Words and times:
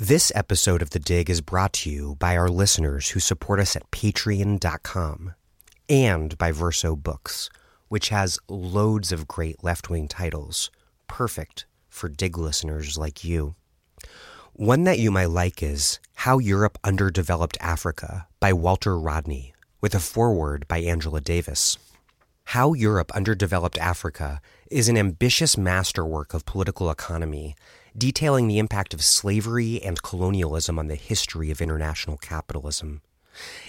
This 0.00 0.30
episode 0.32 0.80
of 0.80 0.90
The 0.90 1.00
Dig 1.00 1.28
is 1.28 1.40
brought 1.40 1.72
to 1.72 1.90
you 1.90 2.14
by 2.20 2.36
our 2.36 2.48
listeners 2.48 3.10
who 3.10 3.18
support 3.18 3.58
us 3.58 3.74
at 3.74 3.90
patreon.com 3.90 5.34
and 5.88 6.38
by 6.38 6.52
Verso 6.52 6.94
Books, 6.94 7.50
which 7.88 8.10
has 8.10 8.38
loads 8.48 9.10
of 9.10 9.26
great 9.26 9.64
left 9.64 9.90
wing 9.90 10.06
titles, 10.06 10.70
perfect 11.08 11.66
for 11.88 12.08
Dig 12.08 12.38
listeners 12.38 12.96
like 12.96 13.24
you. 13.24 13.56
One 14.52 14.84
that 14.84 15.00
you 15.00 15.10
might 15.10 15.30
like 15.30 15.64
is 15.64 15.98
How 16.14 16.38
Europe 16.38 16.78
Underdeveloped 16.84 17.58
Africa 17.60 18.28
by 18.38 18.52
Walter 18.52 18.96
Rodney, 18.96 19.52
with 19.80 19.96
a 19.96 19.98
foreword 19.98 20.68
by 20.68 20.78
Angela 20.78 21.20
Davis. 21.20 21.76
How 22.44 22.72
Europe 22.72 23.10
Underdeveloped 23.16 23.78
Africa 23.78 24.40
is 24.70 24.88
an 24.88 24.96
ambitious 24.96 25.58
masterwork 25.58 26.34
of 26.34 26.46
political 26.46 26.88
economy, 26.88 27.56
detailing 27.98 28.48
the 28.48 28.58
impact 28.58 28.94
of 28.94 29.04
slavery 29.04 29.82
and 29.82 30.02
colonialism 30.02 30.78
on 30.78 30.86
the 30.86 30.94
history 30.94 31.50
of 31.50 31.60
international 31.60 32.16
capitalism. 32.16 33.02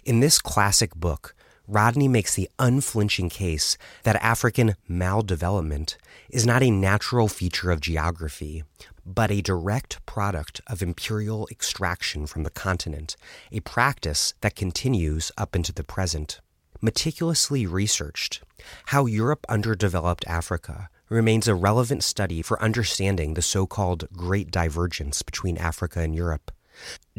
In 0.06 0.20
this 0.20 0.40
classic 0.40 0.96
book, 0.96 1.36
Rodney 1.68 2.08
makes 2.08 2.34
the 2.34 2.50
unflinching 2.58 3.30
case 3.30 3.78
that 4.04 4.16
African 4.18 4.76
maldevelopment 4.90 5.98
is 6.30 6.46
not 6.46 6.64
a 6.64 6.72
natural 6.72 7.28
feature 7.28 7.70
of 7.70 7.82
geography, 7.82 8.64
but 9.06 9.30
a 9.30 9.42
direct 9.42 10.04
product 10.06 10.62
of 10.68 10.82
imperial 10.82 11.48
extraction 11.52 12.26
from 12.26 12.44
the 12.44 12.50
continent, 12.50 13.16
a 13.52 13.60
practice 13.60 14.34
that 14.42 14.56
continues 14.56 15.32
up 15.38 15.56
into 15.56 15.72
the 15.72 15.84
present 15.84 16.40
meticulously 16.82 17.66
researched, 17.66 18.42
how 18.88 19.06
Europe 19.06 19.46
underdeveloped 19.50 20.26
Africa 20.28 20.90
remains 21.10 21.48
a 21.48 21.56
relevant 21.56 22.04
study 22.04 22.42
for 22.42 22.62
understanding 22.62 23.34
the 23.34 23.42
so 23.42 23.66
called 23.66 24.08
Great 24.14 24.52
Divergence 24.52 25.24
between 25.24 25.58
Africa 25.58 26.02
and 26.02 26.16
Europe, 26.16 26.52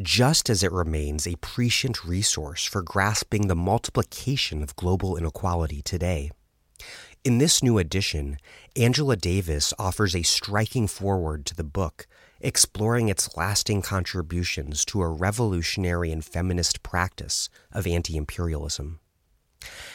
just 0.01 0.49
as 0.49 0.63
it 0.63 0.73
remains 0.73 1.27
a 1.27 1.37
prescient 1.37 2.05
resource 2.05 2.65
for 2.65 2.83
grasping 2.83 3.49
the 3.49 3.57
multiplication 3.57 4.63
of 4.63 4.77
global 4.77 5.17
inequality 5.17 5.83
today. 5.83 6.31
In 7.25 7.39
this 7.39 7.63
new 7.63 7.79
edition, 7.79 8.39
Angela 8.77 9.17
Davis 9.17 9.75
offers 9.79 10.15
a 10.17 10.23
striking 10.23 10.87
foreword 10.87 11.45
to 11.47 11.55
the 11.55 11.65
book, 11.65 12.07
exploring 12.41 13.09
its 13.09 13.37
lasting 13.37 13.83
contributions 13.83 14.85
to 14.87 15.03
a 15.03 15.09
revolutionary 15.09 16.13
and 16.13 16.25
feminist 16.25 16.83
practice 16.83 17.51
of 17.73 17.87
anti 17.87 18.17
imperialism. 18.17 19.01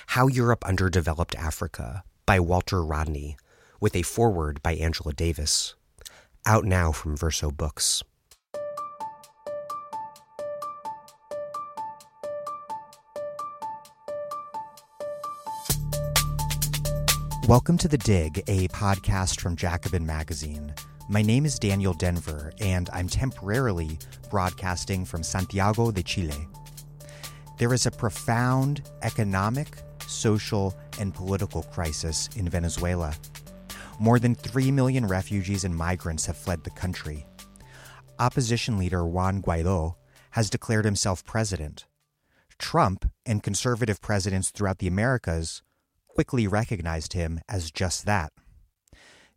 How 0.07 0.27
Europe 0.27 0.63
Underdeveloped 0.65 1.33
Africa 1.33 2.03
by 2.27 2.39
Walter 2.39 2.83
Rodney, 2.83 3.37
with 3.79 3.95
a 3.95 4.01
foreword 4.01 4.61
by 4.63 4.73
Angela 4.75 5.13
Davis. 5.13 5.75
Out 6.45 6.65
now 6.65 6.91
from 6.91 7.17
Verso 7.17 7.51
Books. 7.51 8.03
Welcome 17.47 17.77
to 17.77 17.87
The 17.87 17.99
Dig, 17.99 18.43
a 18.47 18.67
podcast 18.69 19.39
from 19.39 19.55
Jacobin 19.55 20.03
Magazine. 20.03 20.73
My 21.07 21.21
name 21.21 21.45
is 21.45 21.59
Daniel 21.59 21.93
Denvir, 21.93 22.51
and 22.59 22.89
I'm 22.91 23.07
temporarily 23.07 23.99
broadcasting 24.31 25.05
from 25.05 25.21
Santiago 25.21 25.91
de 25.91 26.01
Chile. 26.01 26.47
There 27.59 27.71
is 27.71 27.85
a 27.85 27.91
profound 27.91 28.81
economic, 29.03 29.77
social, 30.07 30.75
and 30.99 31.13
political 31.13 31.61
crisis 31.61 32.29
in 32.35 32.49
Venezuela. 32.49 33.13
More 33.99 34.19
than 34.19 34.35
3 34.35 34.71
million 34.71 35.07
refugees 35.07 35.63
and 35.63 35.75
migrants 35.75 36.25
have 36.25 36.37
fled 36.37 36.63
the 36.63 36.69
country. 36.69 37.25
Opposition 38.19 38.77
leader 38.77 39.05
Juan 39.05 39.41
Guaido 39.41 39.95
has 40.31 40.49
declared 40.49 40.85
himself 40.85 41.23
president. 41.23 41.85
Trump 42.59 43.09
and 43.25 43.41
conservative 43.41 44.01
presidents 44.01 44.51
throughout 44.51 44.79
the 44.79 44.87
Americas 44.87 45.63
quickly 46.07 46.47
recognized 46.47 47.13
him 47.13 47.39
as 47.47 47.71
just 47.71 48.05
that. 48.05 48.31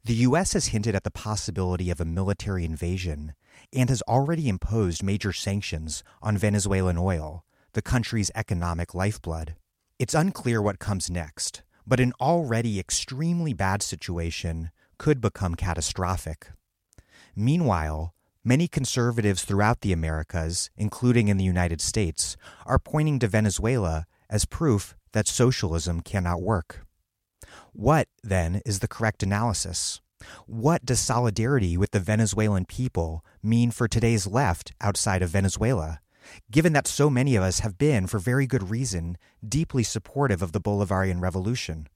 The 0.04 0.14
U.S. 0.14 0.54
has 0.54 0.68
hinted 0.68 0.94
at 0.94 1.04
the 1.04 1.10
possibility 1.10 1.90
of 1.90 2.00
a 2.00 2.04
military 2.04 2.64
invasion 2.64 3.34
and 3.72 3.88
has 3.88 4.02
already 4.02 4.48
imposed 4.48 5.02
major 5.02 5.32
sanctions 5.32 6.02
on 6.22 6.38
Venezuelan 6.38 6.96
oil, 6.98 7.44
the 7.74 7.82
country's 7.82 8.30
economic 8.34 8.94
lifeblood. 8.94 9.56
It's 9.98 10.14
unclear 10.14 10.62
what 10.62 10.78
comes 10.78 11.10
next, 11.10 11.62
but 11.88 12.00
an 12.00 12.12
already 12.20 12.78
extremely 12.78 13.54
bad 13.54 13.82
situation 13.82 14.70
could 14.98 15.22
become 15.22 15.54
catastrophic. 15.54 16.48
Meanwhile, 17.34 18.14
many 18.44 18.68
conservatives 18.68 19.42
throughout 19.42 19.80
the 19.80 19.94
Americas, 19.94 20.68
including 20.76 21.28
in 21.28 21.38
the 21.38 21.44
United 21.44 21.80
States, 21.80 22.36
are 22.66 22.78
pointing 22.78 23.18
to 23.20 23.26
Venezuela 23.26 24.06
as 24.28 24.44
proof 24.44 24.94
that 25.12 25.26
socialism 25.26 26.02
cannot 26.02 26.42
work. 26.42 26.84
What, 27.72 28.08
then, 28.22 28.60
is 28.66 28.80
the 28.80 28.88
correct 28.88 29.22
analysis? 29.22 30.02
What 30.46 30.84
does 30.84 31.00
solidarity 31.00 31.78
with 31.78 31.92
the 31.92 32.00
Venezuelan 32.00 32.66
people 32.66 33.24
mean 33.42 33.70
for 33.70 33.88
today's 33.88 34.26
left 34.26 34.72
outside 34.80 35.22
of 35.22 35.30
Venezuela? 35.30 36.00
Given 36.50 36.72
that 36.72 36.86
so 36.86 37.08
many 37.10 37.36
of 37.36 37.42
us 37.42 37.60
have 37.60 37.78
been, 37.78 38.06
for 38.06 38.18
very 38.18 38.46
good 38.46 38.70
reason, 38.70 39.16
deeply 39.46 39.82
supportive 39.82 40.42
of 40.42 40.52
the 40.52 40.60
Bolivarian 40.60 41.20
Revolution. 41.20 41.88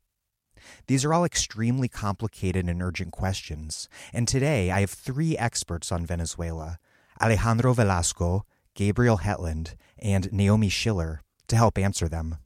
These 0.86 1.04
are 1.04 1.12
all 1.12 1.24
extremely 1.24 1.88
complicated 1.88 2.68
and 2.68 2.82
urgent 2.82 3.12
questions, 3.12 3.88
and 4.12 4.28
today 4.28 4.70
I 4.70 4.80
have 4.80 4.90
three 4.90 5.36
experts 5.36 5.90
on 5.90 6.06
Venezuela 6.06 6.78
Alejandro 7.20 7.72
Velasco, 7.72 8.44
Gabriel 8.74 9.18
Hetland, 9.18 9.76
and 9.98 10.32
Naomi 10.32 10.68
Schiller 10.68 11.20
to 11.48 11.56
help 11.56 11.78
answer 11.78 12.08
them. 12.08 12.36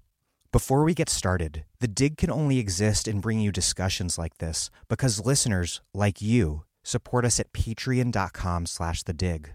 Before 0.52 0.84
we 0.84 0.94
get 0.94 1.08
started, 1.08 1.64
the 1.80 1.88
dig 1.88 2.16
can 2.16 2.30
only 2.30 2.58
exist 2.58 3.06
and 3.06 3.20
bring 3.20 3.40
you 3.40 3.52
discussions 3.52 4.18
like 4.18 4.38
this 4.38 4.70
because 4.88 5.24
listeners 5.24 5.82
like 5.92 6.22
you 6.22 6.64
support 6.82 7.24
us 7.24 7.38
at 7.38 7.52
patreon.com 7.52 8.66
slash 8.66 9.02
the 9.02 9.12
dig. 9.12 9.52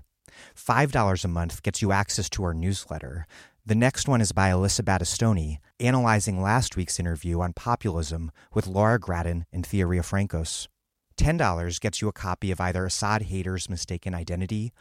$5 0.55 1.25
a 1.25 1.27
month 1.27 1.63
gets 1.63 1.81
you 1.81 1.91
access 1.91 2.29
to 2.31 2.43
our 2.43 2.53
newsletter. 2.53 3.25
The 3.65 3.75
next 3.75 4.07
one 4.07 4.21
is 4.21 4.31
by 4.31 4.49
Alyssa 4.49 4.81
Battistoni, 4.81 5.57
analyzing 5.79 6.41
last 6.41 6.75
week's 6.75 6.99
interview 6.99 7.41
on 7.41 7.53
populism 7.53 8.31
with 8.53 8.67
Laura 8.67 8.99
Grattan 8.99 9.45
and 9.51 9.65
Thea 9.65 9.85
Riofrancos. 9.85 10.67
$10 11.17 11.79
gets 11.79 12.01
you 12.01 12.07
a 12.07 12.13
copy 12.13 12.51
of 12.51 12.59
either 12.59 12.85
Asad 12.85 13.23
Haider's 13.23 13.69
Mistaken 13.69 14.15
Identity 14.15 14.71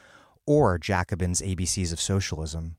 or 0.46 0.78
Jacobin's 0.78 1.42
ABCs 1.42 1.92
of 1.92 2.00
Socialism. 2.00 2.76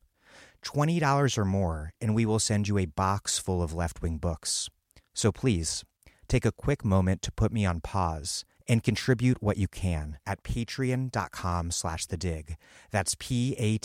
$20 0.64 1.38
or 1.38 1.44
more, 1.44 1.92
and 2.00 2.14
we 2.14 2.26
will 2.26 2.38
send 2.38 2.68
you 2.68 2.78
a 2.78 2.86
box 2.86 3.38
full 3.38 3.62
of 3.62 3.72
left 3.72 4.02
wing 4.02 4.18
books. 4.18 4.68
So 5.14 5.30
please, 5.30 5.84
take 6.28 6.44
a 6.44 6.52
quick 6.52 6.84
moment 6.84 7.22
to 7.22 7.32
put 7.32 7.52
me 7.52 7.64
on 7.64 7.80
pause 7.80 8.44
and 8.68 8.82
contribute 8.82 9.42
what 9.42 9.56
you 9.56 9.68
can 9.68 10.18
at 10.26 10.42
patreon.com 10.42 11.70
slash 11.70 12.06
the 12.06 12.16
dig. 12.16 12.56
That's 12.90 13.14
P-A-T-R-E-O-N 13.18 13.76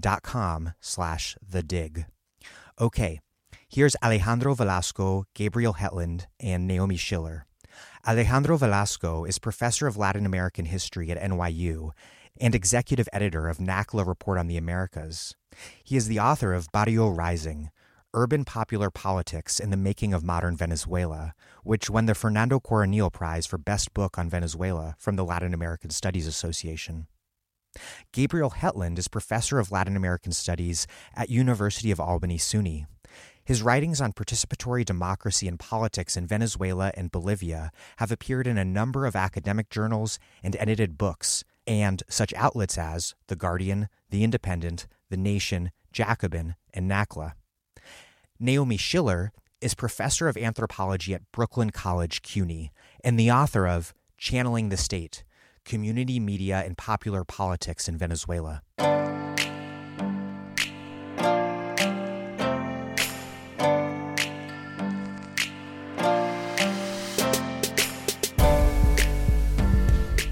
dot 0.00 0.22
com 0.22 0.72
slash 0.80 1.36
the 1.46 1.62
dig. 1.62 2.06
Okay, 2.80 3.20
here's 3.68 3.94
Alejandro 4.02 4.54
Velasco, 4.54 5.24
Gabriel 5.34 5.74
Hetland, 5.74 6.26
and 6.40 6.66
Naomi 6.66 6.96
Schiller. 6.96 7.46
Alejandro 8.06 8.56
Velasco 8.56 9.24
is 9.24 9.38
professor 9.38 9.86
of 9.86 9.96
Latin 9.96 10.26
American 10.26 10.66
history 10.66 11.10
at 11.10 11.20
NYU 11.20 11.90
and 12.40 12.54
executive 12.54 13.08
editor 13.12 13.48
of 13.48 13.58
NACLA 13.58 14.06
Report 14.06 14.38
on 14.38 14.48
the 14.48 14.56
Americas. 14.56 15.34
He 15.82 15.96
is 15.96 16.08
the 16.08 16.18
author 16.18 16.52
of 16.52 16.70
Barrio 16.72 17.08
Rising, 17.08 17.70
Urban 18.16 18.44
Popular 18.44 18.90
Politics 18.90 19.58
in 19.58 19.70
the 19.70 19.76
Making 19.76 20.14
of 20.14 20.22
Modern 20.22 20.56
Venezuela, 20.56 21.34
which 21.64 21.90
won 21.90 22.06
the 22.06 22.14
Fernando 22.14 22.60
Coronil 22.60 23.10
Prize 23.10 23.44
for 23.44 23.58
Best 23.58 23.92
Book 23.92 24.16
on 24.16 24.30
Venezuela 24.30 24.94
from 24.98 25.16
the 25.16 25.24
Latin 25.24 25.52
American 25.52 25.90
Studies 25.90 26.28
Association. 26.28 27.08
Gabriel 28.12 28.50
Hetland 28.50 29.00
is 29.00 29.08
professor 29.08 29.58
of 29.58 29.72
Latin 29.72 29.96
American 29.96 30.30
Studies 30.30 30.86
at 31.16 31.28
University 31.28 31.90
of 31.90 31.98
Albany 31.98 32.38
SUNY. 32.38 32.86
His 33.44 33.62
writings 33.62 34.00
on 34.00 34.12
participatory 34.12 34.84
democracy 34.84 35.48
and 35.48 35.58
politics 35.58 36.16
in 36.16 36.28
Venezuela 36.28 36.92
and 36.96 37.10
Bolivia 37.10 37.72
have 37.96 38.12
appeared 38.12 38.46
in 38.46 38.56
a 38.56 38.64
number 38.64 39.06
of 39.06 39.16
academic 39.16 39.70
journals 39.70 40.20
and 40.40 40.56
edited 40.60 40.96
books, 40.96 41.42
and 41.66 42.04
such 42.08 42.32
outlets 42.34 42.78
as 42.78 43.16
The 43.26 43.36
Guardian, 43.36 43.88
The 44.10 44.22
Independent, 44.22 44.86
The 45.10 45.16
Nation, 45.16 45.72
Jacobin, 45.92 46.54
and 46.72 46.88
NACLA. 46.88 47.32
Naomi 48.40 48.76
Schiller 48.76 49.30
is 49.60 49.74
professor 49.74 50.26
of 50.26 50.36
anthropology 50.36 51.14
at 51.14 51.22
Brooklyn 51.30 51.70
College, 51.70 52.20
CUNY, 52.22 52.72
and 53.04 53.16
the 53.18 53.30
author 53.30 53.68
of 53.68 53.94
Channeling 54.18 54.70
the 54.70 54.76
State 54.76 55.22
Community 55.64 56.18
Media 56.18 56.64
and 56.66 56.76
Popular 56.76 57.22
Politics 57.22 57.88
in 57.88 57.96
Venezuela. 57.96 58.60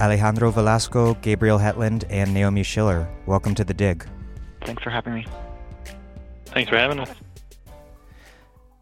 Alejandro 0.01 0.51
Velasco, 0.51 1.15
Gabriel 1.23 1.59
Hetland, 1.59 2.05
and 2.11 2.35
Naomi 2.35 2.65
Schiller. 2.65 3.09
Welcome 3.27 3.55
to 3.55 3.63
The 3.63 3.73
Dig. 3.73 4.05
Thanks 4.65 4.83
for 4.83 4.91
having 4.91 5.15
me. 5.15 5.25
Thanks 6.47 6.69
for 6.69 6.77
having 6.77 6.99
us. 6.99 7.09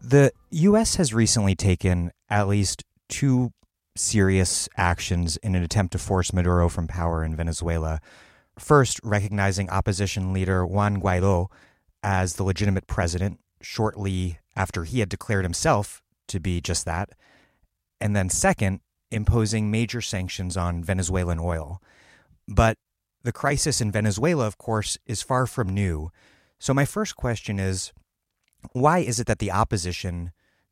The 0.03 0.31
U.S. 0.49 0.95
has 0.95 1.13
recently 1.13 1.53
taken 1.53 2.11
at 2.27 2.47
least 2.47 2.83
two 3.07 3.53
serious 3.95 4.67
actions 4.75 5.37
in 5.37 5.53
an 5.53 5.61
attempt 5.61 5.91
to 5.91 5.99
force 5.99 6.33
Maduro 6.33 6.69
from 6.69 6.87
power 6.87 7.23
in 7.23 7.35
Venezuela. 7.35 7.99
First, 8.57 8.99
recognizing 9.03 9.69
opposition 9.69 10.33
leader 10.33 10.65
Juan 10.65 10.99
Guaido 10.99 11.47
as 12.01 12.35
the 12.35 12.43
legitimate 12.43 12.87
president 12.87 13.39
shortly 13.61 14.39
after 14.55 14.85
he 14.85 15.01
had 15.01 15.09
declared 15.09 15.45
himself 15.45 16.01
to 16.29 16.39
be 16.39 16.61
just 16.61 16.83
that. 16.85 17.09
And 17.99 18.15
then, 18.15 18.29
second, 18.29 18.79
imposing 19.11 19.69
major 19.69 20.01
sanctions 20.01 20.57
on 20.57 20.83
Venezuelan 20.83 21.37
oil. 21.39 21.79
But 22.47 22.79
the 23.21 23.31
crisis 23.31 23.81
in 23.81 23.91
Venezuela, 23.91 24.47
of 24.47 24.57
course, 24.57 24.97
is 25.05 25.21
far 25.21 25.45
from 25.45 25.69
new. 25.69 26.11
So, 26.57 26.73
my 26.73 26.85
first 26.85 27.15
question 27.15 27.59
is 27.59 27.93
why 28.73 28.99
is 28.99 29.19
it 29.19 29.27
that 29.27 29.39
the 29.39 29.51
opposition, 29.51 30.31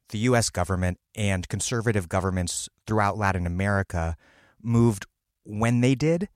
the 0.10 0.20
U.S. 0.20 0.50
government, 0.50 1.00
and 1.16 1.48
conservative 1.48 2.10
governments 2.10 2.70
throughout 2.86 3.18
Latin 3.18 3.46
America 3.46 4.16
moved 4.62 5.06
when 5.44 5.82
they 5.82 5.96
did? 5.96 6.30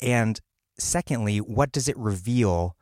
And 0.00 0.40
secondly, 0.78 1.38
what 1.38 1.72
does 1.72 1.88
it 1.88 1.96
reveal 1.96 2.76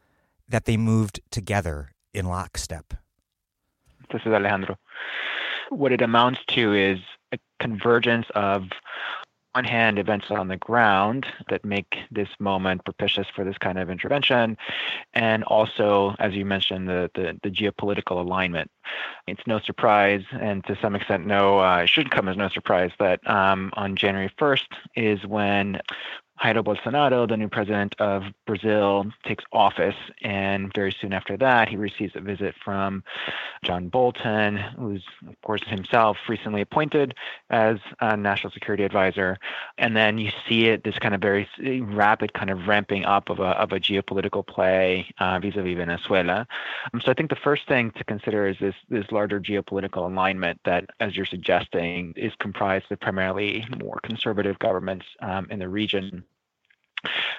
that 0.48 0.64
they 0.64 0.76
moved 0.76 1.20
together 1.30 1.90
in 2.14 2.26
lockstep? 2.26 2.94
This 4.10 4.22
is 4.25 4.32
Alejandro. 4.32 4.76
What 5.70 5.92
it 5.92 6.00
amounts 6.00 6.40
to 6.48 6.72
is 6.75 6.98
a 7.32 7.38
convergence 7.60 8.26
of 8.34 8.64
one 9.55 9.65
hand 9.65 9.99
events 9.99 10.27
on 10.31 10.49
the 10.49 10.56
ground 10.56 11.27
that 11.49 11.65
make 11.65 11.97
this 12.11 12.29
moment 12.39 12.85
propitious 12.85 13.27
for 13.35 13.45
this 13.45 13.59
kind 13.59 13.79
of 13.79 13.91
intervention 13.91 14.56
and 15.15 15.43
also 15.45 16.15
as 16.19 16.35
you 16.35 16.45
mentioned 16.45 16.89
the, 16.89 17.11
the, 17.15 17.39
the 17.43 17.50
geopolitical 17.50 18.21
alignment. 18.21 18.71
It's 19.27 19.47
no 19.47 19.59
surprise 19.61 20.23
and 20.33 20.65
to 20.67 20.77
some 20.81 20.95
extent 20.95 21.27
no 21.27 21.61
uh, 21.61 21.79
it 21.79 21.89
shouldn't 21.89 22.15
come 22.15 22.29
as 22.29 22.37
no 22.37 22.49
surprise 22.49 22.91
that 22.99 23.27
um, 23.29 23.73
on 23.75 23.97
january 23.97 24.31
1st 24.39 24.67
is 24.97 25.27
when 25.27 25.81
Jair 26.43 26.62
Bolsonaro, 26.62 27.29
the 27.29 27.37
new 27.37 27.49
president 27.49 27.94
of 27.99 28.23
Brazil, 28.46 29.06
takes 29.25 29.44
office, 29.52 29.96
and 30.23 30.73
very 30.75 30.94
soon 31.00 31.12
after 31.12 31.37
that, 31.37 31.69
he 31.69 31.76
receives 31.76 32.14
a 32.14 32.20
visit 32.20 32.55
from 32.64 33.02
John 33.64 33.88
Bolton, 33.88 34.56
who's, 34.56 35.05
of 35.29 35.40
course, 35.43 35.62
himself 35.67 36.17
recently 36.29 36.61
appointed 36.61 37.14
as 37.50 37.79
a 38.00 38.17
national 38.17 38.52
security 38.52 38.85
advisor. 38.85 39.38
And 39.79 39.96
then 39.96 40.19
you 40.19 40.31
see 40.49 40.67
it, 40.67 40.85
this 40.85 40.99
kind 40.99 41.14
of 41.14 41.20
very 41.20 41.49
rapid 41.81 42.32
kind 42.35 42.50
of 42.50 42.67
ramping 42.67 43.05
up 43.05 43.31
of 43.31 43.40
a, 43.40 43.50
of 43.58 43.73
a 43.73 43.81
geopolitical 43.81 44.46
play 44.46 45.12
uh, 45.19 45.38
vis-a-vis 45.40 45.76
Venezuela. 45.76 46.46
Um, 46.93 47.00
so 47.00 47.11
I 47.11 47.14
think 47.14 47.31
the 47.31 47.37
first 47.37 47.67
thing 47.67 47.90
to 47.93 48.05
consider 48.05 48.46
is 48.46 48.56
this, 48.61 48.75
this 48.88 49.11
larger 49.11 49.40
geopolitical 49.40 50.11
alignment 50.11 50.61
that, 50.64 50.90
as 51.00 51.17
you're 51.17 51.26
suggesting, 51.26 52.14
is 52.17 52.32
comprised 52.38 52.90
of 52.90 53.00
primarily 53.00 53.67
more 53.82 53.99
conservative 54.02 54.58
governments 54.58 55.06
um, 55.20 55.46
in 55.50 55.58
the 55.58 55.69
region 55.69 56.25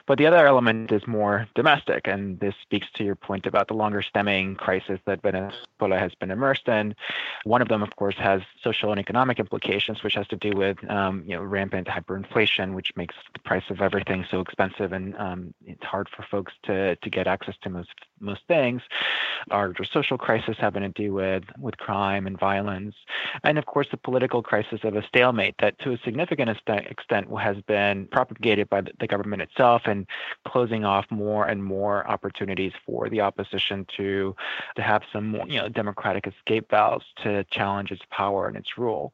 but 0.06 0.18
the 0.18 0.26
other 0.26 0.48
element 0.48 0.92
is 0.92 1.06
more 1.08 1.48
domestic, 1.56 2.08
and 2.08 2.40
this 2.40 2.56
speaks 2.62 2.88
to 2.96 3.04
your 3.04 3.16
point 3.16 3.46
about 3.46 3.68
the 3.68 3.74
longer 3.74 4.02
stemming 4.02 4.56
crisis 4.56 5.00
that 5.06 5.22
Venezuela 5.22 6.00
has 6.00 6.14
been 6.16 6.32
immersed 6.32 6.68
in. 6.68 6.96
One 7.44 7.62
of 7.62 7.68
them, 7.68 7.84
of 7.84 7.96
course, 7.96 8.16
has 8.18 8.42
social 8.64 8.92
and 8.92 9.00
economic 9.00 9.40
implications, 9.40 10.04
which 10.04 10.16
has 10.16 10.28
to 10.30 10.36
do 10.36 10.52
with 10.52 10.78
um, 10.90 11.24
you 11.26 11.36
know 11.36 11.44
rampant 11.44 11.88
hyperinflation, 11.88 12.74
which 12.74 12.92
makes 12.96 13.16
the 13.34 13.40
price 13.40 13.70
of 13.70 13.82
everything 13.82 14.26
so 14.30 14.40
expensive, 14.40 14.94
and 14.94 15.16
um, 15.18 15.54
it's 15.66 15.84
hard 15.84 16.10
for 16.10 16.24
folks 16.24 16.54
to 16.64 16.96
to 16.96 17.10
get 17.10 17.28
access 17.28 17.56
to 17.62 17.70
most 17.70 17.94
most 18.20 18.42
things. 18.48 18.82
Our 19.51 19.74
social 19.91 20.18
crisis 20.18 20.57
having 20.59 20.83
to 20.83 20.89
do 20.89 21.13
with 21.13 21.44
with 21.59 21.77
crime 21.77 22.27
and 22.27 22.39
violence, 22.39 22.95
and 23.44 23.57
of 23.57 23.65
course 23.65 23.88
the 23.91 23.97
political 23.97 24.41
crisis 24.41 24.81
of 24.83 24.95
a 24.95 25.03
stalemate 25.03 25.56
that, 25.59 25.80
to 25.80 25.91
a 25.91 25.97
significant 26.03 26.50
extent, 26.50 27.27
has 27.39 27.57
been 27.68 28.07
propagated 28.07 28.69
by 28.69 28.81
the 28.81 29.07
government 29.07 29.41
itself 29.41 29.83
and 29.86 30.07
closing 30.47 30.86
off 30.86 31.06
more 31.09 31.45
and 31.45 31.63
more 31.63 32.07
opportunities 32.07 32.74
for 32.86 33.09
the 33.09 33.21
opposition 33.21 33.86
to 33.97 34.36
to 34.75 34.81
have 34.81 35.03
some 35.12 35.36
you 35.47 35.59
know 35.59 35.69
democratic 35.69 36.27
escape 36.27 36.69
valves 36.69 37.06
to 37.24 37.44
challenge 37.45 37.91
its 37.91 38.03
power 38.12 38.47
and 38.47 38.57
its 38.57 38.77
rule. 38.77 39.13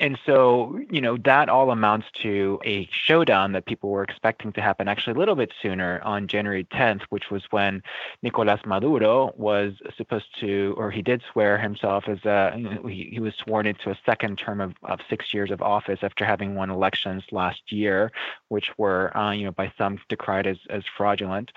And 0.00 0.18
so, 0.26 0.80
you 0.90 1.00
know, 1.00 1.16
that 1.24 1.48
all 1.48 1.70
amounts 1.70 2.06
to 2.22 2.60
a 2.64 2.88
showdown 2.90 3.52
that 3.52 3.66
people 3.66 3.90
were 3.90 4.02
expecting 4.02 4.52
to 4.52 4.60
happen 4.60 4.88
actually 4.88 5.14
a 5.14 5.18
little 5.18 5.36
bit 5.36 5.52
sooner 5.62 6.00
on 6.02 6.26
January 6.26 6.64
10th, 6.64 7.02
which 7.10 7.30
was 7.30 7.44
when 7.50 7.82
Nicolas 8.22 8.60
Maduro 8.66 9.32
was 9.36 9.61
supposed 9.96 10.26
to, 10.40 10.74
or 10.76 10.90
he 10.90 11.02
did 11.02 11.22
swear 11.30 11.58
himself 11.58 12.08
as 12.08 12.24
a, 12.24 12.52
he, 12.86 13.10
he 13.12 13.20
was 13.20 13.34
sworn 13.34 13.66
into 13.66 13.90
a 13.90 13.98
second 14.04 14.38
term 14.38 14.60
of, 14.60 14.74
of 14.82 15.00
six 15.08 15.32
years 15.32 15.50
of 15.50 15.62
office 15.62 16.00
after 16.02 16.24
having 16.24 16.54
won 16.54 16.70
elections 16.70 17.22
last 17.30 17.70
year, 17.70 18.10
which 18.48 18.70
were, 18.78 19.16
uh, 19.16 19.32
you 19.32 19.44
know, 19.44 19.52
by 19.52 19.72
some 19.78 19.98
decried 20.08 20.46
as, 20.46 20.58
as 20.70 20.82
fraudulent. 20.96 21.52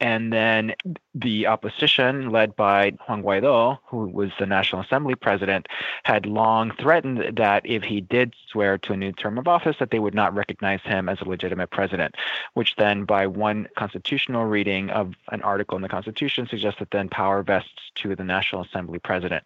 And 0.00 0.32
then 0.32 0.74
the 1.14 1.46
opposition, 1.46 2.30
led 2.30 2.56
by 2.56 2.92
Juan 3.06 3.22
Guaido, 3.22 3.78
who 3.86 4.08
was 4.08 4.30
the 4.38 4.46
National 4.46 4.82
Assembly 4.82 5.14
president, 5.14 5.68
had 6.02 6.26
long 6.26 6.72
threatened 6.80 7.36
that 7.36 7.62
if 7.64 7.82
he 7.82 8.00
did 8.00 8.34
swear 8.48 8.78
to 8.78 8.92
a 8.92 8.96
new 8.96 9.12
term 9.12 9.38
of 9.38 9.46
office, 9.46 9.76
that 9.78 9.90
they 9.90 9.98
would 9.98 10.14
not 10.14 10.34
recognize 10.34 10.80
him 10.82 11.08
as 11.08 11.20
a 11.20 11.28
legitimate 11.28 11.70
president, 11.70 12.16
which 12.54 12.74
then, 12.76 13.04
by 13.04 13.26
one 13.26 13.68
constitutional 13.76 14.44
reading 14.44 14.90
of 14.90 15.14
an 15.30 15.42
article 15.42 15.76
in 15.76 15.82
the 15.82 15.88
Constitution, 15.88 16.48
suggests 16.48 16.80
that 16.80 16.90
then 16.90 17.08
power 17.08 17.42
vests 17.44 17.92
to 17.96 18.16
the 18.16 18.24
National 18.24 18.62
Assembly 18.62 18.98
president. 18.98 19.44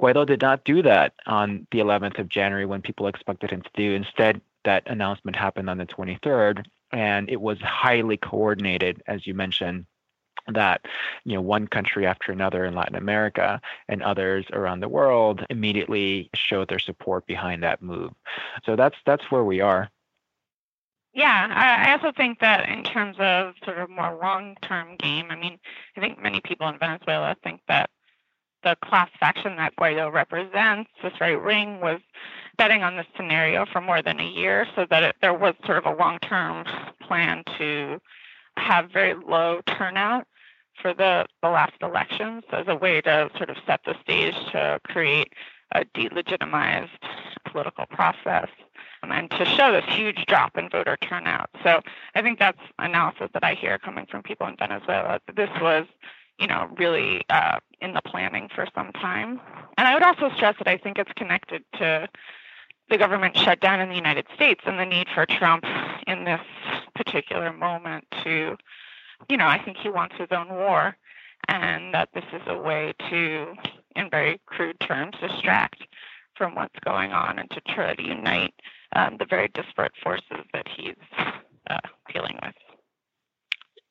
Guaido 0.00 0.26
did 0.26 0.40
not 0.40 0.64
do 0.64 0.82
that 0.82 1.14
on 1.26 1.66
the 1.70 1.78
11th 1.78 2.18
of 2.18 2.28
January 2.28 2.66
when 2.66 2.82
people 2.82 3.06
expected 3.06 3.50
him 3.50 3.62
to 3.62 3.70
do. 3.74 3.94
Instead, 3.94 4.40
that 4.64 4.82
announcement 4.86 5.36
happened 5.36 5.70
on 5.70 5.78
the 5.78 5.86
23rd 5.86 6.64
and 6.92 7.30
it 7.30 7.40
was 7.40 7.60
highly 7.60 8.16
coordinated, 8.16 9.02
as 9.06 9.26
you 9.26 9.34
mentioned 9.34 9.86
that 10.48 10.84
you 11.24 11.34
know 11.34 11.40
one 11.40 11.66
country 11.66 12.06
after 12.06 12.32
another 12.32 12.64
in 12.64 12.74
Latin 12.74 12.96
America 12.96 13.60
and 13.88 14.02
others 14.02 14.46
around 14.52 14.80
the 14.80 14.88
world 14.88 15.44
immediately 15.50 16.30
showed 16.34 16.68
their 16.68 16.78
support 16.78 17.26
behind 17.26 17.62
that 17.62 17.82
move. 17.82 18.12
So 18.64 18.76
that's 18.76 18.96
that's 19.06 19.30
where 19.30 19.44
we 19.44 19.60
are. 19.60 19.90
Yeah, 21.12 21.48
I 21.50 21.92
also 21.92 22.12
think 22.16 22.38
that 22.38 22.68
in 22.68 22.84
terms 22.84 23.16
of 23.18 23.54
sort 23.64 23.78
of 23.78 23.90
more 23.90 24.16
long-term 24.22 24.96
game, 24.98 25.26
I 25.30 25.36
mean, 25.36 25.58
I 25.96 26.00
think 26.00 26.20
many 26.22 26.40
people 26.40 26.68
in 26.68 26.78
Venezuela 26.78 27.34
think 27.42 27.62
that 27.66 27.90
the 28.62 28.76
class 28.84 29.10
faction 29.18 29.56
that 29.56 29.74
Guaido 29.76 30.12
represents, 30.12 30.90
this 31.02 31.12
right 31.20 31.42
wing, 31.42 31.80
was 31.80 32.00
betting 32.58 32.82
on 32.82 32.96
this 32.96 33.06
scenario 33.16 33.66
for 33.66 33.80
more 33.80 34.02
than 34.02 34.20
a 34.20 34.28
year 34.28 34.66
so 34.76 34.86
that 34.90 35.02
it, 35.02 35.16
there 35.20 35.34
was 35.34 35.54
sort 35.64 35.78
of 35.78 35.86
a 35.86 35.96
long 35.96 36.18
term 36.20 36.64
plan 37.00 37.42
to 37.58 38.00
have 38.56 38.90
very 38.92 39.14
low 39.14 39.60
turnout 39.66 40.26
for 40.80 40.94
the, 40.94 41.26
the 41.42 41.48
last 41.48 41.74
elections 41.82 42.44
as 42.52 42.66
a 42.68 42.76
way 42.76 43.00
to 43.00 43.30
sort 43.36 43.50
of 43.50 43.56
set 43.66 43.80
the 43.84 43.94
stage 44.02 44.34
to 44.52 44.78
create 44.84 45.32
a 45.72 45.84
delegitimized 45.86 46.88
political 47.50 47.86
process 47.86 48.48
and 49.02 49.30
to 49.32 49.44
show 49.44 49.72
this 49.72 49.84
huge 49.86 50.24
drop 50.26 50.56
in 50.56 50.68
voter 50.68 50.96
turnout. 51.00 51.50
So 51.62 51.80
I 52.14 52.22
think 52.22 52.38
that's 52.38 52.60
analysis 52.78 53.30
that 53.32 53.44
I 53.44 53.54
hear 53.54 53.78
coming 53.78 54.06
from 54.06 54.22
people 54.22 54.46
in 54.46 54.56
Venezuela. 54.56 55.20
This 55.34 55.50
was 55.60 55.86
you 56.40 56.46
know, 56.46 56.68
really 56.78 57.22
uh, 57.28 57.58
in 57.82 57.92
the 57.92 58.00
planning 58.00 58.48
for 58.52 58.66
some 58.74 58.90
time. 58.92 59.38
And 59.76 59.86
I 59.86 59.94
would 59.94 60.02
also 60.02 60.30
stress 60.34 60.56
that 60.58 60.66
I 60.66 60.78
think 60.78 60.98
it's 60.98 61.12
connected 61.12 61.62
to 61.74 62.08
the 62.88 62.98
government 62.98 63.36
shutdown 63.36 63.78
in 63.78 63.90
the 63.90 63.94
United 63.94 64.26
States 64.34 64.62
and 64.66 64.78
the 64.78 64.86
need 64.86 65.06
for 65.14 65.26
Trump 65.26 65.64
in 66.06 66.24
this 66.24 66.40
particular 66.94 67.52
moment 67.52 68.04
to, 68.24 68.56
you 69.28 69.36
know, 69.36 69.46
I 69.46 69.62
think 69.62 69.76
he 69.76 69.90
wants 69.90 70.16
his 70.16 70.28
own 70.32 70.48
war, 70.48 70.96
and 71.46 71.94
that 71.94 72.08
this 72.14 72.24
is 72.32 72.42
a 72.46 72.58
way 72.58 72.94
to, 73.10 73.54
in 73.94 74.10
very 74.10 74.40
crude 74.46 74.80
terms, 74.80 75.14
distract 75.20 75.82
from 76.34 76.54
what's 76.54 76.78
going 76.84 77.12
on 77.12 77.38
and 77.38 77.50
to 77.50 77.60
try 77.68 77.94
to 77.94 78.02
unite 78.02 78.54
um, 78.94 79.16
the 79.18 79.26
very 79.26 79.48
disparate 79.48 79.92
forces 80.02 80.44
that 80.52 80.66
he's 80.76 80.94
uh, 81.68 81.78
dealing 82.12 82.38
with. 82.42 82.54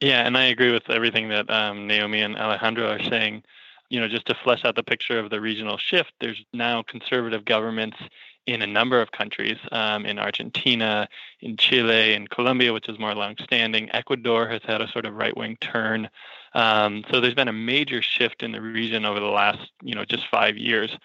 Yeah, 0.01 0.25
and 0.25 0.37
I 0.37 0.45
agree 0.45 0.71
with 0.71 0.89
everything 0.89 1.29
that 1.29 1.49
um, 1.49 1.87
Naomi 1.87 2.21
and 2.21 2.37
Alejandro 2.37 2.89
are 2.89 3.03
saying. 3.03 3.43
You 3.89 3.99
know, 3.99 4.07
just 4.07 4.27
to 4.27 4.35
flesh 4.43 4.63
out 4.65 4.75
the 4.75 4.83
picture 4.83 5.17
of 5.17 5.31
the 5.31 5.41
regional 5.41 5.77
shift, 5.77 6.13
there's 6.21 6.41
now 6.53 6.83
conservative 6.83 7.43
governments 7.43 7.97
in 8.45 8.61
a 8.61 8.67
number 8.67 9.01
of 9.01 9.11
countries, 9.11 9.57
um, 9.71 10.05
in 10.05 10.17
Argentina, 10.17 11.07
in 11.41 11.57
Chile, 11.57 12.13
in 12.13 12.27
Colombia, 12.27 12.73
which 12.73 12.87
is 12.89 12.97
more 12.97 13.13
longstanding. 13.13 13.89
Ecuador 13.93 14.47
has 14.47 14.61
had 14.63 14.81
a 14.81 14.87
sort 14.91 15.05
of 15.05 15.13
right-wing 15.13 15.57
turn. 15.61 16.09
Um, 16.53 17.03
so 17.11 17.19
there's 17.19 17.35
been 17.35 17.47
a 17.47 17.53
major 17.53 18.01
shift 18.01 18.41
in 18.41 18.51
the 18.51 18.61
region 18.61 19.05
over 19.05 19.19
the 19.19 19.25
last, 19.27 19.69
you 19.81 19.93
know, 19.93 20.05
just 20.05 20.23
five 20.31 20.57
years. 20.57 20.95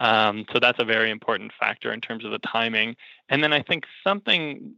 Um, 0.00 0.44
so 0.52 0.58
that's 0.58 0.80
a 0.80 0.84
very 0.84 1.10
important 1.10 1.52
factor 1.58 1.92
in 1.92 2.00
terms 2.00 2.24
of 2.24 2.30
the 2.30 2.38
timing. 2.38 2.96
And 3.28 3.42
then 3.42 3.52
I 3.52 3.62
think 3.62 3.84
something 4.02 4.74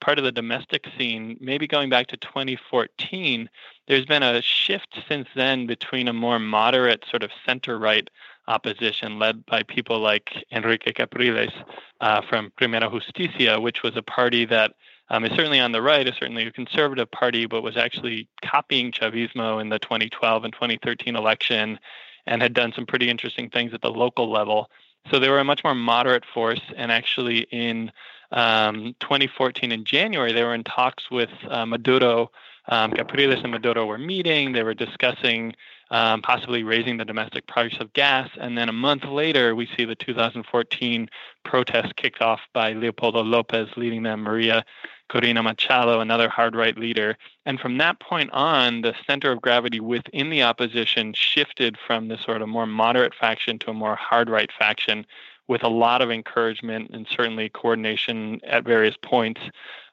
part 0.00 0.18
of 0.18 0.24
the 0.24 0.32
domestic 0.32 0.86
scene, 0.96 1.36
maybe 1.40 1.66
going 1.66 1.90
back 1.90 2.06
to 2.08 2.16
2014, 2.16 3.48
there's 3.86 4.06
been 4.06 4.22
a 4.22 4.42
shift 4.42 4.98
since 5.08 5.28
then 5.36 5.66
between 5.66 6.08
a 6.08 6.12
more 6.12 6.38
moderate 6.38 7.04
sort 7.10 7.22
of 7.22 7.30
center 7.46 7.78
right 7.78 8.08
opposition 8.48 9.18
led 9.18 9.44
by 9.46 9.62
people 9.62 10.00
like 10.00 10.44
Henrique 10.52 10.94
Capriles 10.94 11.52
uh, 12.00 12.22
from 12.28 12.52
Primera 12.58 12.90
Justicia, 12.90 13.60
which 13.60 13.82
was 13.82 13.96
a 13.96 14.02
party 14.02 14.44
that 14.46 14.72
um, 15.10 15.24
is 15.24 15.30
certainly 15.32 15.60
on 15.60 15.72
the 15.72 15.82
right, 15.82 16.06
is 16.06 16.14
certainly 16.14 16.46
a 16.46 16.52
conservative 16.52 17.10
party, 17.10 17.46
but 17.46 17.62
was 17.62 17.76
actually 17.76 18.28
copying 18.44 18.92
Chavismo 18.92 19.60
in 19.60 19.68
the 19.68 19.78
2012 19.78 20.44
and 20.44 20.52
2013 20.52 21.16
election 21.16 21.78
and 22.26 22.42
had 22.42 22.54
done 22.54 22.72
some 22.74 22.86
pretty 22.86 23.08
interesting 23.08 23.50
things 23.50 23.72
at 23.74 23.82
the 23.82 23.90
local 23.90 24.30
level. 24.30 24.70
So 25.10 25.18
they 25.18 25.28
were 25.28 25.38
a 25.38 25.44
much 25.44 25.64
more 25.64 25.74
moderate 25.74 26.24
force, 26.34 26.60
and 26.76 26.92
actually 26.92 27.40
in 27.50 27.90
um, 28.32 28.94
2014 29.00 29.72
in 29.72 29.84
January, 29.84 30.32
they 30.32 30.44
were 30.44 30.54
in 30.54 30.64
talks 30.64 31.10
with 31.10 31.30
uh, 31.48 31.66
Maduro. 31.66 32.30
Um, 32.68 32.92
Capriles 32.92 33.42
and 33.42 33.50
Maduro 33.50 33.86
were 33.86 33.98
meeting. 33.98 34.52
They 34.52 34.62
were 34.62 34.74
discussing 34.74 35.54
um, 35.90 36.22
possibly 36.22 36.62
raising 36.62 36.98
the 36.98 37.04
domestic 37.04 37.46
price 37.46 37.74
of 37.80 37.92
gas. 37.94 38.28
And 38.40 38.56
then 38.56 38.68
a 38.68 38.72
month 38.72 39.04
later, 39.04 39.56
we 39.56 39.68
see 39.76 39.84
the 39.84 39.96
2014 39.96 41.08
protest 41.44 41.96
kicked 41.96 42.22
off 42.22 42.40
by 42.52 42.72
Leopoldo 42.72 43.22
Lopez, 43.22 43.68
leading 43.76 44.04
them, 44.04 44.20
Maria 44.20 44.64
Corina 45.10 45.42
Machado, 45.42 46.00
another 46.00 46.28
hard 46.28 46.54
right 46.54 46.78
leader. 46.78 47.16
And 47.44 47.58
from 47.58 47.78
that 47.78 47.98
point 47.98 48.30
on, 48.32 48.82
the 48.82 48.94
center 49.06 49.32
of 49.32 49.42
gravity 49.42 49.80
within 49.80 50.30
the 50.30 50.42
opposition 50.42 51.12
shifted 51.14 51.76
from 51.84 52.08
the 52.08 52.16
sort 52.16 52.42
of 52.42 52.48
more 52.48 52.66
moderate 52.66 53.14
faction 53.14 53.58
to 53.60 53.70
a 53.70 53.74
more 53.74 53.96
hard 53.96 54.30
right 54.30 54.50
faction 54.56 55.04
with 55.48 55.64
a 55.64 55.68
lot 55.68 56.00
of 56.00 56.12
encouragement 56.12 56.90
and 56.92 57.08
certainly 57.10 57.48
coordination 57.48 58.40
at 58.44 58.64
various 58.64 58.94
points 59.02 59.40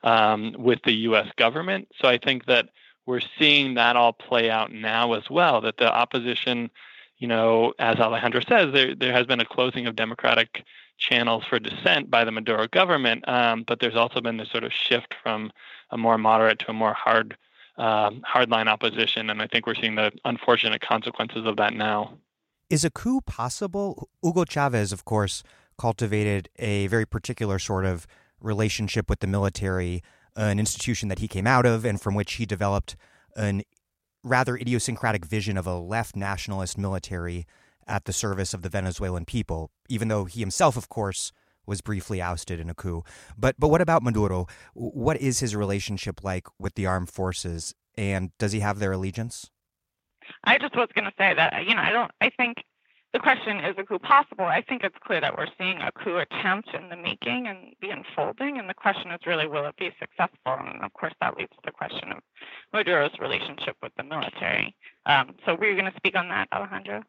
um, 0.03 0.53
with 0.57 0.79
the 0.85 0.93
US 0.93 1.27
government. 1.35 1.87
So 1.99 2.07
I 2.07 2.19
think 2.19 2.45
that 2.45 2.69
we're 3.07 3.21
seeing 3.39 3.73
that 3.73 3.95
all 3.95 4.13
play 4.13 4.51
out 4.51 4.71
now 4.71 5.13
as 5.13 5.29
well, 5.31 5.61
that 5.61 5.77
the 5.77 5.91
opposition, 5.91 6.69
you 7.17 7.27
know, 7.27 7.73
as 7.79 7.97
Alejandro 7.97 8.41
says, 8.41 8.73
there, 8.73 8.95
there 8.95 9.13
has 9.13 9.25
been 9.25 9.39
a 9.39 9.45
closing 9.45 9.87
of 9.87 9.95
democratic 9.95 10.63
channels 10.97 11.43
for 11.49 11.59
dissent 11.59 12.09
by 12.09 12.23
the 12.23 12.31
Maduro 12.31 12.67
government, 12.67 13.27
um, 13.27 13.63
but 13.67 13.79
there's 13.79 13.95
also 13.95 14.21
been 14.21 14.37
this 14.37 14.49
sort 14.49 14.63
of 14.63 14.71
shift 14.71 15.15
from 15.21 15.51
a 15.91 15.97
more 15.97 16.17
moderate 16.17 16.59
to 16.59 16.69
a 16.69 16.73
more 16.73 16.93
hard, 16.93 17.37
um, 17.77 18.21
hardline 18.27 18.67
opposition, 18.67 19.29
and 19.29 19.41
I 19.41 19.47
think 19.47 19.67
we're 19.67 19.75
seeing 19.75 19.95
the 19.95 20.11
unfortunate 20.25 20.81
consequences 20.81 21.45
of 21.45 21.57
that 21.57 21.73
now. 21.73 22.13
Is 22.69 22.83
a 22.83 22.89
coup 22.89 23.21
possible? 23.21 24.09
Hugo 24.21 24.43
Chavez, 24.43 24.91
of 24.91 25.05
course, 25.05 25.43
cultivated 25.77 26.49
a 26.57 26.87
very 26.87 27.05
particular 27.05 27.59
sort 27.59 27.85
of 27.85 28.07
relationship 28.41 29.09
with 29.09 29.19
the 29.19 29.27
military, 29.27 30.03
an 30.35 30.59
institution 30.59 31.09
that 31.09 31.19
he 31.19 31.27
came 31.27 31.47
out 31.47 31.65
of 31.65 31.85
and 31.85 32.01
from 32.01 32.13
which 32.13 32.33
he 32.33 32.45
developed 32.45 32.95
an 33.35 33.61
rather 34.23 34.55
idiosyncratic 34.55 35.25
vision 35.25 35.57
of 35.57 35.67
a 35.67 35.77
left 35.77 36.15
nationalist 36.15 36.77
military 36.77 37.45
at 37.87 38.05
the 38.05 38.13
service 38.13 38.53
of 38.53 38.61
the 38.61 38.69
Venezuelan 38.69 39.25
people, 39.25 39.71
even 39.89 40.07
though 40.07 40.25
he 40.25 40.39
himself, 40.39 40.75
of 40.75 40.89
course, 40.89 41.31
was 41.65 41.81
briefly 41.81 42.21
ousted 42.21 42.59
in 42.59 42.69
a 42.69 42.73
coup. 42.73 43.03
But 43.37 43.55
but 43.59 43.67
what 43.69 43.81
about 43.81 44.03
Maduro? 44.03 44.47
What 44.73 45.17
is 45.17 45.39
his 45.39 45.55
relationship 45.55 46.23
like 46.23 46.47
with 46.59 46.75
the 46.75 46.85
armed 46.85 47.09
forces, 47.09 47.75
and 47.95 48.31
does 48.37 48.51
he 48.51 48.61
have 48.61 48.79
their 48.79 48.93
allegiance? 48.93 49.51
I 50.43 50.57
just 50.57 50.75
was 50.75 50.89
going 50.93 51.05
to 51.05 51.13
say 51.17 51.33
that 51.33 51.65
you 51.67 51.75
know 51.75 51.81
I 51.81 51.91
don't. 51.91 52.11
I 52.21 52.29
think 52.29 52.57
the 53.17 53.23
question 53.23 53.59
is 53.61 53.75
a 53.79 53.83
coup 53.83 53.97
possible. 53.97 54.45
I 54.45 54.61
think 54.61 54.83
it's 54.83 54.95
clear 55.03 55.19
that 55.21 55.35
we're 55.35 55.47
seeing 55.57 55.79
a 55.81 55.91
coup 55.91 56.17
attempt 56.17 56.69
in 56.75 56.89
the 56.89 56.95
making 56.95 57.47
and 57.47 57.73
the 57.81 57.89
unfolding, 57.89 58.59
and 58.59 58.69
the 58.69 58.75
question 58.75 59.09
is 59.09 59.19
really 59.25 59.47
will 59.47 59.65
it 59.65 59.75
be 59.75 59.89
successful? 59.99 60.37
And 60.45 60.83
of 60.83 60.93
course, 60.93 61.13
that 61.19 61.35
leads 61.35 61.49
to 61.53 61.61
the 61.65 61.71
question 61.71 62.11
of 62.11 62.19
Maduro's 62.73 63.17
relationship 63.19 63.75
with 63.81 63.91
the 63.97 64.03
military. 64.03 64.75
Um, 65.07 65.33
so, 65.45 65.55
were 65.55 65.65
you 65.65 65.73
going 65.73 65.91
to 65.91 65.97
speak 65.97 66.15
on 66.15 66.29
that, 66.29 66.47
Alejandro? 66.53 67.03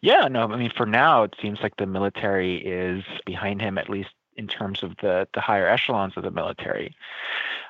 Yeah, 0.00 0.28
no, 0.28 0.50
I 0.50 0.56
mean, 0.56 0.72
for 0.74 0.86
now, 0.86 1.24
it 1.24 1.34
seems 1.42 1.60
like 1.62 1.76
the 1.76 1.86
military 1.86 2.56
is 2.56 3.04
behind 3.26 3.60
him, 3.60 3.76
at 3.76 3.90
least 3.90 4.10
in 4.38 4.46
terms 4.46 4.82
of 4.82 4.92
the, 5.02 5.28
the 5.34 5.42
higher 5.42 5.68
echelons 5.68 6.14
of 6.16 6.22
the 6.22 6.30
military 6.30 6.96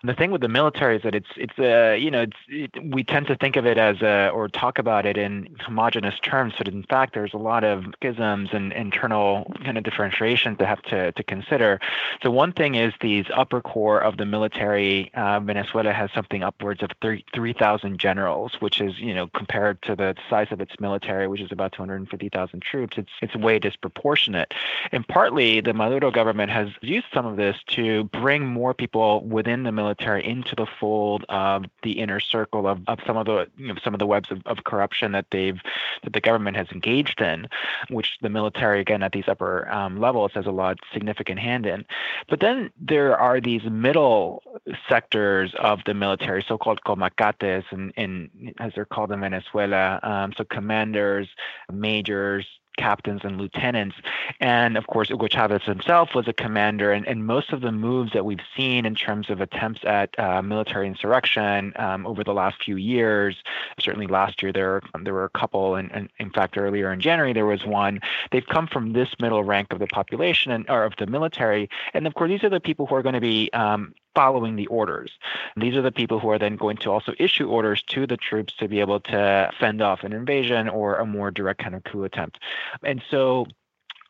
the 0.05 0.13
thing 0.13 0.31
with 0.31 0.43
the 0.43 0.49
military 0.49 0.97
is 0.97 1.03
that 1.03 1.15
it's 1.15 1.31
it's 1.37 1.59
uh, 1.59 1.97
you 1.99 2.11
know 2.11 2.23
it's 2.23 2.37
it, 2.49 2.95
we 2.95 3.03
tend 3.03 3.27
to 3.27 3.37
think 3.37 3.57
of 3.57 3.65
it 3.65 3.79
as 3.79 4.03
a, 4.03 4.29
or 4.29 4.49
talk 4.49 4.79
about 4.79 5.07
it 5.07 5.17
in 5.17 5.57
homogenous 5.61 6.19
terms, 6.21 6.53
but 6.59 6.69
in 6.69 6.83
fact 6.85 7.15
there's 7.15 7.33
a 7.33 7.39
lot 7.39 7.65
of 7.65 7.85
schisms 7.97 8.51
and 8.53 8.73
internal 8.75 9.51
kind 9.65 9.79
of 9.79 9.85
differentiations 9.85 10.59
to 10.59 10.67
have 10.67 10.83
to 10.83 11.13
to 11.13 11.23
consider. 11.23 11.81
So 12.23 12.31
one 12.31 12.53
thing 12.53 12.75
is 12.75 12.93
these 13.01 13.25
upper 13.35 13.63
core 13.63 13.99
of 13.99 14.19
the 14.19 14.27
military. 14.27 15.11
Uh, 15.15 15.41
Venezuela 15.41 15.93
has 15.93 16.11
something 16.15 16.43
upwards 16.43 16.83
of 16.83 16.91
three 17.01 17.25
three 17.35 17.55
thousand 17.55 17.99
generals, 17.99 18.53
which 18.61 18.81
is 18.83 18.99
you 18.99 19.15
know 19.15 19.29
compared 19.29 19.81
to 19.83 19.97
the 19.97 20.15
size 20.29 20.49
of 20.51 20.61
its 20.61 20.79
military, 20.81 21.29
which 21.29 21.41
is 21.41 21.51
about 21.51 21.73
250,000 21.73 22.61
troops, 22.61 22.99
it's 22.99 23.11
it's 23.23 23.35
way 23.35 23.59
disproportionate. 23.59 24.53
And 24.93 25.07
partly 25.09 25.63
the 25.63 25.73
Maduro 25.73 26.11
government 26.11 26.51
has 26.51 26.69
used 26.83 27.07
some 27.15 27.25
of 27.25 27.37
this 27.37 27.57
to 27.69 28.05
bring 28.05 28.47
more 28.47 28.75
people 28.75 29.25
within 29.25 29.63
the 29.63 29.73
military 29.73 29.94
military 29.95 30.25
into 30.25 30.55
the 30.57 30.67
fold 30.81 31.25
of 31.29 31.65
the 31.83 31.93
inner 31.93 32.21
circle 32.21 32.67
of, 32.67 32.81
of 32.89 32.99
some 33.07 33.17
of 33.17 33.27
the 33.27 33.47
you 33.57 33.69
know, 33.69 33.75
some 33.83 33.95
of 33.95 34.01
the 34.01 34.07
webs 34.07 34.31
of, 34.31 34.43
of 34.47 34.65
corruption 34.65 35.13
that 35.13 35.27
they've 35.31 35.61
that 36.03 36.13
the 36.13 36.21
government 36.21 36.57
has 36.57 36.67
engaged 36.73 37.21
in, 37.21 37.47
which 37.91 38.19
the 38.21 38.29
military 38.29 38.81
again 38.81 39.03
at 39.03 39.13
these 39.13 39.29
upper 39.29 39.69
um, 39.71 40.01
levels 40.01 40.33
has 40.35 40.47
a 40.47 40.51
lot 40.51 40.79
significant 40.93 41.39
hand 41.39 41.67
in. 41.67 41.85
But 42.29 42.41
then 42.41 42.71
there 42.81 43.17
are 43.17 43.41
these 43.41 43.65
middle 43.65 44.43
sectors 44.89 45.55
of 45.59 45.81
the 45.87 45.95
military, 45.95 46.45
so-called 46.47 46.83
comacates, 46.85 47.67
and, 47.71 48.31
as 48.59 48.73
they're 48.75 48.85
called 48.85 49.13
in 49.13 49.21
Venezuela, 49.21 50.01
um, 50.03 50.33
so 50.37 50.45
commanders, 50.45 51.29
majors, 51.73 52.47
captains 52.77 53.23
and 53.25 53.39
lieutenants. 53.39 53.97
And 54.41 54.77
of 54.77 54.87
course, 54.87 55.09
Hugo 55.09 55.27
Chavez 55.29 55.63
himself 55.63 56.15
was 56.15 56.29
a 56.29 56.33
commander. 56.33 56.93
And, 56.93 57.07
and 57.07 57.27
most 57.27 57.53
of 57.53 57.61
the 57.61 57.73
moves 57.73 58.13
that 58.13 58.25
we've 58.25 58.41
seen 58.57 58.87
in 58.87 58.95
terms 58.95 59.31
of 59.31 59.41
attempts 59.41 59.81
at 59.85 60.19
uh, 60.19 60.43
military 60.43 60.87
insurrection 60.87 61.73
um, 61.77 62.07
over 62.07 62.25
the 62.25 62.35
last 62.35 62.63
few 62.63 62.77
years, 62.77 63.37
certainly 63.79 64.07
last 64.07 64.43
year 64.43 64.53
there, 64.53 64.83
um, 64.95 65.05
there 65.05 65.15
were 65.15 65.25
a 65.25 65.31
couple, 65.31 65.75
and, 65.75 65.91
and, 65.93 66.09
in 66.19 66.31
fact, 66.31 66.57
earlier 66.57 66.93
in 66.93 67.01
January 67.01 67.33
there 67.33 67.47
was 67.47 67.65
one. 67.65 68.01
They've 68.31 68.47
come 68.47 68.67
from 68.67 68.93
this 68.93 69.09
middle 69.21 69.45
rank 69.45 69.73
of 69.73 69.79
the 69.79 69.87
population 69.87 70.53
and 70.53 70.69
or 70.69 70.85
of 70.85 70.95
the 70.99 71.07
military. 71.07 71.69
And 71.93 72.07
of 72.07 72.15
course, 72.15 72.31
these 72.31 72.45
are 72.45 72.51
the 72.51 72.61
people 72.61 72.87
who 72.87 72.95
are 72.95 73.03
going 73.03 73.15
to 73.15 73.21
be 73.21 73.51
um, 73.53 73.95
following 74.15 74.57
the 74.57 74.67
orders. 74.69 75.13
These 75.57 75.75
are 75.75 75.83
the 75.83 75.93
people 75.93 76.21
who 76.21 76.31
are 76.31 76.39
then 76.39 76.57
going 76.57 76.77
to 76.79 76.91
also 76.91 77.15
issue 77.19 77.49
orders 77.49 77.83
to 77.89 78.07
the 78.07 78.17
troops 78.17 78.55
to 78.59 78.69
be 78.69 78.81
able 78.81 79.01
to 79.01 79.51
fend 79.59 79.83
off 79.83 80.05
an 80.05 80.13
invasion 80.13 80.69
or 80.69 80.97
a 80.97 81.07
more 81.07 81.31
direct 81.31 81.63
kind 81.63 81.75
of 81.75 81.85
coup 81.85 82.05
attempt. 82.05 82.39
And 82.83 83.03
so 83.11 83.47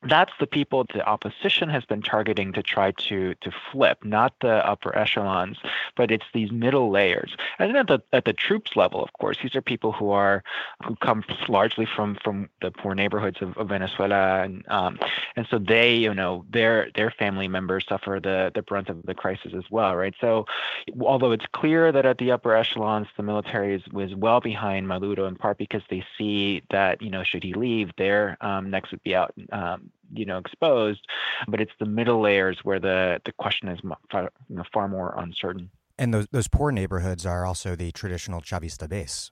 that's 0.08 0.32
the 0.38 0.46
people 0.46 0.84
the 0.92 1.06
opposition 1.06 1.68
has 1.68 1.84
been 1.84 2.02
targeting 2.02 2.52
to 2.52 2.62
try 2.62 2.92
to 2.92 3.34
to 3.40 3.50
flip, 3.72 4.04
not 4.04 4.34
the 4.40 4.66
upper 4.66 4.96
echelons, 4.96 5.58
but 5.96 6.10
it's 6.10 6.24
these 6.32 6.50
middle 6.52 6.90
layers. 6.90 7.36
And 7.58 7.70
then 7.70 7.76
at 7.76 7.86
the 7.88 8.02
at 8.12 8.24
the 8.24 8.32
troops 8.32 8.76
level, 8.76 9.02
of 9.02 9.12
course, 9.14 9.38
these 9.42 9.54
are 9.54 9.62
people 9.62 9.92
who 9.92 10.10
are 10.10 10.42
who 10.84 10.96
come 10.96 11.24
largely 11.48 11.86
from 11.86 12.16
from 12.22 12.48
the 12.60 12.70
poor 12.70 12.94
neighborhoods 12.94 13.40
of, 13.40 13.56
of 13.56 13.68
Venezuela, 13.68 14.42
and 14.42 14.64
um, 14.68 14.98
and 15.36 15.46
so 15.50 15.58
they, 15.58 15.94
you 15.94 16.14
know, 16.14 16.44
their 16.50 16.90
their 16.94 17.10
family 17.10 17.48
members 17.48 17.86
suffer 17.88 18.20
the 18.22 18.52
the 18.54 18.62
brunt 18.62 18.88
of 18.88 19.02
the 19.04 19.14
crisis 19.14 19.52
as 19.56 19.64
well, 19.70 19.96
right? 19.96 20.14
So, 20.20 20.46
although 21.00 21.32
it's 21.32 21.46
clear 21.52 21.92
that 21.92 22.06
at 22.06 22.18
the 22.18 22.32
upper 22.32 22.54
echelons, 22.54 23.08
the 23.16 23.22
military 23.22 23.74
is 23.74 23.82
was 23.92 24.14
well 24.14 24.40
behind 24.40 24.86
Maduro 24.86 25.26
in 25.26 25.36
part 25.36 25.58
because 25.58 25.82
they 25.88 26.04
see 26.18 26.62
that 26.70 27.00
you 27.00 27.10
know 27.10 27.22
should 27.24 27.42
he 27.42 27.54
leave, 27.54 27.90
their 27.96 28.36
um, 28.40 28.70
necks 28.70 28.90
would 28.90 29.02
be 29.02 29.14
out. 29.14 29.32
Um, 29.52 29.90
you 30.14 30.24
know 30.24 30.38
exposed 30.38 31.06
but 31.48 31.60
it's 31.60 31.72
the 31.78 31.86
middle 31.86 32.20
layers 32.20 32.58
where 32.62 32.80
the 32.80 33.20
the 33.24 33.32
question 33.32 33.68
is 33.68 33.80
far, 34.10 34.30
you 34.48 34.56
know, 34.56 34.64
far 34.72 34.88
more 34.88 35.14
uncertain. 35.18 35.70
And 35.98 36.12
those 36.12 36.26
those 36.30 36.48
poor 36.48 36.72
neighborhoods 36.72 37.24
are 37.26 37.44
also 37.44 37.76
the 37.76 37.92
traditional 37.92 38.40
chavista 38.40 38.88
base 38.88 39.30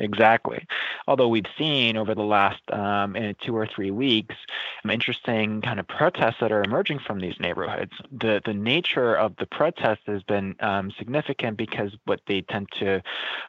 Exactly. 0.00 0.66
Although 1.06 1.28
we've 1.28 1.44
seen 1.58 1.96
over 1.96 2.14
the 2.14 2.22
last 2.22 2.62
um, 2.72 3.16
two 3.44 3.56
or 3.56 3.66
three 3.66 3.90
weeks 3.90 4.34
interesting 4.88 5.60
kind 5.60 5.78
of 5.78 5.86
protests 5.86 6.36
that 6.40 6.52
are 6.52 6.62
emerging 6.62 7.00
from 7.00 7.20
these 7.20 7.38
neighborhoods. 7.38 7.92
The 8.10 8.40
the 8.44 8.54
nature 8.54 9.14
of 9.14 9.36
the 9.36 9.46
protests 9.46 10.04
has 10.06 10.22
been 10.22 10.56
um, 10.60 10.90
significant 10.98 11.58
because 11.58 11.92
what 12.06 12.20
they 12.26 12.40
tend 12.42 12.68
to 12.78 13.02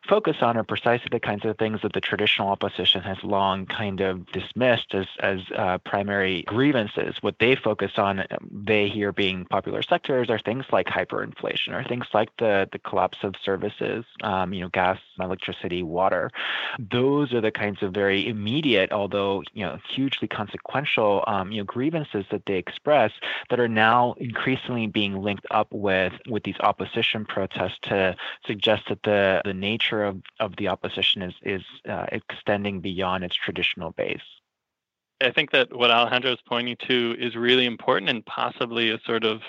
focus 0.08 0.38
on 0.42 0.58
are 0.58 0.64
precisely 0.64 1.08
the 1.12 1.20
kinds 1.20 1.46
of 1.46 1.58
things 1.58 1.82
that 1.84 1.94
the 1.94 2.02
traditional 2.02 2.50
opposition 2.50 3.02
has 3.02 3.18
long 3.24 3.66
kind 3.66 4.02
of 4.02 4.26
dismissed 4.32 4.94
as 4.94 5.06
as 5.20 5.40
uh, 5.56 5.78
primary 5.80 6.44
grievances. 6.44 7.16
What 7.22 7.40
they 7.40 7.56
focus 7.56 7.94
on, 7.98 8.26
they 8.52 8.90
here 8.90 9.14
being 9.14 9.46
popular 9.46 9.82
sectors, 9.82 10.30
are 10.30 10.40
things 10.40 10.66
like 10.72 10.88
hyperinflation, 10.88 11.74
or 11.74 11.84
things 11.84 12.08
like 12.14 12.30
the 12.38 12.68
the 12.72 12.80
collapse 12.80 13.20
of 13.24 13.36
services, 13.44 14.04
um, 14.24 14.54
you 14.54 14.62
know, 14.62 14.70
gas, 14.70 15.00
electricity, 15.20 15.84
water 15.84 16.30
Those 16.80 17.34
are 17.34 17.42
the 17.42 17.52
kinds 17.52 17.84
of 17.84 17.94
very 17.94 18.28
immediate, 18.28 18.92
although 18.92 19.44
you 19.54 19.66
know 19.66 19.78
hugely 19.90 20.28
consequential, 20.28 21.24
um, 21.28 21.52
you 21.52 21.60
know 21.60 21.66
grievances 21.66 22.26
that 22.32 22.46
they 22.46 22.56
express 22.56 23.12
that 23.50 23.60
are 23.60 23.68
now 23.68 24.14
increasingly 24.18 24.88
being 24.88 25.22
linked 25.22 25.46
up 25.52 25.68
with 25.72 26.14
with 26.28 26.44
these 26.44 26.60
opposition 26.62 27.26
protests 27.26 27.80
to 27.84 28.16
suggest 28.46 28.84
that 28.90 29.04
the 29.04 29.42
the 29.46 29.54
nature 29.54 30.04
of, 30.04 30.22
of 30.40 30.56
the 30.58 30.68
opposition 30.68 31.22
is 31.22 31.34
is 31.44 31.64
uh, 31.88 32.06
extending 32.12 32.80
beyond 32.82 33.24
its 33.24 33.36
traditional 33.36 33.92
base. 33.92 34.22
I 35.22 35.32
think 35.32 35.52
that 35.52 35.76
what 35.76 35.92
Alejandro 35.92 36.32
is 36.32 36.40
pointing 36.48 36.78
to 36.88 37.16
is 37.20 37.36
really 37.36 37.66
important 37.66 38.10
and 38.10 38.26
possibly 38.26 38.90
a 38.90 39.00
sort 39.06 39.24
of 39.24 39.42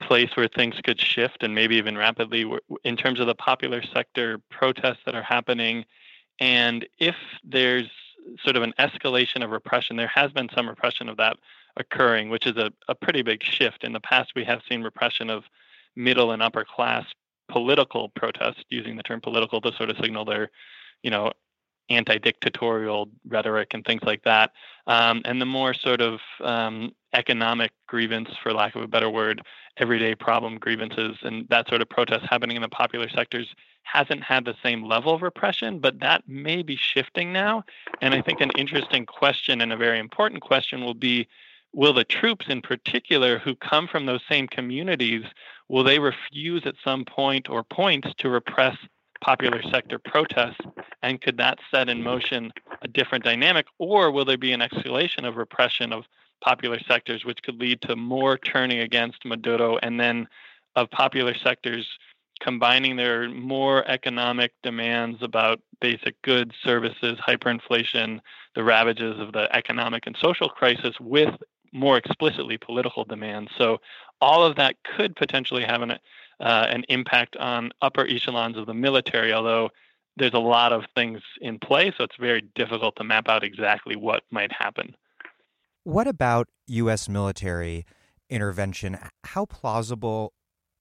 place 0.00 0.30
where 0.36 0.48
things 0.48 0.76
could 0.84 1.00
shift 1.00 1.42
and 1.42 1.54
maybe 1.54 1.76
even 1.76 1.96
rapidly 1.96 2.44
in 2.84 2.96
terms 2.96 3.20
of 3.20 3.26
the 3.26 3.34
popular 3.34 3.82
sector 3.82 4.38
protests 4.50 5.00
that 5.06 5.14
are 5.14 5.22
happening. 5.22 5.84
And 6.40 6.86
if 6.98 7.16
there's 7.44 7.88
sort 8.44 8.56
of 8.56 8.62
an 8.62 8.74
escalation 8.78 9.42
of 9.44 9.50
repression, 9.50 9.96
there 9.96 10.12
has 10.14 10.30
been 10.32 10.48
some 10.54 10.68
repression 10.68 11.08
of 11.08 11.16
that 11.16 11.36
occurring, 11.76 12.28
which 12.28 12.46
is 12.46 12.56
a, 12.56 12.70
a 12.88 12.94
pretty 12.94 13.22
big 13.22 13.42
shift. 13.42 13.84
In 13.84 13.92
the 13.92 14.00
past, 14.00 14.32
we 14.36 14.44
have 14.44 14.60
seen 14.68 14.82
repression 14.82 15.30
of 15.30 15.44
middle 15.96 16.32
and 16.32 16.42
upper 16.42 16.64
class 16.64 17.04
political 17.48 18.10
protests, 18.10 18.62
using 18.68 18.96
the 18.96 19.02
term 19.02 19.20
political 19.20 19.60
to 19.60 19.72
sort 19.72 19.90
of 19.90 19.96
signal 20.02 20.24
their, 20.24 20.50
you 21.02 21.10
know, 21.10 21.32
anti-dictatorial 21.90 23.08
rhetoric 23.26 23.68
and 23.72 23.84
things 23.84 24.02
like 24.04 24.22
that. 24.24 24.52
Um, 24.86 25.22
and 25.24 25.40
the 25.40 25.46
more 25.46 25.72
sort 25.72 26.02
of 26.02 26.20
um, 26.42 26.92
economic 27.14 27.72
grievance, 27.86 28.28
for 28.42 28.52
lack 28.52 28.74
of 28.76 28.82
a 28.82 28.86
better 28.86 29.08
word, 29.08 29.40
everyday 29.78 30.14
problem 30.14 30.58
grievances 30.58 31.16
and 31.22 31.48
that 31.48 31.68
sort 31.68 31.80
of 31.80 31.88
protest 31.88 32.26
happening 32.28 32.56
in 32.56 32.62
the 32.62 32.68
popular 32.68 33.08
sectors 33.08 33.46
hasn't 33.90 34.22
had 34.22 34.44
the 34.44 34.56
same 34.62 34.84
level 34.84 35.14
of 35.14 35.22
repression, 35.22 35.78
but 35.78 36.00
that 36.00 36.28
may 36.28 36.62
be 36.62 36.76
shifting 36.76 37.32
now. 37.32 37.64
And 38.02 38.14
I 38.14 38.20
think 38.20 38.40
an 38.40 38.50
interesting 38.56 39.06
question 39.06 39.60
and 39.60 39.72
a 39.72 39.76
very 39.76 39.98
important 39.98 40.42
question 40.42 40.84
will 40.84 40.94
be 40.94 41.26
will 41.74 41.92
the 41.92 42.04
troops 42.04 42.46
in 42.48 42.62
particular 42.62 43.38
who 43.38 43.54
come 43.54 43.86
from 43.86 44.06
those 44.06 44.22
same 44.28 44.46
communities 44.48 45.24
will 45.68 45.84
they 45.84 45.98
refuse 45.98 46.64
at 46.64 46.74
some 46.82 47.04
point 47.04 47.48
or 47.50 47.62
points 47.62 48.08
to 48.16 48.30
repress 48.30 48.76
popular 49.20 49.60
sector 49.70 49.98
protests 49.98 50.64
and 51.02 51.20
could 51.20 51.36
that 51.36 51.58
set 51.70 51.88
in 51.88 52.02
motion 52.02 52.50
a 52.82 52.88
different 52.88 53.22
dynamic 53.22 53.66
or 53.78 54.10
will 54.10 54.24
there 54.24 54.38
be 54.38 54.52
an 54.52 54.60
escalation 54.60 55.26
of 55.26 55.36
repression 55.36 55.92
of 55.92 56.04
popular 56.40 56.78
sectors 56.88 57.24
which 57.24 57.42
could 57.42 57.60
lead 57.60 57.80
to 57.82 57.96
more 57.96 58.38
turning 58.38 58.78
against 58.78 59.24
maduro 59.26 59.76
and 59.78 60.00
then 60.00 60.26
of 60.76 60.90
popular 60.90 61.34
sectors 61.34 61.86
combining 62.40 62.96
their 62.96 63.28
more 63.28 63.88
economic 63.88 64.52
demands 64.62 65.22
about 65.22 65.60
basic 65.80 66.20
goods, 66.22 66.52
services, 66.62 67.18
hyperinflation, 67.26 68.20
the 68.54 68.64
ravages 68.64 69.18
of 69.20 69.32
the 69.32 69.54
economic 69.54 70.06
and 70.06 70.16
social 70.20 70.48
crisis 70.48 70.94
with 71.00 71.34
more 71.72 71.96
explicitly 71.96 72.56
political 72.58 73.04
demands. 73.04 73.50
So 73.56 73.78
all 74.20 74.44
of 74.44 74.56
that 74.56 74.76
could 74.96 75.16
potentially 75.16 75.64
have 75.64 75.82
an 75.82 75.92
uh, 76.40 76.66
an 76.68 76.84
impact 76.88 77.36
on 77.36 77.72
upper 77.82 78.06
echelons 78.06 78.56
of 78.56 78.66
the 78.66 78.74
military, 78.74 79.32
although 79.32 79.70
there's 80.16 80.34
a 80.34 80.38
lot 80.38 80.72
of 80.72 80.84
things 80.94 81.20
in 81.40 81.58
play, 81.58 81.92
so 81.96 82.04
it's 82.04 82.16
very 82.16 82.42
difficult 82.54 82.94
to 82.96 83.04
map 83.04 83.28
out 83.28 83.42
exactly 83.42 83.96
what 83.96 84.22
might 84.30 84.52
happen. 84.52 84.94
What 85.84 86.06
about 86.06 86.48
U.S. 86.66 87.08
military 87.08 87.86
intervention? 88.28 88.98
How 89.24 89.46
plausible 89.46 90.32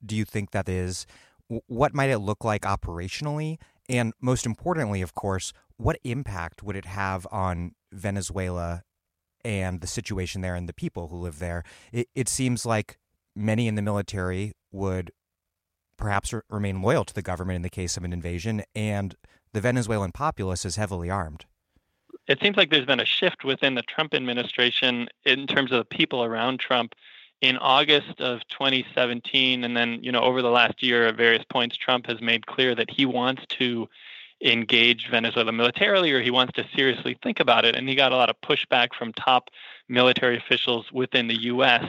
do 0.05 0.15
you 0.15 0.25
think 0.25 0.51
that 0.51 0.67
is? 0.69 1.05
What 1.47 1.93
might 1.93 2.09
it 2.09 2.19
look 2.19 2.43
like 2.43 2.63
operationally? 2.63 3.57
And 3.89 4.13
most 4.21 4.45
importantly, 4.45 5.01
of 5.01 5.13
course, 5.13 5.53
what 5.77 5.97
impact 6.03 6.63
would 6.63 6.75
it 6.75 6.85
have 6.85 7.25
on 7.31 7.73
Venezuela 7.91 8.83
and 9.45 9.79
the 9.79 9.87
situation 9.87 10.41
there 10.41 10.55
and 10.55 10.67
the 10.67 10.73
people 10.73 11.07
who 11.07 11.17
live 11.17 11.39
there? 11.39 11.63
It, 11.91 12.09
it 12.15 12.27
seems 12.27 12.65
like 12.65 12.97
many 13.35 13.67
in 13.67 13.75
the 13.75 13.81
military 13.81 14.53
would 14.71 15.11
perhaps 15.97 16.33
re- 16.33 16.41
remain 16.49 16.81
loyal 16.81 17.05
to 17.05 17.13
the 17.13 17.21
government 17.21 17.55
in 17.57 17.61
the 17.61 17.69
case 17.69 17.97
of 17.97 18.03
an 18.03 18.13
invasion, 18.13 18.63
and 18.75 19.15
the 19.53 19.61
Venezuelan 19.61 20.11
populace 20.11 20.65
is 20.65 20.75
heavily 20.75 21.09
armed. 21.09 21.45
It 22.27 22.39
seems 22.41 22.57
like 22.57 22.69
there's 22.69 22.85
been 22.85 22.99
a 22.99 23.05
shift 23.05 23.43
within 23.43 23.75
the 23.75 23.81
Trump 23.83 24.13
administration 24.13 25.07
in 25.23 25.47
terms 25.47 25.71
of 25.71 25.77
the 25.77 25.85
people 25.85 26.23
around 26.23 26.59
Trump. 26.59 26.93
In 27.41 27.57
August 27.57 28.19
of 28.19 28.39
2017, 28.49 29.63
and 29.63 29.77
then 29.77 29.99
you 30.03 30.11
know 30.11 30.21
over 30.21 30.41
the 30.41 30.49
last 30.49 30.81
year, 30.81 31.07
at 31.07 31.15
various 31.15 31.43
points, 31.51 31.77
Trump 31.77 32.07
has 32.07 32.19
made 32.19 32.47
clear 32.47 32.73
that 32.73 32.89
he 32.89 33.05
wants 33.05 33.43
to 33.59 33.87
engage 34.43 35.07
Venezuela 35.09 35.51
militarily 35.51 36.11
or 36.11 36.21
he 36.21 36.31
wants 36.31 36.53
to 36.53 36.65
seriously 36.75 37.17
think 37.23 37.39
about 37.39 37.65
it. 37.65 37.75
And 37.75 37.87
he 37.89 37.95
got 37.95 38.11
a 38.11 38.15
lot 38.15 38.29
of 38.29 38.39
pushback 38.41 38.89
from 38.97 39.13
top 39.13 39.49
military 39.89 40.37
officials 40.37 40.85
within 40.91 41.27
the 41.27 41.41
U.S. 41.43 41.85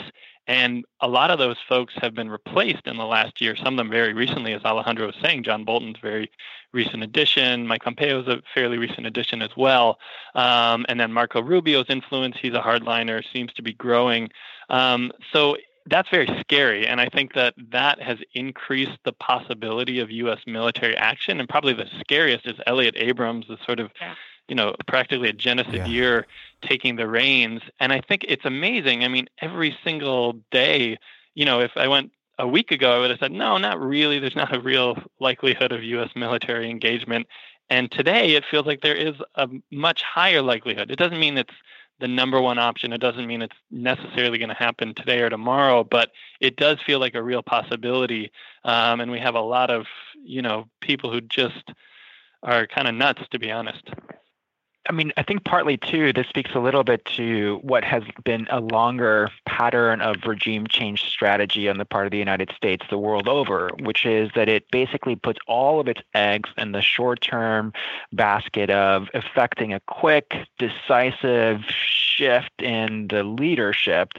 And 0.48 0.86
a 1.02 1.08
lot 1.08 1.30
of 1.30 1.38
those 1.38 1.58
folks 1.68 1.92
have 2.00 2.14
been 2.14 2.30
replaced 2.30 2.86
in 2.86 2.96
the 2.96 3.04
last 3.04 3.38
year, 3.38 3.54
some 3.54 3.74
of 3.74 3.76
them 3.76 3.90
very 3.90 4.14
recently, 4.14 4.54
as 4.54 4.64
Alejandro 4.64 5.06
was 5.06 5.16
saying. 5.22 5.44
John 5.44 5.64
Bolton's 5.64 5.98
very 6.00 6.30
recent 6.72 7.02
addition. 7.02 7.66
Mike 7.66 7.84
Pompeo's 7.84 8.26
a 8.28 8.40
fairly 8.54 8.78
recent 8.78 9.06
addition 9.06 9.42
as 9.42 9.50
well. 9.58 9.98
Um, 10.34 10.86
and 10.88 10.98
then 10.98 11.12
Marco 11.12 11.42
Rubio's 11.42 11.90
influence, 11.90 12.36
he's 12.40 12.54
a 12.54 12.62
hardliner, 12.62 13.22
seems 13.30 13.52
to 13.54 13.62
be 13.62 13.74
growing. 13.74 14.30
Um, 14.70 15.12
so 15.34 15.58
that's 15.84 16.08
very 16.08 16.28
scary. 16.40 16.86
And 16.86 16.98
I 16.98 17.10
think 17.10 17.34
that 17.34 17.52
that 17.70 18.00
has 18.00 18.18
increased 18.34 18.98
the 19.04 19.12
possibility 19.12 20.00
of 20.00 20.10
U.S. 20.10 20.40
military 20.46 20.96
action. 20.96 21.40
And 21.40 21.48
probably 21.48 21.74
the 21.74 21.88
scariest 22.00 22.46
is 22.46 22.54
Elliott 22.66 22.94
Abrams, 22.96 23.46
the 23.48 23.58
sort 23.66 23.80
of, 23.80 23.90
yeah. 24.00 24.14
You 24.48 24.54
know, 24.54 24.74
practically 24.86 25.28
a 25.28 25.32
genocide 25.32 25.74
yeah. 25.74 25.86
year 25.86 26.26
taking 26.62 26.96
the 26.96 27.06
reins. 27.06 27.60
And 27.80 27.92
I 27.92 28.00
think 28.00 28.24
it's 28.26 28.44
amazing. 28.44 29.04
I 29.04 29.08
mean, 29.08 29.28
every 29.40 29.76
single 29.84 30.34
day, 30.50 30.98
you 31.34 31.44
know, 31.44 31.60
if 31.60 31.72
I 31.76 31.86
went 31.88 32.10
a 32.38 32.48
week 32.48 32.70
ago, 32.70 32.92
I 32.92 32.98
would 32.98 33.10
have 33.10 33.18
said, 33.18 33.32
no, 33.32 33.58
not 33.58 33.80
really. 33.80 34.18
There's 34.18 34.36
not 34.36 34.54
a 34.54 34.60
real 34.60 34.96
likelihood 35.20 35.72
of 35.72 35.82
U.S. 35.82 36.10
military 36.16 36.70
engagement. 36.70 37.26
And 37.70 37.90
today 37.90 38.34
it 38.34 38.44
feels 38.50 38.66
like 38.66 38.80
there 38.80 38.94
is 38.94 39.14
a 39.34 39.48
much 39.70 40.02
higher 40.02 40.40
likelihood. 40.40 40.90
It 40.90 40.98
doesn't 40.98 41.20
mean 41.20 41.36
it's 41.36 41.54
the 42.00 42.08
number 42.08 42.40
one 42.40 42.58
option. 42.58 42.92
It 42.92 43.00
doesn't 43.00 43.26
mean 43.26 43.42
it's 43.42 43.56
necessarily 43.70 44.38
going 44.38 44.48
to 44.48 44.54
happen 44.54 44.94
today 44.94 45.20
or 45.20 45.28
tomorrow, 45.28 45.84
but 45.84 46.12
it 46.40 46.56
does 46.56 46.78
feel 46.86 47.00
like 47.00 47.14
a 47.14 47.22
real 47.22 47.42
possibility. 47.42 48.30
Um, 48.64 49.00
and 49.00 49.10
we 49.10 49.18
have 49.18 49.34
a 49.34 49.40
lot 49.40 49.70
of, 49.70 49.86
you 50.22 50.40
know, 50.40 50.68
people 50.80 51.12
who 51.12 51.20
just 51.20 51.72
are 52.42 52.66
kind 52.66 52.88
of 52.88 52.94
nuts, 52.94 53.22
to 53.32 53.38
be 53.38 53.50
honest. 53.50 53.82
I 54.88 54.92
mean, 54.92 55.12
I 55.18 55.22
think 55.22 55.44
partly 55.44 55.76
too, 55.76 56.14
this 56.14 56.26
speaks 56.28 56.52
a 56.54 56.60
little 56.60 56.82
bit 56.82 57.04
to 57.16 57.58
what 57.62 57.84
has 57.84 58.02
been 58.24 58.46
a 58.50 58.60
longer 58.60 59.28
pattern 59.44 60.00
of 60.00 60.16
regime 60.24 60.66
change 60.66 61.02
strategy 61.02 61.68
on 61.68 61.76
the 61.76 61.84
part 61.84 62.06
of 62.06 62.10
the 62.10 62.18
United 62.18 62.50
States 62.56 62.86
the 62.88 62.96
world 62.96 63.28
over, 63.28 63.70
which 63.80 64.06
is 64.06 64.30
that 64.34 64.48
it 64.48 64.70
basically 64.70 65.14
puts 65.14 65.40
all 65.46 65.78
of 65.78 65.88
its 65.88 66.00
eggs 66.14 66.48
in 66.56 66.72
the 66.72 66.80
short 66.80 67.20
term 67.20 67.74
basket 68.14 68.70
of 68.70 69.08
effecting 69.12 69.74
a 69.74 69.80
quick, 69.80 70.34
decisive 70.58 71.60
shift 71.68 72.62
in 72.62 73.08
the 73.08 73.22
leadership 73.22 74.12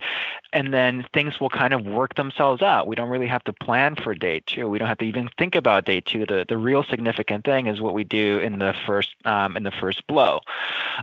and 0.53 0.73
then 0.73 1.05
things 1.13 1.39
will 1.39 1.49
kind 1.49 1.73
of 1.73 1.85
work 1.85 2.15
themselves 2.15 2.61
out. 2.61 2.87
We 2.87 2.95
don't 2.95 3.09
really 3.09 3.27
have 3.27 3.43
to 3.45 3.53
plan 3.53 3.95
for 3.95 4.15
day 4.15 4.41
two. 4.45 4.67
We 4.67 4.79
don't 4.79 4.87
have 4.87 4.97
to 4.99 5.05
even 5.05 5.29
think 5.37 5.55
about 5.55 5.85
day 5.85 6.01
two. 6.01 6.25
The 6.25 6.45
the 6.47 6.57
real 6.57 6.83
significant 6.83 7.45
thing 7.45 7.67
is 7.67 7.81
what 7.81 7.93
we 7.93 8.03
do 8.03 8.39
in 8.39 8.59
the 8.59 8.73
first 8.85 9.15
um, 9.25 9.55
in 9.55 9.63
the 9.63 9.71
first 9.71 10.05
blow, 10.07 10.41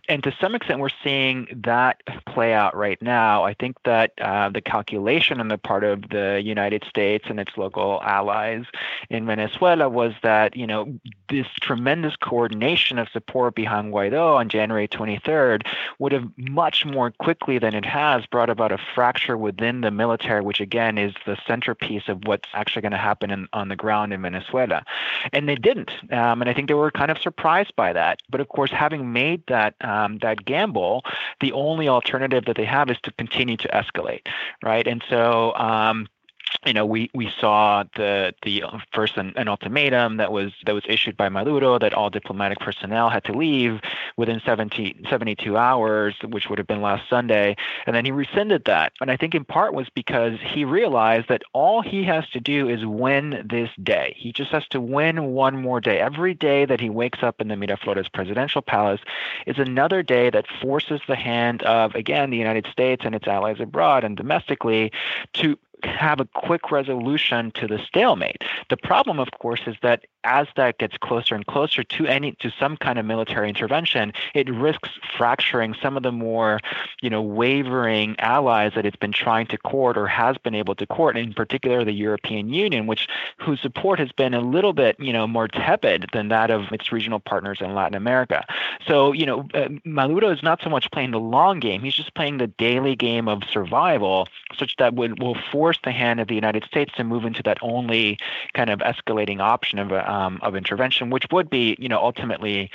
and 0.09 0.23
to 0.25 0.35
some 0.41 0.55
extent 0.55 0.81
we're 0.81 0.89
seeing 1.03 1.47
that 1.65 2.03
play 2.27 2.53
out 2.53 2.77
right 2.77 3.01
now. 3.01 3.45
I 3.45 3.55
think 3.55 3.77
that 3.85 4.13
uh, 4.21 4.49
the 4.51 4.61
calculation 4.61 5.41
on 5.41 5.49
the 5.49 5.59
part 5.59 5.85
of 5.85 6.09
the 6.11 6.41
United 6.45 6.85
States 6.89 7.27
and 7.29 7.39
its 7.39 7.57
local 7.57 8.01
allies 8.03 8.65
in 9.11 9.27
Venezuela 9.27 9.89
was 9.89 10.13
that 10.23 10.57
you 10.57 10.67
know 10.67 10.99
this 11.29 11.47
tremendous 11.61 12.17
coordination 12.17 12.99
of 12.99 13.09
support 13.09 13.55
behind 13.55 13.93
Guaido 13.93 14.37
on 14.37 14.49
January 14.49 14.89
23rd 14.89 15.67
would 15.99 16.13
have 16.13 16.29
much 16.37 16.85
more 16.85 17.11
quickly 17.11 17.59
than 17.59 17.75
it 17.75 17.85
has 17.85 18.27
brought 18.27 18.51
about 18.51 18.73
a 18.73 18.79
fracture 18.95 19.36
within 19.37 19.81
the 19.81 19.91
military, 19.91 20.41
which 20.41 20.61
again 20.61 20.99
is 20.99 21.15
the 21.25 21.37
centerpiece 21.47 22.09
of 22.09 22.25
what's 22.25 22.49
actually 22.55 22.83
going 22.83 22.93
to 22.93 22.99
happen 22.99 23.31
in, 23.31 23.49
on 23.53 23.69
the 23.69 23.77
ground 23.77 24.13
in 24.13 24.23
Venezuela. 24.23 24.85
And 25.33 25.49
they 25.49 25.55
didn't. 25.55 25.91
Um, 26.13 26.41
and 26.41 26.49
I 26.49 26.55
think 26.55 26.69
they 26.69 26.75
were 26.75 26.91
kind 26.91 27.11
of 27.11 27.19
surprised 27.19 27.75
by 27.77 27.93
that. 27.93 28.21
But 28.29 28.41
of 28.41 28.49
course, 28.49 28.71
having 28.71 29.13
made 29.13 29.43
that 29.49 29.75
um, 29.81 30.19
that 30.19 30.45
gamble, 30.45 31.03
the 31.41 31.53
only 31.53 31.89
alternative 31.89 32.45
that 32.47 32.57
they 32.57 32.65
have 32.65 32.91
is 32.91 32.99
to 33.03 33.13
continue 33.13 33.57
to 33.59 33.69
escalate, 33.69 34.27
right? 34.63 34.87
And 34.87 35.03
so 35.09 35.55
um, 35.55 36.09
you 36.65 36.73
know, 36.73 36.85
we, 36.85 37.11
we 37.15 37.31
saw 37.41 37.85
the 37.95 38.35
the 38.43 38.63
uh, 38.63 38.79
first 38.93 39.17
an, 39.17 39.33
an, 39.37 39.49
ultimatum 39.49 40.17
that 40.17 40.33
was 40.33 40.53
that 40.65 40.75
was 40.75 40.85
issued 40.89 41.17
by 41.17 41.29
Maduro 41.29 41.79
that 41.79 41.95
all 41.95 42.11
diplomatic 42.11 42.59
personnel 42.59 43.09
had 43.09 43.25
to 43.25 43.33
leave 43.33 43.81
within 44.17 44.41
70, 44.45 44.97
72 45.09 45.57
hours, 45.57 46.15
which 46.29 46.49
would 46.49 46.59
have 46.59 46.67
been 46.67 46.83
last 46.83 47.09
Sunday, 47.09 47.57
and 47.87 47.95
then 47.95 48.05
he 48.05 48.11
rescinded 48.11 48.65
that. 48.65 48.93
And 49.01 49.11
I 49.11 49.17
think 49.17 49.35
in 49.35 49.45
part 49.45 49.75
was 49.75 49.89
because 49.95 50.39
he 50.41 50.65
realized 50.65 51.29
that 51.29 51.43
all 51.53 51.83
he 51.83 52.05
has 52.05 52.29
to 52.31 52.41
do 52.41 52.69
is 52.69 52.85
win 52.85 53.47
this 53.49 53.71
day. 53.83 54.15
He 54.17 54.33
just 54.33 54.51
has 54.51 54.67
to 54.69 54.81
win 54.81 55.27
one 55.27 55.61
more 55.61 55.81
day. 55.81 56.01
Every 56.01 56.35
day 56.35 56.65
that 56.65 56.81
he 56.81 56.91
wakes 56.91 57.23
up 57.23 57.41
in 57.41 57.49
the 57.49 57.55
Miraflores 57.55 58.13
presidential 58.13 58.63
palace 58.63 59.01
is 59.47 59.59
another 59.59 60.03
day 60.03 60.31
that 60.31 60.47
forces 60.61 61.01
the 61.07 61.17
hand 61.17 61.63
of 61.63 61.95
again 61.95 62.31
the 62.31 62.37
United 62.37 62.67
States 62.73 63.03
and 63.05 63.15
its 63.15 63.27
allies 63.27 63.61
abroad 63.61 64.05
and 64.05 64.17
domestically 64.17 64.91
to 65.35 65.59
have 65.85 66.21
a 66.21 66.25
quick 66.35 66.71
resolution 66.71 67.51
to 67.53 67.67
the 67.67 67.79
stalemate. 67.79 68.43
The 68.71 68.77
problem, 68.77 69.19
of 69.19 69.29
course, 69.39 69.61
is 69.67 69.77
that 69.83 70.05
as 70.27 70.49
that 70.57 70.79
gets 70.79 70.97
closer 70.99 71.35
and 71.35 71.47
closer 71.47 71.85
to 71.85 72.07
any 72.07 72.33
to 72.33 72.51
some 72.59 72.77
kind 72.77 72.99
of 72.99 73.07
military 73.07 73.49
intervention, 73.49 74.13
it 74.35 74.51
risks 74.51 74.91
fracturing 75.17 75.75
some 75.81 75.97
of 75.97 76.03
the 76.03 76.13
more, 76.13 76.59
you 77.01 77.09
know, 77.09 77.23
wavering 77.23 78.17
allies 78.19 78.73
that 78.75 78.85
it's 78.85 78.97
been 78.97 79.13
trying 79.13 79.47
to 79.47 79.57
court 79.59 79.97
or 79.97 80.07
has 80.09 80.37
been 80.39 80.55
able 80.55 80.75
to 80.75 80.87
court, 80.87 81.17
in 81.17 81.33
particular 81.33 81.85
the 81.85 81.93
European 81.93 82.53
Union, 82.53 82.87
which 82.87 83.07
whose 83.39 83.61
support 83.61 83.99
has 84.01 84.11
been 84.13 84.35
a 84.35 84.41
little 84.41 84.73
bit, 84.73 84.97
you 84.99 85.13
know, 85.13 85.27
more 85.27 85.47
tepid 85.47 86.07
than 86.13 86.29
that 86.29 86.51
of 86.51 86.73
its 86.73 86.91
regional 86.91 87.21
partners 87.21 87.59
in 87.61 87.75
Latin 87.75 87.97
America. 87.97 88.45
So, 88.87 89.13
you 89.13 89.27
know, 89.27 89.47
uh, 89.55 89.69
Maduro 89.85 90.31
is 90.31 90.43
not 90.43 90.61
so 90.61 90.69
much 90.69 90.91
playing 90.91 91.13
the 91.13 91.21
long 91.21 91.61
game; 91.61 91.83
he's 91.83 91.95
just 91.95 92.15
playing 92.15 92.39
the 92.39 92.49
daily 92.49 92.97
game 92.97 93.29
of 93.29 93.43
survival, 93.45 94.27
such 94.57 94.75
that 94.79 94.95
would 94.95 95.23
will 95.23 95.37
force 95.53 95.76
the 95.85 95.93
hand 95.93 96.21
of 96.21 96.29
the 96.29 96.35
United 96.35 96.65
States 96.65 96.93
to 96.97 97.05
move 97.05 97.25
into 97.25 97.43
that 97.45 97.59
only 97.63 98.19
kind 98.55 98.71
of 98.71 98.81
escalating 98.81 99.41
option 99.41 99.79
of. 99.79 99.93
Um, 99.93 100.41
of 100.43 100.57
intervention, 100.57 101.11
which 101.11 101.27
would 101.33 101.51
be, 101.51 101.77
you 101.79 101.89
know, 101.89 101.99
ultimately 101.99 102.71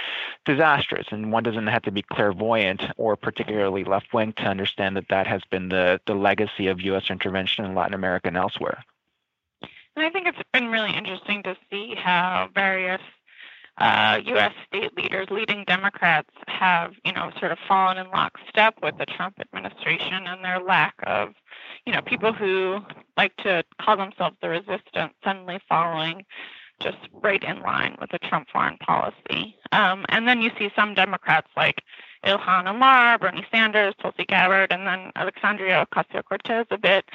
disastrous. 0.46 1.08
And 1.12 1.32
one 1.32 1.44
doesn't 1.44 1.68
have 1.68 1.84
to 1.84 1.92
be 1.92 2.02
clairvoyant 2.02 2.84
or 2.98 3.16
particularly 3.16 3.84
left 3.84 4.14
wing 4.14 4.34
to 4.34 4.44
understand 4.44 4.98
that 4.98 5.08
that 5.10 5.28
has 5.28 5.42
been 5.50 5.70
the 5.70 6.00
the 6.06 6.14
legacy 6.14 6.68
of 6.68 6.82
U.S. 6.82 7.10
intervention 7.10 7.66
in 7.66 7.76
Latin 7.76 7.94
America 7.94 8.28
and 8.28 8.38
elsewhere. 8.38 8.84
And 9.96 10.06
I 10.06 10.10
think 10.10 10.28
it's 10.28 10.38
been 10.54 10.68
really 10.68 10.96
interesting 10.96 11.44
to 11.44 11.56
see 11.70 11.96
how 11.96 12.50
various 12.54 13.02
uh, 13.78 14.20
U.S. 14.26 14.54
state 14.68 14.96
leaders, 14.96 15.28
leading 15.32 15.64
Democrats, 15.66 16.30
have 16.48 16.94
you 17.06 17.14
know 17.14 17.32
sort 17.40 17.52
of 17.52 17.58
fallen 17.68 17.98
in 17.98 18.10
lockstep 18.10 18.76
with 18.82 18.98
the 18.98 19.06
Trump 19.06 19.40
administration 19.40 20.28
and 20.28 20.44
their 20.44 20.60
lack 20.60 20.96
of, 21.04 21.34
you 21.86 21.94
know, 21.94 22.02
people 22.02 22.34
who 22.34 22.80
like 23.18 23.36
to 23.38 23.64
call 23.82 23.98
themselves 23.98 24.36
the 24.42 24.50
resistance 24.50 25.14
suddenly 25.24 25.60
following 25.68 26.26
just 26.82 26.98
right 27.14 27.44
in 27.44 27.62
line 27.62 27.96
with 28.02 28.10
the 28.12 28.20
Trump 28.20 28.48
foreign 28.52 28.78
policy. 28.78 29.56
Um, 29.72 30.06
and 30.10 30.28
then 30.28 30.42
you 30.42 30.52
see 30.58 30.72
some 30.76 30.94
Democrats 30.94 31.48
like 31.56 31.84
Ilhan 32.26 32.68
Omar, 32.68 33.18
Bernie 33.18 33.46
Sanders, 33.52 33.94
Tulsi 34.02 34.26
Gabbard, 34.26 34.72
and 34.72 34.86
then 34.86 35.12
Alexandria 35.16 35.86
Ocasio 35.86 36.24
Cortez 36.24 36.66
a 36.72 36.78
bit 36.78 37.06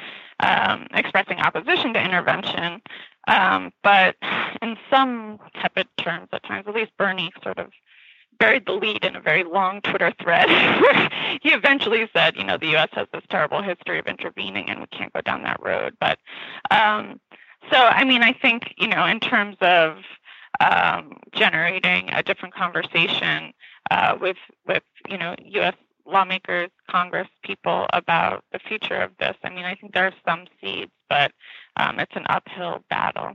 um, 0.40 0.86
expressing 0.94 1.38
opposition 1.38 1.92
to 1.92 2.02
intervention. 2.02 2.80
Um, 3.28 3.72
but 3.82 4.16
in 4.62 4.76
some 4.90 5.38
tepid 5.60 5.88
terms, 5.98 6.28
at 6.32 6.42
times, 6.44 6.66
at 6.68 6.74
least 6.74 6.92
Bernie 6.96 7.32
sort 7.42 7.58
of 7.58 7.70
buried 8.38 8.66
the 8.66 8.72
lead 8.72 9.04
in 9.04 9.16
a 9.16 9.20
very 9.20 9.44
long 9.44 9.80
Twitter 9.80 10.12
thread 10.20 10.48
he 11.42 11.50
eventually 11.50 12.08
said, 12.14 12.36
you 12.36 12.44
know, 12.44 12.58
the 12.58 12.68
U.S. 12.68 12.88
has 12.92 13.06
this 13.12 13.22
terrible 13.30 13.62
history 13.62 13.98
of 13.98 14.06
intervening 14.06 14.68
and 14.68 14.80
we 14.80 14.86
can't 14.86 15.12
go 15.12 15.20
down 15.20 15.42
that 15.42 15.60
road. 15.62 15.96
But 16.00 16.18
um, 16.70 17.20
so, 17.70 17.78
I 17.78 18.04
mean, 18.04 18.22
I 18.22 18.32
think, 18.32 18.74
you 18.78 18.88
know, 18.88 19.06
in 19.06 19.20
terms 19.20 19.56
of 19.60 19.98
um, 20.60 21.18
generating 21.32 22.10
a 22.12 22.22
different 22.22 22.54
conversation 22.54 23.52
uh, 23.90 24.16
with, 24.20 24.36
with, 24.66 24.82
you 25.08 25.18
know, 25.18 25.34
U.S. 25.38 25.74
lawmakers, 26.06 26.70
Congress 26.90 27.28
people 27.42 27.86
about 27.92 28.44
the 28.52 28.58
future 28.58 29.00
of 29.00 29.10
this, 29.18 29.36
I 29.44 29.50
mean, 29.50 29.64
I 29.64 29.74
think 29.74 29.94
there 29.94 30.06
are 30.06 30.14
some 30.26 30.46
seeds, 30.60 30.90
but 31.08 31.32
um, 31.76 31.98
it's 31.98 32.14
an 32.16 32.26
uphill 32.28 32.84
battle. 32.90 33.32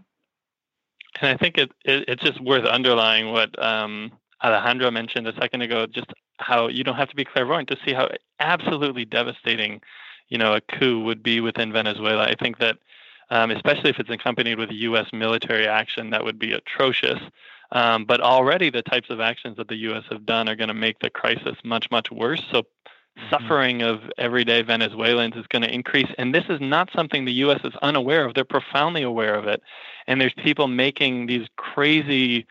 And 1.20 1.30
I 1.30 1.38
think 1.38 1.58
it, 1.58 1.72
it 1.84 2.06
it's 2.08 2.24
just 2.24 2.40
worth 2.42 2.66
underlying 2.66 3.32
what 3.32 3.62
um, 3.64 4.12
Alejandro 4.44 4.90
mentioned 4.92 5.28
a 5.28 5.36
second 5.36 5.62
ago, 5.62 5.86
just 5.86 6.08
how 6.38 6.68
you 6.68 6.84
don't 6.84 6.96
have 6.96 7.10
to 7.10 7.16
be 7.16 7.26
clairvoyant 7.26 7.70
to 7.70 7.78
see 7.86 7.94
how 7.94 8.10
absolutely 8.40 9.06
devastating, 9.06 9.82
you 10.30 10.38
know, 10.38 10.54
a 10.54 10.62
coup 10.62 11.04
would 11.04 11.22
be 11.22 11.42
within 11.42 11.72
Venezuela. 11.74 12.24
I 12.24 12.36
think 12.36 12.60
that 12.60 12.78
um, 13.32 13.50
especially 13.50 13.90
if 13.90 14.00
it's 14.00 14.10
accompanied 14.10 14.60
with 14.60 14.70
U.S. 14.72 15.08
military 15.14 15.66
action, 15.66 16.10
that 16.10 16.24
would 16.24 16.38
be 16.38 16.52
atrocious. 16.52 17.20
Um, 17.72 18.06
but 18.06 18.22
already 18.22 18.70
the 18.70 18.82
types 18.82 19.10
of 19.10 19.20
actions 19.20 19.58
that 19.58 19.68
the 19.68 19.78
U.S. 19.78 20.04
have 20.10 20.26
done 20.26 20.50
are 20.50 20.56
going 20.56 20.68
to 20.68 20.74
make 20.74 21.00
the 21.00 21.10
crisis 21.10 21.56
much, 21.64 21.90
much 21.90 22.12
worse. 22.12 22.42
So 22.52 22.62
mm-hmm. 22.62 23.30
suffering 23.30 23.82
of 23.82 24.02
everyday 24.18 24.62
Venezuelans 24.62 25.36
is 25.36 25.48
going 25.48 25.62
to 25.62 25.74
increase. 25.74 26.10
And 26.18 26.36
this 26.36 26.46
is 26.50 26.60
not 26.60 26.90
something 26.94 27.26
the 27.26 27.32
U.S. 27.34 27.62
is 27.64 27.74
unaware 27.82 28.26
of. 28.26 28.34
They're 28.34 28.44
profoundly 28.44 29.04
aware 29.04 29.36
of 29.36 29.48
it. 29.48 29.62
And 30.08 30.20
there's 30.20 30.34
people 30.34 30.68
making 30.68 31.28
these 31.28 31.48
crazy 31.56 32.46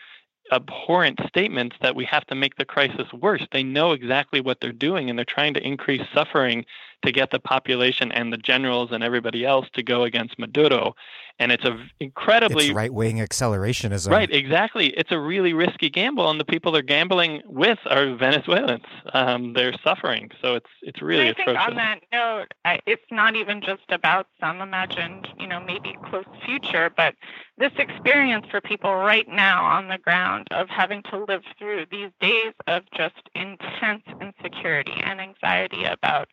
abhorrent 0.52 1.20
statements 1.28 1.76
that 1.80 1.94
we 1.94 2.04
have 2.04 2.26
to 2.26 2.34
make 2.34 2.56
the 2.56 2.64
crisis 2.64 3.12
worse. 3.12 3.46
They 3.52 3.62
know 3.62 3.92
exactly 3.92 4.40
what 4.40 4.60
they're 4.60 4.72
doing 4.72 5.08
and 5.08 5.18
they're 5.18 5.24
trying 5.24 5.54
to 5.54 5.64
increase 5.64 6.02
suffering 6.14 6.64
to 7.04 7.12
get 7.12 7.30
the 7.30 7.40
population 7.40 8.12
and 8.12 8.32
the 8.32 8.36
generals 8.36 8.90
and 8.92 9.02
everybody 9.02 9.44
else 9.44 9.66
to 9.74 9.82
go 9.82 10.04
against 10.04 10.38
Maduro. 10.38 10.94
And 11.38 11.52
it's 11.52 11.64
a 11.64 11.74
incredibly 12.00 12.70
right 12.70 12.92
wing 12.92 13.16
accelerationism. 13.16 14.10
Right, 14.10 14.30
exactly. 14.30 14.88
It's 14.88 15.10
a 15.10 15.18
really 15.18 15.54
risky 15.54 15.88
gamble, 15.88 16.28
and 16.28 16.38
the 16.38 16.44
people 16.44 16.70
they're 16.70 16.82
gambling 16.82 17.40
with 17.46 17.78
are 17.86 18.14
Venezuelans. 18.14 18.84
Um, 19.14 19.54
they're 19.54 19.72
suffering, 19.82 20.30
so 20.42 20.56
it's 20.56 20.68
it's 20.82 21.00
really 21.00 21.28
I 21.28 21.30
atrocious. 21.30 21.46
think 21.46 21.68
on 21.68 21.76
that 21.76 22.00
note, 22.12 22.52
it's 22.86 23.02
not 23.10 23.36
even 23.36 23.62
just 23.62 23.84
about 23.88 24.26
some 24.38 24.60
imagined, 24.60 25.28
you 25.38 25.46
know, 25.46 25.60
maybe 25.60 25.96
close 26.10 26.26
future, 26.44 26.90
but 26.94 27.14
this 27.56 27.72
experience 27.78 28.44
for 28.50 28.60
people 28.60 28.94
right 28.94 29.28
now 29.28 29.64
on 29.64 29.88
the 29.88 29.98
ground 29.98 30.46
of 30.50 30.68
having 30.68 31.02
to 31.04 31.24
live 31.24 31.42
through 31.58 31.86
these 31.90 32.10
days 32.20 32.52
of 32.66 32.82
just 32.94 33.30
intense 33.34 34.02
insecurity 34.20 35.00
and 35.04 35.20
anxiety 35.22 35.84
about 35.84 36.28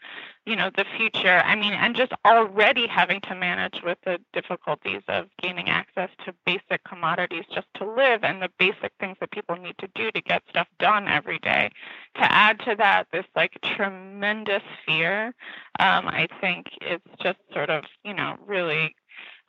you 0.48 0.56
know 0.56 0.72
the 0.76 0.86
future. 0.98 1.42
I 1.46 1.56
mean 1.56 1.74
and 1.74 1.96
just 1.96 2.14
already 2.26 2.88
having 2.88 3.20
to 3.22 3.36
manage 3.36 3.82
with 3.84 3.98
the 4.06 4.20
difficulties 4.34 5.02
of 5.08 5.26
gaining 5.42 5.70
access 5.70 6.10
to 6.26 6.34
basic 6.46 6.84
commodities 6.88 7.44
just 7.54 7.68
to 7.76 7.86
live 7.86 8.24
and 8.24 8.42
the 8.42 8.50
basic 8.58 8.94
things 9.00 9.18
that 9.20 9.32
people 9.32 9.58
need 9.58 9.78
to 9.80 9.90
do 9.94 10.10
to 10.12 10.22
get 10.22 10.44
stuff 10.50 10.68
done 10.80 11.08
every 11.08 11.40
day. 11.40 11.70
To 12.16 12.32
add 12.32 12.60
to 12.62 12.76
that 12.78 13.08
this 13.12 13.26
like 13.36 13.58
tremendous 13.76 14.64
fear 14.86 15.34
um, 15.80 16.08
i 16.08 16.28
think 16.42 16.68
it's 16.82 17.04
just 17.22 17.38
sort 17.54 17.70
of 17.70 17.84
you 18.04 18.14
know 18.14 18.38
really 18.46 18.96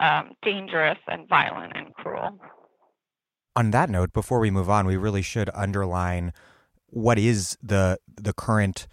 um, 0.00 0.32
dangerous 0.42 0.98
and 1.08 1.28
violent 1.28 1.72
and 1.74 1.92
cruel. 1.94 2.38
On 3.56 3.70
that 3.72 3.90
note 3.90 4.12
before 4.12 4.38
we 4.38 4.50
move 4.50 4.70
on 4.70 4.86
we 4.86 4.96
really 4.96 5.22
should 5.22 5.50
underline 5.54 6.32
what 6.86 7.18
is 7.18 7.56
the 7.62 7.98
the 8.16 8.32
current 8.32 8.86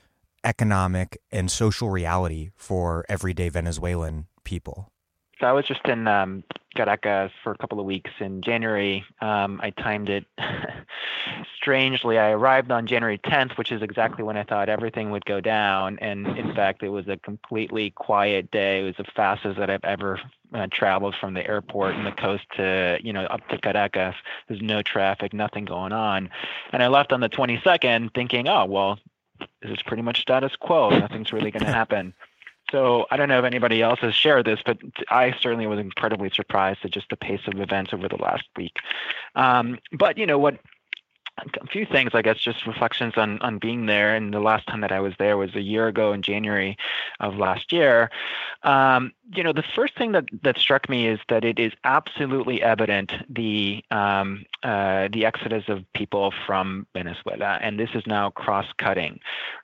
economic 0.46 1.20
and 1.32 1.52
social 1.52 1.90
reality 1.90 2.52
for 2.56 3.04
everyday 3.10 3.50
Venezuelan 3.50 4.28
people? 4.44 4.92
So 5.40 5.48
I 5.48 5.52
was 5.52 5.66
just 5.66 5.86
in 5.86 6.08
um, 6.08 6.44
Caracas 6.76 7.32
for 7.44 7.52
a 7.52 7.58
couple 7.58 7.80
of 7.80 7.86
weeks 7.86 8.12
in 8.20 8.42
January. 8.42 9.04
Um, 9.22 9.60
I 9.62 9.72
timed 9.72 10.10
it 10.10 10.26
strangely. 11.58 12.18
I 12.18 12.30
arrived 12.30 12.72
on 12.72 12.88
January 12.88 13.18
10th, 13.18 13.58
which 13.58 13.72
is 13.72 13.82
exactly 13.82 14.24
when 14.24 14.38
I 14.38 14.44
thought 14.44 14.70
everything 14.70 15.12
would 15.12 15.26
go 15.26 15.42
down. 15.42 16.00
And 16.00 16.26
in 16.38 16.54
fact, 16.56 16.84
it 16.84 16.90
was 16.90 17.08
a 17.10 17.18
completely 17.18 17.92
quiet 17.92 18.50
day. 18.52 18.82
It 18.82 18.84
was 18.84 18.96
the 18.98 19.12
fastest 19.16 19.58
that 19.60 19.70
I've 19.70 19.84
ever 19.84 20.22
uh, 20.54 20.68
traveled 20.72 21.16
from 21.20 21.34
the 21.34 21.46
airport 21.46 21.96
and 21.96 22.06
the 22.06 22.12
coast 22.14 22.46
to, 22.56 22.98
you 23.04 23.12
know, 23.12 23.26
up 23.26 23.46
to 23.50 23.58
Caracas. 23.58 24.16
There's 24.48 24.62
no 24.62 24.82
traffic, 24.84 25.34
nothing 25.34 25.66
going 25.66 25.92
on. 25.92 26.30
And 26.72 26.82
I 26.82 26.88
left 26.88 27.12
on 27.12 27.20
the 27.20 27.30
22nd 27.30 28.14
thinking, 28.14 28.48
oh, 28.48 28.66
well, 28.66 29.00
this 29.62 29.72
is 29.72 29.82
pretty 29.86 30.04
much 30.04 30.22
status 30.22 30.56
quo. 30.60 30.90
Nothing's 30.90 31.34
really 31.34 31.52
going 31.52 31.66
to 31.66 31.72
happen. 31.72 32.14
So 32.72 33.06
I 33.12 33.18
don't 33.18 33.30
know 33.30 33.40
if 33.40 33.46
anybody 33.46 33.82
else 33.82 34.00
has 34.00 34.16
shared 34.16 34.46
this, 34.46 34.60
but 34.66 34.78
I 35.10 35.36
certainly 35.40 35.68
was 35.68 35.80
incredibly 35.80 36.32
surprised 36.34 36.80
at 36.84 36.92
just 36.92 37.10
the 37.10 37.18
pace 37.18 37.42
of 37.48 37.60
events 37.60 37.94
over 37.94 38.08
the 38.08 38.18
last 38.18 38.46
week. 38.58 38.78
Um, 39.36 39.78
but 39.92 40.18
you 40.18 40.26
know 40.26 40.40
what 40.40 40.60
a 41.38 41.68
few 41.68 41.86
things, 41.86 42.12
I 42.14 42.22
guess, 42.22 42.38
just 42.38 42.66
reflections 42.66 43.14
on 43.18 43.40
on 43.42 43.58
being 43.58 43.86
there. 43.86 44.16
And 44.16 44.34
the 44.34 44.40
last 44.40 44.68
time 44.68 44.82
that 44.82 44.92
I 44.92 45.00
was 45.00 45.14
there 45.20 45.38
was 45.38 45.56
a 45.56 45.62
year 45.62 45.88
ago 45.88 46.14
in 46.14 46.22
January 46.22 46.78
of 47.20 47.36
last 47.36 47.72
year. 47.72 48.10
Um, 48.64 49.12
you 49.34 49.44
know, 49.44 49.54
the 49.54 49.64
first 49.76 49.98
thing 49.98 50.14
that 50.14 50.26
that 50.44 50.58
struck 50.58 50.88
me 50.90 51.08
is 51.08 51.20
that 51.30 51.44
it 51.44 51.60
is 51.60 51.74
absolutely 51.84 52.62
evident 52.62 53.12
the 53.30 53.84
um, 53.92 54.46
uh, 54.64 55.10
the 55.12 55.26
exodus 55.26 55.66
of 55.68 55.84
people 55.94 56.34
from 56.46 56.88
Venezuela, 56.94 57.60
and 57.62 57.80
this 57.80 57.90
is 57.94 58.04
now 58.08 58.30
cross-cutting, 58.32 59.20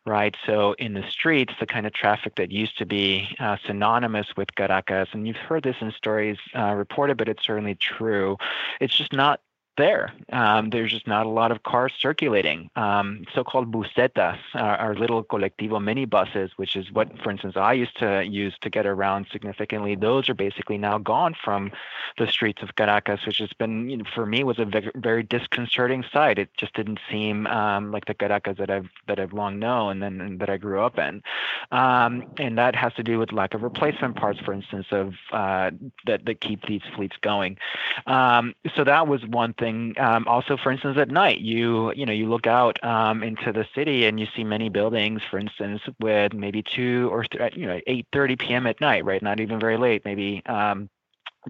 right? 0.05 0.35
So 0.45 0.73
in 0.73 0.93
the 0.93 1.03
streets, 1.09 1.53
the 1.59 1.65
kind 1.65 1.87
of 1.87 1.93
traffic 1.93 2.35
that 2.35 2.51
used 2.51 2.77
to 2.77 2.85
be 2.85 3.35
uh, 3.39 3.57
synonymous 3.65 4.27
with 4.35 4.53
Caracas, 4.55 5.09
and 5.13 5.27
you've 5.27 5.37
heard 5.37 5.63
this 5.63 5.77
in 5.81 5.91
stories 5.91 6.37
uh, 6.55 6.73
reported, 6.73 7.17
but 7.17 7.29
it's 7.29 7.45
certainly 7.45 7.75
true. 7.75 8.37
It's 8.79 8.95
just 8.95 9.13
not 9.13 9.41
there. 9.77 10.13
Um, 10.31 10.69
there's 10.69 10.91
just 10.91 11.07
not 11.07 11.25
a 11.25 11.29
lot 11.29 11.51
of 11.51 11.63
cars 11.63 11.93
circulating. 11.99 12.69
Um, 12.75 13.25
so-called 13.33 13.71
busetas 13.71 14.37
are, 14.53 14.77
are, 14.77 14.95
little 14.95 15.23
colectivo 15.23 15.79
minibuses, 15.79 16.51
which 16.57 16.75
is 16.75 16.91
what, 16.91 17.07
for 17.23 17.31
instance, 17.31 17.55
I 17.55 17.73
used 17.73 17.97
to 17.99 18.23
use 18.23 18.55
to 18.61 18.69
get 18.69 18.85
around 18.85 19.27
significantly. 19.31 19.95
Those 19.95 20.29
are 20.29 20.33
basically 20.33 20.77
now 20.77 20.97
gone 20.97 21.35
from 21.43 21.71
the 22.17 22.27
streets 22.27 22.61
of 22.61 22.75
Caracas, 22.75 23.25
which 23.25 23.37
has 23.37 23.53
been, 23.53 23.89
you 23.89 23.97
know, 23.97 24.05
for 24.13 24.25
me, 24.25 24.43
was 24.43 24.59
a 24.59 24.65
very, 24.65 24.91
very 24.95 25.23
disconcerting 25.23 26.03
sight. 26.11 26.37
It 26.37 26.49
just 26.57 26.73
didn't 26.73 26.99
seem 27.09 27.47
um, 27.47 27.91
like 27.91 28.05
the 28.05 28.13
Caracas 28.13 28.57
that 28.57 28.69
I've 28.69 28.89
that 29.07 29.19
I've 29.19 29.33
long 29.33 29.57
known 29.59 30.03
and, 30.03 30.21
and 30.21 30.39
that 30.39 30.49
I 30.49 30.57
grew 30.57 30.81
up 30.81 30.99
in. 30.99 31.23
Um, 31.71 32.25
and 32.37 32.57
that 32.57 32.75
has 32.75 32.93
to 32.95 33.03
do 33.03 33.19
with 33.19 33.31
lack 33.31 33.53
of 33.53 33.63
replacement 33.63 34.15
parts, 34.17 34.39
for 34.39 34.53
instance, 34.53 34.87
of 34.91 35.13
uh, 35.31 35.71
that 36.05 36.25
that 36.25 36.41
keep 36.41 36.65
these 36.67 36.81
fleets 36.95 37.15
going. 37.21 37.57
Um, 38.05 38.53
so 38.75 38.83
that 38.83 39.07
was 39.07 39.25
one 39.25 39.53
thing. 39.61 39.95
Um, 39.99 40.27
also, 40.27 40.57
for 40.57 40.71
instance, 40.73 40.97
at 40.99 41.09
night, 41.09 41.39
you 41.39 41.93
you 41.93 42.05
know 42.05 42.13
you 42.13 42.27
look 42.29 42.47
out 42.47 42.83
um, 42.83 43.23
into 43.23 43.53
the 43.53 43.65
city 43.75 44.05
and 44.07 44.19
you 44.19 44.27
see 44.35 44.43
many 44.43 44.69
buildings, 44.69 45.21
for 45.31 45.39
instance, 45.39 45.81
with 46.01 46.33
maybe 46.33 46.63
two 46.63 47.09
or 47.13 47.23
th- 47.23 47.55
you 47.55 47.67
know 47.67 47.79
8:30 47.87 48.37
p.m. 48.39 48.67
at 48.67 48.81
night, 48.81 49.05
right? 49.05 49.21
Not 49.23 49.39
even 49.39 49.59
very 49.59 49.77
late, 49.77 50.03
maybe 50.05 50.43
um, 50.47 50.89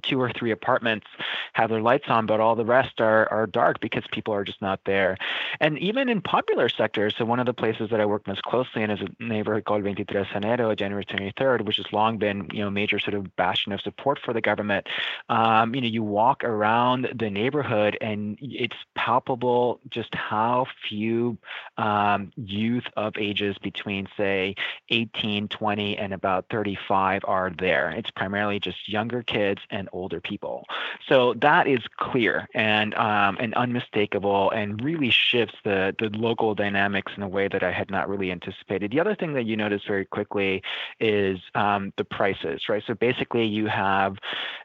two 0.01 0.21
or 0.21 0.31
three 0.31 0.51
apartments 0.51 1.07
have 1.53 1.69
their 1.69 1.81
lights 1.81 2.05
on, 2.07 2.25
but 2.25 2.39
all 2.39 2.55
the 2.55 2.65
rest 2.65 2.99
are, 2.99 3.31
are 3.31 3.47
dark 3.47 3.79
because 3.79 4.03
people 4.11 4.33
are 4.33 4.43
just 4.43 4.61
not 4.61 4.79
there. 4.85 5.17
And 5.59 5.77
even 5.79 6.09
in 6.09 6.21
popular 6.21 6.69
sectors, 6.69 7.15
so 7.17 7.25
one 7.25 7.39
of 7.39 7.45
the 7.45 7.53
places 7.53 7.89
that 7.89 7.99
I 7.99 8.05
work 8.05 8.27
most 8.27 8.43
closely 8.43 8.83
in 8.83 8.89
is 8.89 9.01
a 9.01 9.23
neighborhood 9.23 9.65
called 9.65 9.81
23 9.81 10.05
Enero, 10.05 10.75
January 10.77 11.05
23rd, 11.05 11.65
which 11.65 11.77
has 11.77 11.91
long 11.91 12.17
been, 12.17 12.47
you 12.53 12.63
know, 12.63 12.69
major 12.69 12.99
sort 12.99 13.13
of 13.13 13.35
bastion 13.35 13.71
of 13.71 13.81
support 13.81 14.19
for 14.19 14.33
the 14.33 14.41
government. 14.41 14.87
Um, 15.29 15.75
you 15.75 15.81
know, 15.81 15.87
you 15.87 16.03
walk 16.03 16.43
around 16.43 17.09
the 17.13 17.29
neighborhood 17.29 17.97
and 18.01 18.37
it's 18.41 18.75
palpable 18.95 19.79
just 19.89 20.13
how 20.15 20.65
few 20.87 21.37
um, 21.77 22.31
youth 22.35 22.85
of 22.95 23.13
ages 23.17 23.57
between, 23.57 24.07
say, 24.17 24.55
18, 24.89 25.47
20, 25.47 25.97
and 25.97 26.13
about 26.13 26.45
35 26.49 27.21
are 27.25 27.51
there. 27.57 27.91
It's 27.91 28.11
primarily 28.11 28.59
just 28.59 28.87
younger 28.87 29.23
kids 29.23 29.61
and 29.69 29.80
older 29.91 30.21
people. 30.21 30.65
So 31.07 31.33
that 31.41 31.67
is 31.67 31.79
clear 31.97 32.47
and 32.53 32.93
um, 32.95 33.37
and 33.39 33.53
unmistakable, 33.55 34.51
and 34.51 34.81
really 34.83 35.09
shifts 35.09 35.55
the 35.63 35.95
the 35.97 36.09
local 36.09 36.55
dynamics 36.55 37.13
in 37.15 37.23
a 37.23 37.27
way 37.27 37.47
that 37.47 37.63
I 37.63 37.71
had 37.71 37.89
not 37.89 38.09
really 38.09 38.31
anticipated. 38.31 38.91
The 38.91 38.99
other 38.99 39.15
thing 39.15 39.33
that 39.33 39.45
you 39.45 39.57
notice 39.57 39.81
very 39.87 40.05
quickly 40.05 40.61
is 40.99 41.39
um, 41.55 41.93
the 41.97 42.03
prices, 42.03 42.69
right? 42.69 42.83
So 42.85 42.93
basically, 42.93 43.45
you 43.45 43.67
have 43.67 44.17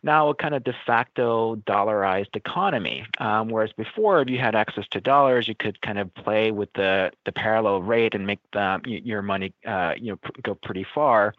now 0.02 0.28
a 0.28 0.34
kind 0.34 0.54
of 0.54 0.64
de 0.64 0.74
facto 0.86 1.56
dollarized 1.66 2.34
economy, 2.34 3.04
um, 3.18 3.48
whereas 3.48 3.72
before, 3.72 4.20
if 4.20 4.28
you 4.28 4.38
had 4.38 4.54
access 4.54 4.86
to 4.90 5.00
dollars, 5.00 5.48
you 5.48 5.54
could 5.54 5.80
kind 5.80 5.98
of 5.98 6.12
play 6.14 6.50
with 6.50 6.72
the 6.74 7.12
the 7.24 7.32
parallel 7.32 7.82
rate 7.82 8.14
and 8.14 8.26
make 8.26 8.40
the, 8.52 8.80
your 8.84 9.22
money 9.22 9.52
uh, 9.66 9.94
you 9.96 10.12
know 10.12 10.18
go 10.42 10.54
pretty 10.54 10.86
far 10.94 11.34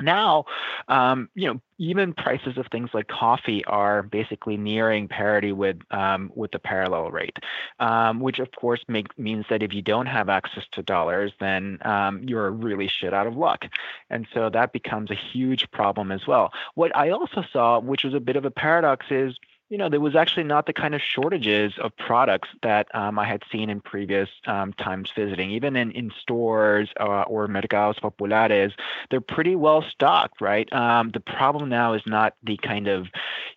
now 0.00 0.44
um, 0.88 1.28
you 1.34 1.46
know 1.46 1.60
even 1.80 2.12
prices 2.12 2.58
of 2.58 2.66
things 2.72 2.90
like 2.92 3.06
coffee 3.06 3.64
are 3.66 4.02
basically 4.02 4.56
nearing 4.56 5.06
parity 5.06 5.52
with 5.52 5.78
um, 5.90 6.30
with 6.34 6.50
the 6.50 6.58
parallel 6.58 7.10
rate 7.10 7.38
um, 7.80 8.20
which 8.20 8.38
of 8.38 8.48
course 8.52 8.80
make, 8.88 9.16
means 9.18 9.44
that 9.50 9.62
if 9.62 9.72
you 9.72 9.82
don't 9.82 10.06
have 10.06 10.28
access 10.28 10.64
to 10.72 10.82
dollars 10.82 11.32
then 11.40 11.78
um, 11.82 12.22
you're 12.24 12.50
really 12.50 12.88
shit 12.88 13.14
out 13.14 13.26
of 13.26 13.36
luck. 13.36 13.64
And 14.10 14.26
so 14.32 14.50
that 14.50 14.72
becomes 14.72 15.10
a 15.10 15.14
huge 15.14 15.70
problem 15.70 16.10
as 16.12 16.26
well. 16.26 16.52
What 16.74 16.94
i 16.96 17.10
also 17.10 17.44
saw 17.52 17.78
which 17.80 18.04
was 18.04 18.14
a 18.14 18.20
bit 18.20 18.36
of 18.36 18.44
a 18.44 18.50
paradox 18.50 19.06
is 19.10 19.36
you 19.68 19.76
know, 19.76 19.90
there 19.90 20.00
was 20.00 20.16
actually 20.16 20.44
not 20.44 20.66
the 20.66 20.72
kind 20.72 20.94
of 20.94 21.02
shortages 21.02 21.74
of 21.78 21.94
products 21.96 22.48
that 22.62 22.86
um, 22.94 23.18
I 23.18 23.26
had 23.26 23.42
seen 23.52 23.68
in 23.68 23.80
previous 23.80 24.30
um, 24.46 24.72
times 24.72 25.10
visiting. 25.14 25.50
Even 25.50 25.76
in, 25.76 25.90
in 25.92 26.10
stores 26.18 26.88
uh, 26.98 27.22
or 27.22 27.46
mercados 27.48 28.00
populares, 28.00 28.72
they're 29.10 29.20
pretty 29.20 29.56
well 29.56 29.82
stocked, 29.82 30.40
right? 30.40 30.72
Um, 30.72 31.10
the 31.10 31.20
problem 31.20 31.68
now 31.68 31.92
is 31.92 32.02
not 32.06 32.34
the 32.42 32.56
kind 32.56 32.88
of, 32.88 33.08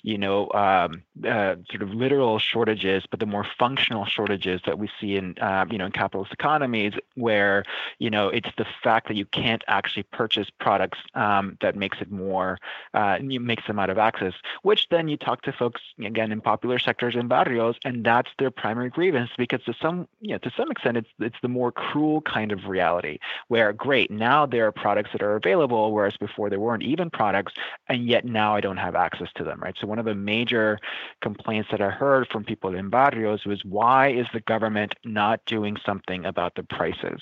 you 0.02 0.18
know, 0.18 0.52
um, 0.52 1.04
uh, 1.26 1.56
sort 1.70 1.82
of 1.82 1.94
literal 1.94 2.40
shortages, 2.40 3.04
but 3.10 3.22
the 3.22 3.26
more 3.26 3.46
functional 3.58 4.06
shortages 4.06 4.60
that 4.66 4.78
we 4.78 4.90
see 5.00 5.16
in, 5.16 5.38
uh, 5.40 5.66
you 5.72 5.78
know, 5.78 5.86
in 5.86 5.92
capitalist 5.94 6.34
economies, 6.34 6.94
where, 7.16 7.64
you 8.00 8.10
know, 8.10 8.28
it's 8.28 8.50
the 8.58 8.66
fact 8.84 9.08
that 9.08 9.16
you 9.16 9.26
can't 9.28 9.64
actually 9.68 10.04
purchase 10.04 10.50
products 10.60 11.00
um, 11.14 11.58
that 11.62 11.78
makes 11.78 12.02
it 12.02 12.12
more, 12.12 12.58
uh, 12.94 13.18
makes 13.22 13.66
them 13.66 13.80
out 13.80 13.90
of 13.90 13.98
access. 13.98 14.34
Which 14.64 14.90
then 14.90 15.08
you 15.08 15.16
talk 15.16 15.44
to 15.44 15.54
folks 15.54 15.82
again 16.06 16.32
in 16.32 16.42
popular 16.42 16.80
sectors 16.80 17.16
and 17.16 17.30
barrios, 17.30 17.76
and 17.84 18.04
that's 18.04 18.30
their 18.40 18.52
primary 18.52 18.90
grievance 18.90 19.32
because 19.38 19.64
to 19.64 19.74
some 19.82 20.08
you 20.20 20.32
know, 20.32 20.38
to 20.40 20.52
some 20.56 20.72
extent 20.72 20.98
it's 20.98 21.10
it's 21.20 21.36
the 21.42 21.48
more 21.48 21.72
cruel 21.72 22.22
kind 22.22 22.52
of 22.52 22.66
reality 22.68 23.20
where 23.48 23.74
great 23.74 24.12
now 24.12 24.46
there 24.46 24.68
are 24.68 24.72
products 24.72 25.12
that 25.12 25.22
are 25.22 25.36
available 25.36 25.92
whereas 25.92 26.18
before 26.18 26.50
there 26.50 26.60
weren't 26.60 26.84
even 26.84 27.10
products 27.10 27.54
and 27.88 28.08
yet 28.08 28.26
now 28.26 28.56
I 28.56 28.62
don't 28.62 28.78
have 28.78 28.96
access 28.96 29.30
to 29.36 29.44
them 29.44 29.60
right? 29.62 29.76
So 29.80 29.88
one 29.88 30.00
of 30.00 30.06
the 30.06 30.16
major 30.16 30.80
complaints 31.22 31.70
that 31.72 31.82
I 31.82 31.90
heard 31.90 32.28
from 32.28 32.44
people 32.44 32.76
in 32.76 32.90
barrios 32.90 33.46
was 33.46 33.64
why 33.66 34.10
is 34.10 34.28
the 34.34 34.42
government 34.42 34.96
not 35.04 35.44
doing 35.46 35.78
something 35.86 36.26
about 36.26 36.56
the 36.56 36.64
prices? 36.64 37.22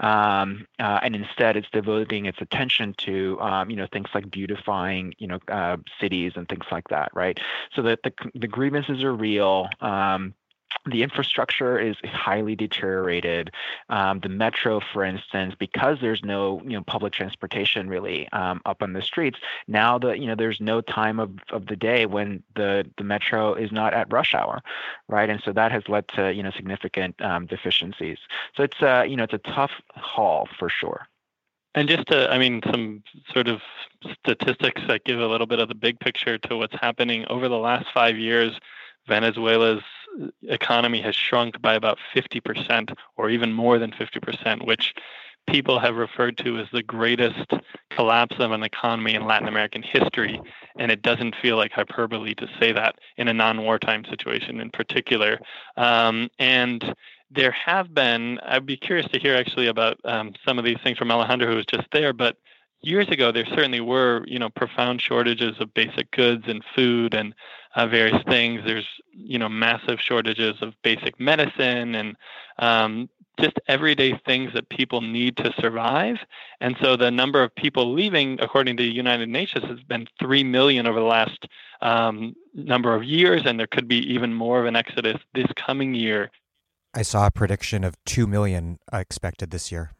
Um, 0.00 0.66
uh, 0.78 1.00
and 1.02 1.14
instead 1.14 1.56
it's 1.56 1.68
devoting 1.70 2.26
its 2.26 2.40
attention 2.40 2.94
to 2.98 3.40
um, 3.40 3.70
you 3.70 3.76
know 3.76 3.86
things 3.90 4.08
like 4.14 4.30
beautifying 4.30 5.14
you 5.18 5.26
know 5.26 5.38
uh, 5.48 5.76
cities 6.00 6.32
and 6.36 6.48
things 6.48 6.66
like 6.70 6.88
that 6.88 7.10
right? 7.14 7.38
So 7.74 7.82
that 7.82 8.02
the 8.02 8.10
the 8.34 8.48
grievances 8.48 9.02
are 9.02 9.14
real. 9.14 9.68
Um, 9.80 10.34
the 10.86 11.02
infrastructure 11.02 11.78
is 11.78 11.96
highly 12.04 12.54
deteriorated. 12.54 13.50
Um, 13.88 14.20
the 14.20 14.28
metro, 14.28 14.80
for 14.92 15.02
instance, 15.02 15.54
because 15.58 15.98
there's 16.00 16.22
no 16.22 16.60
you 16.62 16.70
know 16.70 16.82
public 16.82 17.12
transportation 17.12 17.88
really 17.88 18.28
um, 18.32 18.60
up 18.66 18.82
on 18.82 18.92
the 18.92 19.02
streets, 19.02 19.38
now 19.66 19.98
the 19.98 20.12
you 20.12 20.26
know 20.26 20.34
there's 20.34 20.60
no 20.60 20.80
time 20.80 21.20
of, 21.20 21.30
of 21.50 21.66
the 21.66 21.76
day 21.76 22.06
when 22.06 22.42
the 22.54 22.86
the 22.98 23.04
metro 23.04 23.54
is 23.54 23.72
not 23.72 23.94
at 23.94 24.12
rush 24.12 24.34
hour, 24.34 24.62
right? 25.08 25.30
And 25.30 25.42
so 25.42 25.52
that 25.52 25.72
has 25.72 25.88
led 25.88 26.06
to 26.08 26.32
you 26.32 26.42
know 26.42 26.50
significant 26.50 27.20
um, 27.22 27.46
deficiencies. 27.46 28.18
So 28.56 28.62
it's 28.62 28.80
a 28.82 29.00
uh, 29.00 29.02
you 29.04 29.16
know 29.16 29.24
it's 29.24 29.32
a 29.32 29.38
tough 29.38 29.72
haul 29.94 30.48
for 30.58 30.68
sure. 30.68 31.08
And 31.74 31.88
just 31.88 32.06
to, 32.08 32.30
I 32.30 32.38
mean, 32.38 32.60
some 32.70 33.02
sort 33.32 33.48
of 33.48 33.60
statistics 34.20 34.82
that 34.88 35.04
give 35.04 35.18
a 35.18 35.26
little 35.26 35.46
bit 35.46 35.58
of 35.58 35.68
the 35.68 35.74
big 35.74 35.98
picture 35.98 36.38
to 36.38 36.56
what's 36.56 36.76
happening 36.80 37.24
over 37.28 37.48
the 37.48 37.58
last 37.58 37.86
five 37.92 38.16
years. 38.16 38.52
Venezuela's 39.08 39.82
economy 40.44 41.00
has 41.02 41.16
shrunk 41.16 41.60
by 41.60 41.74
about 41.74 41.98
50%, 42.14 42.94
or 43.16 43.28
even 43.28 43.52
more 43.52 43.78
than 43.78 43.90
50%, 43.90 44.66
which 44.66 44.94
people 45.46 45.78
have 45.78 45.96
referred 45.96 46.38
to 46.38 46.58
as 46.58 46.66
the 46.72 46.82
greatest 46.82 47.52
collapse 47.90 48.36
of 48.38 48.52
an 48.52 48.62
economy 48.62 49.14
in 49.14 49.26
Latin 49.26 49.48
American 49.48 49.82
history. 49.82 50.40
And 50.78 50.90
it 50.90 51.02
doesn't 51.02 51.36
feel 51.42 51.56
like 51.56 51.72
hyperbole 51.72 52.34
to 52.36 52.48
say 52.58 52.72
that 52.72 52.96
in 53.16 53.28
a 53.28 53.34
non 53.34 53.62
wartime 53.62 54.04
situation 54.08 54.60
in 54.60 54.70
particular. 54.70 55.38
Um, 55.76 56.30
and 56.38 56.94
there 57.34 57.52
have 57.52 57.94
been, 57.94 58.38
I'd 58.40 58.66
be 58.66 58.76
curious 58.76 59.08
to 59.12 59.18
hear 59.18 59.34
actually 59.34 59.66
about 59.66 59.98
um, 60.04 60.34
some 60.46 60.58
of 60.58 60.64
these 60.64 60.78
things 60.82 60.98
from 60.98 61.10
Alejandro, 61.10 61.48
who 61.48 61.56
was 61.56 61.66
just 61.66 61.88
there, 61.92 62.12
but 62.12 62.36
years 62.84 63.08
ago 63.08 63.32
there 63.32 63.46
certainly 63.46 63.80
were 63.80 64.22
you 64.26 64.38
know 64.38 64.50
profound 64.50 65.00
shortages 65.00 65.56
of 65.58 65.72
basic 65.72 66.10
goods 66.10 66.44
and 66.46 66.62
food 66.74 67.14
and 67.14 67.34
uh, 67.76 67.86
various 67.86 68.22
things. 68.24 68.60
There's 68.64 68.86
you 69.12 69.38
know 69.38 69.48
massive 69.48 70.00
shortages 70.00 70.56
of 70.60 70.74
basic 70.82 71.18
medicine 71.18 71.94
and 71.94 72.16
um, 72.58 73.08
just 73.40 73.58
everyday 73.66 74.16
things 74.26 74.52
that 74.54 74.68
people 74.68 75.00
need 75.00 75.36
to 75.38 75.52
survive. 75.58 76.18
And 76.60 76.76
so 76.80 76.96
the 76.96 77.10
number 77.10 77.42
of 77.42 77.54
people 77.54 77.92
leaving 77.92 78.38
according 78.40 78.76
to 78.76 78.82
the 78.82 78.88
united 78.88 79.28
nations 79.28 79.64
has 79.64 79.80
been 79.80 80.06
3 80.20 80.44
million 80.44 80.86
over 80.86 81.00
the 81.00 81.06
last 81.06 81.46
um, 81.82 82.36
number 82.54 82.94
of 82.94 83.02
years 83.02 83.42
and 83.44 83.58
there 83.58 83.66
could 83.66 83.88
be 83.88 83.98
even 84.12 84.32
more 84.32 84.60
of 84.60 84.66
an 84.66 84.76
exodus 84.76 85.20
this 85.34 85.48
coming 85.56 85.94
year 85.94 86.30
I 86.94 87.02
saw 87.02 87.26
a 87.26 87.30
prediction 87.30 87.82
of 87.82 87.96
2 88.04 88.26
million 88.26 88.78
expected 88.92 89.50
this 89.50 89.72
year, 89.72 89.90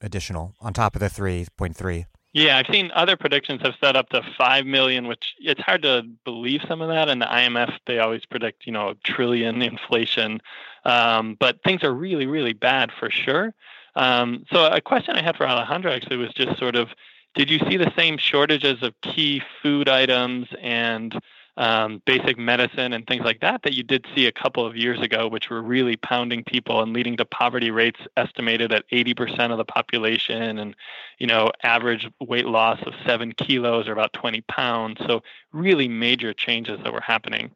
additional, 0.00 0.54
on 0.60 0.72
top 0.72 0.96
of 0.96 1.00
the 1.00 1.06
3.3. 1.06 2.06
Yeah, 2.32 2.56
I've 2.56 2.72
seen 2.72 2.90
other 2.94 3.16
predictions 3.16 3.60
have 3.62 3.74
set 3.82 3.94
up 3.94 4.08
to 4.08 4.22
five 4.38 4.64
million, 4.64 5.06
which 5.06 5.34
it's 5.38 5.60
hard 5.60 5.82
to 5.82 6.02
believe 6.24 6.62
some 6.66 6.80
of 6.80 6.88
that. 6.88 7.10
And 7.10 7.20
the 7.20 7.26
IMF 7.26 7.74
they 7.86 7.98
always 7.98 8.24
predict, 8.24 8.66
you 8.66 8.72
know, 8.72 8.88
a 8.88 8.94
trillion 9.04 9.60
inflation, 9.62 10.40
um, 10.84 11.36
but 11.38 11.62
things 11.62 11.84
are 11.84 11.92
really, 11.92 12.26
really 12.26 12.54
bad 12.54 12.90
for 12.98 13.10
sure. 13.10 13.54
Um, 13.94 14.46
so 14.50 14.64
a 14.64 14.80
question 14.80 15.14
I 15.14 15.22
had 15.22 15.36
for 15.36 15.46
Alejandro 15.46 15.92
actually 15.92 16.16
was 16.16 16.32
just 16.32 16.58
sort 16.58 16.74
of, 16.74 16.88
did 17.34 17.50
you 17.50 17.58
see 17.70 17.76
the 17.76 17.92
same 17.96 18.16
shortages 18.16 18.82
of 18.82 18.94
key 19.02 19.42
food 19.62 19.90
items 19.90 20.48
and 20.62 21.14
um, 21.56 22.02
basic 22.06 22.38
medicine 22.38 22.92
and 22.92 23.06
things 23.06 23.24
like 23.24 23.40
that 23.40 23.62
that 23.62 23.74
you 23.74 23.82
did 23.82 24.06
see 24.14 24.26
a 24.26 24.32
couple 24.32 24.64
of 24.64 24.76
years 24.76 25.00
ago, 25.00 25.28
which 25.28 25.50
were 25.50 25.62
really 25.62 25.96
pounding 25.96 26.44
people 26.44 26.80
and 26.82 26.92
leading 26.92 27.16
to 27.18 27.24
poverty 27.24 27.70
rates 27.70 28.00
estimated 28.16 28.72
at 28.72 28.88
80% 28.90 29.50
of 29.50 29.58
the 29.58 29.64
population, 29.64 30.58
and 30.58 30.74
you 31.18 31.26
know 31.26 31.50
average 31.62 32.08
weight 32.20 32.46
loss 32.46 32.80
of 32.86 32.94
seven 33.06 33.32
kilos 33.32 33.88
or 33.88 33.92
about 33.92 34.12
20 34.14 34.40
pounds. 34.42 34.98
So 35.06 35.22
really 35.52 35.88
major 35.88 36.32
changes 36.32 36.80
that 36.82 36.92
were 36.92 37.00
happening. 37.00 37.52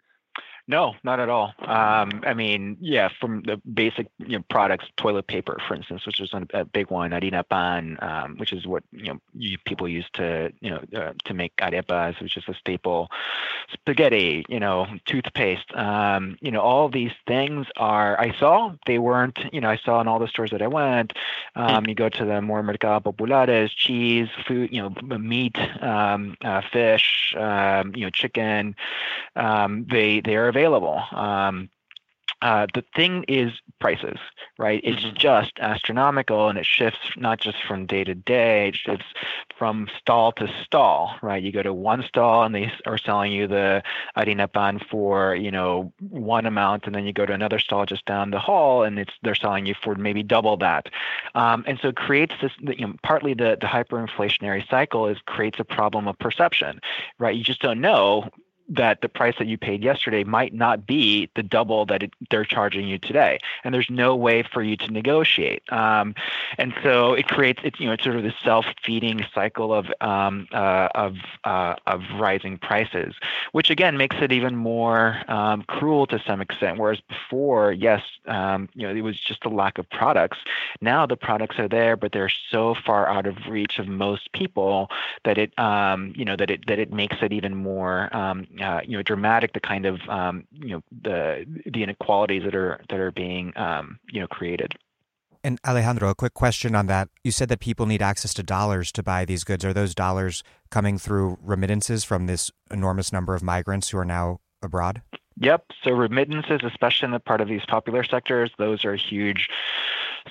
No, 0.68 0.94
not 1.04 1.20
at 1.20 1.28
all. 1.28 1.54
Um, 1.60 2.22
I 2.26 2.34
mean, 2.34 2.76
yeah, 2.80 3.08
from 3.20 3.42
the 3.42 3.56
basic 3.72 4.08
you 4.18 4.38
know, 4.38 4.44
products, 4.50 4.86
toilet 4.96 5.28
paper, 5.28 5.58
for 5.66 5.76
instance, 5.76 6.04
which 6.04 6.18
is 6.18 6.32
a 6.52 6.64
big 6.64 6.90
one, 6.90 7.12
harina 7.12 7.48
pan, 7.48 7.96
um, 8.02 8.36
which 8.36 8.52
is 8.52 8.66
what 8.66 8.82
you 8.90 9.04
know 9.12 9.20
you, 9.32 9.58
people 9.64 9.86
use 9.88 10.06
to 10.14 10.52
you 10.60 10.70
know 10.70 10.82
uh, 11.00 11.12
to 11.24 11.34
make 11.34 11.54
arepas, 11.58 12.20
which 12.20 12.36
is 12.36 12.42
a 12.48 12.54
staple, 12.54 13.08
spaghetti, 13.72 14.44
you 14.48 14.58
know, 14.58 14.86
toothpaste, 15.04 15.72
um, 15.76 16.36
you 16.40 16.50
know, 16.50 16.60
all 16.60 16.88
these 16.88 17.12
things 17.28 17.68
are. 17.76 18.18
I 18.20 18.36
saw 18.36 18.74
they 18.86 18.98
weren't, 18.98 19.38
you 19.52 19.60
know, 19.60 19.68
I 19.70 19.76
saw 19.76 20.00
in 20.00 20.08
all 20.08 20.18
the 20.18 20.26
stores 20.28 20.50
that 20.50 20.62
I 20.62 20.66
went. 20.66 21.12
Um, 21.54 21.86
you 21.86 21.94
go 21.94 22.08
to 22.08 22.24
the 22.24 22.42
more 22.42 22.62
mercado 22.64 23.12
populares, 23.12 23.72
cheese, 23.72 24.28
food, 24.48 24.70
you 24.72 24.82
know, 24.82 25.18
meat, 25.18 25.56
um, 25.80 26.36
uh, 26.44 26.60
fish, 26.72 27.34
um, 27.38 27.94
you 27.94 28.02
know, 28.02 28.10
chicken. 28.10 28.74
They 29.36 30.20
they 30.20 30.34
are 30.36 30.48
available. 30.56 31.02
Um, 31.12 31.68
uh, 32.42 32.66
the 32.74 32.84
thing 32.94 33.24
is 33.28 33.50
prices, 33.80 34.18
right? 34.58 34.80
It's 34.84 35.02
mm-hmm. 35.02 35.16
just 35.16 35.52
astronomical 35.58 36.48
and 36.48 36.58
it 36.58 36.66
shifts 36.66 36.98
not 37.16 37.40
just 37.40 37.56
from 37.66 37.86
day 37.86 38.04
to 38.04 38.14
day, 38.14 38.68
it 38.68 38.76
shifts 38.76 39.06
from 39.58 39.88
stall 39.98 40.32
to 40.32 40.46
stall, 40.62 41.16
right? 41.22 41.42
You 41.42 41.50
go 41.50 41.62
to 41.62 41.72
one 41.72 42.04
stall 42.06 42.42
and 42.42 42.54
they 42.54 42.70
are 42.84 42.98
selling 42.98 43.32
you 43.32 43.46
the 43.46 43.82
harina 44.18 44.52
pan 44.52 44.80
for, 44.90 45.34
you 45.34 45.50
know, 45.50 45.92
one 46.10 46.44
amount, 46.44 46.84
and 46.84 46.94
then 46.94 47.06
you 47.06 47.14
go 47.14 47.24
to 47.24 47.32
another 47.32 47.58
stall 47.58 47.86
just 47.86 48.04
down 48.04 48.30
the 48.32 48.38
hall 48.38 48.82
and 48.82 48.98
it's 48.98 49.14
they're 49.22 49.34
selling 49.34 49.64
you 49.64 49.74
for 49.82 49.94
maybe 49.94 50.22
double 50.22 50.58
that. 50.58 50.90
Um, 51.34 51.64
and 51.66 51.78
so 51.80 51.88
it 51.88 51.96
creates 51.96 52.34
this, 52.42 52.52
you 52.60 52.86
know, 52.86 52.94
partly 53.02 53.32
the, 53.32 53.56
the 53.58 53.66
hyperinflationary 53.66 54.68
cycle 54.68 55.08
is 55.08 55.16
creates 55.26 55.58
a 55.58 55.64
problem 55.64 56.06
of 56.06 56.18
perception, 56.18 56.80
right? 57.18 57.34
You 57.34 57.44
just 57.44 57.62
don't 57.62 57.80
know 57.80 58.30
that 58.68 59.00
the 59.00 59.08
price 59.08 59.34
that 59.38 59.46
you 59.46 59.56
paid 59.56 59.82
yesterday 59.82 60.24
might 60.24 60.52
not 60.52 60.86
be 60.86 61.30
the 61.36 61.42
double 61.42 61.86
that 61.86 62.02
it, 62.02 62.12
they're 62.30 62.44
charging 62.44 62.86
you 62.86 62.98
today, 62.98 63.38
and 63.64 63.74
there's 63.74 63.90
no 63.90 64.16
way 64.16 64.42
for 64.42 64.62
you 64.62 64.76
to 64.76 64.90
negotiate. 64.90 65.62
Um, 65.72 66.14
and 66.58 66.74
so 66.82 67.14
it 67.14 67.28
creates 67.28 67.60
it's 67.64 67.78
you 67.78 67.86
know 67.86 67.92
it's 67.92 68.04
sort 68.04 68.16
of 68.16 68.22
this 68.22 68.34
self-feeding 68.42 69.24
cycle 69.34 69.72
of 69.72 69.86
um, 70.00 70.48
uh, 70.52 70.88
of 70.94 71.16
uh, 71.44 71.74
of 71.86 72.02
rising 72.18 72.58
prices, 72.58 73.14
which 73.52 73.70
again 73.70 73.96
makes 73.96 74.16
it 74.20 74.32
even 74.32 74.56
more 74.56 75.22
um, 75.28 75.62
cruel 75.62 76.06
to 76.08 76.20
some 76.26 76.40
extent. 76.40 76.78
Whereas 76.78 77.00
before, 77.08 77.72
yes, 77.72 78.02
um, 78.26 78.68
you 78.74 78.86
know 78.86 78.94
it 78.94 79.02
was 79.02 79.18
just 79.18 79.44
a 79.44 79.48
lack 79.48 79.78
of 79.78 79.88
products. 79.90 80.38
Now 80.80 81.06
the 81.06 81.16
products 81.16 81.58
are 81.58 81.68
there, 81.68 81.96
but 81.96 82.12
they're 82.12 82.32
so 82.50 82.74
far 82.74 83.08
out 83.08 83.26
of 83.26 83.36
reach 83.48 83.78
of 83.78 83.86
most 83.86 84.32
people 84.32 84.90
that 85.24 85.38
it 85.38 85.56
um, 85.58 86.12
you 86.16 86.24
know 86.24 86.36
that 86.36 86.50
it 86.50 86.66
that 86.66 86.78
it 86.78 86.92
makes 86.92 87.16
it 87.22 87.32
even 87.32 87.54
more 87.54 88.14
um, 88.16 88.46
uh, 88.62 88.80
you 88.84 88.96
know 88.96 89.02
dramatic 89.02 89.52
the 89.52 89.60
kind 89.60 89.86
of 89.86 90.00
um, 90.08 90.44
you 90.52 90.70
know 90.70 90.82
the 91.02 91.44
the 91.66 91.82
inequalities 91.82 92.42
that 92.44 92.54
are 92.54 92.80
that 92.88 92.98
are 92.98 93.12
being 93.12 93.52
um, 93.56 93.98
you 94.10 94.20
know 94.20 94.26
created. 94.26 94.74
And 95.44 95.60
Alejandro, 95.64 96.10
a 96.10 96.14
quick 96.14 96.34
question 96.34 96.74
on 96.74 96.86
that. 96.86 97.08
You 97.22 97.30
said 97.30 97.48
that 97.50 97.60
people 97.60 97.86
need 97.86 98.02
access 98.02 98.34
to 98.34 98.42
dollars 98.42 98.90
to 98.92 99.02
buy 99.02 99.24
these 99.24 99.44
goods. 99.44 99.64
Are 99.64 99.72
those 99.72 99.94
dollars 99.94 100.42
coming 100.70 100.98
through 100.98 101.38
remittances 101.40 102.02
from 102.02 102.26
this 102.26 102.50
enormous 102.70 103.12
number 103.12 103.32
of 103.34 103.44
migrants 103.44 103.90
who 103.90 103.98
are 103.98 104.04
now 104.04 104.40
abroad? 104.60 105.02
Yep. 105.38 105.66
So 105.84 105.92
remittances, 105.92 106.62
especially 106.64 107.06
in 107.06 107.12
the 107.12 107.20
part 107.20 107.40
of 107.40 107.48
these 107.48 107.64
popular 107.68 108.02
sectors, 108.02 108.50
those 108.58 108.84
are 108.84 108.96
huge 108.96 109.48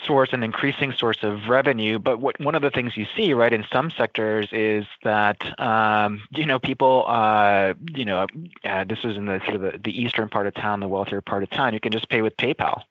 source, 0.06 0.30
an 0.34 0.44
increasing 0.44 0.94
source 0.94 1.18
of 1.24 1.48
revenue. 1.48 2.00
But 2.00 2.20
what, 2.20 2.40
one 2.40 2.56
of 2.56 2.62
the 2.62 2.72
things 2.72 2.98
you 2.98 3.06
see, 3.16 3.34
right, 3.34 3.54
in 3.54 3.66
some 3.72 3.92
sectors 3.92 4.48
is 4.52 4.86
that 5.04 5.38
um, 5.60 6.24
you 6.32 6.46
know 6.46 6.60
people, 6.60 7.06
uh, 7.08 7.74
you 7.94 8.06
know, 8.06 8.28
uh, 8.64 8.84
this 8.84 9.00
is 9.04 9.18
in 9.18 9.26
the 9.26 9.40
sort 9.46 9.56
of 9.56 9.62
the, 9.62 9.80
the 9.84 10.02
eastern 10.02 10.30
part 10.30 10.48
of 10.48 10.54
town, 10.54 10.80
the 10.80 10.88
wealthier 10.88 11.22
part 11.22 11.44
of 11.44 11.50
town. 11.50 11.74
You 11.74 11.80
can 11.80 11.92
just 11.92 12.10
pay 12.10 12.22
with 12.22 12.36
PayPal, 12.38 12.84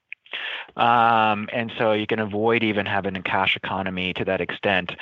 um, 0.76 1.48
and 1.52 1.72
so 1.78 1.92
you 1.92 2.06
can 2.06 2.18
avoid 2.18 2.62
even 2.62 2.86
having 2.86 3.16
a 3.16 3.22
cash 3.22 3.56
economy 3.56 4.12
to 4.14 4.24
that 4.24 4.40
extent. 4.40 4.92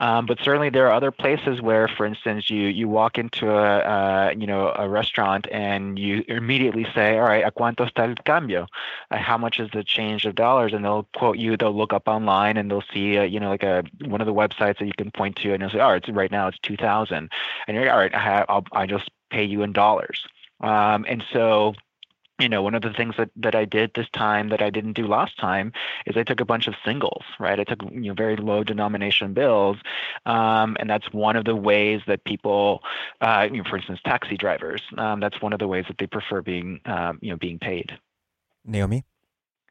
Um, 0.00 0.26
but 0.26 0.38
certainly 0.42 0.70
there 0.70 0.86
are 0.88 0.92
other 0.92 1.10
places 1.10 1.60
where, 1.60 1.88
for 1.88 2.04
instance, 2.04 2.50
you 2.50 2.68
you 2.68 2.88
walk 2.88 3.18
into 3.18 3.50
a 3.50 3.78
uh, 3.78 4.34
you 4.36 4.46
know 4.46 4.72
a 4.76 4.88
restaurant 4.88 5.46
and 5.50 5.98
you 5.98 6.24
immediately 6.28 6.86
say, 6.94 7.18
all 7.18 7.24
right, 7.24 7.44
a 7.44 7.50
cuánto 7.50 7.88
está 7.88 8.08
el 8.08 8.14
cambio? 8.24 8.66
Uh, 9.10 9.18
how 9.18 9.38
much 9.38 9.58
is 9.58 9.70
the 9.72 9.84
change 9.84 10.24
of 10.24 10.34
dollars? 10.34 10.72
And 10.72 10.84
they'll 10.84 11.08
quote 11.16 11.38
you. 11.38 11.56
They'll 11.56 11.76
look 11.76 11.92
up 11.92 12.08
online 12.08 12.56
and 12.56 12.70
they'll 12.70 12.84
see 12.92 13.18
uh, 13.18 13.22
you 13.22 13.40
know 13.40 13.50
like 13.50 13.62
a 13.62 13.84
one 14.04 14.20
of 14.20 14.26
the 14.26 14.34
websites 14.34 14.78
that 14.78 14.86
you 14.86 14.92
can 14.96 15.10
point 15.10 15.36
to, 15.36 15.52
and 15.52 15.62
they'll 15.62 15.70
say, 15.70 15.80
all 15.80 15.92
right, 15.92 16.04
right 16.08 16.30
now 16.30 16.48
it's 16.48 16.58
two 16.58 16.76
thousand, 16.76 17.30
and 17.66 17.76
you're 17.76 17.90
all 17.90 17.98
right. 17.98 18.14
I 18.14 18.44
I'll 18.48 18.64
I 18.72 18.86
just 18.86 19.10
pay 19.30 19.44
you 19.44 19.62
in 19.62 19.72
dollars. 19.72 20.26
Um, 20.60 21.04
and 21.08 21.24
so 21.32 21.74
you 22.42 22.48
know, 22.48 22.62
one 22.62 22.74
of 22.74 22.82
the 22.82 22.92
things 22.92 23.14
that, 23.16 23.30
that 23.36 23.54
I 23.54 23.64
did 23.64 23.92
this 23.94 24.08
time 24.12 24.48
that 24.48 24.60
I 24.60 24.68
didn't 24.68 24.94
do 24.94 25.06
last 25.06 25.38
time 25.38 25.72
is 26.06 26.16
I 26.16 26.24
took 26.24 26.40
a 26.40 26.44
bunch 26.44 26.66
of 26.66 26.74
singles, 26.84 27.22
right? 27.38 27.58
I 27.58 27.64
took 27.64 27.82
you 27.82 28.08
know 28.08 28.14
very 28.14 28.36
low 28.36 28.64
denomination 28.64 29.32
bills, 29.32 29.76
um, 30.26 30.76
and 30.80 30.90
that's 30.90 31.10
one 31.12 31.36
of 31.36 31.44
the 31.44 31.56
ways 31.56 32.00
that 32.08 32.24
people, 32.24 32.82
uh, 33.20 33.48
you 33.50 33.58
know, 33.58 33.64
for 33.68 33.76
instance, 33.76 34.00
taxi 34.04 34.36
drivers, 34.36 34.82
um, 34.98 35.20
that's 35.20 35.40
one 35.40 35.52
of 35.52 35.60
the 35.60 35.68
ways 35.68 35.84
that 35.88 35.98
they 35.98 36.06
prefer 36.06 36.42
being, 36.42 36.80
um, 36.86 37.18
you 37.22 37.30
know, 37.30 37.36
being 37.36 37.58
paid. 37.58 37.92
Naomi. 38.64 39.04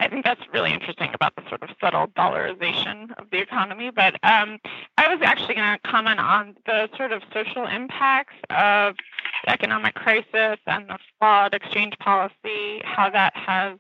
I 0.02 0.08
think 0.10 0.26
that's 0.26 0.42
really 0.52 0.74
interesting 0.74 1.12
about 1.14 1.36
the 1.36 1.44
sort 1.48 1.62
of 1.62 1.70
subtle 1.80 2.08
dollarization 2.08 3.12
of 3.20 3.30
the 3.32 3.38
economy. 3.38 3.92
But 3.92 4.16
um, 4.24 4.58
I 4.98 5.14
was 5.14 5.20
actually 5.22 5.54
going 5.54 5.78
to 5.78 5.80
comment 5.88 6.20
on 6.20 6.56
the 6.66 6.90
sort 6.98 7.12
of 7.12 7.22
social 7.32 7.68
impacts 7.68 8.34
of 8.50 8.96
the 9.46 9.52
economic 9.52 9.94
crisis 9.94 10.58
and 10.66 10.90
the 10.90 10.98
flawed 11.20 11.54
exchange 11.54 11.94
policy, 12.00 12.82
how 12.84 13.12
that 13.12 13.36
has 13.36 13.78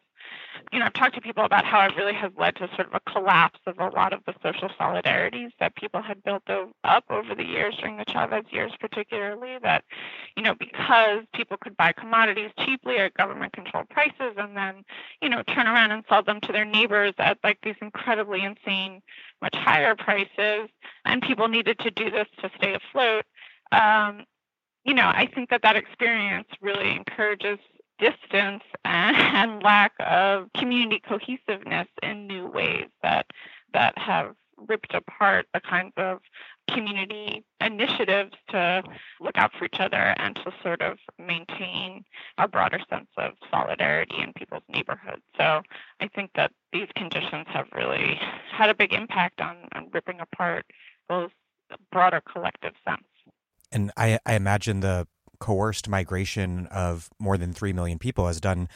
you 0.71 0.79
know, 0.79 0.85
I've 0.85 0.93
talked 0.93 1.15
to 1.15 1.21
people 1.21 1.43
about 1.43 1.65
how 1.65 1.85
it 1.85 1.95
really 1.95 2.13
has 2.13 2.31
led 2.37 2.55
to 2.57 2.67
sort 2.75 2.87
of 2.87 2.93
a 2.93 3.11
collapse 3.11 3.59
of 3.67 3.79
a 3.79 3.89
lot 3.89 4.13
of 4.13 4.21
the 4.25 4.33
social 4.43 4.69
solidarities 4.79 5.51
that 5.59 5.75
people 5.75 6.01
had 6.01 6.23
built 6.23 6.43
up 6.83 7.03
over 7.09 7.35
the 7.35 7.45
years 7.45 7.75
during 7.77 7.97
the 7.97 8.05
Chavez 8.07 8.45
years, 8.51 8.71
particularly. 8.79 9.57
That, 9.61 9.83
you 10.35 10.43
know, 10.43 10.55
because 10.55 11.23
people 11.33 11.57
could 11.57 11.75
buy 11.77 11.91
commodities 11.91 12.51
cheaply 12.59 12.97
at 12.97 13.13
government 13.15 13.53
controlled 13.53 13.89
prices 13.89 14.35
and 14.37 14.55
then, 14.55 14.83
you 15.21 15.29
know, 15.29 15.43
turn 15.43 15.67
around 15.67 15.91
and 15.91 16.03
sell 16.07 16.23
them 16.23 16.39
to 16.41 16.51
their 16.51 16.65
neighbors 16.65 17.13
at 17.17 17.37
like 17.43 17.59
these 17.63 17.75
incredibly 17.81 18.43
insane, 18.43 19.01
much 19.41 19.55
higher 19.55 19.95
prices, 19.95 20.69
and 21.05 21.21
people 21.21 21.47
needed 21.47 21.79
to 21.79 21.91
do 21.91 22.09
this 22.09 22.27
to 22.39 22.49
stay 22.57 22.73
afloat. 22.75 23.25
Um, 23.71 24.25
you 24.83 24.93
know, 24.93 25.07
I 25.13 25.27
think 25.27 25.49
that 25.49 25.61
that 25.61 25.75
experience 25.75 26.47
really 26.59 26.91
encourages 26.95 27.59
distance 28.01 28.63
and 28.85 29.63
lack 29.63 29.93
of 29.99 30.49
community 30.57 31.01
cohesiveness 31.07 31.87
in 32.03 32.27
new 32.27 32.47
ways 32.47 32.87
that 33.03 33.27
that 33.73 33.97
have 33.97 34.35
ripped 34.67 34.93
apart 34.93 35.47
the 35.53 35.61
kinds 35.61 35.93
of 35.97 36.19
community 36.69 37.43
initiatives 37.59 38.33
to 38.49 38.83
look 39.19 39.35
out 39.37 39.51
for 39.57 39.65
each 39.65 39.79
other 39.79 40.13
and 40.17 40.35
to 40.35 40.51
sort 40.61 40.81
of 40.81 40.97
maintain 41.17 42.03
a 42.37 42.47
broader 42.47 42.79
sense 42.89 43.09
of 43.17 43.33
solidarity 43.49 44.15
in 44.21 44.33
people's 44.33 44.63
neighborhoods. 44.69 45.21
So 45.37 45.61
I 45.99 46.07
think 46.07 46.31
that 46.35 46.51
these 46.71 46.87
conditions 46.95 47.45
have 47.47 47.67
really 47.73 48.19
had 48.51 48.69
a 48.69 48.75
big 48.75 48.93
impact 48.93 49.41
on, 49.41 49.57
on 49.73 49.89
ripping 49.91 50.19
apart 50.19 50.65
those 51.09 51.29
broader 51.91 52.21
collective 52.21 52.73
sense. 52.87 53.03
And 53.71 53.91
I, 53.97 54.19
I 54.25 54.33
imagine 54.35 54.81
the 54.81 55.07
coerced 55.41 55.89
migration 55.89 56.67
of 56.67 57.09
more 57.19 57.35
than 57.35 57.51
3 57.51 57.73
million 57.73 57.99
people 57.99 58.27
has 58.27 58.39
done 58.39 58.69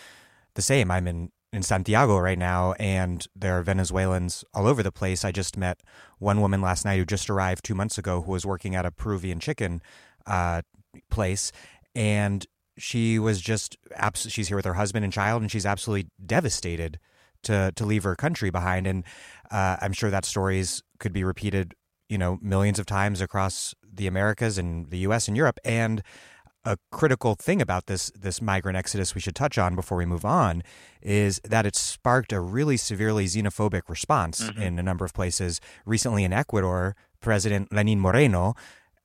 the 0.56 0.62
same. 0.62 0.90
I'm 0.90 1.08
in, 1.08 1.32
in 1.54 1.62
Santiago 1.64 2.18
right 2.18 2.38
now, 2.38 2.74
and 2.74 3.26
there 3.36 3.58
are 3.58 3.62
Venezuelans 3.62 4.44
all 4.54 4.68
over 4.68 4.84
the 4.84 4.92
place. 4.92 5.24
I 5.24 5.32
just 5.32 5.56
met 5.56 5.82
one 6.18 6.42
woman 6.42 6.62
last 6.62 6.84
night 6.84 6.98
who 6.98 7.06
just 7.06 7.30
arrived 7.30 7.64
two 7.64 7.76
months 7.76 7.98
ago 7.98 8.24
who 8.24 8.32
was 8.32 8.46
working 8.46 8.76
at 8.76 8.86
a 8.86 8.92
Peruvian 8.92 9.40
chicken 9.40 9.82
uh, 10.26 10.64
place. 11.10 11.52
And 11.94 12.46
she 12.78 13.20
was 13.20 13.40
just, 13.40 13.78
abs- 13.96 14.30
she's 14.32 14.48
here 14.48 14.58
with 14.58 14.66
her 14.66 14.74
husband 14.74 15.06
and 15.06 15.14
child, 15.14 15.44
and 15.44 15.52
she's 15.52 15.68
absolutely 15.68 16.10
devastated 16.26 17.00
to, 17.44 17.72
to 17.76 17.86
leave 17.86 18.04
her 18.04 18.16
country 18.16 18.50
behind. 18.50 18.88
And 18.88 19.04
uh, 19.52 19.78
I'm 19.80 19.94
sure 19.94 20.10
that 20.10 20.26
stories 20.26 20.82
could 21.00 21.14
be 21.14 21.24
repeated 21.24 21.76
you 22.10 22.18
know, 22.18 22.38
millions 22.42 22.80
of 22.80 22.86
times 22.86 23.22
across 23.22 23.74
the 23.82 24.08
Americas 24.08 24.58
and 24.58 24.90
the 24.90 25.00
US 25.00 25.28
and 25.28 25.36
Europe. 25.36 25.60
And 25.64 26.04
a 26.66 26.78
critical 26.92 27.36
thing 27.36 27.62
about 27.62 27.86
this 27.86 28.12
this 28.20 28.42
migrant 28.42 28.78
exodus 28.78 29.14
we 29.14 29.22
should 29.22 29.36
touch 29.36 29.58
on 29.58 29.76
before 29.76 29.98
we 29.98 30.06
move 30.06 30.26
on 30.26 30.64
is 31.02 31.40
that 31.44 31.66
it 31.66 31.76
sparked 31.76 32.34
a 32.34 32.40
really 32.40 32.76
severely 32.76 33.26
xenophobic 33.26 33.84
response 33.88 34.42
mm-hmm. 34.42 34.62
in 34.62 34.80
a 34.80 34.84
number 34.84 35.06
of 35.06 35.14
places. 35.14 35.62
Recently 35.86 36.24
in 36.24 36.34
Ecuador, 36.34 36.96
President 37.22 37.72
Lenin 37.72 38.00
Moreno 38.00 38.56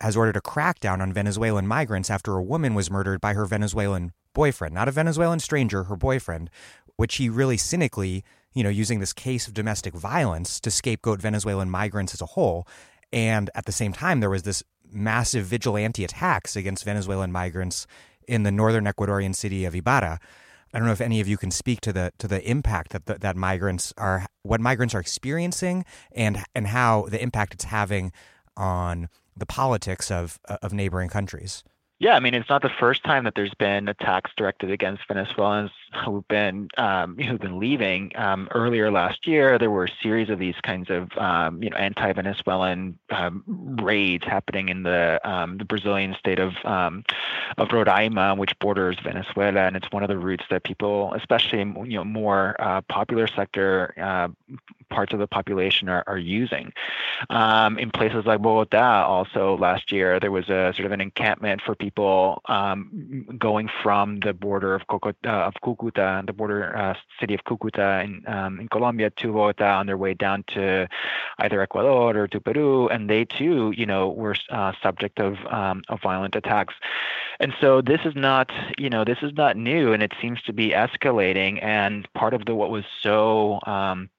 has 0.00 0.16
ordered 0.16 0.36
a 0.36 0.40
crackdown 0.40 1.00
on 1.00 1.12
Venezuelan 1.12 1.66
migrants 1.66 2.08
after 2.08 2.36
a 2.36 2.42
woman 2.42 2.74
was 2.74 2.90
murdered 2.90 3.20
by 3.20 3.34
her 3.34 3.44
Venezuelan 3.44 4.12
boyfriend, 4.32 4.74
not 4.74 4.88
a 4.88 4.92
Venezuelan 4.92 5.40
stranger, 5.40 5.84
her 5.84 5.96
boyfriend, 5.96 6.48
which 6.96 7.16
he 7.16 7.28
really 7.28 7.58
cynically, 7.58 8.24
you 8.54 8.62
know, 8.62 8.70
using 8.70 9.00
this 9.00 9.12
case 9.12 9.46
of 9.46 9.54
domestic 9.54 9.94
violence 9.94 10.58
to 10.60 10.70
scapegoat 10.70 11.20
Venezuelan 11.20 11.70
migrants 11.70 12.14
as 12.14 12.22
a 12.22 12.26
whole. 12.26 12.66
And 13.12 13.50
at 13.54 13.66
the 13.66 13.72
same 13.72 13.92
time, 13.92 14.20
there 14.20 14.30
was 14.30 14.44
this 14.44 14.62
massive 14.92 15.46
vigilante 15.46 16.04
attacks 16.04 16.56
against 16.56 16.84
Venezuelan 16.84 17.32
migrants 17.32 17.86
in 18.26 18.42
the 18.42 18.50
northern 18.50 18.84
Ecuadorian 18.84 19.34
city 19.34 19.64
of 19.64 19.74
Ibarra. 19.74 20.20
I 20.72 20.78
don't 20.78 20.86
know 20.86 20.92
if 20.92 21.00
any 21.00 21.20
of 21.20 21.26
you 21.26 21.36
can 21.36 21.50
speak 21.50 21.80
to 21.82 21.92
the 21.92 22.12
to 22.18 22.28
the 22.28 22.48
impact 22.48 22.92
that 22.92 23.06
the, 23.06 23.14
that 23.18 23.36
migrants 23.36 23.92
are 23.98 24.26
what 24.42 24.60
migrants 24.60 24.94
are 24.94 25.00
experiencing 25.00 25.84
and 26.12 26.44
and 26.54 26.68
how 26.68 27.06
the 27.08 27.20
impact 27.20 27.54
it's 27.54 27.64
having 27.64 28.12
on 28.56 29.08
the 29.36 29.46
politics 29.46 30.10
of 30.10 30.38
of 30.46 30.72
neighboring 30.72 31.08
countries. 31.08 31.64
Yeah, 32.00 32.16
I 32.16 32.20
mean, 32.20 32.32
it's 32.32 32.48
not 32.48 32.62
the 32.62 32.70
first 32.70 33.04
time 33.04 33.24
that 33.24 33.34
there's 33.34 33.52
been 33.52 33.86
attacks 33.86 34.30
directed 34.34 34.70
against 34.70 35.06
Venezuelans 35.06 35.70
who've 36.02 36.26
been 36.28 36.68
um, 36.78 37.18
who've 37.18 37.38
been 37.38 37.58
leaving. 37.58 38.12
Um, 38.14 38.48
earlier 38.52 38.90
last 38.90 39.26
year, 39.26 39.58
there 39.58 39.70
were 39.70 39.84
a 39.84 39.90
series 40.02 40.30
of 40.30 40.38
these 40.38 40.54
kinds 40.62 40.88
of 40.88 41.10
um, 41.18 41.62
you 41.62 41.68
know 41.68 41.76
anti-Venezuelan 41.76 42.98
um, 43.10 43.44
raids 43.82 44.24
happening 44.24 44.70
in 44.70 44.82
the 44.82 45.20
um, 45.24 45.58
the 45.58 45.66
Brazilian 45.66 46.16
state 46.18 46.38
of 46.38 46.54
um, 46.64 47.04
of 47.58 47.68
Roraima, 47.68 48.34
which 48.34 48.58
borders 48.60 48.96
Venezuela, 49.04 49.60
and 49.66 49.76
it's 49.76 49.92
one 49.92 50.02
of 50.02 50.08
the 50.08 50.16
routes 50.16 50.44
that 50.48 50.64
people, 50.64 51.12
especially 51.12 51.58
you 51.58 51.98
know 51.98 52.04
more 52.04 52.56
uh, 52.60 52.80
popular 52.88 53.26
sector 53.26 53.92
uh, 54.00 54.28
parts 54.88 55.12
of 55.12 55.18
the 55.18 55.26
population 55.26 55.90
are, 55.90 56.04
are 56.06 56.18
using. 56.18 56.72
In 57.30 57.90
places 57.90 58.24
like 58.24 58.40
Bogota, 58.40 59.04
also 59.06 59.58
last 59.58 59.92
year, 59.92 60.18
there 60.18 60.30
was 60.30 60.48
a 60.48 60.72
sort 60.74 60.86
of 60.86 60.92
an 60.92 61.02
encampment 61.02 61.60
for 61.60 61.74
people 61.74 61.89
um, 61.98 63.26
going 63.38 63.68
from 63.82 64.20
the 64.20 64.32
border 64.32 64.74
of, 64.74 64.86
Cocota, 64.86 65.14
uh, 65.26 65.46
of 65.46 65.54
Cucuta, 65.62 66.26
the 66.26 66.32
border 66.32 66.76
uh, 66.76 66.94
city 67.18 67.34
of 67.34 67.44
Cucuta 67.44 68.04
in, 68.04 68.24
um, 68.26 68.60
in 68.60 68.68
Colombia 68.68 69.10
to 69.10 69.32
Bogota 69.32 69.78
on 69.78 69.86
their 69.86 69.96
way 69.96 70.14
down 70.14 70.44
to 70.48 70.88
either 71.38 71.60
Ecuador 71.60 72.16
or 72.16 72.28
to 72.28 72.40
Peru, 72.40 72.88
and 72.88 73.08
they 73.08 73.24
too, 73.24 73.72
you 73.76 73.86
know, 73.86 74.08
were 74.10 74.36
uh, 74.50 74.72
subject 74.82 75.20
of 75.20 75.36
um, 75.46 75.82
of 75.88 76.00
violent 76.02 76.36
attacks. 76.36 76.74
And 77.40 77.54
so 77.60 77.80
this 77.80 78.00
is 78.04 78.14
not, 78.14 78.50
you 78.76 78.90
know, 78.90 79.04
this 79.04 79.18
is 79.22 79.32
not 79.34 79.56
new, 79.56 79.92
and 79.92 80.02
it 80.02 80.12
seems 80.20 80.42
to 80.42 80.52
be 80.52 80.70
escalating. 80.70 81.62
And 81.62 82.06
part 82.12 82.34
of 82.34 82.44
the 82.44 82.54
what 82.54 82.70
was 82.70 82.84
so 83.02 83.60
um, 83.66 84.10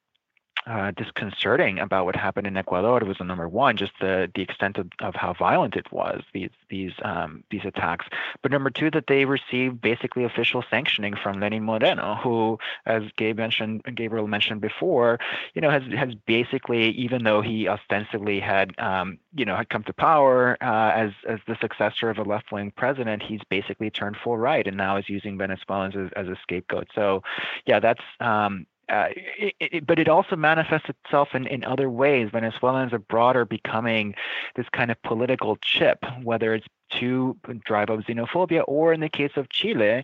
uh, 0.68 0.92
disconcerting 0.92 1.80
about 1.80 2.06
what 2.06 2.16
happened 2.16 2.48
in 2.48 2.58
Ecuador 2.58 3.02
it 3.02 3.08
was 3.08 3.18
the 3.18 3.24
number 3.24 3.48
one, 3.48 3.78
just 3.78 3.94
the 4.00 4.30
the 4.36 4.42
extent 4.42 4.78
of, 4.78 4.88
of 5.00 5.16
how 5.16 5.34
violent 5.34 5.76
it 5.76 5.92
was 5.92 6.22
these 6.34 6.50
these 6.70 6.94
um, 7.04 7.44
these 7.50 7.62
attacks. 7.66 8.06
But 8.42 8.52
number 8.52 8.70
two, 8.70 8.92
that 8.92 9.06
they 9.08 9.26
received 9.26 9.82
basically 9.82 10.24
official 10.24 10.64
sanctioning 10.70 11.16
from 11.16 11.40
Lenin 11.40 11.64
Moreno, 11.64 12.16
who, 12.16 12.60
as 12.86 13.04
Gabe 13.18 13.38
mentioned, 13.38 13.84
Gabriel 13.96 14.28
mentioned 14.28 14.62
before, 14.62 15.20
you 15.54 15.62
know, 15.62 15.70
has 15.70 15.84
has 15.98 16.14
basically, 16.26 16.90
even 16.92 17.24
though 17.24 17.42
he 17.42 17.68
ostensibly 17.68 18.40
had 18.40 18.78
um, 18.80 19.18
you 19.34 19.46
know 19.46 19.56
had 19.56 19.70
come 19.70 19.84
to 19.84 19.94
power 19.94 20.58
uh, 20.62 20.92
as 20.94 21.12
as 21.28 21.40
the 21.48 21.58
successor 21.60 22.10
of 22.10 22.18
a 22.18 22.24
left 22.24 22.52
wing 22.52 22.72
president, 22.76 23.24
he's 23.24 23.42
basically 23.50 23.90
turned 23.90 24.18
full 24.24 24.38
right 24.38 24.68
and 24.68 24.78
now 24.78 24.98
is 24.98 25.10
using 25.10 25.38
Venezuelans 25.38 25.96
as, 25.96 26.10
as 26.16 26.28
a 26.28 26.36
scapegoat. 26.42 26.88
So, 26.94 27.24
yeah, 27.66 27.80
that's 27.80 28.02
um, 28.20 28.66
uh, 28.90 29.08
it, 29.16 29.54
it, 29.60 29.88
but 29.88 30.00
it 30.00 30.10
also 30.10 30.36
manifests 30.36 30.90
itself 30.90 31.30
in, 31.34 31.48
in 31.48 31.64
other 31.64 31.90
ways. 31.90 32.30
Venezuelans 32.32 32.94
abroad 32.94 33.36
are 33.36 33.46
becoming 33.46 34.14
this 34.56 34.68
kind 34.70 34.92
of 34.92 35.02
political 35.04 35.58
chip, 35.58 36.04
whether 36.24 36.54
it's 36.54 36.68
to 37.00 37.38
drive 37.66 37.90
up 37.90 38.00
xenophobia, 38.02 38.64
or 38.68 38.94
in 38.94 39.00
the 39.00 39.10
case 39.10 39.32
of 39.36 39.50
Chile, 39.50 40.04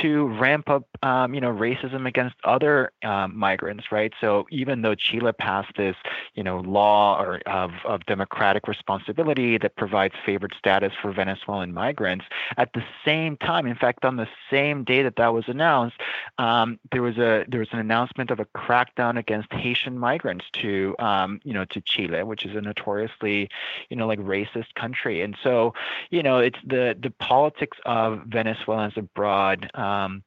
to 0.00 0.28
ramp 0.38 0.68
up, 0.68 0.84
um, 1.02 1.34
you 1.34 1.40
know, 1.40 1.52
racism 1.52 2.06
against 2.06 2.36
other 2.44 2.92
um, 3.04 3.36
migrants, 3.36 3.92
right? 3.92 4.12
So 4.20 4.46
even 4.50 4.82
though 4.82 4.94
Chile 4.94 5.32
passed 5.32 5.76
this, 5.76 5.96
you 6.34 6.42
know, 6.42 6.60
law 6.60 7.20
or 7.20 7.40
of, 7.46 7.72
of 7.84 8.06
democratic 8.06 8.68
responsibility 8.68 9.58
that 9.58 9.76
provides 9.76 10.14
favored 10.24 10.54
status 10.58 10.92
for 11.00 11.12
Venezuelan 11.12 11.72
migrants, 11.72 12.24
at 12.56 12.72
the 12.72 12.82
same 13.04 13.36
time, 13.36 13.66
in 13.66 13.74
fact, 13.76 14.04
on 14.04 14.16
the 14.16 14.28
same 14.50 14.84
day 14.84 15.02
that 15.02 15.16
that 15.16 15.32
was 15.32 15.44
announced, 15.48 15.96
um, 16.38 16.78
there 16.92 17.02
was 17.02 17.18
a 17.18 17.44
there 17.48 17.60
was 17.60 17.68
an 17.72 17.78
announcement 17.78 18.30
of 18.30 18.40
a 18.40 18.44
crackdown 18.46 19.18
against 19.18 19.52
Haitian 19.52 19.98
migrants 19.98 20.46
to, 20.52 20.94
um, 20.98 21.40
you 21.44 21.52
know, 21.52 21.64
to 21.66 21.80
Chile, 21.80 22.22
which 22.22 22.44
is 22.44 22.54
a 22.54 22.60
notoriously, 22.60 23.48
you 23.88 23.96
know, 23.96 24.06
like 24.06 24.18
racist 24.20 24.74
country, 24.74 25.20
and 25.22 25.36
so, 25.42 25.74
you 26.10 26.19
you 26.20 26.24
know, 26.24 26.40
it's 26.40 26.58
the 26.66 26.94
the 27.02 27.08
politics 27.08 27.78
of 27.86 28.24
Venezuelans 28.26 28.92
abroad. 28.96 29.70
Um, 29.74 30.22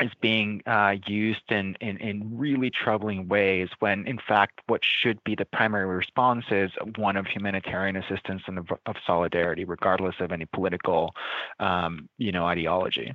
is 0.00 0.12
being 0.20 0.62
uh, 0.66 0.94
used 1.06 1.50
in, 1.50 1.76
in, 1.80 1.98
in 1.98 2.38
really 2.38 2.70
troubling 2.70 3.28
ways 3.28 3.68
when 3.80 4.06
in 4.06 4.18
fact 4.26 4.60
what 4.66 4.80
should 4.82 5.22
be 5.22 5.34
the 5.34 5.44
primary 5.44 5.84
response 5.84 6.44
is 6.50 6.70
one 6.96 7.16
of 7.16 7.26
humanitarian 7.26 7.96
assistance 7.96 8.42
and 8.46 8.58
of, 8.58 8.70
of 8.86 8.96
solidarity 9.06 9.64
regardless 9.64 10.14
of 10.20 10.32
any 10.32 10.46
political 10.46 11.14
um, 11.60 12.08
you 12.16 12.32
know 12.32 12.46
ideology 12.46 13.12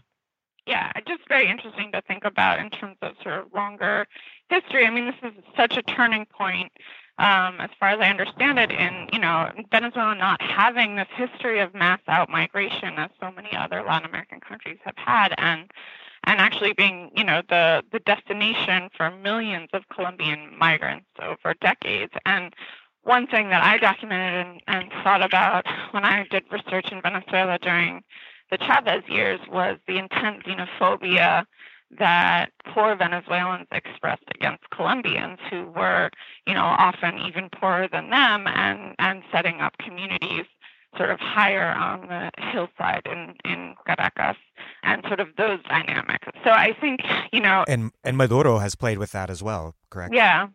yeah 0.67 0.91
just 1.07 1.27
very 1.27 1.49
interesting 1.49 1.91
to 1.91 2.01
think 2.03 2.25
about 2.25 2.59
in 2.59 2.69
terms 2.69 2.97
of 3.01 3.13
sort 3.23 3.39
of 3.39 3.45
longer 3.55 4.05
history 4.49 4.85
i 4.85 4.89
mean 4.91 5.05
this 5.05 5.31
is 5.31 5.33
such 5.55 5.77
a 5.77 5.81
turning 5.81 6.25
point 6.25 6.71
um, 7.19 7.59
as 7.59 7.69
far 7.79 7.89
as 7.89 7.99
I 7.99 8.09
understand 8.09 8.59
it, 8.59 8.71
in 8.71 9.09
you 9.11 9.19
know 9.19 9.51
Venezuela 9.71 10.15
not 10.15 10.41
having 10.41 10.95
this 10.95 11.07
history 11.15 11.59
of 11.59 11.73
mass 11.73 11.99
out 12.07 12.29
migration 12.29 12.93
as 12.97 13.09
so 13.19 13.31
many 13.31 13.55
other 13.55 13.81
Latin 13.81 14.07
American 14.07 14.39
countries 14.39 14.77
have 14.83 14.97
had, 14.97 15.33
and 15.37 15.71
and 16.25 16.39
actually 16.39 16.73
being 16.73 17.09
you 17.15 17.23
know 17.23 17.41
the 17.49 17.83
the 17.91 17.99
destination 17.99 18.89
for 18.95 19.09
millions 19.09 19.69
of 19.73 19.87
Colombian 19.89 20.55
migrants 20.57 21.07
over 21.21 21.55
decades. 21.59 22.13
And 22.25 22.53
one 23.01 23.25
thing 23.25 23.49
that 23.49 23.63
I 23.63 23.77
documented 23.77 24.45
and, 24.45 24.61
and 24.67 24.91
thought 25.03 25.23
about 25.23 25.65
when 25.91 26.05
I 26.05 26.27
did 26.29 26.43
research 26.51 26.91
in 26.91 27.01
Venezuela 27.01 27.57
during 27.57 28.03
the 28.51 28.57
Chavez 28.57 29.03
years 29.07 29.39
was 29.49 29.77
the 29.87 29.97
intense 29.97 30.43
xenophobia 30.43 31.45
that 31.97 32.51
poor 32.73 32.95
Venezuelans 32.95 33.67
expressed 33.71 34.25
against 34.35 34.69
Colombians 34.71 35.39
who 35.49 35.65
were, 35.75 36.09
you 36.45 36.53
know, 36.53 36.65
often 36.65 37.17
even 37.19 37.49
poorer 37.49 37.87
than 37.91 38.09
them 38.09 38.47
and, 38.47 38.95
and 38.99 39.23
setting 39.31 39.61
up 39.61 39.77
communities 39.79 40.45
sort 40.97 41.09
of 41.11 41.19
higher 41.19 41.73
on 41.73 42.07
the 42.07 42.31
hillside 42.51 43.05
in, 43.05 43.35
in 43.45 43.75
Caracas 43.85 44.37
and 44.83 45.03
sort 45.07 45.19
of 45.19 45.27
those 45.37 45.59
dynamics. 45.63 46.27
So 46.43 46.49
I 46.51 46.73
think, 46.79 47.01
you 47.31 47.39
know 47.39 47.65
And 47.67 47.91
and 48.03 48.17
Maduro 48.17 48.57
has 48.59 48.75
played 48.75 48.97
with 48.97 49.11
that 49.11 49.29
as 49.29 49.43
well, 49.43 49.75
correct? 49.89 50.13
Yeah. 50.13 50.47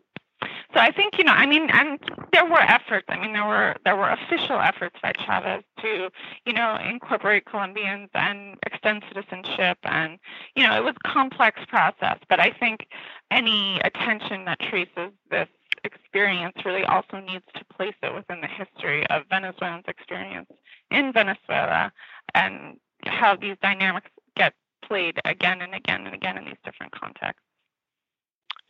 So 0.73 0.79
I 0.79 0.91
think 0.91 1.17
you 1.17 1.23
know, 1.23 1.33
I 1.33 1.45
mean, 1.45 1.69
and 1.71 1.99
there 2.31 2.45
were 2.45 2.61
efforts. 2.61 3.05
I 3.09 3.19
mean, 3.19 3.33
there 3.33 3.45
were 3.45 3.75
there 3.85 3.95
were 3.95 4.09
official 4.09 4.59
efforts 4.59 4.95
by 5.01 5.13
Chavez 5.25 5.63
to 5.81 6.09
you 6.45 6.53
know 6.53 6.77
incorporate 6.77 7.45
Colombians 7.45 8.09
and 8.13 8.57
extend 8.65 9.03
citizenship, 9.07 9.77
and 9.83 10.19
you 10.55 10.63
know 10.65 10.75
it 10.75 10.83
was 10.83 10.95
a 11.03 11.07
complex 11.07 11.61
process. 11.67 12.17
But 12.29 12.39
I 12.39 12.51
think 12.51 12.87
any 13.31 13.79
attention 13.83 14.45
that 14.45 14.59
traces 14.59 15.11
this 15.29 15.47
experience 15.83 16.55
really 16.65 16.83
also 16.85 17.19
needs 17.19 17.45
to 17.55 17.65
place 17.65 17.95
it 18.01 18.13
within 18.13 18.41
the 18.41 18.47
history 18.47 19.05
of 19.09 19.23
Venezuelans' 19.29 19.85
experience 19.87 20.49
in 20.91 21.11
Venezuela 21.11 21.91
and 22.33 22.77
how 23.05 23.35
these 23.35 23.57
dynamics 23.61 24.09
get 24.35 24.53
played 24.81 25.19
again 25.25 25.61
and 25.61 25.73
again 25.73 26.05
and 26.05 26.15
again 26.15 26.37
in 26.37 26.45
these 26.45 26.61
different 26.63 26.91
contexts. 26.91 27.43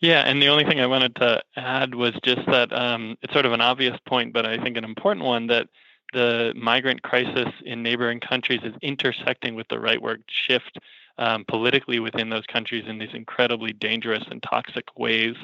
Yeah, 0.03 0.23
and 0.25 0.41
the 0.41 0.49
only 0.49 0.65
thing 0.65 0.81
I 0.81 0.85
wanted 0.85 1.15
to 1.15 1.41
add 1.55 1.95
was 1.95 2.11
just 2.25 2.45
that 2.47 2.73
um, 2.73 3.15
it's 3.21 3.31
sort 3.31 3.45
of 3.45 3.53
an 3.53 3.61
obvious 3.61 3.97
point, 4.05 4.33
but 4.33 4.45
I 4.45 4.61
think 4.61 4.75
an 4.75 4.83
important 4.83 5.25
one 5.25 5.47
that 5.47 5.69
the 6.11 6.51
migrant 6.57 7.01
crisis 7.03 7.47
in 7.63 7.81
neighboring 7.81 8.19
countries 8.19 8.59
is 8.63 8.73
intersecting 8.81 9.55
with 9.55 9.65
the 9.69 9.77
rightward 9.77 10.23
shift 10.27 10.77
um, 11.18 11.45
politically 11.47 11.99
within 11.99 12.30
those 12.30 12.45
countries 12.45 12.86
in 12.88 12.97
these 12.97 13.14
incredibly 13.14 13.74
dangerous 13.74 14.24
and 14.30 14.41
toxic 14.43 14.86
ways. 14.97 15.36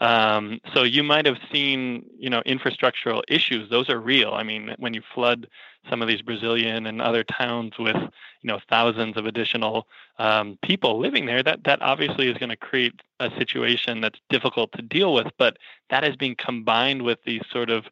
Um, 0.00 0.60
so 0.74 0.82
you 0.82 1.04
might 1.04 1.26
have 1.26 1.38
seen, 1.52 2.04
you 2.18 2.28
know, 2.28 2.42
infrastructural 2.44 3.22
issues. 3.28 3.70
Those 3.70 3.88
are 3.88 4.00
real. 4.00 4.32
I 4.32 4.42
mean, 4.42 4.74
when 4.78 4.94
you 4.94 5.02
flood 5.14 5.46
some 5.88 6.02
of 6.02 6.08
these 6.08 6.22
Brazilian 6.22 6.86
and 6.86 7.00
other 7.00 7.22
towns 7.22 7.74
with, 7.78 7.96
you 7.96 8.48
know, 8.48 8.58
thousands 8.68 9.16
of 9.16 9.26
additional 9.26 9.86
um, 10.18 10.58
people 10.62 10.98
living 10.98 11.26
there, 11.26 11.42
that 11.44 11.62
that 11.64 11.82
obviously 11.82 12.28
is 12.28 12.36
going 12.38 12.50
to 12.50 12.56
create 12.56 12.94
a 13.20 13.30
situation 13.38 14.00
that's 14.00 14.18
difficult 14.28 14.72
to 14.72 14.82
deal 14.82 15.14
with. 15.14 15.28
But 15.38 15.56
that 15.90 16.02
is 16.02 16.16
being 16.16 16.34
combined 16.36 17.02
with 17.02 17.18
these 17.24 17.42
sort 17.52 17.70
of 17.70 17.84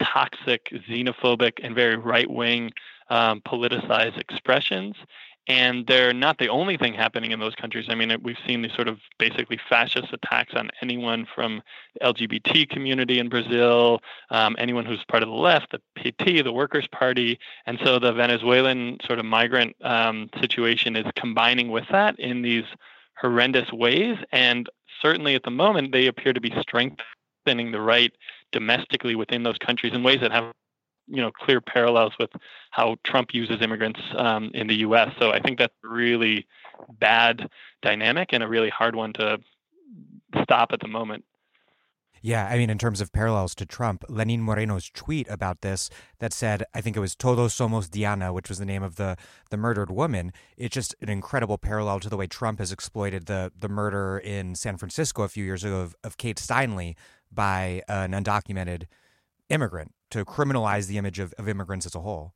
toxic, 0.00 0.68
xenophobic, 0.88 1.58
and 1.62 1.74
very 1.74 1.96
right 1.96 2.30
wing 2.30 2.70
um, 3.10 3.40
politicized 3.40 4.18
expressions. 4.18 4.94
And 5.48 5.86
they're 5.88 6.12
not 6.12 6.38
the 6.38 6.48
only 6.48 6.76
thing 6.76 6.94
happening 6.94 7.32
in 7.32 7.40
those 7.40 7.56
countries. 7.56 7.86
I 7.88 7.96
mean, 7.96 8.16
we've 8.22 8.36
seen 8.46 8.62
these 8.62 8.74
sort 8.74 8.86
of 8.86 8.98
basically 9.18 9.58
fascist 9.68 10.12
attacks 10.12 10.54
on 10.54 10.70
anyone 10.80 11.26
from 11.34 11.62
the 11.94 12.06
LGBT 12.06 12.68
community 12.68 13.18
in 13.18 13.28
Brazil, 13.28 14.00
um, 14.30 14.54
anyone 14.58 14.86
who's 14.86 15.04
part 15.08 15.22
of 15.24 15.28
the 15.28 15.34
left, 15.34 15.72
the 15.72 16.12
PT, 16.12 16.44
the 16.44 16.52
Workers' 16.52 16.86
Party. 16.92 17.40
And 17.66 17.78
so 17.84 17.98
the 17.98 18.12
Venezuelan 18.12 18.98
sort 19.04 19.18
of 19.18 19.24
migrant 19.24 19.74
um, 19.82 20.30
situation 20.40 20.94
is 20.94 21.06
combining 21.16 21.70
with 21.70 21.86
that 21.90 22.18
in 22.20 22.42
these 22.42 22.64
horrendous 23.20 23.72
ways. 23.72 24.18
And 24.30 24.68
certainly 25.00 25.34
at 25.34 25.42
the 25.42 25.50
moment, 25.50 25.92
they 25.92 26.06
appear 26.06 26.32
to 26.32 26.40
be 26.40 26.54
strengthening 26.60 27.72
the 27.72 27.80
right 27.80 28.12
domestically 28.52 29.16
within 29.16 29.42
those 29.42 29.58
countries 29.58 29.92
in 29.92 30.04
ways 30.04 30.20
that 30.20 30.30
have 30.30 30.52
you 31.12 31.20
know 31.20 31.30
clear 31.30 31.60
parallels 31.60 32.12
with 32.18 32.30
how 32.70 32.96
Trump 33.04 33.34
uses 33.34 33.60
immigrants 33.60 34.00
um, 34.16 34.50
in 34.54 34.66
the 34.66 34.76
U.S. 34.76 35.10
So 35.20 35.30
I 35.30 35.40
think 35.40 35.58
that's 35.58 35.74
a 35.84 35.88
really 35.88 36.46
bad 36.98 37.48
dynamic 37.82 38.30
and 38.32 38.42
a 38.42 38.48
really 38.48 38.70
hard 38.70 38.96
one 38.96 39.12
to 39.14 39.38
stop 40.42 40.72
at 40.72 40.80
the 40.80 40.88
moment. 40.88 41.24
Yeah, 42.24 42.46
I 42.46 42.56
mean, 42.56 42.70
in 42.70 42.78
terms 42.78 43.00
of 43.00 43.12
parallels 43.12 43.52
to 43.56 43.66
Trump, 43.66 44.04
Lenin 44.08 44.42
Moreno's 44.42 44.88
tweet 44.88 45.28
about 45.28 45.60
this 45.60 45.90
that 46.20 46.32
said, 46.32 46.62
I 46.72 46.80
think 46.80 46.96
it 46.96 47.00
was 47.00 47.16
Todos 47.16 47.52
Somos 47.52 47.90
Diana, 47.90 48.32
which 48.32 48.48
was 48.48 48.58
the 48.58 48.64
name 48.64 48.84
of 48.84 48.94
the 48.94 49.16
the 49.50 49.56
murdered 49.56 49.90
woman. 49.90 50.32
It's 50.56 50.72
just 50.72 50.94
an 51.02 51.08
incredible 51.08 51.58
parallel 51.58 51.98
to 52.00 52.08
the 52.08 52.16
way 52.16 52.28
Trump 52.28 52.60
has 52.60 52.70
exploited 52.70 53.26
the 53.26 53.50
the 53.58 53.68
murder 53.68 54.18
in 54.18 54.54
San 54.54 54.76
Francisco 54.76 55.24
a 55.24 55.28
few 55.28 55.44
years 55.44 55.64
ago 55.64 55.80
of, 55.80 55.96
of 56.04 56.16
Kate 56.16 56.36
Steinle 56.36 56.94
by 57.32 57.82
an 57.88 58.12
undocumented 58.12 58.84
immigrant 59.48 59.92
to 60.12 60.24
criminalize 60.24 60.86
the 60.86 60.98
image 60.98 61.18
of, 61.18 61.34
of 61.38 61.48
immigrants 61.48 61.86
as 61.86 61.94
a 61.94 62.00
whole. 62.00 62.34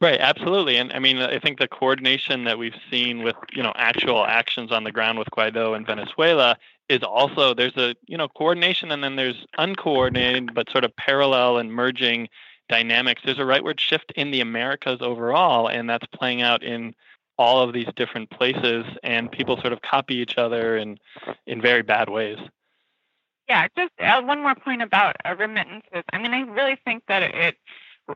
Right, 0.00 0.18
absolutely. 0.18 0.78
And 0.78 0.92
I 0.92 0.98
mean, 0.98 1.18
I 1.18 1.38
think 1.38 1.60
the 1.60 1.68
coordination 1.68 2.42
that 2.44 2.58
we've 2.58 2.74
seen 2.90 3.22
with, 3.22 3.36
you 3.52 3.62
know, 3.62 3.72
actual 3.76 4.24
actions 4.24 4.72
on 4.72 4.82
the 4.82 4.90
ground 4.90 5.16
with 5.16 5.28
Guaido 5.30 5.76
in 5.76 5.86
Venezuela 5.86 6.56
is 6.88 7.04
also 7.04 7.54
there's 7.54 7.76
a, 7.76 7.94
you 8.08 8.16
know, 8.16 8.26
coordination 8.26 8.90
and 8.90 9.04
then 9.04 9.14
there's 9.14 9.46
uncoordinated 9.58 10.54
but 10.54 10.68
sort 10.70 10.82
of 10.82 10.94
parallel 10.96 11.58
and 11.58 11.72
merging 11.72 12.28
dynamics. 12.68 13.22
There's 13.24 13.38
a 13.38 13.42
rightward 13.42 13.78
shift 13.78 14.12
in 14.16 14.32
the 14.32 14.40
Americas 14.40 14.98
overall 15.02 15.68
and 15.68 15.88
that's 15.88 16.06
playing 16.12 16.42
out 16.42 16.64
in 16.64 16.96
all 17.38 17.62
of 17.62 17.72
these 17.72 17.88
different 17.94 18.28
places 18.30 18.84
and 19.04 19.30
people 19.30 19.56
sort 19.60 19.72
of 19.72 19.82
copy 19.82 20.16
each 20.16 20.36
other 20.36 20.76
in 20.76 20.98
in 21.46 21.62
very 21.62 21.82
bad 21.82 22.08
ways. 22.08 22.38
Yeah, 23.52 23.68
just 23.76 23.92
uh, 24.00 24.22
one 24.22 24.40
more 24.40 24.54
point 24.54 24.80
about 24.80 25.14
uh, 25.26 25.36
remittances. 25.38 26.04
I 26.10 26.16
mean, 26.16 26.32
I 26.32 26.40
really 26.40 26.78
think 26.86 27.02
that 27.08 27.22
it 27.22 27.56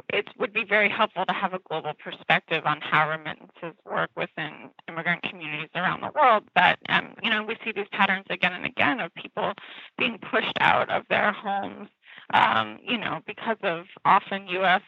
it 0.09 0.29
would 0.39 0.55
be 0.55 0.65
very 0.65 0.89
helpful 0.89 1.27
to 1.27 1.33
have 1.35 1.53
a 1.53 1.59
global 1.69 1.93
perspective 2.03 2.63
on 2.65 2.81
how 2.81 3.11
remittances 3.11 3.75
work 3.85 4.09
within 4.17 4.71
immigrant 4.89 5.23
communities 5.25 5.69
around 5.75 6.01
the 6.01 6.11
world. 6.19 6.45
That 6.55 6.79
um, 6.89 7.17
you 7.23 7.29
know, 7.29 7.43
we 7.43 7.59
see 7.63 7.73
these 7.73 7.85
patterns 7.93 8.25
again 8.31 8.55
and 8.55 8.65
again 8.65 8.99
of 8.99 9.13
people 9.15 9.53
being 9.99 10.19
pushed 10.19 10.57
out 10.59 10.89
of 10.89 11.03
their 11.11 11.33
homes, 11.33 11.91
um, 12.33 12.79
you 12.83 12.97
know, 12.97 13.21
because 13.27 13.59
of 13.63 13.85
often 14.07 14.49
U.S 14.49 14.81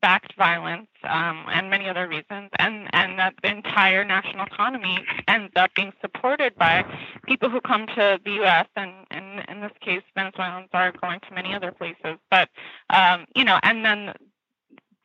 backed 0.00 0.34
violence 0.36 0.88
um, 1.04 1.44
and 1.52 1.70
many 1.70 1.88
other 1.88 2.08
reasons, 2.08 2.50
and, 2.58 2.88
and 2.92 3.18
that 3.18 3.34
the 3.42 3.50
entire 3.50 4.04
national 4.04 4.46
economy 4.46 4.98
ends 5.26 5.52
up 5.56 5.72
being 5.74 5.92
supported 6.00 6.56
by 6.56 6.84
people 7.26 7.48
who 7.48 7.60
come 7.60 7.86
to 7.86 8.18
the 8.24 8.32
U.S. 8.32 8.66
and, 8.76 8.92
and 9.10 9.44
in 9.48 9.60
this 9.60 9.72
case, 9.80 10.02
Venezuelans 10.14 10.68
are 10.72 10.92
going 10.92 11.20
to 11.20 11.34
many 11.34 11.54
other 11.54 11.72
places. 11.72 12.18
But 12.30 12.48
um, 12.90 13.26
you 13.34 13.44
know, 13.44 13.58
and 13.62 13.84
then 13.84 14.14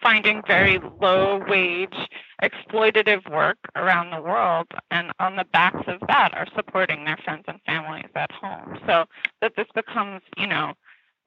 finding 0.03 0.41
very 0.45 0.79
low 1.01 1.41
wage 1.47 1.95
exploitative 2.43 3.27
work 3.31 3.57
around 3.75 4.11
the 4.11 4.21
world 4.21 4.67
and 4.91 5.11
on 5.19 5.37
the 5.37 5.45
backs 5.45 5.81
of 5.87 5.99
that 6.07 6.33
are 6.33 6.47
supporting 6.55 7.05
their 7.05 7.17
friends 7.23 7.43
and 7.47 7.59
families 7.65 8.09
at 8.15 8.31
home 8.33 8.77
so 8.85 9.05
that 9.41 9.55
this 9.55 9.67
becomes 9.73 10.21
you 10.37 10.45
know 10.45 10.73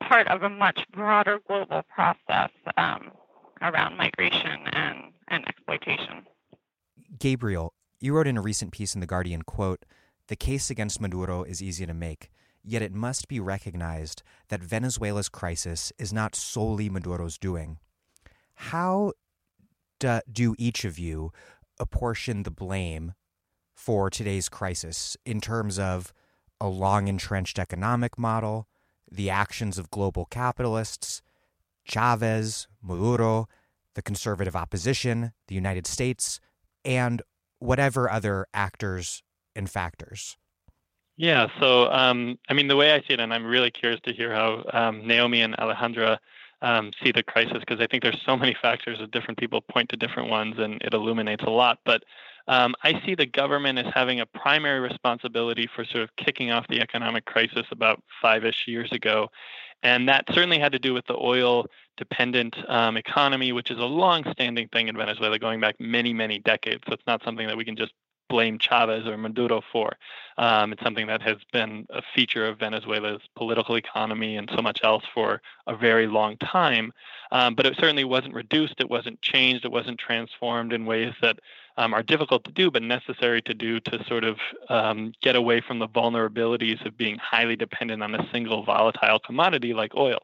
part 0.03 0.29
of 0.29 0.43
a 0.43 0.51
much 0.51 0.81
broader 0.93 1.41
global 1.49 1.83
process 1.89 2.51
um, 2.77 3.11
around 3.63 3.97
migration 3.97 4.67
and, 4.73 5.13
and 5.29 5.47
exploitation. 5.49 6.27
Gabriel, 7.19 7.73
you 8.01 8.15
wrote 8.15 8.27
in 8.27 8.37
a 8.37 8.43
recent 8.43 8.73
piece 8.73 8.95
in 8.95 9.01
The 9.01 9.07
Guardian, 9.07 9.43
quote, 9.43 9.85
the 10.29 10.37
case 10.37 10.71
against 10.71 11.01
Maduro 11.01 11.45
is 11.45 11.63
easy 11.63 11.87
to 11.87 11.95
make, 11.95 12.31
yet 12.65 12.83
it 12.83 12.93
must 12.93 13.29
be 13.29 13.39
recognized 13.39 14.23
that 14.49 14.61
Venezuela's 14.61 15.29
crisis 15.29 15.93
is 15.99 16.13
not 16.13 16.35
solely 16.35 16.89
Maduro's 16.89 17.39
doing. 17.39 17.79
How 18.55 19.13
do, 20.01 20.21
do 20.31 20.55
each 20.59 20.85
of 20.85 20.99
you 20.99 21.33
apportion 21.79 22.43
the 22.43 22.51
blame 22.51 23.15
for 23.75 24.11
today's 24.11 24.49
crisis 24.49 25.17
in 25.25 25.41
terms 25.41 25.79
of 25.79 26.13
a 26.61 26.69
long 26.69 27.07
entrenched 27.07 27.59
economic 27.59 28.19
model, 28.19 28.67
the 29.11 29.31
actions 29.31 29.79
of 29.79 29.91
global 29.91 30.25
capitalists, 30.25 31.23
Chavez, 31.87 32.69
Maduro, 32.83 33.49
the 33.95 34.03
conservative 34.03 34.55
opposition, 34.55 35.33
the 35.49 35.55
United 35.55 35.87
States, 35.87 36.41
and 36.85 37.23
whatever 37.59 38.11
other 38.11 38.47
actors 38.53 39.23
and 39.55 39.71
factors. 39.71 40.37
Yeah, 41.17 41.47
so 41.59 41.91
um, 41.91 42.39
I 42.49 42.53
mean, 42.53 42.69
the 42.69 42.77
way 42.77 42.93
I 42.93 43.01
see 43.01 43.15
it, 43.15 43.21
and 43.21 43.33
I'm 43.33 43.47
really 43.47 43.71
curious 43.71 44.01
to 44.03 44.13
hear 44.13 44.35
how 44.35 44.65
um, 44.73 45.07
Naomi 45.07 45.41
and 45.41 45.55
Alejandro 45.57 46.19
um, 46.61 46.91
see 47.03 47.11
the 47.11 47.23
crisis, 47.23 47.59
because 47.61 47.81
I 47.81 47.87
think 47.87 48.03
there's 48.03 48.21
so 48.25 48.37
many 48.37 48.55
factors 48.63 48.99
that 48.99 49.11
different 49.13 49.39
people 49.39 49.61
point 49.63 49.89
to 49.91 49.97
different 49.97 50.29
ones, 50.29 50.57
and 50.59 50.81
it 50.83 50.93
illuminates 50.93 51.45
a 51.45 51.51
lot. 51.51 51.79
But 51.87 52.03
um, 52.49 52.75
I 52.83 53.01
see 53.05 53.15
the 53.15 53.27
government 53.27 53.79
as 53.79 53.87
having 53.95 54.21
a 54.21 54.27
primary 54.27 54.81
responsibility 54.81 55.69
for 55.75 55.85
sort 55.85 56.05
of 56.05 56.15
kicking 56.17 56.51
off 56.51 56.67
the 56.69 56.81
economic 56.81 57.25
crisis 57.25 57.67
about 57.71 58.03
five 58.23 58.45
ish 58.45 58.65
years 58.67 58.93
ago. 58.93 59.29
And 59.87 60.09
that 60.09 60.25
certainly 60.33 60.59
had 60.59 60.73
to 60.73 60.81
do 60.81 60.93
with 60.93 61.07
the 61.07 61.15
oil 61.17 61.67
dependent 61.97 62.57
um, 62.69 62.97
economy, 62.97 63.53
which 63.53 63.71
is 63.71 63.79
a 63.79 63.85
long 63.85 64.25
standing 64.33 64.67
thing 64.67 64.89
in 64.89 64.97
Venezuela 64.97 65.39
going 65.39 65.61
back 65.61 65.77
many, 65.79 66.13
many 66.13 66.41
decades. 66.41 66.83
So 66.89 66.93
it's 66.93 67.07
not 67.07 67.23
something 67.23 67.47
that 67.47 67.57
we 67.57 67.65
can 67.65 67.77
just 67.77 67.93
blame 68.29 68.59
Chavez 68.59 69.07
or 69.07 69.17
Maduro 69.17 69.63
for. 69.71 69.93
Um, 70.39 70.73
it's 70.73 70.83
something 70.83 71.07
that 71.07 71.23
has 71.23 71.37
been 71.53 71.87
a 71.91 72.03
feature 72.17 72.49
of 72.49 72.59
Venezuela's 72.59 73.23
political 73.37 73.77
economy 73.77 74.37
and 74.37 74.51
so 74.53 74.61
much 74.61 74.81
else 74.83 75.05
for 75.15 75.41
a 75.69 75.77
very 75.77 76.09
long 76.09 76.37
time. 76.39 76.93
Um, 77.31 77.55
but 77.55 77.65
it 77.65 77.77
certainly 77.79 78.03
wasn't 78.03 78.35
reduced, 78.35 78.81
it 78.81 78.91
wasn't 78.91 79.23
changed, 79.23 79.65
it 79.65 79.71
wasn't 79.71 80.01
transformed 80.01 80.73
in 80.73 80.85
ways 80.85 81.15
that 81.23 81.39
um, 81.77 81.95
are 81.95 82.03
difficult 82.03 82.45
to 82.45 82.53
do, 82.53 82.71
but 82.71 82.83
necessary 82.83 83.43
to 83.43 83.55
do 83.55 83.81
to 83.81 84.05
sort 84.05 84.25
of 84.25 84.39
um, 84.69 85.13
get 85.23 85.37
away 85.37 85.61
from 85.61 85.79
the 85.79 85.89
vulnerabilities 85.89 86.85
of 86.87 86.97
being 86.97 87.19
highly 87.19 87.57
dependent 87.57 88.03
on 88.03 88.15
a 88.15 88.29
single 88.33 88.65
volatile 88.65 89.19
commodity 89.19 89.75
like 89.75 89.95
oil. 89.95 90.21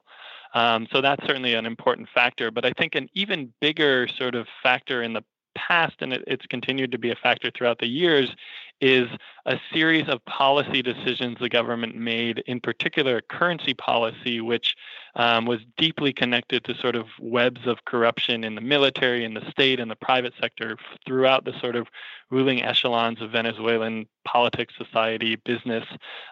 Um, 0.54 0.86
so 0.92 1.00
that's 1.00 1.24
certainly 1.26 1.54
an 1.54 1.66
important 1.66 2.08
factor. 2.14 2.50
But 2.50 2.64
I 2.64 2.72
think 2.72 2.94
an 2.94 3.08
even 3.14 3.52
bigger 3.60 4.06
sort 4.08 4.34
of 4.34 4.46
factor 4.62 5.02
in 5.02 5.12
the 5.12 5.24
past, 5.54 5.94
and 6.00 6.12
it, 6.12 6.24
it's 6.26 6.46
continued 6.46 6.92
to 6.92 6.98
be 6.98 7.10
a 7.10 7.16
factor 7.16 7.50
throughout 7.50 7.78
the 7.78 7.86
years, 7.86 8.34
is 8.80 9.08
a 9.46 9.56
series 9.72 10.08
of 10.08 10.24
policy 10.24 10.82
decisions 10.82 11.38
the 11.38 11.48
government 11.48 11.96
made, 11.96 12.42
in 12.46 12.60
particular 12.60 13.20
currency 13.20 13.74
policy, 13.74 14.40
which 14.40 14.74
um, 15.14 15.46
was 15.46 15.60
deeply 15.76 16.12
connected 16.12 16.64
to 16.64 16.74
sort 16.74 16.96
of 16.96 17.06
webs 17.20 17.60
of 17.66 17.84
corruption 17.84 18.42
in 18.42 18.56
the 18.56 18.60
military, 18.60 19.24
in 19.24 19.34
the 19.34 19.50
state, 19.50 19.78
in 19.78 19.88
the 19.88 19.96
private 19.96 20.32
sector 20.40 20.76
throughout 21.06 21.44
the 21.44 21.58
sort 21.60 21.76
of 21.76 21.86
ruling 22.30 22.62
echelons 22.62 23.22
of 23.22 23.30
Venezuelan 23.30 24.06
politics, 24.24 24.74
society, 24.76 25.36
business, 25.36 25.84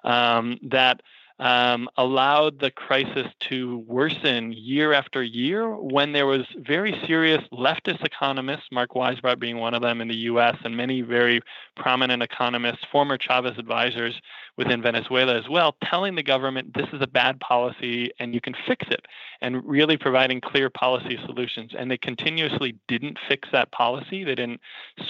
um, 0.03 0.59
that 0.63 1.03
um, 1.41 1.89
allowed 1.97 2.61
the 2.61 2.71
crisis 2.71 3.27
to 3.49 3.79
worsen 3.89 4.53
year 4.53 4.93
after 4.93 5.23
year 5.23 5.75
when 5.75 6.13
there 6.13 6.27
was 6.27 6.43
very 6.57 6.95
serious 7.07 7.43
leftist 7.51 8.05
economists, 8.05 8.67
Mark 8.71 8.91
Weisbrot 8.91 9.41
being 9.41 9.57
one 9.57 9.73
of 9.73 9.81
them 9.81 10.03
in 10.03 10.09
the 10.09 10.17
U.S., 10.17 10.57
and 10.65 10.77
many 10.77 11.01
very 11.01 11.41
prominent 11.77 12.23
economists, 12.23 12.85
former 12.93 13.17
Chavez 13.17 13.57
advisors 13.57 14.21
within 14.57 14.83
Venezuela 14.83 15.37
as 15.37 15.49
well, 15.49 15.77
telling 15.85 16.15
the 16.15 16.23
government 16.23 16.75
this 16.75 16.89
is 16.93 17.01
a 17.01 17.07
bad 17.07 17.41
policy 17.41 18.11
and 18.19 18.35
you 18.35 18.41
can 18.41 18.55
fix 18.67 18.87
it, 18.89 19.07
and 19.41 19.65
really 19.65 19.97
providing 19.97 20.41
clear 20.41 20.71
policy 20.71 21.19
solutions. 21.25 21.73
And 21.77 21.91
they 21.91 21.99
continuously 21.99 22.77
didn't 22.89 23.19
fix 23.29 23.49
that 23.53 23.71
policy. 23.71 24.25
They 24.25 24.35
didn't 24.35 24.61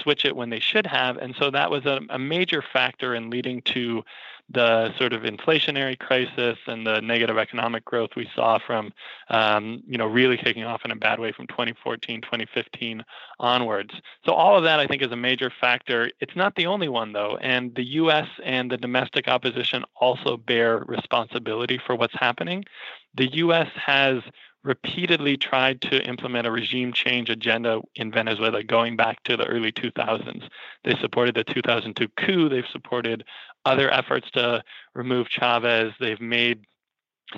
switch 0.01 0.25
it 0.25 0.35
when 0.35 0.49
they 0.49 0.59
should 0.59 0.87
have. 0.87 1.17
And 1.17 1.35
so 1.35 1.51
that 1.51 1.69
was 1.69 1.85
a, 1.85 2.01
a 2.09 2.19
major 2.19 2.63
factor 2.73 3.15
in 3.15 3.29
leading 3.29 3.61
to 3.63 4.03
the 4.53 4.93
sort 4.97 5.13
of 5.13 5.23
inflationary 5.23 5.97
crisis 5.97 6.57
and 6.67 6.85
the 6.85 7.01
negative 7.01 7.37
economic 7.37 7.85
growth 7.85 8.11
we 8.15 8.29
saw 8.35 8.59
from, 8.59 8.91
um, 9.29 9.81
you 9.87 9.97
know, 9.97 10.07
really 10.07 10.37
kicking 10.37 10.63
off 10.63 10.83
in 10.83 10.91
a 10.91 10.95
bad 10.95 11.19
way 11.19 11.31
from 11.31 11.47
2014, 11.47 12.21
2015 12.21 13.03
onwards. 13.39 13.93
So 14.25 14.33
all 14.33 14.57
of 14.57 14.63
that, 14.63 14.79
I 14.79 14.87
think, 14.87 15.01
is 15.01 15.11
a 15.11 15.15
major 15.15 15.51
factor. 15.61 16.11
It's 16.19 16.35
not 16.35 16.55
the 16.55 16.65
only 16.65 16.89
one, 16.89 17.13
though, 17.13 17.37
and 17.41 17.73
the 17.75 17.85
U.S. 17.95 18.27
and 18.43 18.69
the 18.69 18.77
domestic 18.77 19.27
opposition 19.31 19.83
also 19.99 20.37
bear 20.37 20.83
responsibility 20.87 21.79
for 21.85 21.95
what's 21.95 22.13
happening. 22.13 22.63
The 23.15 23.33
U.S. 23.37 23.69
has 23.75 24.21
repeatedly 24.63 25.37
tried 25.37 25.81
to 25.81 26.07
implement 26.07 26.45
a 26.45 26.51
regime 26.51 26.93
change 26.93 27.29
agenda 27.29 27.81
in 27.95 28.11
Venezuela 28.11 28.63
going 28.63 28.95
back 28.95 29.23
to 29.23 29.35
the 29.35 29.45
early 29.45 29.71
2000s. 29.71 30.47
They 30.83 30.95
supported 31.01 31.35
the 31.35 31.43
2002 31.43 32.07
coup, 32.09 32.47
they've 32.47 32.63
supported 32.71 33.23
other 33.65 33.91
efforts 33.91 34.29
to 34.31 34.63
remove 34.93 35.29
Chavez, 35.29 35.93
they've 35.99 36.21
made 36.21 36.65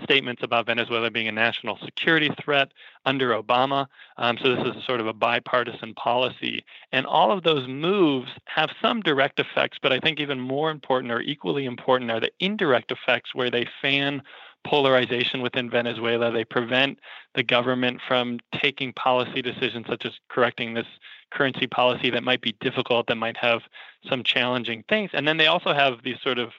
statements 0.03 0.41
about 0.43 0.65
Venezuela 0.65 1.11
being 1.11 1.27
a 1.27 1.31
national 1.31 1.77
security 1.83 2.29
threat 2.43 2.71
under 3.05 3.31
Obama. 3.31 3.87
Um, 4.17 4.37
so 4.41 4.55
this 4.55 4.75
is 4.75 4.83
sort 4.85 5.01
of 5.01 5.07
a 5.07 5.13
bipartisan 5.13 5.93
policy. 5.93 6.63
And 6.91 7.05
all 7.05 7.31
of 7.31 7.43
those 7.43 7.67
moves 7.67 8.29
have 8.45 8.69
some 8.81 9.01
direct 9.01 9.39
effects, 9.39 9.77
but 9.81 9.91
I 9.91 9.99
think 9.99 10.19
even 10.19 10.39
more 10.39 10.71
important 10.71 11.11
or 11.11 11.21
equally 11.21 11.65
important 11.65 12.11
are 12.11 12.19
the 12.19 12.31
indirect 12.39 12.91
effects 12.91 13.35
where 13.35 13.51
they 13.51 13.67
fan 13.81 14.21
polarization 14.65 15.41
within 15.41 15.69
Venezuela. 15.69 16.31
They 16.31 16.45
prevent 16.45 16.99
the 17.35 17.43
government 17.43 17.99
from 18.07 18.39
taking 18.61 18.93
policy 18.93 19.41
decisions 19.41 19.85
such 19.89 20.05
as 20.05 20.13
correcting 20.29 20.73
this 20.73 20.87
currency 21.31 21.67
policy 21.67 22.09
that 22.11 22.23
might 22.23 22.41
be 22.41 22.55
difficult, 22.61 23.07
that 23.07 23.15
might 23.15 23.37
have 23.37 23.61
some 24.07 24.23
challenging 24.23 24.83
things. 24.87 25.09
And 25.13 25.27
then 25.27 25.37
they 25.37 25.47
also 25.47 25.73
have 25.73 26.03
these 26.03 26.17
sort 26.23 26.39
of 26.39 26.51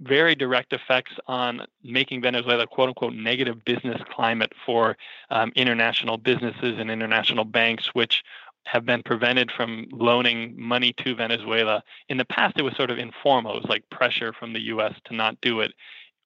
very 0.00 0.34
direct 0.34 0.72
effects 0.72 1.12
on 1.26 1.64
making 1.84 2.22
Venezuela 2.22 2.66
quote 2.66 2.88
unquote 2.88 3.14
negative 3.14 3.64
business 3.64 4.00
climate 4.10 4.52
for 4.66 4.96
um, 5.30 5.52
international 5.54 6.16
businesses 6.16 6.78
and 6.78 6.90
international 6.90 7.44
banks, 7.44 7.90
which 7.94 8.22
have 8.64 8.84
been 8.84 9.02
prevented 9.02 9.50
from 9.50 9.86
loaning 9.92 10.54
money 10.56 10.92
to 11.04 11.14
Venezuela. 11.14 11.82
In 12.08 12.16
the 12.16 12.24
past, 12.24 12.58
it 12.58 12.62
was 12.62 12.74
sort 12.76 12.90
of 12.90 12.98
informal. 12.98 13.56
It 13.56 13.62
was 13.62 13.70
like 13.70 13.88
pressure 13.90 14.32
from 14.32 14.52
the 14.52 14.60
U.S. 14.60 14.94
to 15.06 15.14
not 15.14 15.40
do 15.40 15.60
it. 15.60 15.72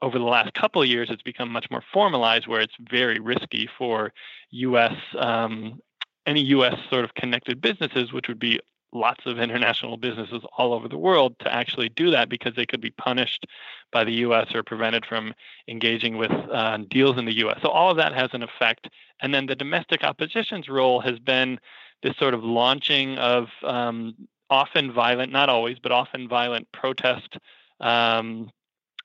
Over 0.02 0.18
the 0.18 0.24
last 0.24 0.52
couple 0.52 0.82
of 0.82 0.88
years, 0.88 1.08
it's 1.10 1.22
become 1.22 1.50
much 1.50 1.70
more 1.70 1.82
formalized, 1.92 2.46
where 2.46 2.60
it's 2.60 2.74
very 2.90 3.18
risky 3.18 3.68
for 3.78 4.12
U.S. 4.50 4.94
Um, 5.18 5.80
any 6.26 6.42
U.S. 6.42 6.74
sort 6.90 7.04
of 7.04 7.14
connected 7.14 7.62
businesses, 7.62 8.12
which 8.12 8.28
would 8.28 8.38
be 8.38 8.60
lots 8.98 9.26
of 9.26 9.38
international 9.38 9.96
businesses 9.96 10.42
all 10.56 10.72
over 10.72 10.88
the 10.88 10.98
world 10.98 11.38
to 11.40 11.52
actually 11.52 11.88
do 11.88 12.10
that 12.10 12.28
because 12.28 12.54
they 12.54 12.66
could 12.66 12.80
be 12.80 12.90
punished 12.90 13.46
by 13.92 14.04
the 14.04 14.12
U.S. 14.12 14.54
or 14.54 14.62
prevented 14.62 15.04
from 15.06 15.34
engaging 15.68 16.16
with 16.16 16.30
uh, 16.32 16.78
deals 16.90 17.18
in 17.18 17.24
the 17.24 17.36
U.S. 17.36 17.58
So 17.62 17.68
all 17.68 17.90
of 17.90 17.96
that 17.98 18.14
has 18.14 18.30
an 18.32 18.42
effect. 18.42 18.88
And 19.20 19.32
then 19.34 19.46
the 19.46 19.54
domestic 19.54 20.02
opposition's 20.02 20.68
role 20.68 21.00
has 21.00 21.18
been 21.18 21.58
this 22.02 22.16
sort 22.18 22.34
of 22.34 22.44
launching 22.44 23.18
of 23.18 23.48
um, 23.62 24.14
often 24.50 24.92
violent, 24.92 25.32
not 25.32 25.48
always, 25.48 25.78
but 25.78 25.92
often 25.92 26.28
violent 26.28 26.70
protest 26.72 27.38
um, 27.80 28.50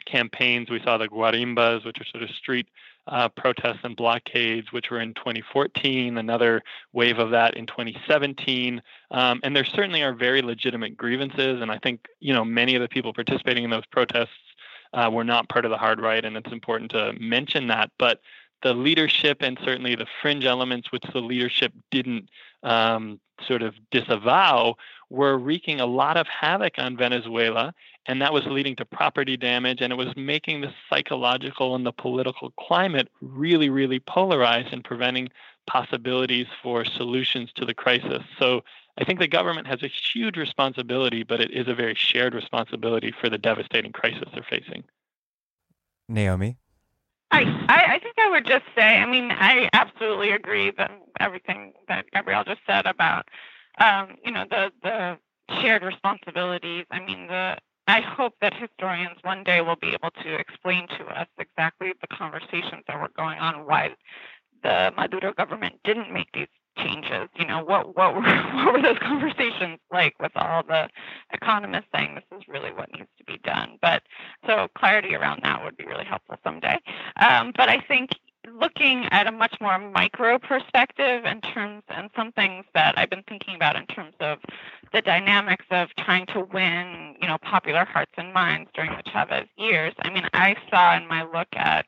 campaigns. 0.05 0.69
We 0.69 0.81
saw 0.83 0.97
the 0.97 1.07
guarimbas, 1.07 1.85
which 1.85 1.99
are 1.99 2.05
sort 2.05 2.23
of 2.23 2.29
street 2.31 2.67
uh, 3.11 3.27
protests 3.27 3.81
and 3.83 3.95
blockades, 3.95 4.71
which 4.71 4.89
were 4.89 5.01
in 5.01 5.13
2014, 5.13 6.17
another 6.17 6.63
wave 6.93 7.19
of 7.19 7.29
that 7.31 7.55
in 7.57 7.67
2017. 7.67 8.81
Um, 9.11 9.41
and 9.43 9.53
there 9.53 9.65
certainly 9.65 10.01
are 10.01 10.13
very 10.13 10.41
legitimate 10.41 10.95
grievances. 10.95 11.61
And 11.61 11.69
I 11.69 11.77
think, 11.77 12.07
you 12.21 12.33
know, 12.33 12.45
many 12.45 12.73
of 12.73 12.81
the 12.81 12.87
people 12.87 13.13
participating 13.13 13.65
in 13.65 13.69
those 13.69 13.85
protests 13.91 14.29
uh, 14.93 15.09
were 15.11 15.25
not 15.25 15.49
part 15.49 15.65
of 15.65 15.71
the 15.71 15.77
hard 15.77 15.99
right. 15.99 16.23
And 16.23 16.37
it's 16.37 16.53
important 16.53 16.91
to 16.91 17.13
mention 17.19 17.67
that. 17.67 17.91
But 17.99 18.21
the 18.63 18.73
leadership 18.73 19.39
and 19.41 19.59
certainly 19.61 19.95
the 19.95 20.07
fringe 20.21 20.45
elements, 20.45 20.91
which 20.93 21.03
the 21.11 21.19
leadership 21.19 21.73
didn't 21.91 22.29
um, 22.63 23.19
sort 23.45 23.61
of 23.61 23.75
disavow, 23.89 24.75
were 25.11 25.37
wreaking 25.37 25.81
a 25.81 25.85
lot 25.85 26.15
of 26.15 26.25
havoc 26.27 26.75
on 26.77 26.95
Venezuela 26.95 27.73
and 28.07 28.21
that 28.21 28.31
was 28.31 28.45
leading 28.45 28.75
to 28.77 28.85
property 28.85 29.35
damage 29.35 29.81
and 29.81 29.91
it 29.91 29.97
was 29.97 30.15
making 30.15 30.61
the 30.61 30.73
psychological 30.89 31.75
and 31.75 31.85
the 31.85 31.91
political 31.91 32.51
climate 32.51 33.09
really 33.19 33.69
really 33.69 33.99
polarized 33.99 34.71
and 34.71 34.85
preventing 34.85 35.27
possibilities 35.67 36.47
for 36.63 36.85
solutions 36.85 37.51
to 37.55 37.65
the 37.65 37.73
crisis. 37.73 38.23
So 38.39 38.61
i 38.97 39.03
think 39.03 39.19
the 39.19 39.27
government 39.27 39.67
has 39.67 39.83
a 39.83 39.91
huge 40.13 40.37
responsibility 40.37 41.23
but 41.23 41.39
it 41.39 41.51
is 41.51 41.67
a 41.67 41.75
very 41.75 41.95
shared 41.95 42.33
responsibility 42.33 43.13
for 43.19 43.29
the 43.29 43.37
devastating 43.37 43.91
crisis 43.91 44.29
they're 44.33 44.43
facing. 44.49 44.83
Naomi? 46.07 46.57
I, 47.31 47.43
I, 47.69 47.95
I 47.95 47.99
think 47.99 48.15
I 48.17 48.29
would 48.29 48.45
just 48.45 48.65
say, 48.75 48.97
I 48.97 49.05
mean, 49.05 49.31
I 49.31 49.69
absolutely 49.71 50.31
agree 50.31 50.71
that 50.71 50.91
everything 51.19 51.71
that 51.87 52.05
Gabriel 52.11 52.43
just 52.43 52.59
said 52.67 52.85
about, 52.85 53.29
um, 53.79 54.15
you 54.25 54.31
know, 54.31 54.45
the 54.49 54.71
the 54.83 55.17
shared 55.61 55.83
responsibilities. 55.83 56.85
I 56.91 56.99
mean, 56.99 57.27
the 57.27 57.57
I 57.87 58.01
hope 58.01 58.35
that 58.41 58.53
historians 58.53 59.17
one 59.23 59.43
day 59.43 59.61
will 59.61 59.75
be 59.75 59.89
able 59.89 60.11
to 60.23 60.35
explain 60.35 60.87
to 60.87 61.05
us 61.07 61.27
exactly 61.39 61.93
the 61.99 62.07
conversations 62.07 62.83
that 62.87 62.99
were 62.99 63.11
going 63.17 63.39
on, 63.39 63.65
why 63.65 63.95
the 64.63 64.93
Maduro 64.95 65.33
government 65.33 65.75
didn't 65.83 66.13
make 66.13 66.27
these 66.33 66.47
changes. 66.77 67.27
You 67.35 67.45
know, 67.45 67.63
what 67.63 67.95
what 67.97 68.15
were 68.15 68.21
what 68.53 68.73
were 68.73 68.81
those 68.81 68.99
conversations 68.99 69.79
like 69.91 70.15
with 70.19 70.31
all 70.35 70.63
the 70.63 70.89
economists 71.33 71.87
saying 71.93 72.15
this 72.15 72.39
is 72.39 72.47
really 72.47 72.71
what 72.71 72.91
needs 72.93 73.09
to 73.17 73.23
be 73.25 73.39
done? 73.43 73.77
But 73.81 74.03
so 74.45 74.67
clarity 74.77 75.15
around 75.15 75.41
that 75.43 75.63
would 75.63 75.77
be 75.77 75.85
really 75.85 76.05
helpful 76.05 76.37
someday. 76.43 76.77
Um, 77.19 77.51
but 77.57 77.69
I 77.69 77.79
think 77.87 78.11
looking 78.59 79.05
at 79.11 79.27
a 79.27 79.31
much 79.31 79.55
more 79.61 79.77
micro 79.77 80.39
perspective 80.39 81.25
in 81.25 81.41
terms 81.41 81.83
and 81.89 82.09
some 82.15 82.31
things 82.31 82.65
that 82.73 82.97
I've 82.97 83.09
been 83.09 83.23
thinking 83.27 83.55
about 83.55 83.75
in 83.75 83.85
terms 83.87 84.13
of 84.19 84.39
the 84.93 85.01
dynamics 85.01 85.65
of 85.71 85.89
trying 85.97 86.25
to 86.27 86.41
win, 86.41 87.15
you 87.21 87.27
know, 87.27 87.37
popular 87.41 87.85
hearts 87.85 88.11
and 88.17 88.33
minds 88.33 88.69
during 88.73 88.91
the 88.91 89.03
Chavez 89.11 89.47
years. 89.57 89.93
I 90.01 90.09
mean, 90.09 90.27
I 90.33 90.55
saw 90.69 90.97
in 90.97 91.07
my 91.07 91.23
look 91.23 91.47
at 91.53 91.85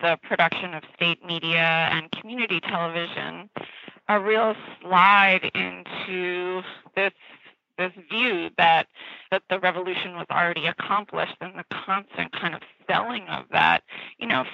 the 0.00 0.18
production 0.22 0.74
of 0.74 0.82
state 0.94 1.24
media 1.24 1.88
and 1.90 2.10
community 2.10 2.60
television 2.60 3.48
a 4.08 4.20
real 4.20 4.54
slide 4.80 5.50
into 5.54 6.62
this 6.94 7.12
this 7.78 7.92
view 8.10 8.50
that 8.58 8.86
that 9.30 9.42
the 9.50 9.58
revolution 9.60 10.14
was 10.14 10.26
already 10.30 10.66
accomplished 10.66 11.36
and 11.40 11.54
the 11.58 11.64
constant 11.70 12.32
kind 12.32 12.54
of 12.54 12.62
selling 12.88 13.26
of 13.28 13.44
that, 13.52 13.82
you 14.18 14.26
know, 14.26 14.44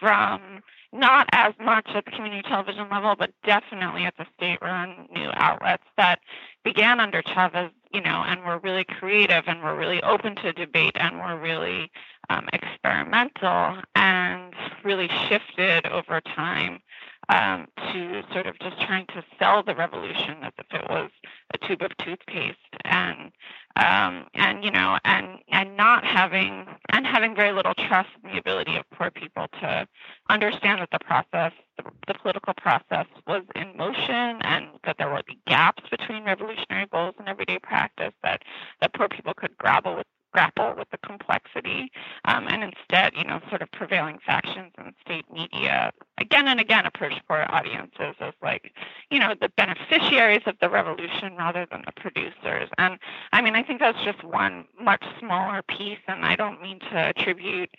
from 0.00 0.62
not 0.92 1.28
as 1.32 1.52
much 1.60 1.86
at 1.94 2.04
the 2.04 2.10
community 2.10 2.42
television 2.48 2.88
level, 2.90 3.14
but 3.18 3.30
definitely 3.44 4.04
at 4.04 4.16
the 4.16 4.26
state-run 4.36 5.08
new 5.12 5.28
outlets 5.34 5.82
that 5.96 6.20
began 6.64 7.00
under 7.00 7.22
Chavez, 7.22 7.70
you 7.92 8.00
know, 8.00 8.24
and 8.26 8.44
were 8.44 8.58
really 8.58 8.84
creative 8.84 9.44
and 9.46 9.62
were 9.62 9.76
really 9.76 10.02
open 10.02 10.36
to 10.36 10.52
debate 10.52 10.96
and 10.96 11.18
were 11.18 11.38
really 11.38 11.90
um, 12.30 12.48
experimental 12.52 13.82
and 13.94 14.54
really 14.84 15.08
shifted 15.28 15.86
over 15.86 16.20
time 16.20 16.80
um, 17.28 17.66
to 17.92 18.22
sort 18.32 18.46
of 18.46 18.58
just 18.60 18.80
trying 18.82 19.06
to 19.08 19.24
sell 19.38 19.62
the 19.62 19.74
revolution 19.74 20.36
as 20.42 20.52
if 20.58 20.66
it 20.70 20.88
was 20.88 21.10
a 21.54 21.66
tube 21.66 21.82
of 21.82 21.90
toothpaste 21.98 22.56
and 22.84 23.32
um, 23.76 24.26
and 24.34 24.64
you 24.64 24.70
know 24.70 24.98
and 25.04 25.38
and 25.50 25.76
not 25.76 26.04
having 26.04 26.66
and 26.90 27.06
having 27.06 27.34
very 27.34 27.52
little 27.52 27.74
trust 27.74 28.08
in 28.22 28.30
the 28.32 28.38
ability 28.38 28.76
of 28.76 28.84
poor 28.94 29.10
people 29.10 29.46
to 29.60 29.86
understand 30.30 30.80
that 30.80 30.88
the 30.92 31.04
process 31.04 31.52
the, 31.76 31.84
the 32.06 32.14
political 32.14 32.54
process 32.54 33.06
was 33.26 33.42
in 33.54 33.76
motion 33.76 34.40
and 34.42 34.68
that 34.84 34.96
there 34.98 35.12
would 35.12 35.26
be 35.26 35.38
gaps 35.46 35.82
between 35.90 36.24
revolutionary 36.24 36.86
goals 36.92 37.14
and 37.18 37.28
everyday 37.28 37.58
practice 37.58 38.12
that 38.22 38.42
that 38.80 38.94
poor 38.94 39.08
people 39.08 39.34
could 39.34 39.56
grapple 39.58 39.96
with 39.96 40.06
grapple 40.36 40.74
with 40.76 40.90
the 40.90 40.98
complexity 40.98 41.90
um, 42.26 42.46
and 42.46 42.62
instead, 42.62 43.10
you 43.16 43.24
know, 43.24 43.40
sort 43.48 43.62
of 43.62 43.72
prevailing 43.72 44.18
factions 44.26 44.70
and 44.76 44.92
state 45.02 45.24
media 45.32 45.90
again 46.18 46.46
and 46.46 46.60
again 46.60 46.84
approach 46.84 47.14
poor 47.26 47.46
audiences 47.48 48.14
as 48.20 48.34
like, 48.42 48.70
you 49.10 49.18
know, 49.18 49.34
the 49.40 49.48
beneficiaries 49.56 50.42
of 50.44 50.54
the 50.60 50.68
revolution 50.68 51.34
rather 51.38 51.66
than 51.70 51.82
the 51.86 51.92
producers. 51.98 52.68
And 52.76 52.98
I 53.32 53.40
mean, 53.40 53.56
I 53.56 53.62
think 53.62 53.80
that's 53.80 54.02
just 54.04 54.22
one 54.24 54.66
much 54.78 55.02
smaller 55.18 55.62
piece, 55.62 56.04
and 56.06 56.22
I 56.26 56.36
don't 56.36 56.60
mean 56.60 56.80
to 56.80 56.96
attribute 57.16 57.70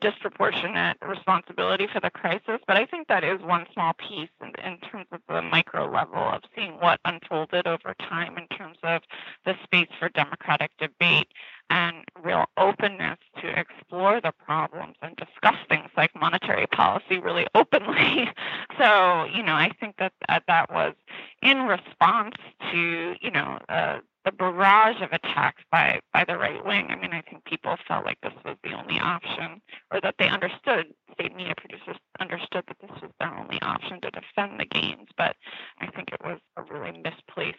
disproportionate 0.00 0.96
responsibility 1.02 1.86
for 1.92 2.00
the 2.00 2.10
crisis, 2.10 2.60
but 2.66 2.76
I 2.76 2.86
think 2.86 3.08
that 3.08 3.24
is 3.24 3.40
one 3.42 3.66
small 3.72 3.92
piece 3.94 4.30
in, 4.40 4.52
in, 4.64 4.78
terms 4.78 5.06
of 5.12 5.20
the 5.28 5.42
micro 5.42 5.90
level 5.90 6.18
of 6.18 6.42
seeing 6.54 6.72
what 6.72 7.00
unfolded 7.04 7.66
over 7.66 7.94
time 8.00 8.36
in 8.38 8.46
terms 8.56 8.78
of 8.82 9.02
the 9.44 9.54
space 9.64 9.88
for 9.98 10.08
democratic 10.08 10.70
debate 10.78 11.28
and 11.70 12.04
real 12.22 12.46
openness 12.56 13.18
to 13.40 13.58
explore 13.58 14.20
the 14.20 14.32
problems 14.44 14.96
and 15.02 15.16
discuss 15.16 15.56
things 15.68 15.88
like 15.96 16.10
monetary 16.18 16.66
policy 16.66 17.18
really 17.18 17.46
openly. 17.54 18.28
so, 18.78 19.24
you 19.32 19.42
know, 19.42 19.54
I 19.54 19.70
think 19.78 19.96
that 19.98 20.12
that, 20.28 20.42
that 20.48 20.70
was 20.72 20.94
in 21.42 21.58
response 21.62 22.34
to, 22.72 23.14
you 23.20 23.30
know, 23.30 23.58
uh, 23.68 23.98
the 24.24 24.32
barrage 24.32 25.00
of 25.00 25.12
attacks 25.12 25.62
by 25.70 26.00
by 26.12 26.24
the 26.24 26.36
right 26.36 26.64
wing. 26.64 26.86
I 26.90 26.96
mean, 26.96 27.12
I 27.12 27.22
think 27.22 27.44
people 27.44 27.76
felt 27.88 28.04
like 28.04 28.18
this 28.22 28.32
was 28.44 28.56
the 28.62 28.72
only 28.72 28.98
option, 28.98 29.60
or 29.90 30.00
that 30.00 30.16
they 30.18 30.28
understood. 30.28 30.86
State 31.14 31.34
media 31.34 31.54
producers 31.56 31.96
understood 32.20 32.64
that 32.68 32.76
this 32.80 33.02
was 33.02 33.10
their 33.18 33.34
only 33.34 33.60
option 33.62 34.00
to 34.00 34.10
defend 34.10 34.60
the 34.60 34.66
gains. 34.66 35.08
But 35.16 35.36
I 35.80 35.86
think 35.86 36.10
it 36.12 36.20
was 36.24 36.38
a 36.56 36.62
really 36.62 36.92
misplaced, 36.92 37.58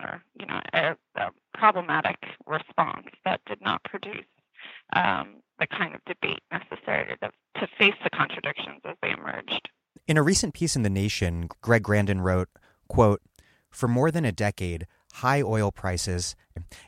or 0.00 0.22
you 0.38 0.46
know, 0.46 0.60
a, 0.72 0.96
a 1.16 1.30
problematic 1.54 2.18
response 2.46 3.08
that 3.24 3.40
did 3.46 3.60
not 3.60 3.82
produce 3.84 4.26
um, 4.94 5.36
the 5.58 5.66
kind 5.66 5.94
of 5.94 6.00
debate 6.04 6.42
necessary 6.50 7.16
to 7.22 7.30
to 7.60 7.68
face 7.78 7.94
the 8.02 8.10
contradictions 8.10 8.80
as 8.84 8.96
they 9.02 9.10
emerged. 9.10 9.70
In 10.06 10.16
a 10.16 10.22
recent 10.22 10.54
piece 10.54 10.76
in 10.76 10.82
The 10.82 10.90
Nation, 10.90 11.48
Greg 11.62 11.82
Grandin 11.82 12.20
wrote, 12.20 12.48
quote, 12.88 13.22
For 13.70 13.88
more 13.88 14.10
than 14.10 14.24
a 14.24 14.32
decade, 14.32 14.86
high 15.14 15.42
oil 15.42 15.70
prices 15.70 16.34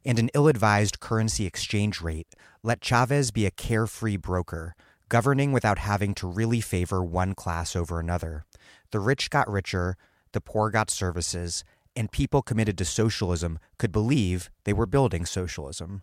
and 0.05 0.19
an 0.19 0.31
ill 0.35 0.49
advised 0.49 1.01
currency 1.01 1.47
exchange 1.47 2.01
rate 2.01 2.29
let 2.63 2.81
Chavez 2.81 3.31
be 3.31 3.47
a 3.47 3.53
carefree 3.53 4.17
broker, 4.17 4.75
governing 5.09 5.53
without 5.53 5.79
having 5.79 6.15
to 6.15 6.27
really 6.27 6.61
favor 6.61 7.05
one 7.05 7.33
class 7.33 7.77
over 7.77 8.01
another. 8.01 8.45
The 8.91 8.99
rich 8.99 9.31
got 9.31 9.49
richer, 9.49 9.97
the 10.33 10.41
poor 10.41 10.71
got 10.71 10.91
services, 10.91 11.63
and 11.95 12.11
people 12.11 12.43
committed 12.43 12.77
to 12.79 12.85
socialism 12.85 13.61
could 13.79 13.93
believe 13.93 14.51
they 14.65 14.73
were 14.73 14.87
building 14.87 15.25
socialism. 15.25 16.03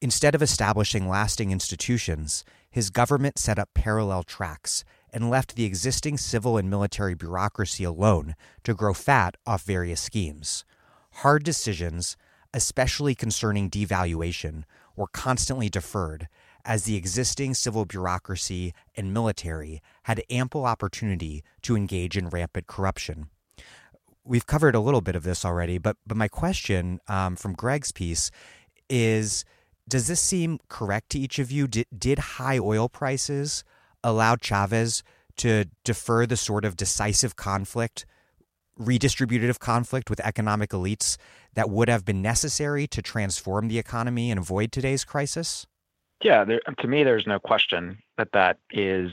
Instead 0.00 0.34
of 0.34 0.40
establishing 0.40 1.08
lasting 1.08 1.50
institutions, 1.50 2.42
his 2.70 2.88
government 2.88 3.38
set 3.38 3.58
up 3.58 3.68
parallel 3.74 4.22
tracks 4.22 4.84
and 5.12 5.28
left 5.28 5.56
the 5.56 5.64
existing 5.64 6.16
civil 6.16 6.56
and 6.56 6.70
military 6.70 7.14
bureaucracy 7.14 7.84
alone 7.84 8.34
to 8.64 8.74
grow 8.74 8.94
fat 8.94 9.36
off 9.46 9.62
various 9.64 10.00
schemes. 10.00 10.64
Hard 11.22 11.42
decisions, 11.42 12.16
especially 12.54 13.16
concerning 13.16 13.68
devaluation, 13.68 14.62
were 14.94 15.08
constantly 15.08 15.68
deferred 15.68 16.28
as 16.64 16.84
the 16.84 16.94
existing 16.94 17.54
civil 17.54 17.84
bureaucracy 17.84 18.72
and 18.96 19.12
military 19.12 19.82
had 20.04 20.22
ample 20.30 20.64
opportunity 20.64 21.42
to 21.62 21.74
engage 21.74 22.16
in 22.16 22.28
rampant 22.28 22.68
corruption. 22.68 23.30
We've 24.22 24.46
covered 24.46 24.76
a 24.76 24.80
little 24.80 25.00
bit 25.00 25.16
of 25.16 25.24
this 25.24 25.44
already, 25.44 25.78
but 25.78 25.96
but 26.06 26.16
my 26.16 26.28
question 26.28 27.00
um, 27.08 27.34
from 27.34 27.54
Greg's 27.54 27.90
piece 27.90 28.30
is: 28.88 29.44
Does 29.88 30.06
this 30.06 30.20
seem 30.20 30.60
correct 30.68 31.10
to 31.10 31.18
each 31.18 31.40
of 31.40 31.50
you? 31.50 31.66
Did 31.66 31.86
did 31.98 32.18
high 32.38 32.60
oil 32.60 32.88
prices 32.88 33.64
allow 34.04 34.36
Chavez 34.36 35.02
to 35.38 35.64
defer 35.82 36.26
the 36.26 36.36
sort 36.36 36.64
of 36.64 36.76
decisive 36.76 37.34
conflict, 37.34 38.06
redistributive 38.78 39.58
conflict 39.58 40.10
with 40.10 40.20
economic 40.20 40.70
elites 40.70 41.16
that 41.54 41.70
would 41.70 41.88
have 41.88 42.04
been 42.04 42.22
necessary 42.22 42.86
to 42.88 43.02
transform 43.02 43.68
the 43.68 43.78
economy 43.78 44.30
and 44.30 44.38
avoid 44.38 44.72
today's 44.72 45.04
crisis? 45.04 45.66
Yeah, 46.22 46.44
there, 46.44 46.60
to 46.78 46.88
me, 46.88 47.04
there's 47.04 47.26
no 47.26 47.38
question 47.38 47.98
that 48.16 48.32
that 48.32 48.58
is 48.70 49.10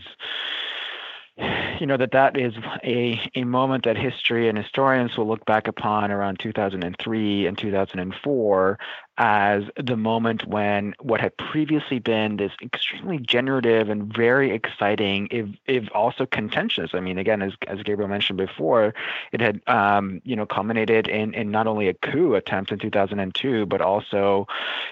you 1.79 1.85
know 1.85 1.97
that 1.97 2.11
that 2.13 2.39
is 2.39 2.53
a, 2.83 3.19
a 3.35 3.43
moment 3.43 3.83
that 3.83 3.97
history 3.97 4.47
and 4.47 4.57
historians 4.57 5.17
will 5.17 5.27
look 5.27 5.43
back 5.45 5.67
upon 5.67 6.11
around 6.11 6.39
2003 6.39 7.45
and 7.45 7.57
2004 7.57 8.79
as 9.17 9.63
the 9.81 9.95
moment 9.95 10.45
when 10.45 10.93
what 10.99 11.21
had 11.21 11.35
previously 11.37 11.99
been 11.99 12.35
this 12.37 12.51
extremely 12.61 13.17
generative 13.17 13.89
and 13.89 14.13
very 14.13 14.51
exciting, 14.51 15.27
if, 15.31 15.47
if 15.67 15.87
also 15.93 16.25
contentious. 16.25 16.91
I 16.93 16.99
mean, 16.99 17.17
again, 17.17 17.41
as, 17.41 17.53
as 17.67 17.81
Gabriel 17.83 18.09
mentioned 18.09 18.37
before, 18.37 18.93
it 19.31 19.39
had 19.39 19.61
um, 19.67 20.21
you 20.25 20.35
know 20.35 20.45
culminated 20.45 21.07
in, 21.07 21.33
in 21.33 21.49
not 21.49 21.67
only 21.67 21.87
a 21.87 21.93
coup 21.93 22.35
attempt 22.35 22.71
in 22.71 22.79
2002, 22.79 23.65
but 23.65 23.81
also 23.81 24.47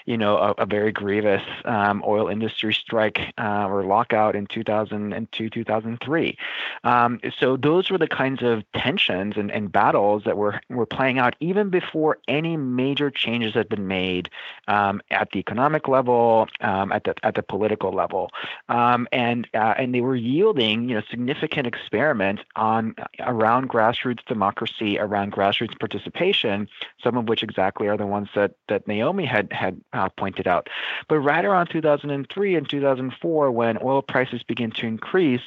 you 0.05 0.17
know 0.17 0.37
a, 0.37 0.51
a 0.59 0.65
very 0.65 0.91
grievous 0.91 1.43
um, 1.65 2.01
oil 2.05 2.29
industry 2.29 2.73
strike 2.73 3.33
uh, 3.37 3.67
or 3.67 3.83
lockout 3.83 4.35
in 4.35 4.47
2002 4.47 5.49
2003. 5.49 6.37
Um, 6.85 7.19
so 7.37 7.57
those 7.57 7.89
were 7.89 7.97
the 7.97 8.07
kinds 8.07 8.41
of 8.41 8.63
tensions 8.73 9.35
and, 9.35 9.51
and 9.51 9.71
battles 9.71 10.23
that 10.23 10.37
were 10.37 10.61
were 10.69 10.85
playing 10.85 11.19
out 11.19 11.35
even 11.41 11.69
before 11.69 12.19
any 12.27 12.55
major 12.55 13.11
changes 13.11 13.53
had 13.53 13.67
been 13.67 13.87
made 13.87 14.12
made 14.13 14.29
um, 14.67 15.01
at 15.11 15.29
the 15.31 15.39
economic 15.39 15.87
level, 15.87 16.47
um, 16.61 16.91
at 16.91 17.03
the 17.03 17.13
at 17.23 17.35
the 17.35 17.43
political 17.43 17.91
level, 17.91 18.29
um, 18.69 19.07
and 19.11 19.47
uh, 19.53 19.73
and 19.77 19.93
they 19.93 20.01
were 20.01 20.15
yielding 20.15 20.89
you 20.89 20.95
know 20.95 21.01
significant 21.09 21.67
experiments 21.67 22.43
on 22.55 22.95
around 23.19 23.69
grassroots 23.69 24.23
democracy, 24.25 24.99
around 24.99 25.31
grassroots 25.31 25.77
participation. 25.79 26.67
Some 27.03 27.17
of 27.17 27.27
which 27.27 27.43
exactly 27.43 27.87
are 27.87 27.97
the 27.97 28.07
ones 28.07 28.29
that 28.35 28.55
that 28.69 28.87
Naomi 28.87 29.25
had 29.25 29.51
had 29.51 29.79
uh, 29.93 30.09
pointed 30.09 30.47
out. 30.47 30.67
But 31.07 31.19
right 31.19 31.45
around 31.45 31.67
2003 31.67 32.55
and 32.55 32.69
2004, 32.69 33.51
when 33.51 33.77
oil 33.81 34.01
prices 34.01 34.43
begin 34.43 34.71
to 34.71 34.87
increase 34.87 35.41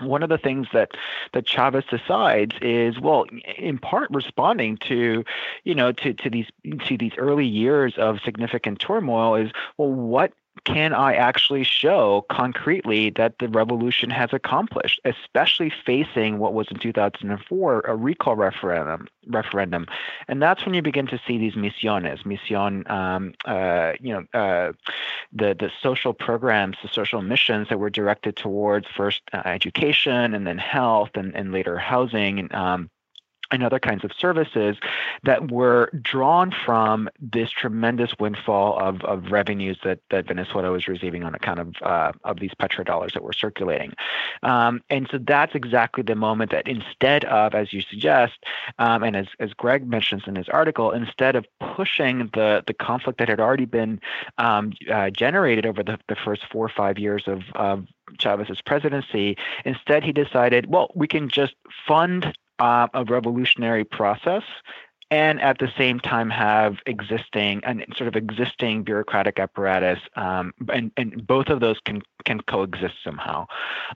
one 0.00 0.22
of 0.22 0.28
the 0.28 0.38
things 0.38 0.66
that 0.72 0.92
that 1.32 1.46
Chavez 1.46 1.84
decides 1.90 2.54
is 2.60 2.98
well 3.00 3.26
in 3.56 3.78
part 3.78 4.10
responding 4.10 4.76
to 4.88 5.24
you 5.64 5.74
know 5.74 5.92
to 5.92 6.14
to 6.14 6.30
these 6.30 6.46
to 6.86 6.96
these 6.96 7.12
early 7.18 7.46
years 7.46 7.94
of 7.96 8.20
significant 8.24 8.78
turmoil 8.80 9.34
is 9.34 9.50
well 9.76 9.90
what 9.90 10.32
can 10.64 10.92
I 10.92 11.14
actually 11.14 11.64
show 11.64 12.24
concretely 12.30 13.10
that 13.10 13.38
the 13.38 13.48
revolution 13.48 14.10
has 14.10 14.30
accomplished, 14.32 15.00
especially 15.04 15.72
facing 15.84 16.38
what 16.38 16.54
was 16.54 16.68
in 16.70 16.78
2004 16.78 17.80
a 17.80 17.96
recall 17.96 18.36
referendum? 18.36 19.08
Referendum, 19.26 19.86
and 20.28 20.42
that's 20.42 20.64
when 20.64 20.74
you 20.74 20.82
begin 20.82 21.06
to 21.08 21.20
see 21.26 21.38
these 21.38 21.54
misiones, 21.54 22.24
mission, 22.24 22.90
um, 22.90 23.34
uh, 23.44 23.92
you 24.00 24.12
know, 24.12 24.38
uh, 24.38 24.72
the 25.32 25.54
the 25.54 25.70
social 25.82 26.12
programs, 26.12 26.76
the 26.82 26.88
social 26.88 27.20
missions 27.22 27.68
that 27.68 27.78
were 27.78 27.90
directed 27.90 28.36
towards 28.36 28.86
first 28.88 29.20
uh, 29.32 29.42
education 29.44 30.34
and 30.34 30.46
then 30.46 30.58
health 30.58 31.10
and, 31.14 31.36
and 31.36 31.52
later 31.52 31.76
housing 31.76 32.38
and 32.38 32.54
um, 32.54 32.90
and 33.50 33.62
other 33.62 33.78
kinds 33.78 34.04
of 34.04 34.12
services 34.12 34.76
that 35.24 35.50
were 35.50 35.90
drawn 36.02 36.52
from 36.64 37.08
this 37.20 37.50
tremendous 37.50 38.12
windfall 38.18 38.78
of, 38.78 39.02
of 39.04 39.30
revenues 39.30 39.78
that, 39.84 40.00
that 40.10 40.26
Venezuela 40.26 40.70
was 40.70 40.88
receiving 40.88 41.24
on 41.24 41.34
account 41.34 41.58
of 41.58 41.74
uh, 41.82 42.12
of 42.24 42.40
these 42.40 42.52
petrodollars 42.60 43.12
that 43.14 43.22
were 43.22 43.32
circulating. 43.32 43.92
Um, 44.42 44.82
and 44.90 45.08
so 45.10 45.18
that's 45.18 45.54
exactly 45.54 46.02
the 46.02 46.14
moment 46.14 46.50
that 46.50 46.68
instead 46.68 47.24
of, 47.24 47.54
as 47.54 47.72
you 47.72 47.82
suggest, 47.82 48.34
um, 48.78 49.02
and 49.02 49.16
as, 49.16 49.26
as 49.38 49.52
Greg 49.54 49.86
mentions 49.86 50.22
in 50.26 50.36
his 50.36 50.48
article, 50.48 50.92
instead 50.92 51.36
of 51.36 51.46
pushing 51.74 52.30
the, 52.34 52.62
the 52.66 52.74
conflict 52.74 53.18
that 53.18 53.28
had 53.28 53.40
already 53.40 53.64
been 53.64 54.00
um, 54.38 54.72
uh, 54.90 55.10
generated 55.10 55.66
over 55.66 55.82
the, 55.82 55.98
the 56.08 56.16
first 56.16 56.42
four 56.50 56.64
or 56.64 56.68
five 56.68 56.98
years 56.98 57.24
of, 57.26 57.42
of 57.54 57.86
Chavez's 58.18 58.60
presidency. 58.60 59.36
Instead, 59.64 60.04
he 60.04 60.12
decided, 60.12 60.66
well, 60.66 60.90
we 60.94 61.06
can 61.06 61.28
just 61.28 61.54
fund 61.86 62.36
uh, 62.60 62.88
a 62.94 63.04
revolutionary 63.04 63.84
process 63.84 64.42
and 65.10 65.40
at 65.40 65.58
the 65.58 65.68
same 65.76 65.98
time 65.98 66.30
have 66.30 66.76
existing 66.86 67.62
and 67.64 67.84
sort 67.96 68.06
of 68.06 68.16
existing 68.16 68.84
bureaucratic 68.84 69.38
apparatus, 69.40 69.98
um, 70.14 70.52
and, 70.72 70.92
and 70.96 71.26
both 71.26 71.48
of 71.48 71.60
those 71.60 71.78
can 71.84 72.02
can 72.24 72.40
coexist 72.42 72.94
somehow. 73.02 73.46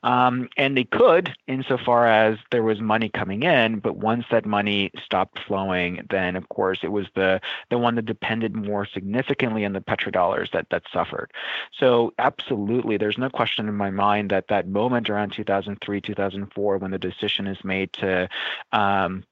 Um, 0.03 0.49
and 0.57 0.77
they 0.77 0.85
could, 0.85 1.35
insofar 1.47 2.07
as 2.07 2.39
there 2.51 2.63
was 2.63 2.81
money 2.81 3.11
coming 3.11 3.43
in, 3.43 3.81
but 3.81 3.99
once 3.99 4.25
that 4.31 4.47
money 4.47 4.91
stopped 5.05 5.39
flowing, 5.47 6.01
then 6.09 6.35
of 6.35 6.49
course 6.49 6.81
it 6.83 6.91
was 6.91 7.07
the 7.15 7.41
the 7.71 7.79
one 7.79 7.95
that 7.97 8.07
depended 8.07 8.55
more 8.55 8.87
significantly 8.87 9.65
on 9.65 9.73
the 9.73 9.81
petrodollars 9.81 10.51
that 10.53 10.67
that 10.71 10.83
suffered. 10.93 11.33
So 11.79 12.13
absolutely, 12.19 12.97
there's 12.97 13.19
no 13.19 13.31
question 13.31 13.69
in 13.69 13.75
my 13.75 13.91
mind 13.91 14.31
that 14.31 14.49
that 14.49 14.67
moment 14.67 15.11
around 15.11 15.33
2003, 15.33 16.01
2004, 16.01 16.79
when 16.79 16.91
the 16.91 16.99
decision 16.99 17.47
is 17.47 17.63
made 17.63 17.93
to 17.95 18.29
um, 18.73 19.25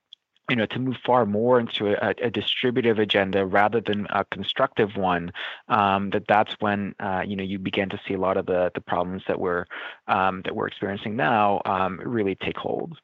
you 0.53 0.57
know, 0.57 0.67
to 0.67 0.79
move 0.79 0.97
far 1.07 1.25
more 1.25 1.59
into 1.59 1.95
a, 1.95 2.15
a 2.23 2.31
distributive 2.31 2.99
agenda 2.99 3.47
rather 3.47 3.81
than 3.81 4.07
a 4.11 4.23
constructive 4.27 4.97
one, 4.97 5.33
um, 5.69 6.11
that 6.11 6.25
that's 6.29 6.55
when 6.61 6.95
uh, 7.01 7.23
you 7.27 7.37
know 7.37 7.43
you 7.43 7.59
begin 7.59 7.89
to 7.89 7.99
see 8.07 8.13
a 8.13 8.19
lot 8.19 8.37
of 8.37 8.45
the 8.45 8.71
the 8.75 8.83
problems 8.83 9.23
that 9.29 9.41
we're 9.41 9.65
um, 10.09 10.43
that 10.45 10.55
we're 10.55 10.67
experiencing 10.67 11.17
now 11.17 11.63
um, 11.65 11.99
really 12.05 12.35
take 12.35 12.59
hold. 12.59 12.99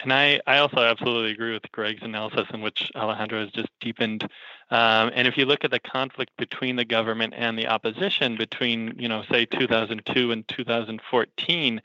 And 0.00 0.12
I, 0.12 0.40
I 0.48 0.58
also 0.58 0.78
absolutely 0.78 1.30
agree 1.30 1.52
with 1.52 1.70
Greg's 1.70 2.02
analysis, 2.02 2.48
in 2.52 2.60
which 2.60 2.90
Alejandro 2.96 3.40
has 3.40 3.50
just 3.52 3.68
deepened. 3.80 4.24
Um, 4.70 5.10
and 5.14 5.28
if 5.28 5.36
you 5.36 5.44
look 5.44 5.64
at 5.64 5.70
the 5.70 5.80
conflict 5.80 6.32
between 6.38 6.74
the 6.74 6.84
government 6.84 7.34
and 7.36 7.56
the 7.56 7.68
opposition 7.68 8.36
between, 8.36 8.94
you 8.98 9.08
know, 9.08 9.22
say 9.30 9.44
2002 9.44 10.32
and 10.32 10.48
2014, 10.48 11.80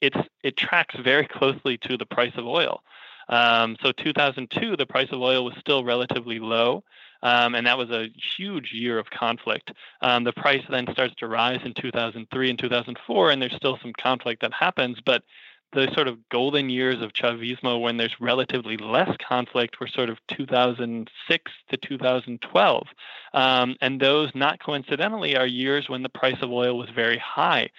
it's 0.00 0.16
it 0.42 0.56
tracks 0.56 0.96
very 1.02 1.26
closely 1.26 1.78
to 1.78 1.96
the 1.96 2.06
price 2.06 2.34
of 2.36 2.44
oil. 2.44 2.82
Um, 3.28 3.76
so 3.82 3.92
2002, 3.92 4.76
the 4.76 4.86
price 4.86 5.08
of 5.10 5.20
oil 5.20 5.44
was 5.44 5.54
still 5.60 5.84
relatively 5.84 6.38
low. 6.38 6.84
Um, 7.22 7.54
and 7.54 7.66
that 7.66 7.78
was 7.78 7.90
a 7.90 8.08
huge 8.36 8.72
year 8.72 8.98
of 8.98 9.10
conflict. 9.10 9.72
Um, 10.00 10.24
the 10.24 10.32
price 10.32 10.62
then 10.68 10.86
starts 10.92 11.14
to 11.18 11.26
rise 11.26 11.60
in 11.64 11.74
2003 11.74 12.50
and 12.50 12.58
2004, 12.58 13.30
and 13.30 13.42
there's 13.42 13.56
still 13.56 13.78
some 13.82 13.92
conflict 14.00 14.42
that 14.42 14.52
happens. 14.52 14.98
But 15.04 15.22
the 15.72 15.90
sort 15.94 16.08
of 16.08 16.28
golden 16.28 16.70
years 16.70 17.02
of 17.02 17.12
Chavismo, 17.12 17.80
when 17.80 17.96
there's 17.96 18.14
relatively 18.20 18.76
less 18.76 19.10
conflict, 19.26 19.80
were 19.80 19.88
sort 19.88 20.08
of 20.08 20.18
2006 20.36 21.52
to 21.70 21.76
2012. 21.76 22.86
Um, 23.34 23.76
and 23.80 24.00
those, 24.00 24.30
not 24.34 24.62
coincidentally, 24.62 25.36
are 25.36 25.46
years 25.46 25.88
when 25.88 26.02
the 26.02 26.08
price 26.08 26.40
of 26.42 26.50
oil 26.50 26.78
was 26.78 26.88
very 26.94 27.18
high. 27.18 27.70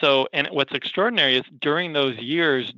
So, 0.00 0.26
and 0.32 0.48
what's 0.50 0.72
extraordinary 0.72 1.36
is 1.36 1.44
during 1.60 1.92
those 1.92 2.16
years, 2.18 2.72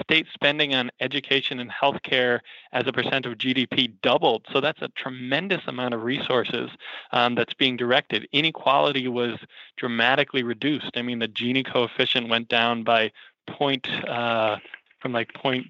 state 0.00 0.26
spending 0.32 0.74
on 0.74 0.90
education 1.00 1.60
and 1.60 1.70
healthcare 1.70 2.40
as 2.72 2.84
a 2.86 2.92
percent 2.92 3.26
of 3.26 3.38
GDP 3.38 3.92
doubled. 4.02 4.46
So 4.52 4.60
that's 4.60 4.80
a 4.80 4.88
tremendous 4.88 5.62
amount 5.66 5.94
of 5.94 6.02
resources 6.02 6.70
um, 7.12 7.34
that's 7.34 7.54
being 7.54 7.76
directed. 7.76 8.28
Inequality 8.32 9.08
was 9.08 9.38
dramatically 9.76 10.42
reduced. 10.42 10.92
I 10.96 11.02
mean, 11.02 11.18
the 11.18 11.28
Gini 11.28 11.64
coefficient 11.64 12.28
went 12.28 12.48
down 12.48 12.84
by 12.84 13.12
point. 13.46 13.86
Uh, 14.08 14.56
from 15.02 15.12
like 15.12 15.34
point 15.34 15.66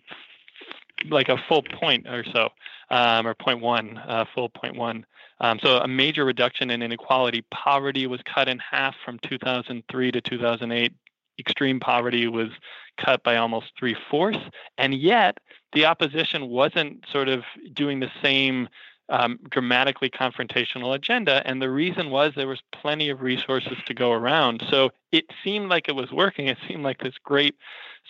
like 1.09 1.29
a 1.29 1.37
full 1.49 1.63
point 1.63 2.07
or 2.07 2.25
so, 2.33 2.51
um, 2.91 3.27
or 3.27 3.35
0.1, 3.35 4.01
uh, 4.07 4.25
full 4.33 4.51
0.1. 4.51 5.03
Um, 5.41 5.59
so 5.61 5.79
a 5.79 5.89
major 5.89 6.25
reduction 6.25 6.71
in 6.71 6.81
inequality. 6.81 7.43
Poverty 7.51 8.07
was 8.07 8.21
cut 8.23 8.49
in 8.49 8.61
half 8.61 8.95
from 9.05 9.19
2003 9.19 10.13
to 10.13 10.21
2008. 10.21 10.93
Extreme 11.41 11.81
poverty 11.81 12.29
was 12.29 12.51
cut 12.99 13.23
by 13.23 13.37
almost 13.37 13.73
three 13.79 13.97
fourths, 14.11 14.39
and 14.79 14.95
yet 14.95 15.39
the 15.73 15.87
opposition 15.87 16.49
wasn't 16.49 17.05
sort 17.11 17.29
of 17.29 17.45
doing 17.73 18.01
the 18.01 18.11
same 18.23 18.69
um, 19.09 19.39
dramatically 19.51 20.09
confrontational 20.09 20.95
agenda. 20.95 21.43
And 21.45 21.61
the 21.61 21.71
reason 21.71 22.11
was 22.11 22.33
there 22.35 22.47
was 22.47 22.63
plenty 22.73 23.11
of 23.11 23.21
resources 23.21 23.77
to 23.87 23.95
go 23.95 24.13
around. 24.13 24.65
So 24.71 24.91
it 25.11 25.27
seemed 25.45 25.69
like 25.69 25.89
it 25.89 25.95
was 25.95 26.11
working. 26.11 26.47
It 26.49 26.59
seemed 26.67 26.83
like 26.83 27.03
this 27.03 27.15
great 27.23 27.57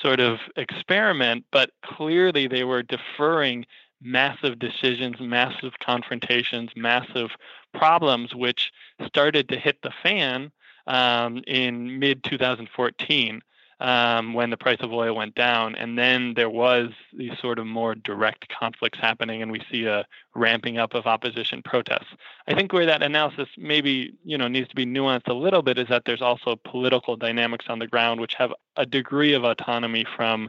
sort 0.01 0.20
of 0.20 0.39
experiment, 0.57 1.45
but 1.51 1.70
clearly 1.85 2.47
they 2.47 2.64
were 2.64 2.83
deferring 2.83 3.66
massive 4.01 4.59
decisions, 4.59 5.16
massive 5.20 5.72
confrontations, 5.85 6.70
massive 6.76 7.30
problems, 7.74 8.35
which 8.35 8.70
started 9.07 9.49
to 9.49 9.59
hit 9.59 9.83
the 9.83 9.93
fan 10.03 10.51
um, 10.87 11.43
in 11.47 11.99
mid 11.99 12.24
2014 12.24 13.43
um, 13.83 14.33
when 14.33 14.51
the 14.51 14.57
price 14.57 14.78
of 14.80 14.93
oil 14.93 15.16
went 15.16 15.35
down. 15.35 15.74
And 15.74 15.99
then 15.99 16.35
there 16.35 16.49
was 16.49 16.91
these 17.12 17.33
sort 17.41 17.59
of 17.59 17.66
more 17.66 17.97
direct 17.97 18.49
conflicts 18.49 18.99
happening, 19.01 19.43
and 19.43 19.51
we 19.51 19.61
see 19.70 19.87
a 19.87 20.07
ramping 20.37 20.78
up 20.78 20.95
of 20.95 21.07
opposition 21.07 21.62
protests. 21.64 22.07
I 22.47 22.55
think 22.55 22.72
where 22.72 22.87
that 22.87 23.03
analysis 23.03 23.49
maybe 23.59 24.14
you 24.24 24.39
know 24.39 24.47
needs 24.47 24.68
to 24.68 24.76
be 24.76 24.87
nuanced 24.87 25.26
a 25.26 25.35
little 25.35 25.62
bit 25.62 25.78
is 25.78 25.89
that 25.89 26.05
there's 26.07 26.22
also 26.22 26.57
political 26.64 27.16
dynamics 27.16 27.66
on 27.68 27.80
the 27.80 27.89
ground 27.89 28.20
which 28.20 28.35
have 28.35 28.53
a 28.76 28.87
degree 28.87 29.35
of 29.35 29.43
autonomy 29.43 30.07
from 30.16 30.49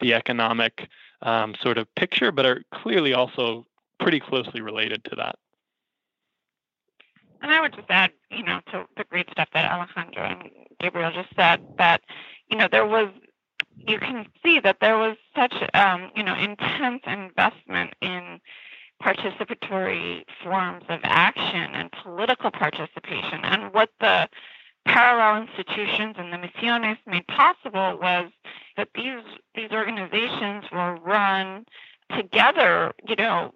the 0.00 0.12
economic 0.12 0.88
um, 1.22 1.54
sort 1.62 1.78
of 1.78 1.92
picture, 1.94 2.30
but 2.30 2.44
are 2.44 2.62
clearly 2.70 3.14
also 3.14 3.64
pretty 3.98 4.20
closely 4.20 4.60
related 4.60 5.02
to 5.04 5.16
that. 5.16 5.36
And 7.40 7.50
I 7.50 7.60
would 7.60 7.74
just 7.74 7.88
add, 7.88 8.10
you 8.30 8.42
know, 8.42 8.60
to 8.72 8.84
the 8.96 9.04
great 9.04 9.30
stuff 9.30 9.48
that 9.54 9.70
Alejandro 9.70 10.24
and 10.24 10.50
Gabriel 10.80 11.12
just 11.12 11.34
said, 11.36 11.60
that 11.78 12.02
you 12.50 12.56
know, 12.56 12.68
there 12.70 12.86
was 12.86 13.08
you 13.76 13.98
can 13.98 14.26
see 14.42 14.60
that 14.60 14.78
there 14.80 14.96
was 14.96 15.16
such 15.36 15.54
um, 15.74 16.10
you 16.16 16.22
know 16.22 16.34
intense 16.34 17.02
investment 17.06 17.94
in 18.00 18.40
participatory 19.02 20.22
forms 20.42 20.84
of 20.88 21.00
action 21.02 21.74
and 21.74 21.90
political 21.92 22.50
participation. 22.50 23.40
And 23.44 23.72
what 23.74 23.90
the 24.00 24.28
parallel 24.86 25.42
institutions 25.42 26.14
and 26.18 26.32
the 26.32 26.36
misiones 26.36 26.98
made 27.06 27.26
possible 27.26 27.98
was 28.00 28.30
that 28.76 28.88
these 28.94 29.22
these 29.54 29.70
organizations 29.72 30.64
were 30.70 30.96
run 30.96 31.64
together 32.16 32.92
you 33.08 33.16
know 33.16 33.52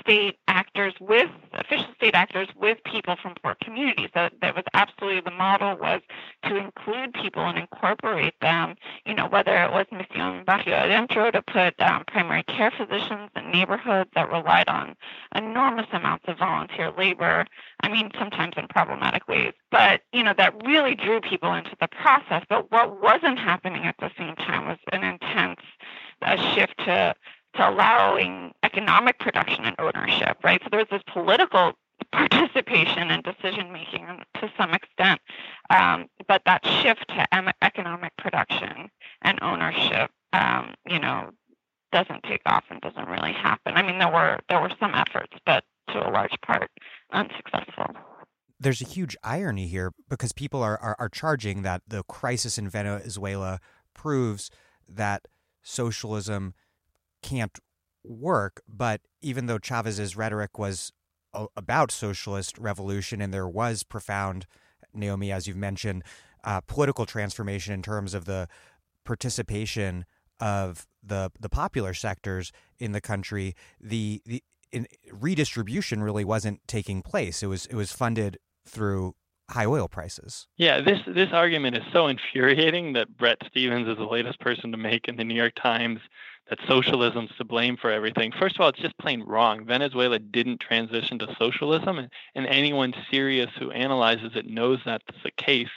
state 0.00 0.36
actors 0.48 0.94
with 1.00 1.30
official 1.52 1.86
state 1.96 2.14
actors 2.14 2.48
with 2.56 2.78
people 2.84 3.16
from 3.20 3.34
poor 3.42 3.56
communities. 3.62 4.08
That 4.14 4.32
that 4.40 4.54
was 4.54 4.64
absolutely 4.74 5.20
the 5.20 5.30
model 5.30 5.76
was 5.76 6.00
to 6.44 6.56
include 6.56 7.14
people 7.14 7.44
and 7.44 7.58
incorporate 7.58 8.34
them. 8.40 8.76
You 9.06 9.14
know, 9.14 9.28
whether 9.28 9.56
it 9.62 9.72
was 9.72 9.86
Misión 9.92 10.44
Barrio 10.44 10.76
Adentro 10.76 11.32
to 11.32 11.42
put 11.42 11.80
um, 11.80 12.04
primary 12.06 12.42
care 12.44 12.70
physicians 12.70 13.30
in 13.36 13.50
neighborhoods 13.50 14.10
that 14.14 14.30
relied 14.30 14.68
on 14.68 14.96
enormous 15.34 15.86
amounts 15.92 16.24
of 16.28 16.38
volunteer 16.38 16.92
labor. 16.96 17.46
I 17.82 17.88
mean, 17.88 18.10
sometimes 18.18 18.54
in 18.56 18.68
problematic 18.68 19.28
ways, 19.28 19.52
but 19.70 20.02
you 20.12 20.22
know 20.22 20.34
that 20.36 20.54
really 20.64 20.94
drew 20.94 21.20
people 21.20 21.52
into 21.54 21.76
the 21.80 21.88
process. 21.88 22.44
But 22.48 22.70
what 22.70 23.02
wasn't 23.02 23.38
happening 23.38 23.84
at 23.84 23.96
the 23.98 24.10
same 24.18 24.36
time 24.36 24.66
was 24.66 24.78
an 24.92 25.04
intense 25.04 25.60
a 26.22 26.36
shift 26.54 26.76
to 26.78 27.14
to 27.54 27.68
allowing 27.68 28.52
economic 28.62 29.18
production 29.18 29.64
and 29.64 29.76
ownership, 29.78 30.38
right? 30.44 30.60
So 30.62 30.68
there's 30.70 30.88
this 30.90 31.02
political 31.12 31.72
participation 32.12 33.10
and 33.10 33.22
decision 33.22 33.72
making 33.72 34.06
to 34.40 34.50
some 34.56 34.72
extent, 34.72 35.20
um, 35.70 36.06
but 36.26 36.42
that 36.46 36.64
shift 36.82 37.06
to 37.08 37.26
economic 37.62 38.16
production 38.16 38.88
and 39.22 39.38
ownership, 39.42 40.10
um, 40.32 40.74
you 40.88 40.98
know, 40.98 41.30
doesn't 41.92 42.22
take 42.22 42.42
off 42.46 42.64
and 42.70 42.80
doesn't 42.80 43.08
really 43.08 43.32
happen. 43.32 43.74
I 43.74 43.82
mean, 43.82 43.98
there 43.98 44.10
were 44.10 44.38
there 44.48 44.60
were 44.60 44.70
some 44.78 44.94
efforts, 44.94 45.36
but 45.44 45.64
to 45.88 46.08
a 46.08 46.10
large 46.10 46.34
part, 46.42 46.70
unsuccessful. 47.12 47.86
There's 48.58 48.80
a 48.82 48.86
huge 48.86 49.16
irony 49.24 49.66
here 49.66 49.92
because 50.08 50.32
people 50.32 50.62
are, 50.62 50.78
are, 50.78 50.96
are 50.98 51.08
charging 51.08 51.62
that 51.62 51.82
the 51.88 52.02
crisis 52.04 52.58
in 52.58 52.68
Venezuela 52.68 53.58
proves 53.94 54.50
that 54.88 55.26
socialism 55.62 56.54
can't 57.22 57.58
work. 58.04 58.62
But 58.68 59.02
even 59.20 59.46
though 59.46 59.58
Chavez's 59.58 60.16
rhetoric 60.16 60.58
was 60.58 60.92
about 61.56 61.92
socialist 61.92 62.58
revolution 62.58 63.20
and 63.20 63.32
there 63.32 63.48
was 63.48 63.82
profound, 63.82 64.46
Naomi, 64.92 65.30
as 65.30 65.46
you've 65.46 65.56
mentioned, 65.56 66.02
uh, 66.42 66.60
political 66.62 67.06
transformation 67.06 67.74
in 67.74 67.82
terms 67.82 68.14
of 68.14 68.24
the 68.24 68.48
participation 69.04 70.04
of 70.40 70.86
the 71.02 71.30
the 71.38 71.48
popular 71.48 71.94
sectors 71.94 72.50
in 72.78 72.92
the 72.92 73.00
country, 73.00 73.54
the 73.80 74.22
the 74.24 74.42
in, 74.72 74.86
redistribution 75.12 76.02
really 76.02 76.24
wasn't 76.24 76.60
taking 76.66 77.02
place. 77.02 77.42
It 77.42 77.46
was 77.46 77.66
it 77.66 77.74
was 77.74 77.92
funded 77.92 78.38
through 78.66 79.14
high 79.50 79.66
oil 79.66 79.88
prices. 79.88 80.46
Yeah, 80.56 80.80
this 80.80 80.98
this 81.06 81.28
argument 81.32 81.76
is 81.76 81.82
so 81.92 82.06
infuriating 82.06 82.94
that 82.94 83.16
Bret 83.16 83.38
Stephens 83.48 83.88
is 83.88 83.98
the 83.98 84.04
latest 84.04 84.40
person 84.40 84.70
to 84.72 84.78
make 84.78 85.08
in 85.08 85.16
the 85.16 85.24
New 85.24 85.34
York 85.34 85.54
Times 85.60 86.00
that 86.50 86.58
socialism's 86.66 87.30
to 87.38 87.44
blame 87.44 87.76
for 87.76 87.90
everything. 87.90 88.32
First 88.32 88.56
of 88.56 88.60
all, 88.60 88.68
it's 88.68 88.80
just 88.80 88.98
plain 88.98 89.22
wrong. 89.22 89.64
Venezuela 89.64 90.18
didn't 90.18 90.60
transition 90.60 91.18
to 91.20 91.34
socialism, 91.38 91.98
and, 91.98 92.10
and 92.34 92.46
anyone 92.46 92.92
serious 93.10 93.50
who 93.58 93.70
analyzes 93.70 94.32
it 94.34 94.46
knows 94.46 94.80
that's 94.84 95.04
the 95.22 95.30
case. 95.30 95.68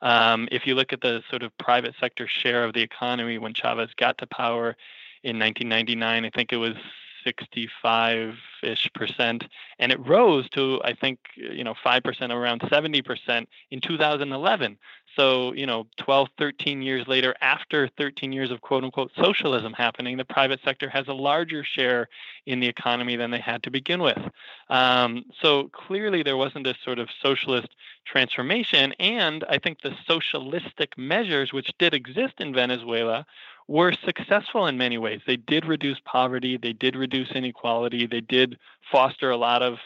Um, 0.00 0.48
if 0.50 0.66
you 0.66 0.74
look 0.74 0.92
at 0.92 1.00
the 1.00 1.22
sort 1.28 1.42
of 1.42 1.56
private 1.58 1.94
sector 2.00 2.26
share 2.28 2.64
of 2.64 2.72
the 2.72 2.82
economy 2.82 3.38
when 3.38 3.52
Chavez 3.52 3.90
got 3.96 4.18
to 4.18 4.26
power 4.26 4.76
in 5.24 5.38
1999, 5.38 6.24
I 6.24 6.30
think 6.30 6.52
it 6.52 6.56
was 6.56 6.76
65 7.24 8.34
ish 8.62 8.90
percent, 8.94 9.44
and 9.78 9.92
it 9.92 10.06
rose 10.06 10.48
to 10.50 10.80
I 10.84 10.94
think 10.94 11.18
you 11.36 11.64
know 11.64 11.74
five 11.82 12.02
percent, 12.02 12.32
around 12.32 12.62
70 12.68 13.02
percent 13.02 13.48
in 13.70 13.80
2011. 13.80 14.78
So 15.16 15.52
you 15.52 15.66
know 15.66 15.86
12, 15.98 16.28
13 16.38 16.82
years 16.82 17.06
later, 17.06 17.34
after 17.40 17.88
13 17.98 18.32
years 18.32 18.50
of 18.50 18.60
quote 18.60 18.84
unquote 18.84 19.10
socialism 19.16 19.72
happening, 19.72 20.16
the 20.16 20.24
private 20.24 20.60
sector 20.64 20.88
has 20.88 21.08
a 21.08 21.12
larger 21.12 21.64
share 21.64 22.08
in 22.46 22.60
the 22.60 22.68
economy 22.68 23.16
than 23.16 23.30
they 23.30 23.40
had 23.40 23.62
to 23.64 23.70
begin 23.70 24.02
with. 24.02 24.18
Um, 24.70 25.24
so 25.40 25.68
clearly 25.72 26.22
there 26.22 26.36
wasn't 26.36 26.64
this 26.64 26.78
sort 26.84 26.98
of 26.98 27.08
socialist 27.22 27.68
transformation, 28.06 28.92
and 28.98 29.44
I 29.48 29.58
think 29.58 29.80
the 29.80 29.94
socialistic 30.06 30.96
measures 30.96 31.52
which 31.52 31.70
did 31.78 31.94
exist 31.94 32.34
in 32.38 32.54
Venezuela 32.54 33.26
were 33.68 33.92
successful 34.04 34.66
in 34.66 34.76
many 34.76 34.98
ways. 34.98 35.20
They 35.26 35.36
did 35.36 35.66
reduce 35.66 35.98
poverty, 36.04 36.56
they 36.56 36.72
did 36.72 36.96
reduce 36.96 37.30
inequality, 37.32 38.06
they 38.06 38.20
did 38.20 38.58
foster 38.90 39.30
a 39.30 39.36
lot 39.36 39.62
of 39.62 39.78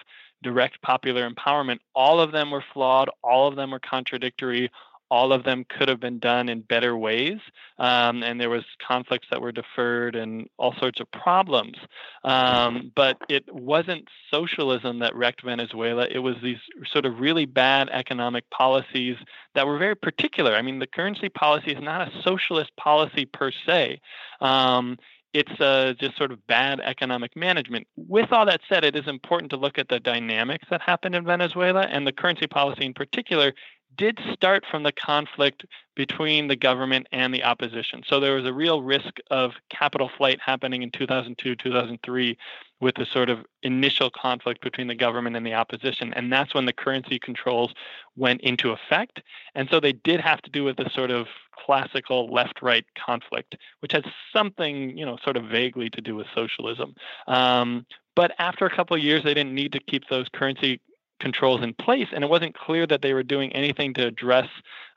direct 0.42 0.80
popular 0.82 1.28
empowerment. 1.28 1.78
All 1.94 2.20
of 2.20 2.32
them 2.32 2.50
were 2.50 2.64
flawed, 2.72 3.10
all 3.22 3.48
of 3.48 3.56
them 3.56 3.70
were 3.70 3.80
contradictory, 3.80 4.70
all 5.10 5.32
of 5.32 5.44
them 5.44 5.64
could 5.68 5.88
have 5.88 6.00
been 6.00 6.18
done 6.18 6.48
in 6.48 6.60
better 6.60 6.96
ways 6.96 7.38
um, 7.78 8.22
and 8.22 8.40
there 8.40 8.50
was 8.50 8.64
conflicts 8.86 9.26
that 9.30 9.40
were 9.40 9.52
deferred 9.52 10.16
and 10.16 10.48
all 10.58 10.74
sorts 10.78 11.00
of 11.00 11.10
problems. 11.10 11.76
Um, 12.24 12.90
but 12.94 13.18
it 13.28 13.44
wasn't 13.52 14.08
socialism 14.30 15.00
that 15.00 15.14
wrecked 15.14 15.42
venezuela. 15.42 16.06
It 16.10 16.18
was 16.18 16.36
these 16.42 16.58
sort 16.90 17.06
of 17.06 17.20
really 17.20 17.46
bad 17.46 17.88
economic 17.90 18.48
policies 18.50 19.16
that 19.54 19.66
were 19.66 19.78
very 19.78 19.96
particular. 19.96 20.54
I 20.54 20.62
mean 20.62 20.78
the 20.78 20.86
currency 20.86 21.28
policy 21.28 21.72
is 21.72 21.82
not 21.82 22.08
a 22.08 22.22
socialist 22.22 22.74
policy 22.76 23.26
per 23.26 23.50
se. 23.66 24.00
Um, 24.40 24.98
it's 25.36 25.60
uh, 25.60 25.92
just 26.00 26.16
sort 26.16 26.32
of 26.32 26.46
bad 26.46 26.80
economic 26.80 27.36
management. 27.36 27.86
With 27.96 28.32
all 28.32 28.46
that 28.46 28.62
said, 28.70 28.84
it 28.84 28.96
is 28.96 29.06
important 29.06 29.50
to 29.50 29.58
look 29.58 29.78
at 29.78 29.88
the 29.88 30.00
dynamics 30.00 30.66
that 30.70 30.80
happened 30.80 31.14
in 31.14 31.26
Venezuela, 31.26 31.82
and 31.82 32.06
the 32.06 32.12
currency 32.12 32.46
policy 32.46 32.86
in 32.86 32.94
particular 32.94 33.52
did 33.96 34.18
start 34.32 34.64
from 34.70 34.82
the 34.82 34.92
conflict 34.92 35.64
between 35.94 36.48
the 36.48 36.56
government 36.56 37.06
and 37.12 37.32
the 37.32 37.42
opposition. 37.42 38.02
So 38.06 38.20
there 38.20 38.34
was 38.34 38.44
a 38.44 38.52
real 38.52 38.82
risk 38.82 39.18
of 39.30 39.52
capital 39.70 40.10
flight 40.16 40.38
happening 40.44 40.82
in 40.82 40.90
2002, 40.90 41.56
2003, 41.56 42.38
with 42.80 42.94
the 42.96 43.06
sort 43.06 43.30
of 43.30 43.38
initial 43.62 44.10
conflict 44.10 44.62
between 44.62 44.86
the 44.86 44.94
government 44.94 45.36
and 45.36 45.46
the 45.46 45.54
opposition. 45.54 46.12
And 46.12 46.30
that's 46.30 46.54
when 46.54 46.66
the 46.66 46.72
currency 46.72 47.18
controls 47.18 47.72
went 48.16 48.42
into 48.42 48.70
effect. 48.70 49.22
And 49.54 49.68
so 49.70 49.80
they 49.80 49.92
did 49.92 50.20
have 50.20 50.42
to 50.42 50.50
do 50.50 50.64
with 50.64 50.76
the 50.76 50.90
sort 50.94 51.10
of 51.10 51.26
classical 51.64 52.30
left 52.30 52.60
right 52.60 52.84
conflict, 53.06 53.56
which 53.80 53.92
has 53.92 54.04
something, 54.32 54.96
you 54.96 55.06
know, 55.06 55.16
sort 55.24 55.36
of 55.36 55.44
vaguely 55.44 55.88
to 55.90 56.00
do 56.02 56.14
with 56.14 56.26
socialism. 56.34 56.94
Um, 57.26 57.86
but 58.14 58.32
after 58.38 58.66
a 58.66 58.74
couple 58.74 58.96
of 58.96 59.02
years, 59.02 59.24
they 59.24 59.34
didn't 59.34 59.54
need 59.54 59.72
to 59.72 59.80
keep 59.80 60.04
those 60.08 60.26
currency 60.32 60.80
controls 61.20 61.62
in 61.62 61.74
place, 61.74 62.08
and 62.12 62.22
it 62.22 62.30
wasn't 62.30 62.56
clear 62.56 62.86
that 62.86 63.02
they 63.02 63.14
were 63.14 63.22
doing 63.22 63.52
anything 63.52 63.94
to 63.94 64.06
address 64.06 64.48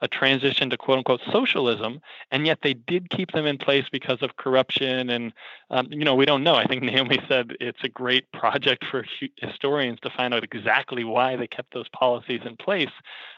a 0.01 0.07
transition 0.07 0.69
to 0.69 0.77
quote 0.77 0.97
unquote 0.97 1.21
socialism, 1.31 2.01
and 2.31 2.45
yet 2.45 2.59
they 2.61 2.73
did 2.73 3.09
keep 3.09 3.31
them 3.31 3.45
in 3.45 3.57
place 3.57 3.85
because 3.91 4.21
of 4.21 4.37
corruption. 4.37 5.09
And, 5.09 5.33
um, 5.69 5.87
you 5.91 6.05
know, 6.05 6.15
we 6.15 6.25
don't 6.25 6.43
know. 6.43 6.55
I 6.55 6.65
think 6.65 6.83
Naomi 6.83 7.19
said 7.27 7.55
it's 7.59 7.83
a 7.83 7.89
great 7.89 8.31
project 8.31 8.85
for 8.89 9.05
historians 9.37 9.99
to 10.01 10.09
find 10.09 10.33
out 10.33 10.43
exactly 10.43 11.03
why 11.03 11.35
they 11.35 11.47
kept 11.47 11.73
those 11.73 11.89
policies 11.89 12.41
in 12.45 12.55
place. 12.57 12.91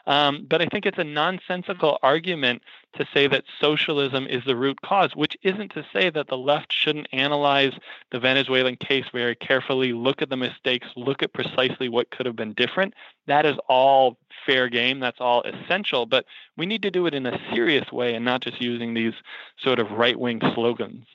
Um, 0.06 0.46
but 0.48 0.62
I 0.62 0.66
think 0.66 0.86
it's 0.86 0.98
a 0.98 1.04
nonsensical 1.04 1.98
argument 2.02 2.62
to 2.94 3.06
say 3.12 3.26
that 3.26 3.44
socialism 3.60 4.26
is 4.26 4.44
the 4.44 4.56
root 4.56 4.80
cause, 4.82 5.14
which 5.14 5.36
isn't 5.42 5.72
to 5.72 5.84
say 5.92 6.10
that 6.10 6.28
the 6.28 6.36
left 6.36 6.72
shouldn't 6.72 7.08
analyze 7.12 7.72
the 8.10 8.20
Venezuelan 8.20 8.76
case 8.76 9.06
very 9.12 9.34
carefully, 9.34 9.92
look 9.92 10.22
at 10.22 10.30
the 10.30 10.36
mistakes, 10.36 10.88
look 10.96 11.22
at 11.22 11.32
precisely 11.32 11.88
what 11.88 12.10
could 12.10 12.26
have 12.26 12.36
been 12.36 12.52
different. 12.52 12.94
That 13.26 13.46
is 13.46 13.56
all 13.68 14.18
fair 14.46 14.68
game. 14.68 15.00
That's 15.00 15.20
all 15.20 15.42
essential. 15.42 16.06
But 16.06 16.26
we 16.56 16.66
need 16.66 16.82
to 16.82 16.90
do 16.90 17.06
it 17.06 17.14
in 17.14 17.26
a 17.26 17.38
serious 17.54 17.90
way 17.92 18.14
and 18.14 18.24
not 18.24 18.42
just 18.42 18.60
using 18.60 18.94
these 18.94 19.14
sort 19.58 19.78
of 19.78 19.90
right 19.92 20.18
wing 20.18 20.40
slogans. 20.54 21.06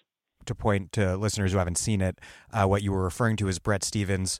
To 0.45 0.55
point 0.55 0.93
to 0.93 1.17
listeners 1.17 1.51
who 1.51 1.57
haven't 1.57 1.78
seen 1.78 1.99
it, 1.99 2.19
uh, 2.53 2.65
what 2.65 2.82
you 2.82 2.93
were 2.93 3.03
referring 3.03 3.36
to 3.38 3.49
is 3.49 3.59
Bret 3.59 3.84
Stephens 3.84 4.39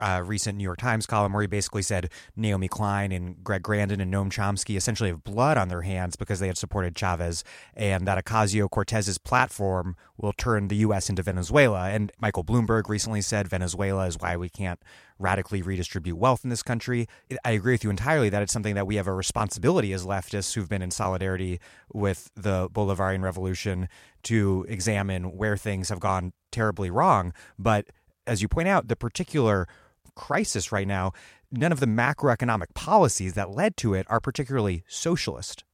uh, 0.00 0.22
recent 0.24 0.58
New 0.58 0.64
York 0.64 0.78
Times 0.78 1.06
column 1.06 1.32
where 1.32 1.42
he 1.42 1.46
basically 1.46 1.82
said 1.82 2.10
Naomi 2.36 2.68
Klein 2.68 3.12
and 3.12 3.42
Greg 3.42 3.62
Grandin 3.62 4.00
and 4.00 4.12
Noam 4.12 4.30
Chomsky 4.30 4.76
essentially 4.76 5.10
have 5.10 5.24
blood 5.24 5.56
on 5.56 5.68
their 5.68 5.82
hands 5.82 6.16
because 6.16 6.40
they 6.40 6.46
had 6.46 6.58
supported 6.58 6.96
Chavez, 6.96 7.44
and 7.74 8.06
that 8.06 8.22
Ocasio 8.22 8.68
Cortez's 8.68 9.18
platform 9.18 9.96
will 10.16 10.32
turn 10.32 10.68
the 10.68 10.76
U.S. 10.76 11.08
into 11.08 11.22
Venezuela. 11.22 11.90
And 11.90 12.12
Michael 12.18 12.44
Bloomberg 12.44 12.88
recently 12.88 13.20
said 13.20 13.48
Venezuela 13.48 14.06
is 14.06 14.18
why 14.18 14.36
we 14.36 14.48
can't 14.48 14.80
radically 15.18 15.62
redistribute 15.62 16.16
wealth 16.16 16.44
in 16.44 16.50
this 16.50 16.62
country. 16.62 17.06
I 17.44 17.52
agree 17.52 17.74
with 17.74 17.84
you 17.84 17.90
entirely 17.90 18.28
that 18.30 18.42
it's 18.42 18.52
something 18.52 18.74
that 18.74 18.86
we 18.86 18.96
have 18.96 19.06
a 19.06 19.12
responsibility 19.12 19.92
as 19.92 20.04
leftists 20.04 20.54
who've 20.54 20.68
been 20.68 20.82
in 20.82 20.90
solidarity 20.90 21.60
with 21.92 22.30
the 22.34 22.68
Bolivarian 22.70 23.22
Revolution 23.22 23.88
to 24.24 24.66
examine 24.68 25.36
where 25.36 25.56
things 25.56 25.88
have 25.88 26.00
gone 26.00 26.32
terribly 26.50 26.90
wrong. 26.90 27.32
But 27.58 27.88
as 28.26 28.42
you 28.42 28.48
point 28.48 28.68
out, 28.68 28.88
the 28.88 28.96
particular 28.96 29.68
crisis 30.14 30.72
right 30.72 30.86
now, 30.86 31.12
none 31.50 31.72
of 31.72 31.80
the 31.80 31.86
macroeconomic 31.86 32.74
policies 32.74 33.34
that 33.34 33.50
led 33.50 33.76
to 33.78 33.94
it 33.94 34.06
are 34.10 34.20
particularly 34.20 34.84
socialist. 34.86 35.64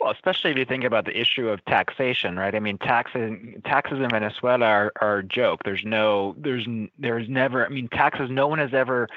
Well, 0.00 0.12
especially 0.12 0.52
if 0.52 0.56
you 0.56 0.64
think 0.64 0.84
about 0.84 1.04
the 1.04 1.20
issue 1.20 1.48
of 1.48 1.64
taxation, 1.64 2.36
right? 2.38 2.54
I 2.54 2.60
mean, 2.60 2.78
taxes 2.78 3.32
taxes 3.64 3.98
in 3.98 4.08
Venezuela 4.10 4.64
are, 4.64 4.92
are 5.00 5.18
a 5.18 5.24
joke. 5.24 5.60
There's 5.64 5.82
no, 5.84 6.36
there's, 6.38 6.66
there's 6.98 7.28
never. 7.28 7.66
I 7.66 7.68
mean, 7.68 7.88
taxes. 7.88 8.30
No 8.30 8.46
one 8.46 8.60
has 8.60 8.72
ever 8.72 9.08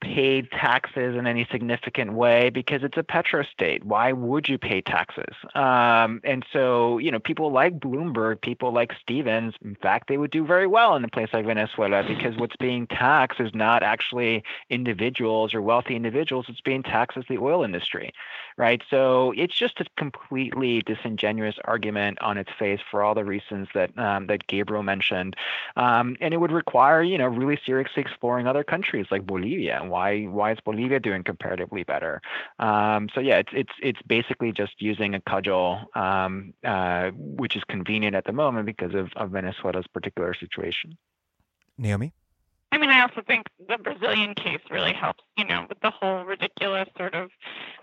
paid 0.00 0.50
taxes 0.50 1.16
in 1.16 1.26
any 1.26 1.46
significant 1.50 2.12
way 2.12 2.50
because 2.50 2.82
it's 2.82 2.96
a 2.96 3.02
petrostate. 3.02 3.82
Why 3.84 4.12
would 4.12 4.48
you 4.48 4.58
pay 4.58 4.80
taxes? 4.80 5.34
Um, 5.54 6.20
and 6.24 6.44
so, 6.52 6.98
you 6.98 7.10
know, 7.10 7.18
people 7.18 7.50
like 7.50 7.78
Bloomberg, 7.78 8.40
people 8.40 8.72
like 8.72 8.92
Stephens, 9.00 9.54
in 9.64 9.74
fact, 9.76 10.08
they 10.08 10.18
would 10.18 10.30
do 10.30 10.44
very 10.44 10.66
well 10.66 10.96
in 10.96 11.04
a 11.04 11.08
place 11.08 11.28
like 11.32 11.46
Venezuela 11.46 12.04
because 12.06 12.36
what's 12.36 12.56
being 12.56 12.86
taxed 12.86 13.40
is 13.40 13.54
not 13.54 13.82
actually 13.82 14.44
individuals 14.70 15.54
or 15.54 15.62
wealthy 15.62 15.96
individuals. 15.96 16.46
It's 16.48 16.60
being 16.60 16.82
taxed 16.82 17.16
as 17.16 17.24
the 17.28 17.38
oil 17.38 17.64
industry, 17.64 18.12
right? 18.56 18.82
So 18.90 19.32
it's 19.36 19.56
just 19.56 19.80
a 19.80 19.86
completely 19.96 20.82
disingenuous 20.82 21.56
argument 21.64 22.20
on 22.20 22.36
its 22.38 22.50
face 22.58 22.80
for 22.90 23.02
all 23.02 23.14
the 23.14 23.24
reasons 23.24 23.68
that 23.74 23.96
um, 23.98 24.26
that 24.26 24.46
Gabriel 24.46 24.82
mentioned, 24.82 25.36
um, 25.76 26.16
and 26.20 26.34
it 26.34 26.38
would 26.38 26.52
require, 26.52 27.02
you 27.02 27.18
know, 27.18 27.26
really 27.26 27.58
seriously 27.64 28.02
exploring 28.02 28.46
other 28.46 28.64
countries 28.64 29.06
like 29.10 29.26
Bolivia 29.26 29.85
why 29.90 30.24
why 30.24 30.52
is 30.52 30.58
Bolivia 30.64 31.00
doing 31.00 31.22
comparatively 31.22 31.84
better? 31.84 32.20
Um, 32.58 33.08
so 33.14 33.20
yeah, 33.20 33.38
it's 33.38 33.52
it's 33.52 33.72
it's 33.82 34.02
basically 34.06 34.52
just 34.52 34.80
using 34.80 35.14
a 35.14 35.20
cudgel, 35.20 35.84
um, 35.94 36.54
uh, 36.64 37.10
which 37.14 37.56
is 37.56 37.64
convenient 37.64 38.14
at 38.14 38.24
the 38.24 38.32
moment 38.32 38.66
because 38.66 38.94
of, 38.94 39.10
of 39.16 39.30
Venezuela's 39.30 39.86
particular 39.86 40.34
situation. 40.34 40.96
Naomi. 41.78 42.12
I 42.72 42.78
mean, 42.78 42.90
I 42.90 43.00
also 43.00 43.22
think 43.26 43.46
the 43.68 43.78
Brazilian 43.78 44.34
case 44.34 44.60
really 44.70 44.92
helps, 44.92 45.22
you 45.38 45.44
know, 45.46 45.66
with 45.68 45.80
the 45.80 45.90
whole 45.90 46.24
ridiculous 46.24 46.88
sort 46.96 47.14
of 47.14 47.30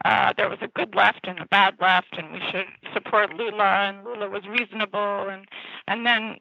uh, 0.06 0.34
there 0.36 0.50
was 0.50 0.60
a 0.62 0.68
good 0.68 0.94
left 0.94 1.22
and 1.24 1.40
a 1.40 1.46
bad 1.48 1.76
left, 1.80 2.16
and 2.18 2.32
we 2.34 2.40
should 2.52 2.68
support 2.94 3.34
Lula, 3.34 3.64
and 3.64 4.04
Lula 4.04 4.30
was 4.30 4.46
reasonable, 4.46 5.30
and 5.30 5.48
and 5.88 6.06
then 6.06 6.38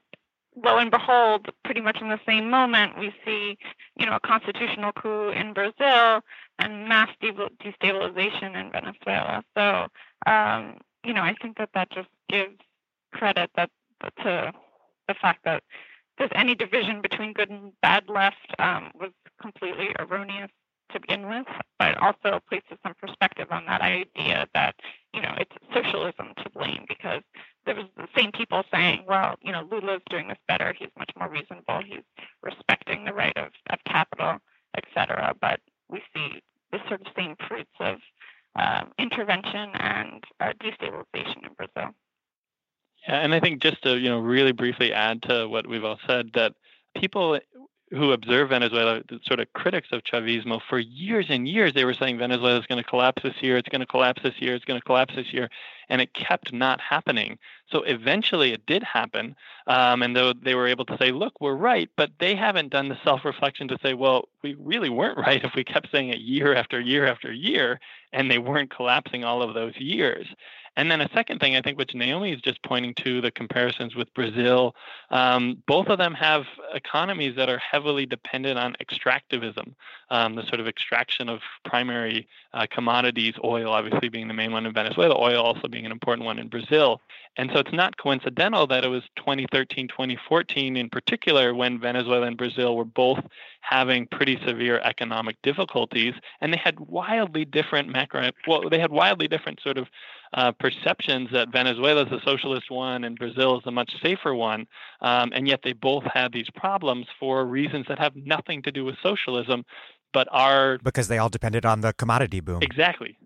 lo 0.57 0.79
and 0.79 0.91
behold, 0.91 1.49
pretty 1.65 1.81
much 1.81 2.01
in 2.01 2.09
the 2.09 2.21
same 2.27 2.51
moment, 2.51 2.99
we 2.99 3.15
see, 3.25 3.57
you 3.97 4.07
know, 4.07 4.17
a 4.17 4.21
constitutional 4.21 4.93
coup 4.93 5.31
in 5.31 5.53
Brazil 5.53 6.21
and 6.59 6.89
mass 6.89 7.09
destabilization 7.23 8.55
in 8.55 8.71
Venezuela. 8.71 9.43
So, 9.57 9.87
um, 10.31 10.79
you 11.05 11.13
know, 11.15 11.23
I 11.23 11.35
think 11.41 11.59
that 11.59 11.71
that 11.75 11.91
just 11.91 12.09
gives 12.29 12.57
credit 13.13 13.51
that 13.57 13.71
to 14.23 14.53
the 15.09 15.15
fact 15.15 15.41
that 15.45 15.63
there's 16.19 16.31
any 16.35 16.55
division 16.55 17.01
between 17.01 17.33
good 17.33 17.51
and 17.51 17.73
bad 17.81 18.05
left 18.09 18.55
um, 18.59 18.91
was 18.95 19.11
completely 19.41 19.89
erroneous 19.99 20.51
to 20.93 21.01
begin 21.01 21.28
with, 21.28 21.47
but 21.78 21.97
also 21.99 22.40
places 22.49 22.78
some 22.82 22.95
perspective 23.01 23.49
on 23.51 23.66
that 23.66 23.80
idea 23.80 24.47
that 24.55 24.74
you 25.14 25.20
know 25.20 25.34
it's 25.38 25.53
socialism 25.74 26.32
to 26.43 26.51
blame 26.51 26.84
because 26.88 27.22
there 27.66 27.74
was 27.74 27.86
the 27.97 28.09
same 28.16 28.32
people 28.32 28.64
saying, 28.72 29.05
well, 29.07 29.36
you 29.40 29.53
know, 29.53 29.66
Lula's 29.70 30.03
doing 30.11 30.28
this 30.28 30.38
better. 30.49 30.74
He's 30.78 30.88
much 30.99 31.11
more 31.18 31.28
reasonable. 31.28 31.80
He's 31.84 32.03
respecting 32.43 33.05
the 33.05 33.12
right 33.12 33.36
of, 33.36 33.51
of 33.70 33.78
capital, 33.86 34.38
et 34.76 34.84
cetera. 34.95 35.34
But 35.40 35.61
we 35.88 36.03
see 36.14 36.43
the 36.72 36.78
sort 36.88 37.03
of 37.03 37.07
same 37.16 37.36
fruits 37.49 37.70
of 37.80 37.99
uh, 38.57 38.84
intervention 38.99 39.70
and 39.74 40.24
uh, 40.40 40.53
destabilization 40.61 41.47
in 41.47 41.53
Brazil. 41.57 41.95
Yeah, 43.07 43.20
and 43.20 43.34
I 43.34 43.40
think 43.40 43.62
just 43.62 43.82
to 43.82 43.99
you 43.99 44.09
know 44.09 44.18
really 44.18 44.53
briefly 44.53 44.93
add 44.93 45.22
to 45.22 45.49
what 45.49 45.66
we've 45.66 45.84
all 45.84 45.99
said 46.07 46.30
that 46.34 46.55
people 46.97 47.38
who 47.93 48.12
observe 48.12 48.49
Venezuela, 48.49 49.03
sort 49.24 49.38
of 49.38 49.53
critics 49.53 49.88
of 49.93 50.03
Chavismo, 50.03 50.61
for 50.68 50.78
years 50.78 51.26
and 51.28 51.47
years, 51.47 51.74
they 51.74 51.84
were 51.84 51.93
saying 51.93 52.16
Venezuela 52.16 52.59
is 52.59 52.66
going 52.66 52.82
to 52.82 52.88
collapse 52.88 53.22
this 53.22 53.34
year, 53.43 53.59
it's 53.59 53.68
going 53.68 53.80
to 53.80 53.86
collapse 53.86 54.22
this 54.22 54.34
year, 54.40 54.55
it's 54.55 54.64
going 54.64 54.80
to 54.80 54.84
collapse 54.84 55.14
this 55.14 55.30
year, 55.32 55.51
and 55.90 56.01
it 56.01 56.14
kept 56.14 56.55
not 56.55 56.80
happening. 56.80 57.38
So 57.70 57.82
eventually 57.82 58.53
it 58.53 58.64
did 58.64 58.82
happen, 58.82 59.36
um, 59.66 60.03
and 60.03 60.16
though 60.16 60.32
they 60.32 60.55
were 60.55 60.68
able 60.68 60.86
to 60.86 60.97
say, 60.97 61.12
look, 61.12 61.34
we're 61.40 61.55
right, 61.55 61.90
but 61.97 62.11
they 62.18 62.34
haven't 62.34 62.70
done 62.70 62.88
the 62.88 62.99
self-reflection 63.05 63.68
to 63.68 63.78
say, 63.82 63.93
well, 63.93 64.28
we 64.43 64.55
really 64.55 64.88
weren't 64.88 65.18
right 65.26 65.45
if 65.45 65.53
we 65.55 65.62
kept 65.62 65.90
saying 65.93 66.09
it 66.09 66.20
year 66.20 66.55
after 66.55 66.80
year 66.80 67.07
after 67.07 67.30
year, 67.30 67.78
and 68.12 68.30
they 68.30 68.38
weren't 68.38 68.74
collapsing 68.74 69.22
all 69.22 69.43
of 69.43 69.55
those 69.55 69.76
years. 69.76 70.26
And 70.77 70.91
then 70.91 71.01
a 71.03 71.09
second 71.12 71.41
thing, 71.41 71.55
I 71.55 71.61
think, 71.61 71.77
which 71.77 71.95
Naomi 71.95 72.33
is 72.33 72.41
just 72.41 72.62
pointing 72.62 72.95
to 73.05 73.20
the 73.20 73.31
comparisons 73.31 73.95
with 73.95 74.12
Brazil, 74.14 74.75
um, 75.11 75.62
both 75.66 75.89
of 75.89 75.99
them 75.99 76.14
have 76.14 76.45
economies 76.75 77.37
that 77.37 77.51
are 77.51 77.59
heavily 77.59 78.07
dependent 78.07 78.59
on 78.59 78.75
extractivism, 78.81 79.75
um, 80.11 80.35
the 80.35 80.47
sort 80.47 80.61
of 80.61 80.66
extraction 80.66 81.29
of 81.29 81.41
primary 81.64 82.27
uh, 82.55 82.66
commodities, 82.70 83.35
oil 83.45 83.70
obviously 83.70 84.09
being 84.09 84.29
the 84.29 84.35
main 84.35 84.53
one 84.53 84.64
in 84.64 84.73
Venezuela, 84.73 85.14
oil 85.18 85.43
also 85.43 85.68
being 85.68 85.85
an 85.85 85.93
important 85.93 86.25
one 86.25 86.39
in 86.39 86.49
Brazil. 86.49 87.01
And 87.37 87.51
so 87.53 87.61
it's 87.61 87.73
not 87.73 87.97
coincidental 87.97 88.66
that 88.66 88.85
it 88.85 88.89
was 88.89 89.03
2013, 89.16 89.89
2014 89.89 90.77
in 90.77 90.91
particular 90.91 91.55
when 91.55 91.81
Venezuela 91.81 92.27
and 92.27 92.37
Brazil 92.37 92.77
were 92.77 92.85
both 92.85 93.20
having 93.62 94.07
pretty 94.07 94.39
severe 94.47 94.81
economic 94.81 95.41
difficulties, 95.43 96.14
and 96.41 96.53
they 96.53 96.59
had 96.59 96.79
wildly 96.81 97.45
different 97.45 97.89
macro. 97.89 98.31
Well, 98.47 98.68
they 98.68 98.79
had 98.79 98.91
wildly 98.91 99.29
different 99.29 99.61
sort 99.62 99.79
of 99.79 99.89
uh, 100.35 100.53
perceptions 100.53 101.28
that 101.33 101.53
Venezuela 101.53 102.03
is 102.03 102.12
a 102.12 102.20
socialist 102.24 102.70
one 102.70 103.05
and 103.05 103.18
Brazil 103.18 103.59
is 103.59 103.62
a 103.66 103.70
much 103.70 103.93
safer 104.03 104.35
one, 104.35 104.66
um, 105.01 105.30
and 105.35 105.47
yet 105.47 105.61
they 105.62 105.72
both 105.72 106.05
have 106.12 106.33
these 106.33 106.49
problems 106.55 107.07
for 107.20 107.45
reasons 107.45 107.87
that 107.89 107.99
have 107.99 108.16
nothing 108.16 108.62
to 108.62 108.72
do 108.72 108.85
with 108.85 108.97
socialism, 109.03 109.64
but 110.12 110.28
are 110.30 110.78
because 110.83 111.09
they 111.09 111.18
all 111.18 111.28
depended 111.28 111.66
on 111.66 111.80
the 111.80 111.93
commodity 111.93 112.41
boom. 112.41 112.61
Exactly. 112.62 113.16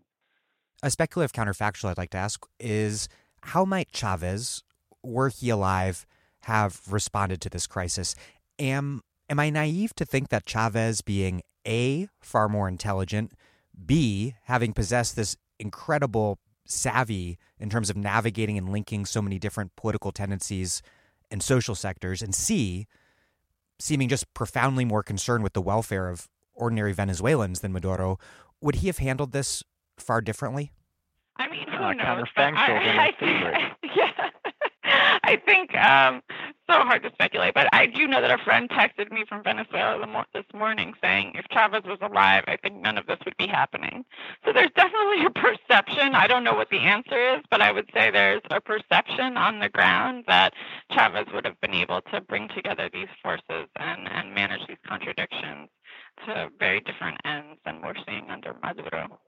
A 0.83 0.91
speculative 0.91 1.33
counterfactual 1.33 1.91
I'd 1.91 1.99
like 1.99 2.11
to 2.11 2.19
ask 2.19 2.45
is 2.61 3.09
how 3.43 3.65
might 3.65 3.93
Chavez, 3.93 4.63
were 5.03 5.29
he 5.29 5.49
alive, 5.49 6.07
have 6.43 6.81
responded 6.91 7.41
to 7.43 7.49
this 7.49 7.67
crisis? 7.67 8.15
Am 8.59 9.03
am 9.29 9.39
I 9.39 9.51
naive 9.51 9.95
to 9.95 10.05
think 10.05 10.29
that 10.31 10.47
Chavez 10.47 11.03
being 11.03 11.43
A, 11.67 12.09
far 12.21 12.49
more 12.49 12.69
intelligent, 12.69 13.33
B, 13.85 14.35
having 14.45 14.73
possessed 14.73 15.17
this 15.17 15.37
incredible 15.59 16.39
savvy 16.67 17.39
in 17.59 17.71
terms 17.71 17.91
of 17.91 17.97
navigating 17.97 18.59
and 18.59 18.69
linking 18.69 19.07
so 19.07 19.23
many 19.23 19.39
different 19.39 19.75
political 19.77 20.13
tendencies 20.13 20.83
and 21.31 21.43
social 21.43 21.75
sectors, 21.75 22.23
and 22.23 22.35
C, 22.35 22.87
seeming 23.79 24.09
just 24.09 24.33
profoundly 24.35 24.85
more 24.85 25.03
concerned 25.03 25.43
with 25.43 25.55
the 25.55 25.63
welfare 25.63 26.09
of 26.09 26.29
ordinary 26.55 26.93
Venezuelans 26.93 27.61
than 27.61 27.73
Maduro, 27.73 28.19
would 28.61 28.77
he 28.77 28.87
have 28.87 28.99
handled 28.99 29.33
this 29.33 29.63
far 29.99 30.21
differently? 30.21 30.73
I 31.37 31.49
mean, 31.49 31.67
who 31.69 31.85
uh, 31.85 31.93
knows? 31.93 32.25
I, 32.37 32.53
I, 33.21 33.77
yeah, 33.83 34.31
I 35.23 35.37
think 35.37 35.75
um, 35.77 36.23
so 36.69 36.81
hard 36.81 37.03
to 37.03 37.11
speculate. 37.13 37.55
But 37.55 37.69
I 37.73 37.87
do 37.87 38.07
know 38.07 38.21
that 38.21 38.31
a 38.31 38.43
friend 38.43 38.69
texted 38.69 39.11
me 39.11 39.25
from 39.29 39.43
Venezuela 39.43 40.27
this 40.35 40.45
morning 40.55 40.95
saying 41.03 41.33
if 41.35 41.47
Chavez 41.51 41.85
was 41.85 41.99
alive, 42.03 42.45
I 42.47 42.57
think 42.57 42.81
none 42.81 42.99
of 42.99 43.07
this 43.07 43.19
would 43.25 43.37
be 43.37 43.47
happening. 43.47 44.05
So 44.45 44.53
there's 44.53 44.71
definitely 44.77 45.25
a 45.27 45.31
perception. 45.31 46.15
I 46.15 46.27
don't 46.27 46.45
know 46.45 46.55
what 46.55 46.71
the 46.71 46.79
answer 46.81 47.37
is, 47.37 47.43
but 47.51 47.63
I 47.63 47.73
would 47.73 47.89
say 47.95 48.11
there's 48.11 48.43
a 48.51 48.61
perception 48.61 49.37
on 49.37 49.61
the 49.61 49.69
ground 49.69 50.25
that 50.27 50.53
Chavez 50.93 51.27
would 51.33 51.45
have 51.45 51.61
been 51.61 51.75
able 51.75 52.01
to 52.13 52.21
bring 52.21 52.49
together 52.49 52.91
these 52.93 53.09
forces 53.23 53.69
and, 53.79 54.09
and 54.11 54.35
manage 54.35 54.67
these 54.67 54.79
contradictions 54.87 55.69
to 56.27 56.49
very 56.59 56.81
different 56.81 57.19
ends 57.25 57.59
than 57.65 57.81
we're 57.83 57.95
seeing 58.07 58.31
under 58.31 58.55
Maduro. 58.63 59.19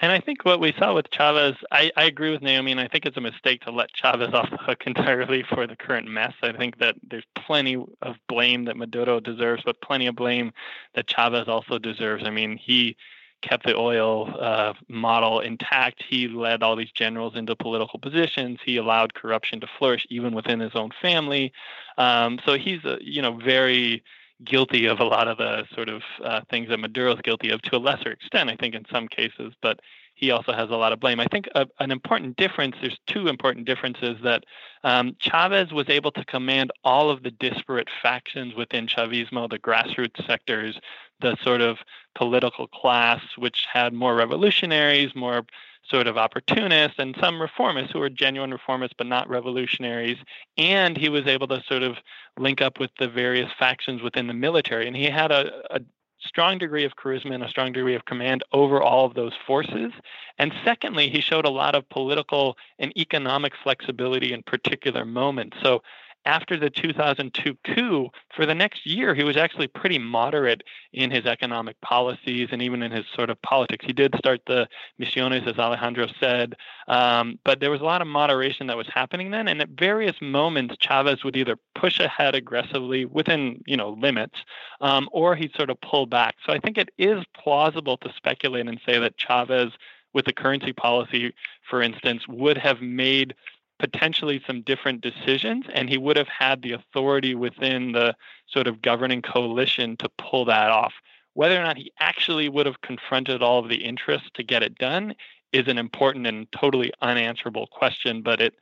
And 0.00 0.10
I 0.10 0.20
think 0.20 0.44
what 0.44 0.60
we 0.60 0.74
saw 0.78 0.94
with 0.94 1.10
Chavez, 1.10 1.54
I, 1.70 1.90
I, 1.96 2.04
agree 2.04 2.32
with 2.32 2.42
Naomi, 2.42 2.72
and 2.72 2.80
I 2.80 2.88
think 2.88 3.06
it's 3.06 3.16
a 3.16 3.20
mistake 3.20 3.60
to 3.62 3.70
let 3.70 3.92
Chavez 3.92 4.34
off 4.34 4.50
the 4.50 4.56
hook 4.56 4.82
entirely 4.86 5.44
for 5.44 5.66
the 5.66 5.76
current 5.76 6.08
mess. 6.08 6.34
I 6.42 6.52
think 6.52 6.78
that 6.78 6.96
there's 7.08 7.26
plenty 7.36 7.76
of 8.02 8.16
blame 8.28 8.64
that 8.64 8.76
Maduro 8.76 9.20
deserves, 9.20 9.62
but 9.64 9.80
plenty 9.80 10.06
of 10.06 10.16
blame 10.16 10.52
that 10.94 11.06
Chavez 11.06 11.46
also 11.46 11.78
deserves. 11.78 12.24
I 12.26 12.30
mean, 12.30 12.56
he 12.56 12.96
kept 13.40 13.66
the 13.66 13.76
oil 13.76 14.34
uh, 14.40 14.72
model 14.88 15.40
intact. 15.40 16.02
He 16.08 16.26
led 16.26 16.62
all 16.62 16.76
these 16.76 16.90
generals 16.90 17.36
into 17.36 17.54
political 17.54 17.98
positions. 17.98 18.58
He 18.64 18.78
allowed 18.78 19.14
corruption 19.14 19.60
to 19.60 19.68
flourish 19.78 20.06
even 20.10 20.34
within 20.34 20.60
his 20.60 20.74
own 20.74 20.90
family. 21.00 21.52
Um, 21.98 22.40
so 22.44 22.54
he's, 22.54 22.84
a, 22.84 22.98
you 23.00 23.22
know, 23.22 23.36
very 23.36 24.02
guilty 24.44 24.86
of 24.86 25.00
a 25.00 25.04
lot 25.04 25.28
of 25.28 25.38
the 25.38 25.64
sort 25.74 25.88
of 25.88 26.02
uh, 26.22 26.40
things 26.50 26.68
that 26.68 26.78
Maduro's 26.78 27.20
guilty 27.22 27.50
of 27.50 27.62
to 27.62 27.76
a 27.76 27.78
lesser 27.78 28.10
extent, 28.10 28.50
I 28.50 28.56
think, 28.56 28.74
in 28.74 28.84
some 28.90 29.08
cases. 29.08 29.54
But 29.60 29.80
he 30.14 30.30
also 30.30 30.52
has 30.52 30.70
a 30.70 30.76
lot 30.76 30.92
of 30.92 31.00
blame. 31.00 31.18
I 31.18 31.26
think 31.26 31.48
a, 31.54 31.66
an 31.80 31.90
important 31.90 32.36
difference, 32.36 32.76
there's 32.80 32.98
two 33.06 33.26
important 33.28 33.66
differences 33.66 34.16
that 34.22 34.44
um, 34.84 35.16
Chavez 35.18 35.72
was 35.72 35.88
able 35.88 36.12
to 36.12 36.24
command 36.24 36.70
all 36.84 37.10
of 37.10 37.22
the 37.22 37.32
disparate 37.32 37.88
factions 38.02 38.54
within 38.54 38.86
Chavismo, 38.86 39.50
the 39.50 39.58
grassroots 39.58 40.24
sectors, 40.26 40.78
the 41.20 41.36
sort 41.42 41.60
of 41.60 41.78
political 42.14 42.68
class, 42.68 43.22
which 43.36 43.66
had 43.72 43.92
more 43.92 44.14
revolutionaries, 44.14 45.14
more 45.14 45.44
sort 45.88 46.06
of 46.06 46.16
opportunists 46.16 46.98
and 46.98 47.16
some 47.20 47.40
reformists 47.40 47.92
who 47.92 47.98
were 47.98 48.08
genuine 48.08 48.52
reformists 48.52 48.94
but 48.96 49.06
not 49.06 49.28
revolutionaries. 49.28 50.18
And 50.56 50.96
he 50.96 51.08
was 51.08 51.26
able 51.26 51.48
to 51.48 51.62
sort 51.68 51.82
of 51.82 51.96
link 52.38 52.60
up 52.60 52.80
with 52.80 52.90
the 52.98 53.08
various 53.08 53.50
factions 53.58 54.02
within 54.02 54.26
the 54.26 54.34
military. 54.34 54.86
And 54.86 54.96
he 54.96 55.04
had 55.04 55.30
a, 55.30 55.74
a 55.74 55.80
strong 56.20 56.58
degree 56.58 56.84
of 56.84 56.96
charisma 56.96 57.34
and 57.34 57.44
a 57.44 57.48
strong 57.48 57.72
degree 57.72 57.94
of 57.94 58.04
command 58.06 58.42
over 58.52 58.82
all 58.82 59.04
of 59.04 59.14
those 59.14 59.32
forces. 59.46 59.92
And 60.38 60.52
secondly, 60.64 61.10
he 61.10 61.20
showed 61.20 61.44
a 61.44 61.50
lot 61.50 61.74
of 61.74 61.88
political 61.88 62.56
and 62.78 62.96
economic 62.96 63.52
flexibility 63.62 64.32
in 64.32 64.42
particular 64.42 65.04
moments. 65.04 65.56
So 65.62 65.82
after 66.26 66.56
the 66.56 66.70
2002 66.70 67.56
coup, 67.64 68.08
for 68.34 68.46
the 68.46 68.54
next 68.54 68.86
year, 68.86 69.14
he 69.14 69.24
was 69.24 69.36
actually 69.36 69.66
pretty 69.66 69.98
moderate 69.98 70.62
in 70.92 71.10
his 71.10 71.26
economic 71.26 71.80
policies 71.80 72.48
and 72.52 72.62
even 72.62 72.82
in 72.82 72.90
his 72.90 73.04
sort 73.14 73.30
of 73.30 73.40
politics. 73.42 73.84
He 73.84 73.92
did 73.92 74.14
start 74.16 74.40
the 74.46 74.68
Misiones, 75.00 75.46
as 75.46 75.58
Alejandro 75.58 76.06
said, 76.18 76.54
um, 76.88 77.38
but 77.44 77.60
there 77.60 77.70
was 77.70 77.80
a 77.80 77.84
lot 77.84 78.02
of 78.02 78.08
moderation 78.08 78.66
that 78.68 78.76
was 78.76 78.88
happening 78.92 79.30
then. 79.30 79.48
And 79.48 79.60
at 79.60 79.70
various 79.70 80.16
moments, 80.20 80.76
Chavez 80.78 81.24
would 81.24 81.36
either 81.36 81.56
push 81.74 82.00
ahead 82.00 82.34
aggressively 82.34 83.04
within, 83.04 83.62
you 83.66 83.76
know, 83.76 83.90
limits, 83.90 84.38
um, 84.80 85.08
or 85.12 85.36
he'd 85.36 85.54
sort 85.54 85.70
of 85.70 85.80
pull 85.80 86.06
back. 86.06 86.36
So 86.46 86.52
I 86.52 86.58
think 86.58 86.78
it 86.78 86.90
is 86.98 87.24
plausible 87.36 87.96
to 87.98 88.12
speculate 88.16 88.66
and 88.66 88.80
say 88.86 88.98
that 88.98 89.16
Chavez 89.16 89.72
with 90.14 90.24
the 90.24 90.32
currency 90.32 90.72
policy, 90.72 91.34
for 91.68 91.82
instance, 91.82 92.26
would 92.28 92.56
have 92.56 92.80
made 92.80 93.34
potentially 93.78 94.42
some 94.46 94.62
different 94.62 95.00
decisions, 95.00 95.64
and 95.72 95.88
he 95.88 95.98
would 95.98 96.16
have 96.16 96.28
had 96.28 96.62
the 96.62 96.72
authority 96.72 97.34
within 97.34 97.92
the 97.92 98.14
sort 98.48 98.66
of 98.66 98.82
governing 98.82 99.22
coalition 99.22 99.96
to 99.98 100.08
pull 100.18 100.44
that 100.44 100.70
off. 100.70 100.92
Whether 101.34 101.58
or 101.58 101.64
not 101.64 101.76
he 101.76 101.92
actually 101.98 102.48
would 102.48 102.66
have 102.66 102.80
confronted 102.80 103.42
all 103.42 103.58
of 103.58 103.68
the 103.68 103.84
interests 103.84 104.28
to 104.34 104.42
get 104.42 104.62
it 104.62 104.78
done 104.78 105.14
is 105.52 105.66
an 105.66 105.78
important 105.78 106.26
and 106.26 106.50
totally 106.52 106.92
unanswerable 107.00 107.66
question, 107.66 108.22
but 108.22 108.40
it 108.40 108.54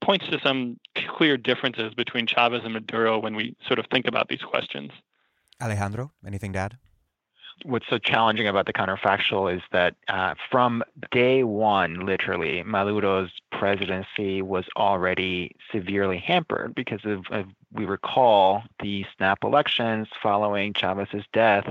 points 0.00 0.26
to 0.28 0.38
some 0.40 0.78
clear 0.94 1.36
differences 1.36 1.94
between 1.94 2.26
Chavez 2.26 2.62
and 2.64 2.74
Maduro 2.74 3.18
when 3.18 3.34
we 3.34 3.56
sort 3.66 3.78
of 3.78 3.86
think 3.90 4.06
about 4.06 4.28
these 4.28 4.42
questions. 4.42 4.92
Alejandro, 5.60 6.12
anything 6.26 6.52
to 6.52 6.58
add? 6.58 6.78
What's 7.64 7.86
so 7.88 7.98
challenging 7.98 8.46
about 8.46 8.66
the 8.66 8.72
counterfactual 8.72 9.54
is 9.54 9.62
that 9.72 9.94
uh, 10.08 10.34
from 10.50 10.82
day 11.10 11.44
one, 11.44 12.06
literally, 12.06 12.62
Maduro's 12.62 13.30
presidency 13.52 14.42
was 14.42 14.64
already 14.76 15.54
severely 15.72 16.18
hampered 16.18 16.74
because 16.74 17.04
of, 17.04 17.24
of 17.30 17.46
we 17.72 17.84
recall 17.84 18.62
the 18.80 19.04
snap 19.16 19.44
elections 19.44 20.08
following 20.22 20.72
Chavez's 20.72 21.24
death 21.32 21.68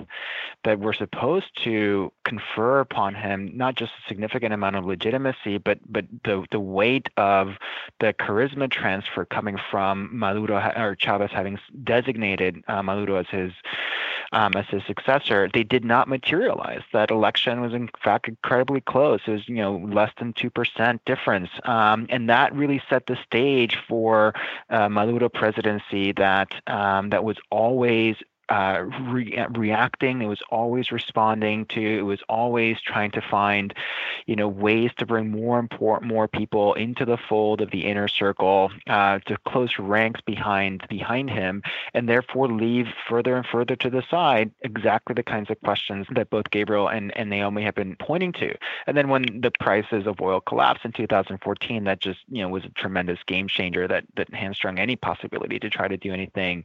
that 0.63 0.79
were 0.79 0.93
supposed 0.93 1.47
to 1.63 2.11
confer 2.23 2.79
upon 2.79 3.15
him 3.15 3.51
not 3.55 3.75
just 3.75 3.91
a 3.93 4.07
significant 4.07 4.53
amount 4.53 4.75
of 4.75 4.85
legitimacy, 4.85 5.57
but 5.57 5.79
but 5.87 6.05
the 6.23 6.45
the 6.51 6.59
weight 6.59 7.09
of 7.17 7.55
the 7.99 8.13
charisma 8.13 8.69
transfer 8.69 9.25
coming 9.25 9.57
from 9.71 10.09
Maduro 10.11 10.57
or 10.75 10.95
Chavez 10.95 11.31
having 11.31 11.57
designated 11.83 12.63
uh, 12.67 12.83
Maduro 12.83 13.15
as 13.15 13.27
his 13.29 13.51
um, 14.33 14.53
as 14.55 14.65
his 14.67 14.83
successor, 14.85 15.49
they 15.53 15.63
did 15.63 15.85
not 15.85 16.07
materialize. 16.07 16.81
That 16.91 17.11
election 17.11 17.61
was 17.61 17.73
in 17.73 17.89
fact 18.03 18.27
incredibly 18.27 18.81
close. 18.81 19.21
It 19.25 19.31
was 19.31 19.47
you 19.47 19.55
know 19.55 19.77
less 19.77 20.11
than 20.19 20.33
two 20.33 20.49
percent 20.49 21.01
difference, 21.05 21.49
um, 21.63 22.05
and 22.09 22.29
that 22.29 22.53
really 22.53 22.81
set 22.89 23.07
the 23.07 23.17
stage 23.25 23.77
for 23.87 24.33
uh, 24.69 24.89
Maduro 24.89 25.29
presidency 25.29 25.86
that 26.17 26.49
um, 26.67 27.09
that 27.09 27.23
was 27.23 27.37
always 27.49 28.15
uh, 28.49 28.85
re- 29.09 29.45
reacting. 29.51 30.21
It 30.21 30.27
was 30.27 30.41
always 30.49 30.91
responding 30.91 31.65
to. 31.67 31.81
It 31.81 32.03
was 32.03 32.19
always 32.29 32.79
trying 32.81 33.11
to 33.11 33.21
find, 33.21 33.73
you 34.25 34.35
know, 34.35 34.47
ways 34.47 34.91
to 34.97 35.05
bring 35.05 35.29
more 35.29 35.59
important, 35.59 36.11
more 36.11 36.27
people 36.27 36.73
into 36.75 37.05
the 37.05 37.17
fold 37.17 37.61
of 37.61 37.71
the 37.71 37.85
inner 37.85 38.07
circle, 38.07 38.71
uh, 38.87 39.19
to 39.25 39.37
close 39.47 39.77
ranks 39.77 40.21
behind 40.21 40.85
behind 40.87 41.29
him, 41.29 41.61
and 41.93 42.07
therefore 42.07 42.47
leave 42.47 42.87
further 43.09 43.35
and 43.35 43.45
further 43.45 43.75
to 43.75 43.89
the 43.89 44.03
side 44.09 44.51
exactly 44.61 45.13
the 45.13 45.23
kinds 45.23 45.49
of 45.49 45.59
questions 45.61 46.07
that 46.11 46.29
both 46.29 46.49
Gabriel 46.49 46.87
and, 46.87 47.15
and 47.17 47.29
Naomi 47.29 47.63
have 47.63 47.75
been 47.75 47.95
pointing 47.97 48.31
to. 48.33 48.55
And 48.85 48.95
then 48.95 49.09
when 49.09 49.41
the 49.41 49.51
prices 49.59 50.07
of 50.07 50.21
oil 50.21 50.39
collapsed 50.39 50.85
in 50.85 50.93
2014, 50.93 51.83
that 51.83 51.99
just 51.99 52.19
you 52.29 52.41
know 52.41 52.49
was 52.49 52.63
a 52.63 52.69
tremendous 52.69 53.19
game 53.27 53.47
changer 53.49 53.87
that 53.87 54.05
that 54.15 54.33
hamstrung 54.33 54.79
any 54.79 54.95
possibility 54.95 55.59
to 55.59 55.69
try 55.69 55.89
to 55.89 55.97
do 55.97 56.13
anything, 56.13 56.63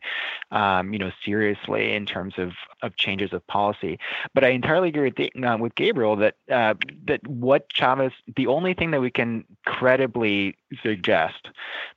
um, 0.52 0.92
you 0.92 0.98
know, 1.00 1.10
seriously 1.24 1.71
in 1.74 2.06
terms 2.06 2.34
of, 2.38 2.52
of 2.82 2.96
changes 2.96 3.32
of 3.32 3.46
policy. 3.46 3.98
But 4.34 4.44
I 4.44 4.48
entirely 4.48 4.88
agree 4.88 5.12
with, 5.16 5.44
uh, 5.44 5.56
with 5.58 5.74
Gabriel 5.74 6.16
that 6.16 6.34
uh, 6.50 6.74
that 7.06 7.26
what 7.26 7.68
Chavez, 7.72 8.12
the 8.36 8.46
only 8.46 8.74
thing 8.74 8.90
that 8.92 9.00
we 9.00 9.10
can 9.10 9.44
credibly 9.66 10.56
suggest 10.82 11.48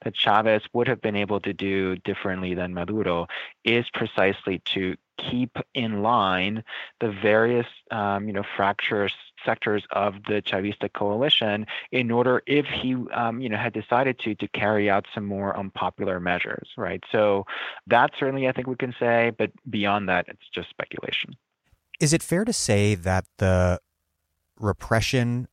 that 0.03 0.15
Chavez 0.15 0.63
would 0.73 0.87
have 0.87 1.01
been 1.01 1.15
able 1.15 1.39
to 1.41 1.53
do 1.53 1.95
differently 1.97 2.53
than 2.53 2.73
Maduro 2.73 3.27
is 3.63 3.85
precisely 3.93 4.59
to 4.65 4.95
keep 5.17 5.57
in 5.73 6.01
line 6.01 6.63
the 6.99 7.11
various 7.11 7.67
um, 7.91 8.27
you 8.27 8.33
know 8.33 8.43
fractures 8.55 9.13
sectors 9.45 9.83
of 9.91 10.15
the 10.27 10.41
Chavista 10.41 10.91
coalition 10.91 11.67
in 11.91 12.11
order, 12.11 12.41
if 12.47 12.65
he, 12.65 12.95
um, 13.13 13.39
you 13.39 13.47
know, 13.47 13.57
had 13.57 13.73
decided 13.73 14.19
to, 14.19 14.35
to 14.35 14.47
carry 14.49 14.89
out 14.89 15.05
some 15.13 15.25
more 15.25 15.57
unpopular 15.57 16.19
measures, 16.19 16.69
right? 16.77 17.03
So 17.11 17.45
that 17.87 18.11
certainly 18.19 18.47
I 18.47 18.51
think 18.51 18.67
we 18.67 18.75
can 18.75 18.93
say, 18.99 19.31
but 19.37 19.51
beyond 19.69 20.09
that, 20.09 20.25
it's 20.27 20.49
just 20.53 20.69
speculation. 20.69 21.35
Is 21.99 22.11
it 22.11 22.23
fair 22.23 22.43
to 22.43 22.53
say 22.53 22.95
that 22.95 23.25
the 23.37 23.79
repression 24.59 25.47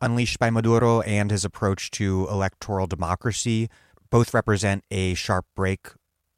unleashed 0.00 0.38
by 0.38 0.50
Maduro 0.50 1.00
and 1.00 1.30
his 1.30 1.44
approach 1.44 1.90
to 1.92 2.28
electoral 2.30 2.86
democracy 2.86 3.68
both 4.10 4.32
represent 4.32 4.84
a 4.90 5.14
sharp 5.14 5.46
break 5.56 5.88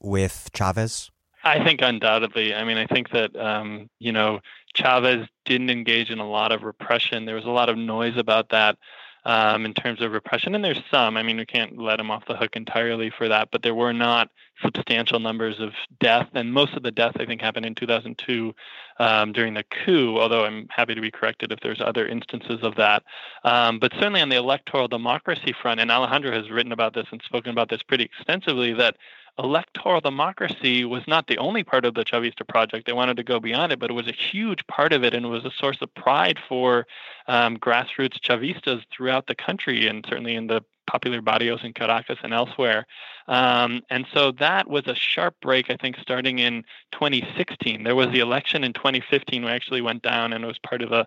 with 0.00 0.48
Chavez? 0.54 1.10
I 1.42 1.64
think 1.64 1.80
undoubtedly. 1.82 2.54
I 2.54 2.64
mean, 2.64 2.76
I 2.76 2.86
think 2.86 3.10
that 3.10 3.34
um, 3.36 3.88
you 3.98 4.12
know 4.12 4.40
Chavez 4.74 5.26
didn't 5.44 5.70
engage 5.70 6.10
in 6.10 6.18
a 6.18 6.28
lot 6.28 6.52
of 6.52 6.62
repression. 6.62 7.24
There 7.24 7.34
was 7.34 7.44
a 7.44 7.50
lot 7.50 7.68
of 7.68 7.78
noise 7.78 8.16
about 8.16 8.50
that 8.50 8.76
um, 9.24 9.64
in 9.64 9.74
terms 9.74 10.00
of 10.02 10.12
repression, 10.12 10.54
and 10.54 10.64
there's 10.64 10.82
some. 10.90 11.16
I 11.16 11.22
mean, 11.22 11.36
we 11.36 11.46
can't 11.46 11.78
let 11.78 12.00
him 12.00 12.10
off 12.10 12.26
the 12.26 12.36
hook 12.36 12.56
entirely 12.56 13.10
for 13.10 13.28
that, 13.28 13.48
but 13.50 13.62
there 13.62 13.74
were 13.74 13.92
not 13.92 14.30
substantial 14.62 15.18
numbers 15.18 15.58
of 15.60 15.72
death, 16.00 16.28
and 16.34 16.52
most 16.52 16.74
of 16.74 16.82
the 16.82 16.90
death 16.90 17.16
I 17.18 17.24
think 17.24 17.40
happened 17.40 17.66
in 17.66 17.74
2002 17.74 18.54
um, 18.98 19.32
during 19.32 19.54
the 19.54 19.64
coup. 19.84 20.18
Although 20.18 20.44
I'm 20.44 20.66
happy 20.70 20.94
to 20.94 21.00
be 21.00 21.10
corrected 21.10 21.52
if 21.52 21.60
there's 21.60 21.80
other 21.80 22.06
instances 22.06 22.60
of 22.62 22.76
that. 22.76 23.02
Um, 23.44 23.78
but 23.78 23.92
certainly 23.94 24.20
on 24.20 24.28
the 24.28 24.36
electoral 24.36 24.88
democracy 24.88 25.54
front, 25.60 25.80
and 25.80 25.90
Alejandro 25.90 26.32
has 26.32 26.50
written 26.50 26.72
about 26.72 26.94
this 26.94 27.06
and 27.10 27.22
spoken 27.22 27.50
about 27.50 27.70
this 27.70 27.82
pretty 27.82 28.04
extensively, 28.04 28.74
that 28.74 28.96
electoral 29.42 30.00
democracy 30.00 30.84
was 30.84 31.02
not 31.06 31.26
the 31.26 31.38
only 31.38 31.64
part 31.64 31.84
of 31.84 31.94
the 31.94 32.04
Chavista 32.04 32.46
project. 32.46 32.86
They 32.86 32.92
wanted 32.92 33.16
to 33.16 33.24
go 33.24 33.40
beyond 33.40 33.72
it, 33.72 33.78
but 33.78 33.90
it 33.90 33.94
was 33.94 34.08
a 34.08 34.12
huge 34.12 34.66
part 34.66 34.92
of 34.92 35.02
it 35.04 35.14
and 35.14 35.30
was 35.30 35.44
a 35.44 35.50
source 35.50 35.78
of 35.80 35.92
pride 35.94 36.38
for 36.48 36.86
um, 37.26 37.56
grassroots 37.56 38.20
Chavistas 38.20 38.82
throughout 38.94 39.26
the 39.26 39.34
country 39.34 39.86
and 39.86 40.04
certainly 40.08 40.34
in 40.34 40.46
the 40.46 40.62
popular 40.86 41.22
barrios 41.22 41.60
in 41.62 41.72
Caracas 41.72 42.18
and 42.22 42.34
elsewhere. 42.34 42.86
Um, 43.28 43.82
and 43.90 44.06
so 44.12 44.32
that 44.32 44.68
was 44.68 44.86
a 44.86 44.94
sharp 44.94 45.36
break, 45.40 45.70
I 45.70 45.76
think, 45.76 45.96
starting 46.00 46.40
in 46.40 46.64
2016. 46.92 47.84
There 47.84 47.94
was 47.94 48.08
the 48.08 48.18
election 48.18 48.64
in 48.64 48.72
2015 48.72 49.44
we 49.44 49.50
actually 49.50 49.82
went 49.82 50.02
down 50.02 50.32
and 50.32 50.42
it 50.42 50.46
was 50.48 50.58
part 50.58 50.82
of 50.82 50.90
a 50.90 51.06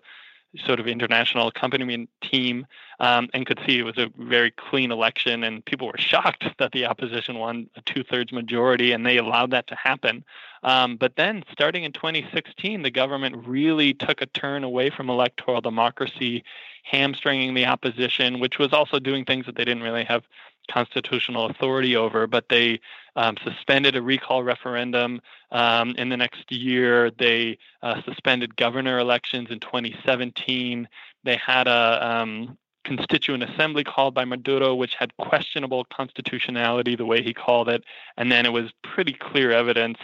sort 0.64 0.80
of 0.80 0.86
international 0.86 1.48
accompaniment 1.48 2.08
team 2.22 2.66
um, 3.00 3.28
and 3.34 3.46
could 3.46 3.60
see 3.66 3.78
it 3.78 3.82
was 3.82 3.98
a 3.98 4.10
very 4.18 4.50
clean 4.50 4.92
election 4.92 5.44
and 5.44 5.64
people 5.64 5.86
were 5.86 5.98
shocked 5.98 6.44
that 6.58 6.72
the 6.72 6.86
opposition 6.86 7.38
won 7.38 7.68
a 7.76 7.82
two-thirds 7.82 8.32
majority 8.32 8.92
and 8.92 9.04
they 9.04 9.16
allowed 9.16 9.50
that 9.50 9.66
to 9.66 9.74
happen. 9.74 10.24
Um, 10.62 10.96
but 10.96 11.16
then 11.16 11.44
starting 11.52 11.84
in 11.84 11.92
2016 11.92 12.82
the 12.82 12.90
government 12.90 13.46
really 13.46 13.94
took 13.94 14.22
a 14.22 14.26
turn 14.26 14.64
away 14.64 14.90
from 14.90 15.10
electoral 15.10 15.60
democracy 15.60 16.44
hamstringing 16.84 17.54
the 17.54 17.66
opposition 17.66 18.40
which 18.40 18.58
was 18.58 18.72
also 18.72 18.98
doing 18.98 19.24
things 19.24 19.46
that 19.46 19.56
they 19.56 19.64
didn't 19.64 19.82
really 19.82 20.04
have 20.04 20.24
constitutional 20.70 21.46
authority 21.46 21.96
over, 21.96 22.26
but 22.26 22.48
they 22.48 22.80
um, 23.16 23.36
suspended 23.44 23.96
a 23.96 24.02
recall 24.02 24.42
referendum 24.42 25.20
um, 25.52 25.90
in 25.96 26.08
the 26.08 26.16
next 26.16 26.50
year. 26.50 27.10
They 27.10 27.58
uh, 27.82 28.02
suspended 28.04 28.56
governor 28.56 28.98
elections 28.98 29.48
in 29.50 29.60
2017. 29.60 30.88
They 31.24 31.36
had 31.36 31.68
a 31.68 32.06
um, 32.06 32.58
constituent 32.84 33.42
assembly 33.42 33.84
called 33.84 34.14
by 34.14 34.24
Maduro, 34.24 34.74
which 34.74 34.94
had 34.94 35.16
questionable 35.16 35.84
constitutionality, 35.84 36.96
the 36.96 37.06
way 37.06 37.22
he 37.22 37.32
called 37.32 37.68
it. 37.68 37.84
And 38.16 38.30
then 38.30 38.46
it 38.46 38.52
was 38.52 38.70
pretty 38.82 39.14
clear 39.14 39.50
evidence 39.50 39.98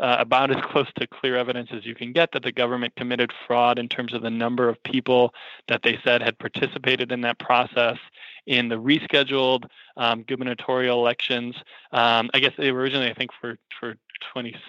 uh, 0.00 0.16
about 0.18 0.50
as 0.50 0.62
close 0.64 0.88
to 0.98 1.06
clear 1.06 1.36
evidence 1.36 1.70
as 1.72 1.86
you 1.86 1.94
can 1.94 2.12
get 2.12 2.32
that 2.32 2.42
the 2.42 2.52
government 2.52 2.94
committed 2.96 3.32
fraud 3.46 3.78
in 3.78 3.88
terms 3.88 4.12
of 4.12 4.22
the 4.22 4.30
number 4.30 4.68
of 4.68 4.82
people 4.82 5.32
that 5.68 5.82
they 5.82 5.98
said 6.04 6.20
had 6.20 6.38
participated 6.38 7.12
in 7.12 7.20
that 7.20 7.38
process 7.38 7.96
in 8.46 8.68
the 8.68 8.76
rescheduled 8.76 9.64
um, 9.96 10.22
gubernatorial 10.22 10.98
elections. 10.98 11.54
Um, 11.92 12.30
I 12.34 12.40
guess 12.40 12.52
they 12.58 12.72
were 12.72 12.80
originally, 12.80 13.10
I 13.10 13.14
think, 13.14 13.30
for 13.40 13.58
for 13.80 13.96
26. 14.32 14.60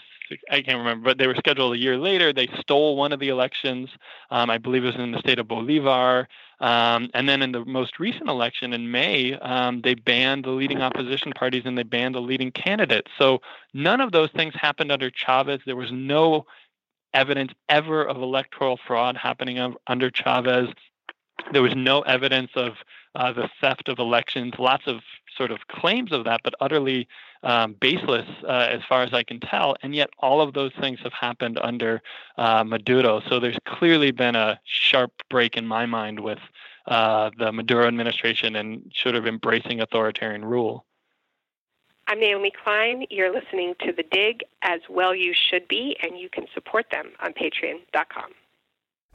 I 0.49 0.61
can't 0.61 0.77
remember, 0.77 1.03
but 1.03 1.17
they 1.17 1.27
were 1.27 1.35
scheduled 1.35 1.75
a 1.75 1.77
year 1.77 1.97
later. 1.97 2.33
They 2.33 2.47
stole 2.59 2.95
one 2.95 3.11
of 3.11 3.19
the 3.19 3.29
elections. 3.29 3.89
Um, 4.31 4.49
I 4.49 4.57
believe 4.57 4.83
it 4.83 4.87
was 4.87 4.95
in 4.95 5.11
the 5.11 5.19
state 5.19 5.39
of 5.39 5.47
Bolivar. 5.47 6.27
Um, 6.59 7.09
and 7.13 7.27
then 7.27 7.41
in 7.41 7.51
the 7.51 7.65
most 7.65 7.99
recent 7.99 8.29
election 8.29 8.73
in 8.73 8.89
May, 8.89 9.33
um, 9.35 9.81
they 9.81 9.93
banned 9.93 10.45
the 10.45 10.51
leading 10.51 10.81
opposition 10.81 11.31
parties 11.33 11.63
and 11.65 11.77
they 11.77 11.83
banned 11.83 12.15
the 12.15 12.21
leading 12.21 12.51
candidates. 12.51 13.11
So 13.17 13.41
none 13.73 14.01
of 14.01 14.11
those 14.11 14.31
things 14.31 14.53
happened 14.55 14.91
under 14.91 15.11
Chavez. 15.11 15.59
There 15.65 15.75
was 15.75 15.91
no 15.91 16.45
evidence 17.13 17.53
ever 17.69 18.03
of 18.03 18.17
electoral 18.17 18.79
fraud 18.87 19.17
happening 19.17 19.75
under 19.87 20.09
Chavez. 20.09 20.69
There 21.51 21.61
was 21.61 21.75
no 21.75 22.01
evidence 22.01 22.51
of 22.55 22.73
uh, 23.15 23.31
the 23.33 23.49
theft 23.61 23.89
of 23.89 23.99
elections, 23.99 24.53
lots 24.59 24.83
of 24.87 25.01
sort 25.35 25.51
of 25.51 25.67
claims 25.67 26.11
of 26.11 26.23
that, 26.25 26.41
but 26.43 26.53
utterly 26.59 27.07
um, 27.43 27.75
baseless 27.79 28.27
uh, 28.43 28.67
as 28.69 28.81
far 28.87 29.03
as 29.03 29.13
I 29.13 29.23
can 29.23 29.39
tell. 29.39 29.75
And 29.81 29.95
yet, 29.95 30.09
all 30.19 30.41
of 30.41 30.53
those 30.53 30.71
things 30.79 30.99
have 31.03 31.13
happened 31.13 31.59
under 31.61 32.01
uh, 32.37 32.63
Maduro. 32.63 33.21
So 33.29 33.39
there's 33.39 33.57
clearly 33.65 34.11
been 34.11 34.35
a 34.35 34.59
sharp 34.65 35.11
break 35.29 35.57
in 35.57 35.65
my 35.65 35.85
mind 35.85 36.19
with 36.19 36.39
uh, 36.87 37.31
the 37.37 37.51
Maduro 37.51 37.87
administration 37.87 38.55
and 38.55 38.91
sort 38.95 39.15
of 39.15 39.25
embracing 39.25 39.81
authoritarian 39.81 40.45
rule. 40.45 40.85
I'm 42.07 42.19
Naomi 42.19 42.51
Klein. 42.63 43.05
You're 43.09 43.33
listening 43.33 43.73
to 43.81 43.91
The 43.91 44.03
Dig, 44.11 44.43
as 44.61 44.79
well 44.89 45.15
you 45.15 45.33
should 45.33 45.67
be, 45.67 45.97
and 46.03 46.19
you 46.19 46.29
can 46.29 46.45
support 46.53 46.85
them 46.91 47.13
on 47.19 47.33
patreon.com. 47.33 48.31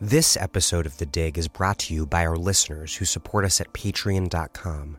This 0.02 0.34
episode 0.38 0.86
of 0.86 0.96
The 0.96 1.04
Dig 1.04 1.36
is 1.36 1.46
brought 1.46 1.78
to 1.80 1.92
you 1.92 2.06
by 2.06 2.24
our 2.24 2.38
listeners 2.38 2.96
who 2.96 3.04
support 3.04 3.44
us 3.44 3.60
at 3.60 3.70
patreon.com 3.74 4.96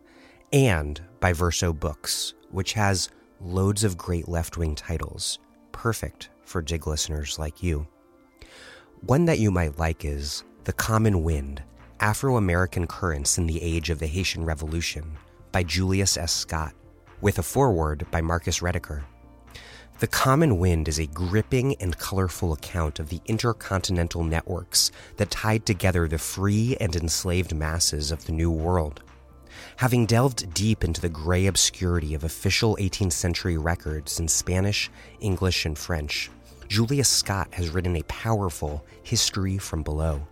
and 0.54 1.02
by 1.20 1.34
Verso 1.34 1.74
Books, 1.74 2.36
which 2.52 2.74
has 2.74 3.10
loads 3.40 3.84
of 3.84 3.98
great 3.98 4.28
left 4.28 4.58
wing 4.58 4.76
titles, 4.76 5.40
perfect 5.72 6.30
for 6.44 6.62
Dig 6.62 6.86
listeners 6.86 7.40
like 7.40 7.64
you. 7.64 7.88
One 9.08 9.26
that 9.26 9.40
you 9.40 9.50
might 9.50 9.80
like 9.80 10.06
is 10.06 10.44
The 10.66 10.74
Common 10.74 11.24
Wind 11.24 11.64
Afro 12.00 12.38
American 12.38 12.86
Currents 12.86 13.40
in 13.40 13.48
the 13.48 13.60
Age 13.60 13.90
of 13.90 13.98
the 13.98 14.06
Haitian 14.06 14.46
Revolution 14.46 15.18
by 15.52 15.64
Julius 15.64 16.16
S. 16.16 16.32
Scott, 16.32 16.76
with 17.22 17.40
a 17.40 17.44
foreword 17.44 18.06
by 18.12 18.22
Marcus 18.22 18.60
Rediker. 18.60 19.02
The 20.02 20.08
Common 20.08 20.58
Wind 20.58 20.88
is 20.88 20.98
a 20.98 21.06
gripping 21.06 21.76
and 21.76 21.96
colorful 21.96 22.54
account 22.54 23.00
of 23.00 23.10
the 23.10 23.22
intercontinental 23.28 24.24
networks 24.24 24.90
that 25.18 25.30
tied 25.30 25.68
together 25.68 26.08
the 26.08 26.18
free 26.18 26.76
and 26.82 26.96
enslaved 26.96 27.54
masses 27.54 28.12
of 28.12 28.26
the 28.26 28.32
New 28.32 28.50
World. 28.50 29.04
Having 29.76 30.08
delved 30.08 30.56
deep 30.56 30.84
into 30.84 31.02
the 31.02 31.08
gray 31.08 31.46
obscurity 31.46 32.16
of 32.16 32.24
official 32.24 32.76
18th 32.78 33.12
century 33.12 33.60
records 33.60 34.20
in 34.20 34.28
Spanish, 34.28 34.90
English, 35.20 35.68
and 35.68 35.78
French, 35.78 36.32
Julia 36.68 37.04
Scott 37.04 37.54
has 37.54 37.70
written 37.70 37.96
a 37.96 38.04
powerful 38.06 38.84
History 39.04 39.60
from 39.60 39.84
Below. 39.84 40.26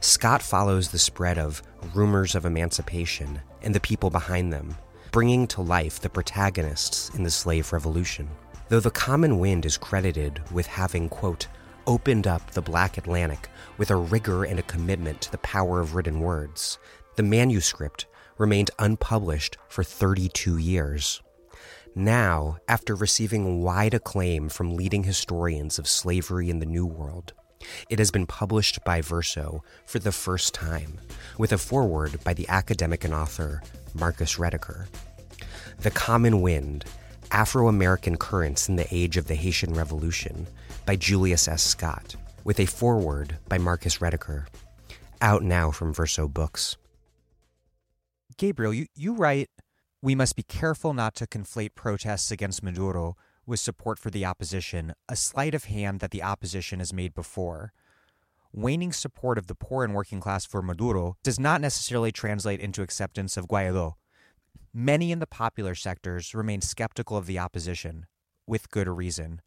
Scott 0.00 0.42
follows 0.42 0.90
the 0.90 0.98
spread 0.98 1.38
of 1.38 1.62
rumors 1.94 2.34
of 2.34 2.44
emancipation 2.44 3.40
and 3.62 3.74
the 3.74 3.80
people 3.80 4.10
behind 4.10 4.52
them, 4.52 4.76
bringing 5.10 5.46
to 5.46 5.62
life 5.62 6.00
the 6.00 6.10
protagonists 6.10 7.08
in 7.14 7.22
the 7.22 7.30
slave 7.30 7.72
revolution. 7.72 8.28
Though 8.74 8.80
the 8.80 8.90
common 8.90 9.38
wind 9.38 9.64
is 9.64 9.78
credited 9.78 10.42
with 10.50 10.66
having, 10.66 11.08
quote, 11.08 11.46
opened 11.86 12.26
up 12.26 12.50
the 12.50 12.60
Black 12.60 12.98
Atlantic 12.98 13.48
with 13.78 13.88
a 13.88 13.94
rigor 13.94 14.42
and 14.42 14.58
a 14.58 14.64
commitment 14.64 15.20
to 15.20 15.30
the 15.30 15.38
power 15.38 15.78
of 15.78 15.94
written 15.94 16.18
words, 16.18 16.80
the 17.14 17.22
manuscript 17.22 18.06
remained 18.36 18.72
unpublished 18.80 19.58
for 19.68 19.84
32 19.84 20.58
years. 20.58 21.22
Now, 21.94 22.56
after 22.66 22.96
receiving 22.96 23.62
wide 23.62 23.94
acclaim 23.94 24.48
from 24.48 24.74
leading 24.74 25.04
historians 25.04 25.78
of 25.78 25.86
slavery 25.86 26.50
in 26.50 26.58
the 26.58 26.66
New 26.66 26.84
World, 26.84 27.32
it 27.88 28.00
has 28.00 28.10
been 28.10 28.26
published 28.26 28.82
by 28.84 29.02
Verso 29.02 29.62
for 29.86 30.00
the 30.00 30.10
first 30.10 30.52
time, 30.52 30.98
with 31.38 31.52
a 31.52 31.58
foreword 31.58 32.24
by 32.24 32.34
the 32.34 32.48
academic 32.48 33.04
and 33.04 33.14
author 33.14 33.62
Marcus 33.94 34.34
Rediker. 34.34 34.88
The 35.78 35.92
Common 35.92 36.40
Wind 36.40 36.84
Afro 37.34 37.66
American 37.66 38.16
Currents 38.16 38.68
in 38.68 38.76
the 38.76 38.86
Age 38.94 39.16
of 39.16 39.26
the 39.26 39.34
Haitian 39.34 39.74
Revolution 39.74 40.46
by 40.86 40.94
Julius 40.94 41.48
S. 41.48 41.64
Scott, 41.64 42.14
with 42.44 42.60
a 42.60 42.66
foreword 42.66 43.38
by 43.48 43.58
Marcus 43.58 43.98
Rediker. 43.98 44.46
Out 45.20 45.42
now 45.42 45.72
from 45.72 45.92
Verso 45.92 46.28
Books. 46.28 46.76
Gabriel, 48.38 48.72
you, 48.72 48.86
you 48.94 49.16
write, 49.16 49.50
We 50.00 50.14
must 50.14 50.36
be 50.36 50.44
careful 50.44 50.94
not 50.94 51.16
to 51.16 51.26
conflate 51.26 51.74
protests 51.74 52.30
against 52.30 52.62
Maduro 52.62 53.16
with 53.44 53.58
support 53.58 53.98
for 53.98 54.10
the 54.10 54.24
opposition, 54.24 54.94
a 55.08 55.16
sleight 55.16 55.56
of 55.56 55.64
hand 55.64 55.98
that 55.98 56.12
the 56.12 56.22
opposition 56.22 56.78
has 56.78 56.92
made 56.92 57.14
before. 57.14 57.72
Waning 58.52 58.92
support 58.92 59.38
of 59.38 59.48
the 59.48 59.56
poor 59.56 59.82
and 59.82 59.92
working 59.92 60.20
class 60.20 60.46
for 60.46 60.62
Maduro 60.62 61.16
does 61.24 61.40
not 61.40 61.60
necessarily 61.60 62.12
translate 62.12 62.60
into 62.60 62.82
acceptance 62.82 63.36
of 63.36 63.48
Guaido, 63.48 63.94
Many 64.76 65.12
in 65.12 65.20
the 65.20 65.26
popular 65.26 65.76
sectors 65.76 66.34
remain 66.34 66.60
skeptical 66.60 67.16
of 67.16 67.26
the 67.26 67.38
opposition, 67.38 68.06
with 68.44 68.70
good 68.72 68.88
reason. 68.88 69.40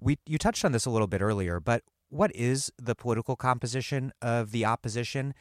We, 0.00 0.18
you 0.26 0.38
touched 0.38 0.64
on 0.64 0.72
this 0.72 0.86
a 0.86 0.90
little 0.90 1.06
bit 1.06 1.22
earlier, 1.22 1.60
but 1.60 1.84
what 2.08 2.34
is 2.34 2.72
the 2.82 2.96
political 2.96 3.36
composition 3.36 4.12
of 4.20 4.50
the 4.50 4.64
opposition? 4.64 5.34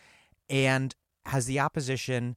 And 0.48 0.94
has 1.26 1.48
the 1.48 1.60
opposition 1.60 2.36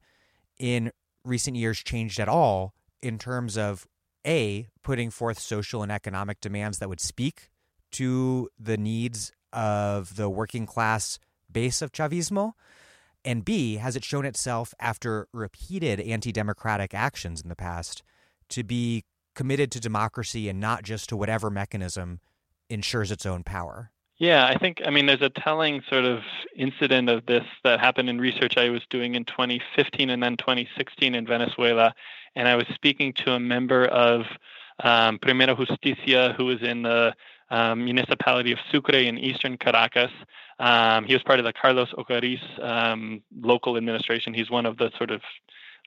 in 0.57 0.91
recent 1.23 1.57
years 1.57 1.83
changed 1.83 2.19
at 2.19 2.27
all 2.27 2.73
in 3.03 3.19
terms 3.19 3.55
of 3.55 3.87
A, 4.25 4.67
putting 4.81 5.11
forth 5.11 5.37
social 5.37 5.83
and 5.83 5.91
economic 5.91 6.41
demands 6.41 6.79
that 6.79 6.89
would 6.89 6.99
speak 6.99 7.49
to 7.91 8.49
the 8.59 8.77
needs 8.77 9.31
of 9.53 10.15
the 10.15 10.29
working 10.29 10.65
class 10.65 11.19
base 11.51 11.83
of 11.83 11.91
Chavismo? 11.91 12.53
And 13.23 13.45
B, 13.45 13.75
has 13.75 13.95
it 13.95 14.03
shown 14.03 14.25
itself 14.25 14.73
after 14.79 15.27
repeated 15.31 15.99
anti 15.99 16.31
democratic 16.31 16.93
actions 16.93 17.41
in 17.41 17.49
the 17.49 17.55
past 17.55 18.03
to 18.49 18.63
be 18.63 19.03
committed 19.35 19.71
to 19.71 19.79
democracy 19.79 20.49
and 20.49 20.59
not 20.59 20.83
just 20.83 21.09
to 21.09 21.17
whatever 21.17 21.49
mechanism 21.49 22.19
ensures 22.69 23.11
its 23.11 23.25
own 23.25 23.43
power? 23.43 23.91
Yeah, 24.17 24.45
I 24.45 24.57
think, 24.57 24.81
I 24.85 24.91
mean, 24.91 25.07
there's 25.07 25.21
a 25.23 25.29
telling 25.29 25.81
sort 25.89 26.05
of 26.05 26.19
incident 26.55 27.09
of 27.09 27.25
this 27.25 27.43
that 27.63 27.79
happened 27.79 28.07
in 28.07 28.21
research 28.21 28.55
I 28.55 28.69
was 28.69 28.81
doing 28.89 29.15
in 29.15 29.25
2015 29.25 30.11
and 30.11 30.21
then 30.21 30.37
2016 30.37 31.15
in 31.15 31.25
Venezuela. 31.25 31.93
And 32.35 32.47
I 32.47 32.55
was 32.55 32.67
speaking 32.75 33.13
to 33.13 33.31
a 33.31 33.39
member 33.39 33.85
of 33.85 34.21
um, 34.83 35.17
Primera 35.19 35.57
Justicia 35.57 36.35
who 36.37 36.45
was 36.45 36.61
in 36.61 36.83
the 36.83 37.15
um, 37.51 37.85
municipality 37.85 38.51
of 38.51 38.57
Sucre 38.71 38.95
in 38.95 39.17
eastern 39.19 39.57
Caracas. 39.57 40.11
Um, 40.59 41.05
he 41.05 41.13
was 41.13 41.21
part 41.21 41.39
of 41.39 41.45
the 41.45 41.53
Carlos 41.53 41.91
Ocariz 41.93 42.39
um, 42.63 43.21
local 43.41 43.77
administration. 43.77 44.33
He's 44.33 44.49
one 44.49 44.65
of 44.65 44.77
the 44.77 44.89
sort 44.97 45.11
of 45.11 45.21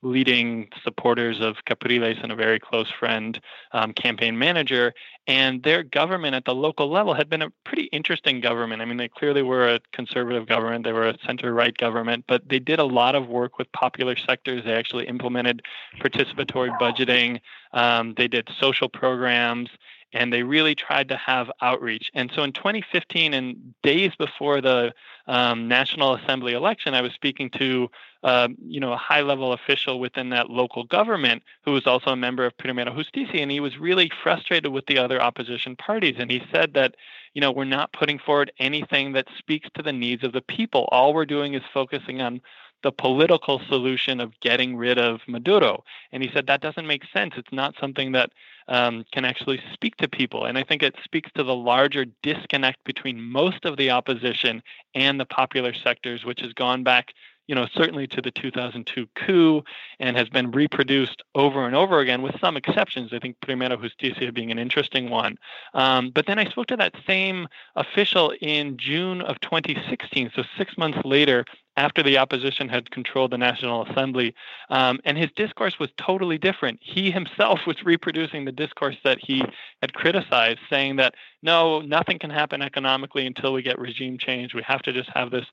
leading 0.02 0.68
supporters 0.82 1.40
of 1.40 1.56
Capriles 1.66 2.18
and 2.22 2.30
a 2.30 2.36
very 2.36 2.60
close 2.60 2.90
friend, 2.98 3.40
um, 3.72 3.94
campaign 3.94 4.38
manager. 4.38 4.92
And 5.26 5.62
their 5.62 5.82
government 5.82 6.34
at 6.34 6.44
the 6.44 6.54
local 6.54 6.90
level 6.90 7.14
had 7.14 7.30
been 7.30 7.40
a 7.40 7.50
pretty 7.64 7.84
interesting 7.84 8.40
government. 8.40 8.82
I 8.82 8.84
mean, 8.84 8.98
they 8.98 9.08
clearly 9.08 9.40
were 9.40 9.66
a 9.66 9.80
conservative 9.92 10.46
government, 10.46 10.84
they 10.84 10.92
were 10.92 11.08
a 11.08 11.16
center 11.26 11.54
right 11.54 11.74
government, 11.74 12.24
but 12.28 12.46
they 12.48 12.58
did 12.58 12.78
a 12.78 12.84
lot 12.84 13.14
of 13.14 13.28
work 13.28 13.56
with 13.58 13.72
popular 13.72 14.16
sectors. 14.16 14.64
They 14.64 14.74
actually 14.74 15.06
implemented 15.06 15.62
participatory 16.00 16.78
budgeting, 16.78 17.40
um, 17.72 18.14
they 18.16 18.28
did 18.28 18.48
social 18.60 18.90
programs 18.90 19.70
and 20.14 20.32
they 20.32 20.42
really 20.42 20.74
tried 20.74 21.08
to 21.08 21.16
have 21.16 21.50
outreach. 21.60 22.10
And 22.14 22.30
so 22.34 22.42
in 22.44 22.52
2015, 22.52 23.34
and 23.34 23.74
days 23.82 24.12
before 24.16 24.60
the 24.60 24.94
um, 25.26 25.68
National 25.68 26.14
Assembly 26.14 26.54
election, 26.54 26.94
I 26.94 27.02
was 27.02 27.12
speaking 27.12 27.50
to 27.58 27.90
uh, 28.22 28.48
you 28.66 28.80
know 28.80 28.92
a 28.92 28.96
high-level 28.96 29.52
official 29.52 30.00
within 30.00 30.30
that 30.30 30.48
local 30.48 30.84
government 30.84 31.42
who 31.64 31.72
was 31.72 31.86
also 31.86 32.10
a 32.10 32.16
member 32.16 32.46
of 32.46 32.56
Primera 32.56 32.96
Justicia, 32.96 33.40
and 33.40 33.50
he 33.50 33.60
was 33.60 33.76
really 33.76 34.10
frustrated 34.22 34.72
with 34.72 34.86
the 34.86 34.98
other 34.98 35.20
opposition 35.20 35.76
parties. 35.76 36.16
And 36.18 36.30
he 36.30 36.42
said 36.50 36.72
that 36.74 36.94
you 37.34 37.40
know 37.40 37.52
we're 37.52 37.64
not 37.64 37.92
putting 37.92 38.18
forward 38.18 38.52
anything 38.58 39.12
that 39.12 39.26
speaks 39.38 39.68
to 39.74 39.82
the 39.82 39.92
needs 39.92 40.24
of 40.24 40.32
the 40.32 40.42
people. 40.42 40.88
All 40.90 41.12
we're 41.12 41.26
doing 41.26 41.54
is 41.54 41.62
focusing 41.74 42.22
on 42.22 42.40
the 42.84 42.92
political 42.92 43.60
solution 43.68 44.20
of 44.20 44.38
getting 44.40 44.76
rid 44.76 44.98
of 44.98 45.20
Maduro. 45.26 45.82
And 46.12 46.22
he 46.22 46.30
said 46.32 46.46
that 46.46 46.60
doesn't 46.60 46.86
make 46.86 47.02
sense. 47.12 47.34
It's 47.36 47.52
not 47.52 47.74
something 47.80 48.12
that 48.12 48.30
um, 48.68 49.04
can 49.10 49.24
actually 49.24 49.60
speak 49.72 49.96
to 49.96 50.08
people. 50.08 50.44
And 50.44 50.56
I 50.56 50.62
think 50.62 50.82
it 50.82 50.94
speaks 51.02 51.30
to 51.34 51.42
the 51.42 51.54
larger 51.54 52.04
disconnect 52.22 52.84
between 52.84 53.20
most 53.20 53.64
of 53.64 53.76
the 53.78 53.90
opposition 53.90 54.62
and 54.94 55.18
the 55.18 55.24
popular 55.24 55.72
sectors, 55.74 56.24
which 56.24 56.40
has 56.42 56.52
gone 56.52 56.84
back 56.84 57.14
you 57.46 57.54
know, 57.54 57.66
certainly 57.74 58.06
to 58.06 58.22
the 58.22 58.30
2002 58.30 59.06
coup 59.14 59.62
and 60.00 60.16
has 60.16 60.28
been 60.28 60.50
reproduced 60.50 61.22
over 61.34 61.66
and 61.66 61.76
over 61.76 62.00
again 62.00 62.22
with 62.22 62.38
some 62.40 62.56
exceptions. 62.56 63.12
I 63.12 63.18
think 63.18 63.36
Primera 63.40 63.80
Justicia 63.80 64.32
being 64.32 64.50
an 64.50 64.58
interesting 64.58 65.10
one. 65.10 65.36
Um, 65.74 66.10
but 66.14 66.26
then 66.26 66.38
I 66.38 66.46
spoke 66.46 66.68
to 66.68 66.76
that 66.76 66.94
same 67.06 67.46
official 67.76 68.32
in 68.40 68.78
June 68.78 69.20
of 69.20 69.40
2016, 69.40 70.32
so 70.34 70.42
six 70.56 70.78
months 70.78 70.98
later, 71.04 71.44
after 71.76 72.02
the 72.02 72.18
opposition 72.18 72.68
had 72.68 72.90
controlled 72.90 73.32
the 73.32 73.38
National 73.38 73.84
Assembly. 73.86 74.34
Um, 74.70 75.00
and 75.04 75.18
his 75.18 75.30
discourse 75.34 75.78
was 75.78 75.90
totally 75.98 76.38
different. 76.38 76.78
He 76.82 77.10
himself 77.10 77.60
was 77.66 77.82
reproducing 77.84 78.44
the 78.44 78.52
discourse 78.52 78.96
that 79.04 79.18
he 79.20 79.42
had 79.80 79.92
criticized, 79.92 80.60
saying 80.70 80.96
that 80.96 81.14
no, 81.42 81.80
nothing 81.80 82.18
can 82.18 82.30
happen 82.30 82.62
economically 82.62 83.26
until 83.26 83.52
we 83.52 83.62
get 83.62 83.78
regime 83.78 84.18
change. 84.18 84.54
We 84.54 84.62
have 84.62 84.82
to 84.82 84.92
just 84.92 85.10
have 85.10 85.30
this 85.30 85.46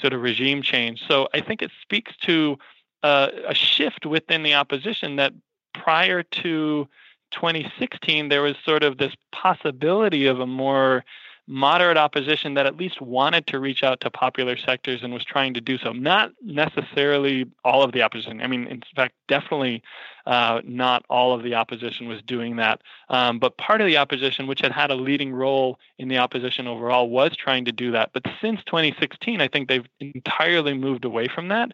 sort 0.00 0.12
of 0.12 0.22
regime 0.22 0.62
change. 0.62 1.02
So 1.06 1.28
I 1.34 1.40
think 1.40 1.62
it 1.62 1.70
speaks 1.82 2.16
to 2.22 2.56
uh, 3.02 3.28
a 3.46 3.54
shift 3.54 4.06
within 4.06 4.42
the 4.42 4.54
opposition 4.54 5.16
that 5.16 5.32
prior 5.74 6.22
to 6.22 6.88
2016, 7.32 8.28
there 8.28 8.42
was 8.42 8.54
sort 8.64 8.82
of 8.84 8.98
this 8.98 9.12
possibility 9.32 10.26
of 10.26 10.40
a 10.40 10.46
more 10.46 11.04
moderate 11.46 11.98
opposition 11.98 12.54
that 12.54 12.66
at 12.66 12.76
least 12.76 13.00
wanted 13.00 13.46
to 13.46 13.58
reach 13.58 13.82
out 13.82 14.00
to 14.00 14.10
popular 14.10 14.56
sectors 14.56 15.02
and 15.02 15.12
was 15.12 15.24
trying 15.24 15.52
to 15.54 15.60
do 15.60 15.76
so. 15.76 15.92
Not 15.92 16.32
necessarily 16.42 17.46
all 17.64 17.82
of 17.82 17.92
the 17.92 18.02
opposition. 18.02 18.40
I 18.40 18.46
mean, 18.46 18.66
in 18.66 18.82
fact, 18.96 19.14
definitely 19.28 19.82
uh, 20.26 20.62
not 20.64 21.04
all 21.10 21.34
of 21.34 21.42
the 21.42 21.54
opposition 21.54 22.08
was 22.08 22.22
doing 22.22 22.56
that. 22.56 22.80
Um, 23.10 23.38
but 23.38 23.58
part 23.58 23.82
of 23.82 23.86
the 23.86 23.98
opposition, 23.98 24.46
which 24.46 24.60
had 24.60 24.72
had 24.72 24.90
a 24.90 24.94
leading 24.94 25.32
role 25.32 25.78
in 25.98 26.08
the 26.08 26.18
opposition 26.18 26.66
overall, 26.66 27.10
was 27.10 27.36
trying 27.36 27.66
to 27.66 27.72
do 27.72 27.92
that. 27.92 28.10
But 28.14 28.24
since 28.40 28.60
2016, 28.64 29.40
I 29.40 29.48
think 29.48 29.68
they've 29.68 29.86
entirely 30.00 30.72
moved 30.72 31.04
away 31.04 31.28
from 31.28 31.48
that. 31.48 31.72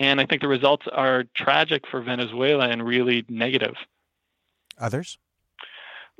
And 0.00 0.20
I 0.20 0.26
think 0.26 0.42
the 0.42 0.48
results 0.48 0.86
are 0.90 1.24
tragic 1.34 1.86
for 1.86 2.02
Venezuela 2.02 2.68
and 2.68 2.84
really 2.84 3.24
negative. 3.28 3.74
Others? 4.78 5.18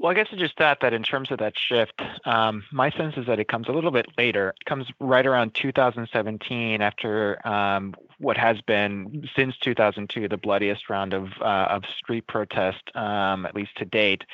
Well, 0.02 0.10
I 0.10 0.14
guess 0.14 0.26
it's 0.32 0.40
just 0.40 0.58
that 0.58 0.78
that 0.80 0.92
in 0.92 1.04
terms 1.04 1.30
of 1.30 1.38
that 1.38 1.56
shift, 1.56 2.02
um, 2.24 2.64
my 2.72 2.90
sense 2.90 3.16
is 3.16 3.26
that 3.28 3.38
it 3.38 3.46
comes 3.46 3.68
a 3.68 3.72
little 3.72 3.92
bit 3.92 4.06
later. 4.18 4.52
It 4.60 4.64
comes 4.64 4.88
right 4.98 5.24
around 5.24 5.54
2017, 5.54 6.82
after 6.82 7.46
um, 7.46 7.94
what 8.18 8.36
has 8.36 8.60
been 8.62 9.28
since 9.36 9.56
2002 9.58 10.26
the 10.26 10.36
bloodiest 10.36 10.90
round 10.90 11.14
of 11.14 11.28
uh, 11.40 11.68
of 11.70 11.84
street 11.96 12.26
protest, 12.26 12.82
um, 12.96 13.46
at 13.46 13.54
least 13.54 13.76
to 13.76 13.84
date, 13.84 14.24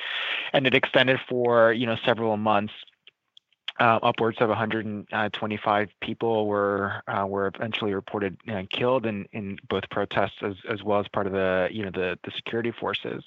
and 0.53 0.65
it 0.65 0.73
extended 0.73 1.19
for 1.29 1.71
you 1.71 1.85
know 1.85 1.97
several 2.03 2.35
months. 2.35 2.73
Uh, 3.79 3.99
upwards 4.03 4.37
of 4.41 4.49
125 4.49 5.89
people 6.01 6.47
were 6.47 7.01
uh, 7.07 7.25
were 7.25 7.47
eventually 7.47 7.93
reported 7.93 8.37
uh, 8.49 8.63
killed 8.71 9.05
in, 9.05 9.25
in 9.31 9.57
both 9.69 9.89
protests 9.89 10.37
as, 10.41 10.55
as 10.69 10.83
well 10.83 10.99
as 10.99 11.07
part 11.07 11.25
of 11.27 11.33
the 11.33 11.69
you 11.71 11.83
know 11.83 11.91
the 11.91 12.17
the 12.23 12.31
security 12.31 12.71
forces. 12.71 13.23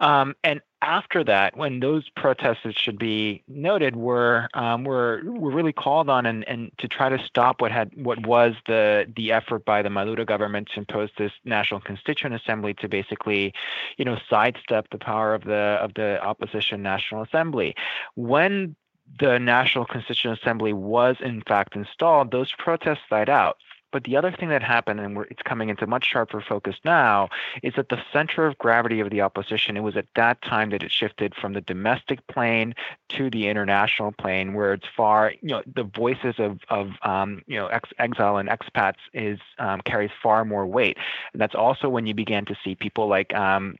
Um, 0.00 0.34
and 0.44 0.60
after 0.82 1.22
that, 1.24 1.56
when 1.56 1.80
those 1.80 2.08
protests 2.10 2.66
should 2.76 2.98
be 2.98 3.42
noted 3.48 3.96
were 3.96 4.48
um, 4.54 4.84
were 4.84 5.20
were 5.24 5.50
really 5.50 5.72
called 5.72 6.08
on 6.08 6.26
and, 6.26 6.46
and 6.48 6.70
to 6.78 6.88
try 6.88 7.08
to 7.08 7.18
stop 7.24 7.60
what 7.60 7.70
had 7.70 7.90
what 7.94 8.26
was 8.26 8.54
the 8.66 9.10
the 9.16 9.32
effort 9.32 9.64
by 9.64 9.82
the 9.82 9.90
Maduro 9.90 10.24
government 10.24 10.68
to 10.74 10.80
impose 10.80 11.10
this 11.18 11.32
National 11.44 11.80
Constituent 11.80 12.34
Assembly 12.34 12.74
to 12.74 12.88
basically, 12.88 13.52
you 13.98 14.04
know, 14.04 14.18
sidestep 14.28 14.88
the 14.90 14.98
power 14.98 15.34
of 15.34 15.44
the 15.44 15.78
of 15.80 15.94
the 15.94 16.22
opposition 16.22 16.82
National 16.82 17.22
Assembly. 17.22 17.74
When 18.14 18.76
the 19.18 19.38
National 19.38 19.84
Constituent 19.84 20.38
Assembly 20.40 20.72
was 20.72 21.16
in 21.20 21.42
fact 21.42 21.76
installed, 21.76 22.30
those 22.30 22.52
protests 22.58 23.00
died 23.10 23.28
out. 23.28 23.56
But 23.92 24.04
the 24.04 24.16
other 24.16 24.30
thing 24.30 24.50
that 24.50 24.62
happened, 24.62 25.00
and 25.00 25.18
it's 25.30 25.42
coming 25.42 25.68
into 25.68 25.86
much 25.86 26.06
sharper 26.06 26.40
focus 26.40 26.76
now, 26.84 27.28
is 27.62 27.74
that 27.74 27.88
the 27.88 28.00
center 28.12 28.46
of 28.46 28.56
gravity 28.58 29.00
of 29.00 29.10
the 29.10 29.20
opposition, 29.20 29.76
it 29.76 29.80
was 29.80 29.96
at 29.96 30.06
that 30.14 30.40
time 30.42 30.70
that 30.70 30.82
it 30.82 30.92
shifted 30.92 31.34
from 31.34 31.54
the 31.54 31.60
domestic 31.60 32.24
plane 32.28 32.74
to 33.08 33.30
the 33.30 33.48
international 33.48 34.12
plane, 34.12 34.54
where 34.54 34.74
it's 34.74 34.86
far, 34.96 35.32
you 35.42 35.48
know, 35.48 35.62
the 35.74 35.82
voices 35.82 36.36
of, 36.38 36.60
of 36.68 36.90
um, 37.02 37.42
you 37.46 37.58
know, 37.58 37.66
ex- 37.66 37.92
exile 37.98 38.36
and 38.36 38.48
expats 38.48 39.00
is 39.12 39.40
um, 39.58 39.80
carries 39.80 40.10
far 40.22 40.44
more 40.44 40.66
weight. 40.66 40.96
And 41.32 41.40
that's 41.40 41.54
also 41.54 41.88
when 41.88 42.06
you 42.06 42.14
began 42.14 42.44
to 42.44 42.56
see 42.62 42.74
people 42.76 43.08
like 43.08 43.34
um, 43.34 43.76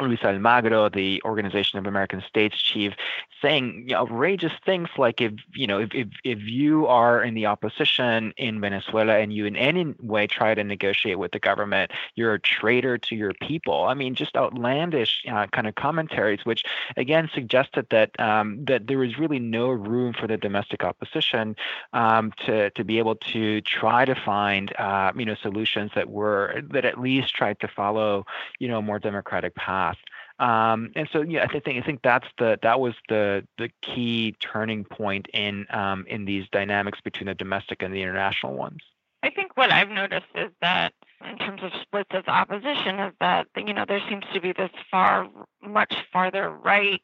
Luis 0.00 0.20
Almagro, 0.20 0.92
the 0.92 1.22
Organization 1.24 1.78
of 1.78 1.86
American 1.86 2.22
States 2.26 2.60
chief, 2.60 2.94
saying 3.42 3.90
outrageous 3.92 4.52
things 4.64 4.88
like 4.98 5.20
if 5.20 5.32
you 5.54 5.66
know 5.66 5.80
if, 5.80 5.94
if 5.94 6.08
if 6.24 6.38
you 6.42 6.86
are 6.86 7.22
in 7.22 7.34
the 7.34 7.46
opposition 7.46 8.32
in 8.36 8.60
Venezuela 8.60 9.18
and 9.18 9.32
you 9.32 9.46
in 9.46 9.56
any 9.56 9.94
way 10.00 10.26
try 10.26 10.54
to 10.54 10.62
negotiate 10.64 11.18
with 11.18 11.32
the 11.32 11.38
government, 11.38 11.90
you're 12.14 12.34
a 12.34 12.40
traitor 12.40 12.98
to 12.98 13.16
your 13.16 13.32
people. 13.40 13.84
I 13.84 13.94
mean, 13.94 14.14
just 14.14 14.36
outlandish 14.36 15.24
uh, 15.30 15.46
kind 15.48 15.66
of 15.66 15.74
commentaries, 15.74 16.44
which 16.44 16.64
again 16.96 17.30
suggested 17.32 17.86
that 17.90 18.18
um, 18.18 18.64
that 18.66 18.86
there 18.86 18.98
was 18.98 19.18
really 19.18 19.38
no 19.38 19.68
room 19.68 20.12
for 20.12 20.26
the 20.26 20.36
domestic 20.36 20.84
opposition 20.84 21.56
um, 21.92 22.32
to 22.46 22.70
to 22.70 22.84
be 22.84 22.98
able 22.98 23.16
to 23.16 23.60
try 23.62 24.04
to 24.04 24.14
find 24.14 24.74
uh, 24.78 25.12
you 25.16 25.24
know 25.24 25.34
solutions 25.34 25.90
that 25.94 26.10
were 26.10 26.62
that 26.70 26.84
at 26.84 27.00
least 27.00 27.34
tried 27.34 27.58
to 27.60 27.68
follow 27.68 28.24
you 28.58 28.68
know 28.68 28.78
a 28.78 28.82
more 28.82 28.98
democratic 28.98 29.54
path. 29.54 29.89
Um, 30.38 30.90
and 30.96 31.08
so, 31.12 31.20
yeah, 31.20 31.44
I 31.44 31.60
think 31.60 31.82
I 31.82 31.86
think 31.86 32.00
that's 32.02 32.26
the 32.38 32.58
that 32.62 32.80
was 32.80 32.94
the 33.08 33.46
the 33.58 33.70
key 33.82 34.34
turning 34.40 34.84
point 34.84 35.28
in 35.34 35.66
um, 35.70 36.06
in 36.08 36.24
these 36.24 36.46
dynamics 36.50 36.98
between 37.02 37.26
the 37.26 37.34
domestic 37.34 37.82
and 37.82 37.94
the 37.94 38.02
international 38.02 38.54
ones. 38.54 38.80
I 39.22 39.30
think 39.30 39.56
what 39.56 39.70
I've 39.70 39.90
noticed 39.90 40.26
is 40.34 40.50
that 40.62 40.94
in 41.28 41.36
terms 41.36 41.62
of 41.62 41.72
splits 41.82 42.10
of 42.12 42.26
opposition 42.26 42.98
is 42.98 43.12
that 43.20 43.48
you 43.56 43.74
know 43.74 43.84
there 43.86 44.00
seems 44.08 44.24
to 44.32 44.40
be 44.40 44.52
this 44.52 44.70
far 44.90 45.28
much 45.62 45.94
farther 46.10 46.48
right 46.50 47.02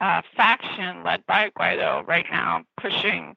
uh, 0.00 0.22
faction 0.36 1.02
led 1.02 1.26
by 1.26 1.50
Guaido 1.58 2.06
right 2.06 2.26
now 2.30 2.62
pushing 2.80 3.34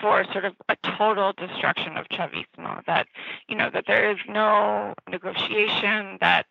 for 0.00 0.24
sort 0.32 0.44
of 0.44 0.54
a 0.68 0.76
total 0.96 1.32
destruction 1.36 1.96
of 1.96 2.06
Chavismo. 2.08 2.84
That 2.86 3.06
you 3.48 3.56
know 3.56 3.70
that 3.70 3.84
there 3.86 4.10
is 4.10 4.18
no 4.28 4.94
negotiation. 5.08 6.18
That 6.20 6.46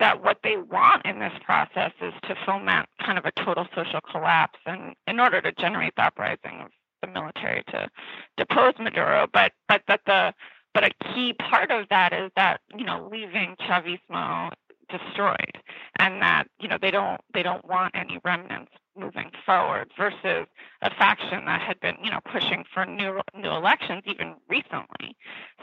that 0.00 0.24
what 0.24 0.38
they 0.42 0.56
want 0.56 1.06
in 1.06 1.20
this 1.20 1.32
process 1.44 1.92
is 2.02 2.12
to 2.24 2.34
foment 2.44 2.88
kind 3.04 3.18
of 3.18 3.24
a 3.24 3.32
total 3.32 3.66
social 3.74 4.00
collapse 4.00 4.58
and 4.66 4.94
in 5.06 5.20
order 5.20 5.40
to 5.40 5.52
generate 5.52 5.94
the 5.96 6.02
uprising 6.02 6.60
of 6.64 6.70
the 7.02 7.08
military 7.08 7.62
to 7.68 7.88
depose 8.36 8.74
Maduro. 8.78 9.28
But 9.32 9.52
but 9.68 9.82
that 9.86 10.00
the 10.06 10.34
but 10.74 10.84
a 10.84 10.90
key 11.12 11.34
part 11.34 11.70
of 11.70 11.86
that 11.90 12.12
is 12.12 12.30
that, 12.36 12.60
you 12.76 12.84
know, 12.84 13.08
leaving 13.10 13.56
Chavismo 13.60 14.50
destroyed 14.88 15.58
and 15.98 16.20
that, 16.22 16.44
you 16.60 16.68
know, 16.68 16.78
they 16.80 16.90
don't 16.90 17.20
they 17.34 17.42
don't 17.42 17.64
want 17.64 17.94
any 17.94 18.18
remnants 18.24 18.72
moving 18.98 19.30
forward 19.46 19.90
versus 19.96 20.46
a 20.82 20.90
faction 20.98 21.44
that 21.44 21.60
had 21.60 21.78
been, 21.80 21.96
you 22.02 22.10
know, 22.10 22.20
pushing 22.30 22.64
for 22.72 22.84
new 22.86 23.20
new 23.36 23.50
elections 23.50 24.02
even 24.06 24.34
recently. 24.48 25.16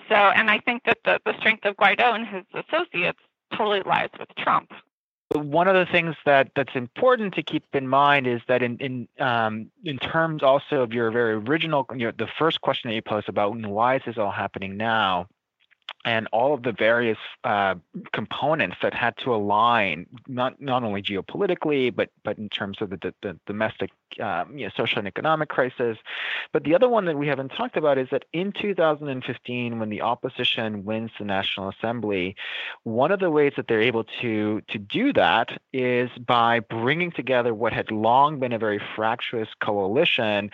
So 0.10 0.16
and 0.16 0.50
I 0.50 0.60
think 0.60 0.84
that 0.86 1.00
the, 1.06 1.20
the 1.26 1.38
strength 1.40 1.66
of 1.66 1.76
Guaido 1.78 2.16
and 2.16 2.28
his 2.28 2.44
associates 2.54 3.20
totally 3.56 3.82
lies 3.82 4.10
with 4.20 4.30
Trump. 4.38 4.72
One 5.34 5.68
of 5.68 5.76
the 5.76 5.86
things 5.92 6.16
that 6.26 6.52
that's 6.56 6.76
important 6.76 7.34
to 7.36 7.44
keep 7.44 7.64
in 7.74 7.88
mind 7.88 8.28
is 8.28 8.42
that 8.48 8.64
in 8.64 8.78
in 8.78 9.08
um, 9.20 9.70
in 9.84 9.98
terms 9.98 10.42
also 10.42 10.82
of 10.82 10.94
your 10.94 11.12
very 11.12 11.34
original, 11.34 11.86
you 11.92 12.08
know, 12.08 12.14
the 12.18 12.30
first 12.40 12.62
question 12.62 12.90
that 12.90 12.96
you 12.96 13.02
posed 13.02 13.28
about 13.28 13.56
why 13.58 13.98
is 13.98 14.04
this 14.06 14.18
all 14.18 14.32
happening 14.32 14.78
now, 14.78 15.28
and 16.08 16.26
all 16.32 16.54
of 16.54 16.64
the 16.64 16.72
various 16.72 17.18
uh, 17.44 17.76
components 18.14 18.78
that 18.82 18.94
had 18.94 19.14
to 19.18 19.36
align, 19.36 20.06
not 20.26 20.60
not 20.62 20.82
only 20.82 21.02
geopolitically, 21.02 21.94
but 21.94 22.10
but 22.24 22.38
in 22.38 22.48
terms 22.48 22.82
of 22.82 22.92
the, 22.92 22.98
the, 23.02 23.14
the 23.22 23.38
domestic, 23.46 23.92
um, 24.22 24.58
you 24.58 24.66
know, 24.66 24.72
social 24.78 25.00
and 25.00 25.08
economic 25.08 25.50
crisis. 25.50 25.98
But 26.54 26.64
the 26.64 26.74
other 26.76 26.88
one 26.88 27.04
that 27.06 27.18
we 27.18 27.28
haven't 27.28 27.50
talked 27.50 27.76
about 27.76 27.98
is 27.98 28.08
that 28.12 28.24
in 28.32 28.54
2015, 28.54 29.80
when 29.80 29.90
the 29.90 30.02
opposition 30.02 30.86
wins 30.86 31.12
the 31.20 31.26
National 31.26 31.68
Assembly, 31.68 32.38
one 32.84 33.12
of 33.12 33.20
the 33.20 33.30
ways 33.30 33.52
that 33.58 33.68
they're 33.68 33.82
able 33.82 34.06
to 34.22 34.62
to 34.70 34.78
do 34.78 35.12
that 35.12 35.60
is 35.74 36.10
by 36.26 36.62
bringing 36.62 37.12
together 37.12 37.54
what 37.54 37.74
had 37.74 37.92
long 37.92 38.40
been 38.40 38.54
a 38.54 38.60
very 38.60 38.82
fractious 38.96 39.50
coalition 39.60 40.52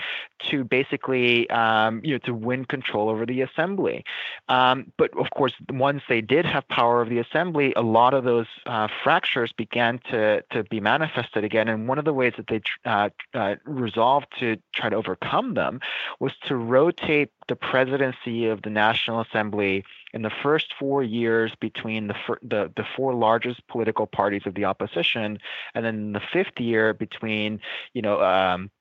to 0.50 0.64
basically, 0.64 1.48
um, 1.52 2.02
you 2.04 2.14
know, 2.14 2.18
to 2.26 2.34
win 2.34 2.66
control 2.66 3.08
over 3.08 3.24
the 3.28 3.42
assembly. 3.42 4.04
Um, 4.50 4.92
but 4.98 5.16
of 5.16 5.30
course 5.30 5.43
course, 5.44 5.56
once 5.70 6.04
they 6.08 6.22
did 6.22 6.46
have 6.46 6.66
power 6.70 7.02
of 7.02 7.10
the 7.10 7.20
assembly, 7.20 7.74
a 7.76 7.82
lot 7.82 8.14
of 8.14 8.24
those 8.24 8.48
uh, 8.66 8.88
fractures 9.04 9.52
began 9.52 10.00
to, 10.10 10.42
to 10.52 10.64
be 10.64 10.80
manifested 10.80 11.44
again. 11.44 11.68
And 11.68 11.86
one 11.86 12.00
of 12.00 12.06
the 12.06 12.14
ways 12.14 12.32
that 12.38 12.48
they 12.48 12.62
uh, 12.86 13.10
uh, 13.34 13.56
resolved 13.66 14.28
to 14.40 14.56
try 14.74 14.88
to 14.88 14.96
overcome 14.96 15.54
them 15.56 15.82
was 16.22 16.32
to 16.48 16.56
rotate 16.56 17.32
the 17.50 17.58
presidency 17.58 18.48
of 18.48 18.62
the 18.62 18.70
National 18.70 19.20
Assembly 19.20 19.84
in 20.14 20.22
the 20.22 20.32
first 20.42 20.74
four 20.80 21.04
years 21.04 21.52
between 21.60 22.08
the, 22.08 22.16
the, 22.42 22.72
the 22.78 22.86
four 22.96 23.14
largest 23.14 23.68
political 23.68 24.08
parties 24.08 24.44
of 24.46 24.54
the 24.54 24.64
opposition, 24.64 25.40
and 25.76 25.84
then 25.84 26.14
the 26.14 26.22
fifth 26.32 26.58
year 26.58 26.94
between, 26.94 27.60
you 27.94 28.02
know, 28.02 28.22
um, 28.22 28.72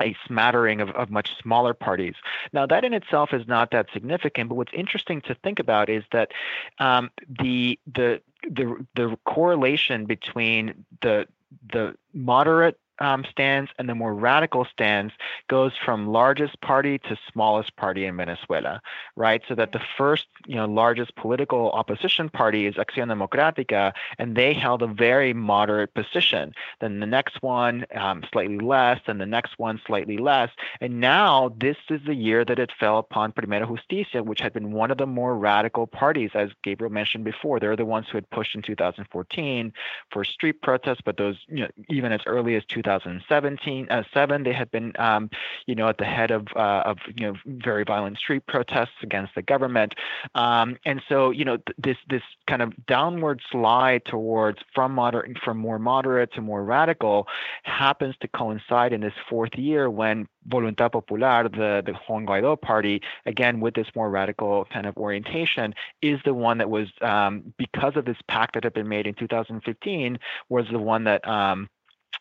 a 0.00 0.16
smattering 0.26 0.80
of, 0.80 0.90
of 0.90 1.10
much 1.10 1.36
smaller 1.42 1.74
parties. 1.74 2.14
Now, 2.52 2.66
that 2.66 2.84
in 2.84 2.94
itself 2.94 3.32
is 3.32 3.46
not 3.46 3.70
that 3.72 3.86
significant, 3.92 4.48
but 4.48 4.54
what's 4.54 4.72
interesting 4.72 5.20
to 5.22 5.34
think 5.34 5.58
about 5.58 5.88
is 5.88 6.04
that 6.12 6.32
um, 6.78 7.10
the 7.28 7.78
the 7.92 8.20
the 8.48 8.86
the 8.94 9.16
correlation 9.26 10.06
between 10.06 10.84
the 11.02 11.26
the 11.72 11.94
moderate 12.14 12.78
um, 13.00 13.24
stance 13.30 13.70
and 13.78 13.88
the 13.88 13.94
more 13.94 14.14
radical 14.14 14.64
stance 14.64 15.12
goes 15.48 15.72
from 15.84 16.08
largest 16.08 16.60
party 16.60 16.98
to 16.98 17.16
smallest 17.32 17.74
party 17.76 18.04
in 18.04 18.16
Venezuela, 18.16 18.80
right? 19.16 19.42
So 19.48 19.54
that 19.54 19.72
the 19.72 19.80
first, 19.96 20.26
you 20.46 20.56
know, 20.56 20.66
largest 20.66 21.16
political 21.16 21.70
opposition 21.70 22.28
party 22.28 22.66
is 22.66 22.74
Acción 22.74 23.08
Democrática, 23.08 23.92
and 24.18 24.36
they 24.36 24.52
held 24.52 24.82
a 24.82 24.86
very 24.86 25.32
moderate 25.32 25.94
position. 25.94 26.52
Then 26.80 27.00
the 27.00 27.06
next 27.06 27.42
one, 27.42 27.86
um, 27.94 28.22
slightly 28.30 28.58
less, 28.58 29.00
and 29.06 29.20
the 29.20 29.26
next 29.26 29.58
one, 29.58 29.80
slightly 29.86 30.18
less. 30.18 30.50
And 30.80 31.00
now 31.00 31.54
this 31.58 31.76
is 31.88 32.00
the 32.04 32.14
year 32.14 32.44
that 32.44 32.58
it 32.58 32.70
fell 32.78 32.98
upon 32.98 33.32
Primera 33.32 33.66
Justicia, 33.66 34.22
which 34.22 34.40
had 34.40 34.52
been 34.52 34.72
one 34.72 34.90
of 34.90 34.98
the 34.98 35.06
more 35.06 35.36
radical 35.36 35.86
parties, 35.86 36.30
as 36.34 36.50
Gabriel 36.62 36.92
mentioned 36.92 37.24
before. 37.24 37.58
They're 37.58 37.76
the 37.76 37.84
ones 37.84 38.06
who 38.10 38.18
had 38.18 38.28
pushed 38.30 38.54
in 38.54 38.62
2014 38.62 39.72
for 40.10 40.24
street 40.24 40.60
protests, 40.60 41.00
but 41.04 41.16
those, 41.16 41.38
you 41.48 41.60
know, 41.60 41.68
even 41.88 42.12
as 42.12 42.20
early 42.26 42.56
as 42.56 42.64
2000. 42.66 42.89
2017 42.98 43.88
uh, 43.90 44.02
seven, 44.12 44.42
they 44.42 44.52
had 44.52 44.70
been, 44.70 44.92
um, 44.98 45.30
you 45.66 45.74
know, 45.74 45.88
at 45.88 45.98
the 45.98 46.04
head 46.04 46.30
of 46.30 46.46
uh, 46.56 46.82
of 46.84 46.98
you 47.16 47.26
know 47.26 47.34
very 47.46 47.84
violent 47.84 48.18
street 48.18 48.46
protests 48.46 49.02
against 49.02 49.34
the 49.34 49.42
government, 49.42 49.94
um, 50.34 50.76
and 50.84 51.02
so 51.08 51.30
you 51.30 51.44
know 51.44 51.56
th- 51.56 51.76
this 51.78 51.96
this 52.08 52.22
kind 52.46 52.62
of 52.62 52.72
downward 52.86 53.40
slide 53.50 54.04
towards 54.04 54.58
from 54.74 54.92
moderate 54.92 55.38
from 55.38 55.56
more 55.56 55.78
moderate 55.78 56.32
to 56.32 56.40
more 56.40 56.64
radical 56.64 57.26
happens 57.62 58.14
to 58.20 58.28
coincide 58.28 58.92
in 58.92 59.00
this 59.00 59.14
fourth 59.28 59.54
year 59.54 59.88
when 59.90 60.26
Voluntad 60.48 60.92
Popular, 60.92 61.48
the, 61.48 61.82
the 61.84 61.92
Juan 62.08 62.26
Guaido 62.26 62.60
party, 62.60 63.02
again 63.26 63.60
with 63.60 63.74
this 63.74 63.86
more 63.94 64.10
radical 64.10 64.66
kind 64.72 64.86
of 64.86 64.96
orientation, 64.96 65.74
is 66.02 66.18
the 66.24 66.34
one 66.34 66.58
that 66.58 66.70
was 66.70 66.88
um, 67.02 67.52
because 67.58 67.96
of 67.96 68.04
this 68.04 68.16
pact 68.28 68.54
that 68.54 68.64
had 68.64 68.72
been 68.72 68.88
made 68.88 69.06
in 69.06 69.14
2015 69.14 70.18
was 70.48 70.66
the 70.70 70.78
one 70.78 71.04
that 71.04 71.26
um, 71.28 71.68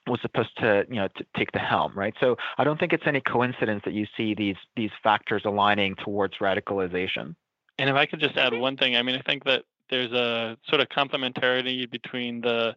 was 0.08 0.20
supposed 0.22 0.56
to 0.58 0.86
you 0.90 0.96
know 0.96 1.08
to 1.18 1.26
take 1.38 1.52
the 1.52 1.60
helm 1.60 1.94
right? 1.96 2.14
So 2.20 2.38
i 2.58 2.64
don't 2.64 2.80
think 2.80 2.94
it's 2.94 3.08
any 3.08 3.22
coincidence 3.22 3.84
that 3.86 3.94
you 3.94 4.06
see 4.18 4.34
these 4.34 4.58
these 4.76 4.92
factors 5.04 5.44
aligning 5.46 5.96
towards 5.96 6.38
radicalization. 6.38 7.36
And 7.78 7.90
if 7.90 7.96
i 7.96 8.06
could 8.06 8.20
just 8.20 8.38
add 8.38 8.54
one 8.54 8.78
thing 8.78 8.96
i 8.96 9.02
mean 9.02 9.16
i 9.16 9.22
think 9.22 9.44
that 9.46 9.64
there's 9.90 10.12
a 10.12 10.58
sort 10.68 10.82
of 10.82 10.90
complementarity 10.90 11.90
between 11.90 12.42
the 12.42 12.76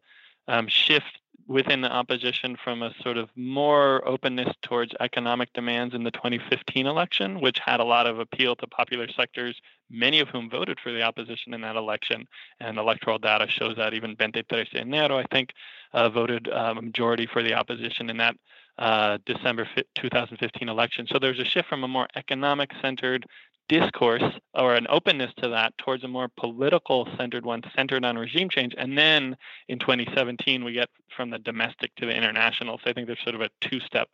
um, 0.49 0.67
shift 0.69 1.19
within 1.47 1.81
the 1.81 1.91
opposition 1.91 2.57
from 2.63 2.83
a 2.83 2.93
sort 3.03 3.17
of 3.17 3.29
more 3.37 4.07
openness 4.07 4.55
towards 4.63 4.93
economic 5.01 5.53
demands 5.53 5.95
in 5.95 6.05
the 6.05 6.11
2015 6.11 6.87
election, 6.87 7.41
which 7.41 7.59
had 7.65 7.81
a 7.81 7.85
lot 7.85 8.07
of 8.07 8.19
appeal 8.19 8.57
to 8.57 8.67
popular 8.67 9.09
sectors, 9.09 9.61
many 9.91 10.21
of 10.21 10.29
whom 10.29 10.49
voted 10.49 10.79
for 10.81 10.93
the 10.93 11.03
opposition 11.03 11.55
in 11.55 11.61
that 11.61 11.77
election. 11.77 12.27
And 12.61 12.79
electoral 12.79 13.19
data 13.19 13.47
shows 13.49 13.77
that 13.77 13.95
even 13.95 14.17
23 14.17 14.67
Enero, 14.75 15.23
I 15.23 15.27
think, 15.35 15.51
uh, 15.93 16.09
voted 16.09 16.49
a 16.49 16.75
majority 16.75 17.27
for 17.27 17.43
the 17.43 17.55
opposition 17.55 18.11
in 18.11 18.17
that 18.19 18.37
uh, 18.79 19.19
December 19.27 19.69
2015 19.97 20.69
election. 20.69 21.07
So 21.07 21.19
there's 21.19 21.39
a 21.39 21.45
shift 21.45 21.69
from 21.69 21.85
a 21.85 21.89
more 21.89 22.09
economic 22.17 22.71
centered 22.81 23.27
discourse 23.73 24.23
or 24.55 24.75
an 24.75 24.87
openness 24.91 25.33
to 25.39 25.49
that 25.49 25.77
towards 25.79 26.05
a 26.05 26.09
more 26.09 26.29
political 26.37 27.09
centered 27.17 27.47
one 27.47 27.63
centered 27.75 28.05
on 28.05 28.19
regime 28.19 28.51
change. 28.51 28.75
And 28.77 28.99
then 28.99 29.35
in 29.69 29.79
2017, 29.79 30.63
we 30.63 30.73
get 30.73 30.91
from 31.17 31.31
the 31.31 31.39
domestic 31.39 31.95
to 31.97 32.07
the 32.07 32.15
international. 32.15 32.79
So 32.85 32.91
I 32.91 32.93
think 32.93 33.07
there's 33.07 33.23
sort 33.23 33.35
of 33.35 33.41
a 33.41 33.51
two 33.63 33.81
step 33.81 34.11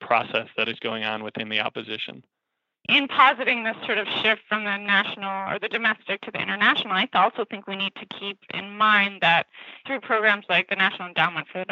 process 0.00 0.48
that 0.56 0.68
is 0.68 0.78
going 0.78 1.04
on 1.04 1.22
within 1.22 1.50
the 1.50 1.60
opposition. 1.60 2.24
In 2.88 3.06
positing 3.06 3.62
this 3.62 3.76
sort 3.84 3.98
of 3.98 4.08
shift 4.22 4.42
from 4.48 4.64
the 4.64 4.76
national 4.76 5.52
or 5.52 5.58
the 5.60 5.68
domestic 5.68 6.20
to 6.22 6.32
the 6.32 6.40
international, 6.40 6.94
I 6.94 7.08
also 7.14 7.44
think 7.44 7.68
we 7.68 7.76
need 7.76 7.94
to 7.94 8.06
keep 8.18 8.38
in 8.52 8.76
mind 8.76 9.20
that 9.20 9.46
through 9.86 10.00
programs 10.00 10.46
like 10.48 10.68
the 10.68 10.74
National 10.74 11.06
Endowment 11.06 11.46
for, 11.52 11.64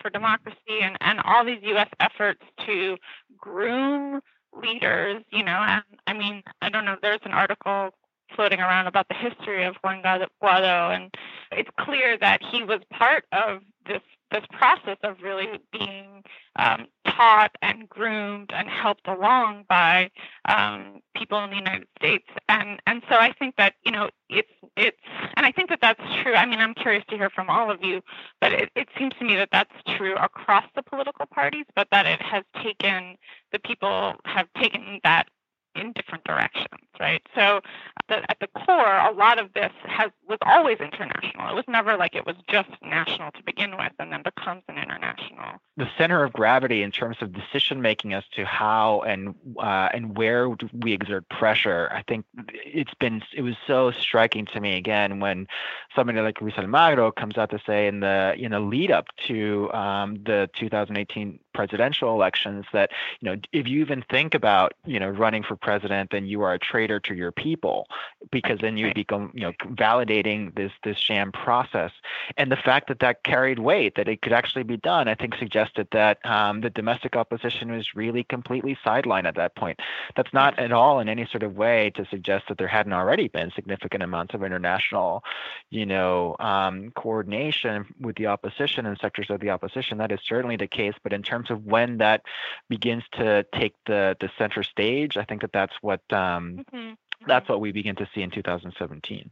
for 0.00 0.10
Democracy 0.10 0.78
and, 0.82 0.96
and 1.00 1.20
all 1.24 1.44
these 1.44 1.58
U.S. 1.62 1.88
efforts 1.98 2.42
to 2.66 2.96
groom 3.36 4.20
leaders, 4.52 5.22
you 5.30 5.44
know, 5.44 5.62
and 5.66 5.82
I 6.06 6.12
mean, 6.12 6.42
I 6.60 6.68
don't 6.68 6.84
know, 6.84 6.96
there's 7.00 7.20
an 7.24 7.32
article 7.32 7.90
floating 8.34 8.60
around 8.60 8.86
about 8.86 9.08
the 9.08 9.14
history 9.14 9.64
of 9.64 9.76
Juan 9.82 10.02
Guaido, 10.02 10.94
and 10.94 11.14
it's 11.52 11.70
clear 11.80 12.16
that 12.18 12.42
he 12.42 12.62
was 12.62 12.80
part 12.92 13.24
of 13.32 13.60
this 13.86 14.00
this 14.32 14.44
process 14.52 14.96
of 15.02 15.16
really 15.22 15.60
being 15.72 16.22
um, 16.56 16.86
taught 17.06 17.52
and 17.62 17.88
groomed 17.88 18.50
and 18.52 18.68
helped 18.68 19.06
along 19.06 19.64
by 19.68 20.10
um, 20.46 21.00
people 21.16 21.42
in 21.44 21.50
the 21.50 21.56
United 21.56 21.86
States, 21.98 22.26
and 22.48 22.80
and 22.86 23.02
so 23.08 23.16
I 23.16 23.32
think 23.38 23.56
that 23.56 23.74
you 23.84 23.92
know 23.92 24.10
it's 24.28 24.50
it's 24.76 24.96
and 25.36 25.46
I 25.46 25.52
think 25.52 25.68
that 25.68 25.80
that's 25.80 26.00
true. 26.22 26.34
I 26.34 26.46
mean, 26.46 26.60
I'm 26.60 26.74
curious 26.74 27.04
to 27.10 27.16
hear 27.16 27.30
from 27.30 27.48
all 27.48 27.70
of 27.70 27.82
you, 27.82 28.02
but 28.40 28.52
it, 28.52 28.70
it 28.74 28.88
seems 28.98 29.12
to 29.18 29.24
me 29.24 29.36
that 29.36 29.50
that's 29.52 29.72
true 29.96 30.14
across 30.16 30.64
the 30.74 30.82
political 30.82 31.26
parties, 31.26 31.66
but 31.76 31.88
that 31.90 32.06
it 32.06 32.20
has 32.20 32.44
taken 32.62 33.16
the 33.52 33.58
people 33.58 34.14
have 34.24 34.48
taken 34.58 35.00
that 35.04 35.28
in 35.74 35.92
different 35.92 36.24
directions, 36.24 36.80
right? 37.00 37.22
So 37.34 37.60
the, 38.08 38.30
at 38.30 38.38
the 38.40 38.48
core, 38.48 38.98
a 38.98 39.12
lot 39.12 39.38
of 39.38 39.52
this 39.54 39.72
has 39.84 40.10
was 40.28 40.38
always 40.42 40.78
international. 40.78 41.50
It 41.50 41.54
was 41.54 41.64
never 41.68 41.96
like 41.96 42.14
it 42.14 42.26
was 42.26 42.36
just 42.48 42.70
national 42.82 43.32
to 43.32 43.42
begin 43.42 43.76
with 43.76 43.92
and 43.98 44.12
then 44.12 44.22
becomes 44.22 44.62
an 44.68 44.78
international. 44.78 45.60
The 45.76 45.88
center 45.96 46.22
of 46.22 46.32
gravity 46.32 46.82
in 46.82 46.90
terms 46.90 47.16
of 47.20 47.32
decision 47.32 47.80
making 47.80 48.12
as 48.12 48.24
to 48.36 48.44
how 48.44 49.02
and 49.02 49.34
uh, 49.58 49.88
and 49.92 50.16
where 50.16 50.50
we 50.72 50.92
exert 50.92 51.28
pressure, 51.28 51.90
I 51.92 52.02
think 52.02 52.24
it's 52.52 52.94
been 52.94 53.22
it 53.34 53.42
was 53.42 53.56
so 53.66 53.90
striking 53.90 54.46
to 54.46 54.60
me 54.60 54.76
again 54.76 55.20
when 55.20 55.46
somebody 55.94 56.20
like 56.20 56.40
Luis 56.40 56.54
Almagro 56.54 57.14
comes 57.14 57.38
out 57.38 57.50
to 57.50 57.60
say 57.66 57.86
in 57.86 58.00
the 58.00 58.34
you 58.36 58.48
know 58.48 58.62
lead 58.62 58.90
up 58.90 59.06
to 59.28 59.72
um, 59.72 60.16
the 60.24 60.50
2018 60.58 61.38
presidential 61.52 62.12
elections 62.14 62.64
that 62.72 62.90
you 63.20 63.30
know 63.30 63.40
if 63.52 63.66
you 63.68 63.80
even 63.80 64.02
think 64.10 64.34
about 64.34 64.74
you 64.84 64.98
know 64.98 65.08
running 65.08 65.42
for 65.42 65.56
president 65.56 66.10
then 66.10 66.26
you 66.26 66.42
are 66.42 66.54
a 66.54 66.58
traitor 66.58 67.00
to 67.00 67.14
your 67.14 67.32
people 67.32 67.86
because 68.30 68.58
then 68.60 68.76
you 68.76 68.92
become 68.94 69.30
you 69.34 69.42
know 69.42 69.52
validating 69.74 70.54
this 70.54 70.72
this 70.84 70.98
sham 70.98 71.32
process. 71.32 71.92
And 72.36 72.50
the 72.50 72.56
fact 72.56 72.88
that 72.88 73.00
that 73.00 73.22
carried 73.24 73.58
weight 73.58 73.94
that 73.96 74.08
it 74.08 74.22
could 74.22 74.32
actually 74.32 74.62
be 74.64 74.76
done 74.76 75.08
i 75.08 75.14
think 75.14 75.34
suggested 75.36 75.88
that 75.92 76.24
um, 76.24 76.60
the 76.60 76.70
domestic 76.70 77.16
opposition 77.16 77.72
was 77.72 77.94
really 77.94 78.24
completely 78.24 78.76
sidelined 78.84 79.26
at 79.26 79.34
that 79.36 79.54
point. 79.54 79.80
That's 80.16 80.32
not 80.32 80.58
at 80.58 80.72
all 80.72 81.00
in 81.00 81.08
any 81.08 81.26
sort 81.26 81.42
of 81.42 81.56
way 81.56 81.90
to 81.96 82.06
suggest 82.06 82.46
that 82.48 82.58
there 82.58 82.68
hadn't 82.68 82.92
already 82.92 83.28
been 83.28 83.50
significant 83.54 84.02
amounts 84.02 84.34
of 84.34 84.42
international 84.42 85.24
you 85.70 85.86
know 85.86 86.36
um, 86.38 86.92
coordination 86.94 87.86
with 88.00 88.16
the 88.16 88.26
opposition 88.26 88.86
and 88.86 88.98
sectors 88.98 89.30
of 89.30 89.40
the 89.40 89.50
opposition. 89.50 89.98
That 89.98 90.12
is 90.12 90.20
certainly 90.24 90.56
the 90.56 90.66
case 90.66 90.94
but 91.02 91.12
in 91.12 91.22
terms 91.22 91.41
terms 91.42 91.50
of 91.50 91.64
when 91.64 91.98
that 91.98 92.22
begins 92.68 93.02
to 93.14 93.44
take 93.58 93.74
the 93.86 94.16
the 94.20 94.30
center 94.38 94.62
stage, 94.62 95.16
I 95.16 95.24
think 95.24 95.42
that 95.42 95.52
that's 95.52 95.74
what 95.80 96.00
um, 96.10 96.64
mm-hmm. 96.72 96.92
that's 97.26 97.48
what 97.48 97.60
we 97.60 97.72
begin 97.72 97.96
to 97.96 98.08
see 98.14 98.22
in 98.22 98.30
2017. 98.30 99.30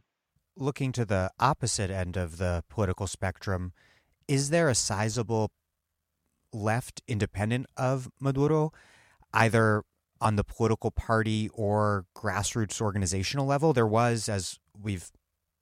Looking 0.57 0.91
to 0.93 1.05
the 1.05 1.31
opposite 1.39 1.89
end 1.89 2.17
of 2.17 2.37
the 2.37 2.63
political 2.69 3.07
spectrum, 3.07 3.73
is 4.27 4.49
there 4.49 4.69
a 4.69 4.75
sizable 4.75 5.51
left 6.53 7.01
independent 7.07 7.67
of 7.77 8.09
Maduro, 8.19 8.71
either 9.33 9.83
on 10.19 10.35
the 10.35 10.43
political 10.43 10.91
party 10.91 11.49
or 11.53 12.05
grassroots 12.15 12.81
organizational 12.81 13.45
level? 13.45 13.73
There 13.73 13.87
was, 13.87 14.27
as 14.27 14.59
we've 14.79 15.09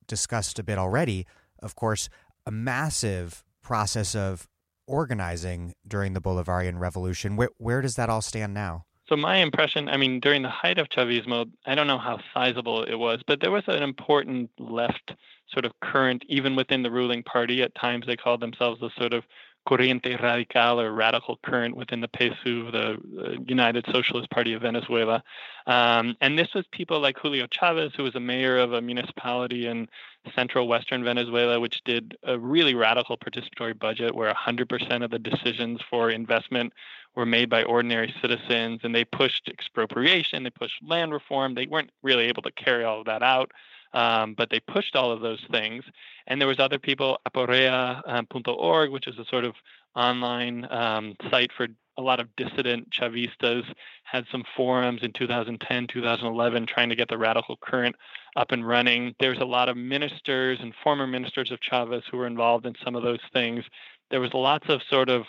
discussed 0.07 0.59
a 0.59 0.63
bit 0.63 0.77
already, 0.77 1.26
of 1.61 1.76
course, 1.76 2.09
a 2.45 2.51
massive 2.51 3.43
process 3.61 4.15
of 4.15 4.47
organizing 4.90 5.74
during 5.88 6.14
the 6.14 6.22
Bolivarian 6.22 6.80
Revolution. 6.80 7.36
Where, 7.36 7.49
where 7.57 7.82
does 7.82 7.95
that 7.95 8.10
all 8.10 8.22
stand 8.22 8.53
now? 8.53 8.86
So 9.07 9.16
my 9.16 9.38
impression, 9.38 9.90
I 9.90 9.98
mean, 9.98 10.20
during 10.20 10.44
the 10.44 10.49
height 10.49 10.78
of 10.78 10.88
Chavismo, 10.90 11.49
I 11.66 11.74
don't 11.74 11.88
know 11.88 11.98
how 11.98 12.20
sizable 12.34 12.84
it 12.84 12.95
was, 12.95 13.22
but 13.26 13.41
there 13.41 13.49
was 13.49 13.64
an 13.68 13.82
important 13.82 14.52
left 14.60 15.14
sort 15.52 15.66
of 15.66 15.72
current, 15.82 16.24
even 16.28 16.56
within 16.56 16.84
the 16.84 16.91
ruling 16.91 17.24
party. 17.24 17.64
At 17.64 17.74
times, 17.74 18.06
they 18.06 18.16
called 18.16 18.40
themselves 18.40 18.80
the 18.82 18.91
sort 18.98 19.14
of 19.14 19.24
corriente 19.68 20.22
radical 20.22 20.80
or 20.80 20.91
radical 20.94 21.40
current 21.44 21.76
within 21.76 22.02
the 22.02 22.07
PSUV, 22.07 22.72
the 22.72 23.44
United 23.48 23.86
Socialist 23.91 24.30
Party 24.30 24.53
of 24.53 24.61
Venezuela. 24.61 25.24
Um, 25.68 26.16
and 26.22 26.38
this 26.38 26.53
was 26.53 26.66
people 26.72 26.99
like 26.99 27.18
Julio 27.18 27.48
Chavez, 27.52 27.91
who 27.95 28.03
was 28.03 28.16
a 28.16 28.20
mayor 28.20 28.57
of 28.60 28.74
a 28.74 28.82
municipality 28.82 29.68
in 29.68 29.88
central 30.35 30.67
western 30.67 31.03
Venezuela, 31.03 31.59
which 31.59 31.81
did 31.85 32.17
a 32.23 32.37
really 32.37 32.75
radical 32.75 33.17
participatory 33.17 33.77
budget 33.77 34.13
where 34.13 34.33
100% 34.33 35.03
of 35.03 35.11
the 35.11 35.19
decisions 35.19 35.79
for 35.89 36.09
investment 36.09 36.73
were 37.15 37.25
made 37.25 37.49
by 37.49 37.63
ordinary 37.63 38.13
citizens. 38.21 38.81
And 38.83 38.93
they 38.93 39.05
pushed 39.05 39.47
expropriation, 39.47 40.43
they 40.43 40.49
pushed 40.49 40.75
land 40.85 41.13
reform. 41.13 41.55
They 41.55 41.67
weren't 41.67 41.91
really 42.03 42.25
able 42.25 42.41
to 42.43 42.51
carry 42.51 42.83
all 42.83 42.99
of 42.99 43.05
that 43.05 43.23
out. 43.23 43.51
Um, 43.93 44.35
but 44.35 44.49
they 44.51 44.59
pushed 44.59 44.95
all 44.95 45.11
of 45.11 45.21
those 45.21 45.43
things. 45.51 45.83
And 46.27 46.39
there 46.39 46.47
was 46.47 46.59
other 46.59 46.77
people, 46.77 47.19
aporrea.org, 47.27 48.87
um, 48.87 48.93
which 48.93 49.07
is 49.07 49.17
a 49.17 49.25
sort 49.25 49.45
of 49.45 49.55
online 49.95 50.67
um, 50.69 51.15
site 51.31 51.51
for 51.57 51.67
a 51.99 52.01
lot 52.01 52.21
of 52.21 52.34
dissident 52.38 52.89
Chavistas, 52.91 53.63
had 54.03 54.26
some 54.31 54.43
forums 54.55 55.01
in 55.03 55.11
2010, 55.11 55.88
2011, 55.88 56.65
trying 56.65 56.89
to 56.89 56.95
get 56.95 57.09
the 57.09 57.17
radical 57.17 57.57
current 57.61 57.95
up 58.38 58.51
and 58.51 58.65
running. 58.65 59.13
There's 59.19 59.39
a 59.39 59.45
lot 59.45 59.67
of 59.67 59.76
ministers 59.76 60.59
and 60.61 60.73
former 60.81 61.05
ministers 61.05 61.51
of 61.51 61.59
Chavez 61.59 62.03
who 62.09 62.17
were 62.17 62.26
involved 62.26 62.65
in 62.65 62.73
some 62.84 62.95
of 62.95 63.03
those 63.03 63.19
things. 63.34 63.65
There 64.11 64.21
was 64.21 64.34
lots 64.34 64.69
of 64.69 64.81
sort 64.89 65.09
of 65.09 65.23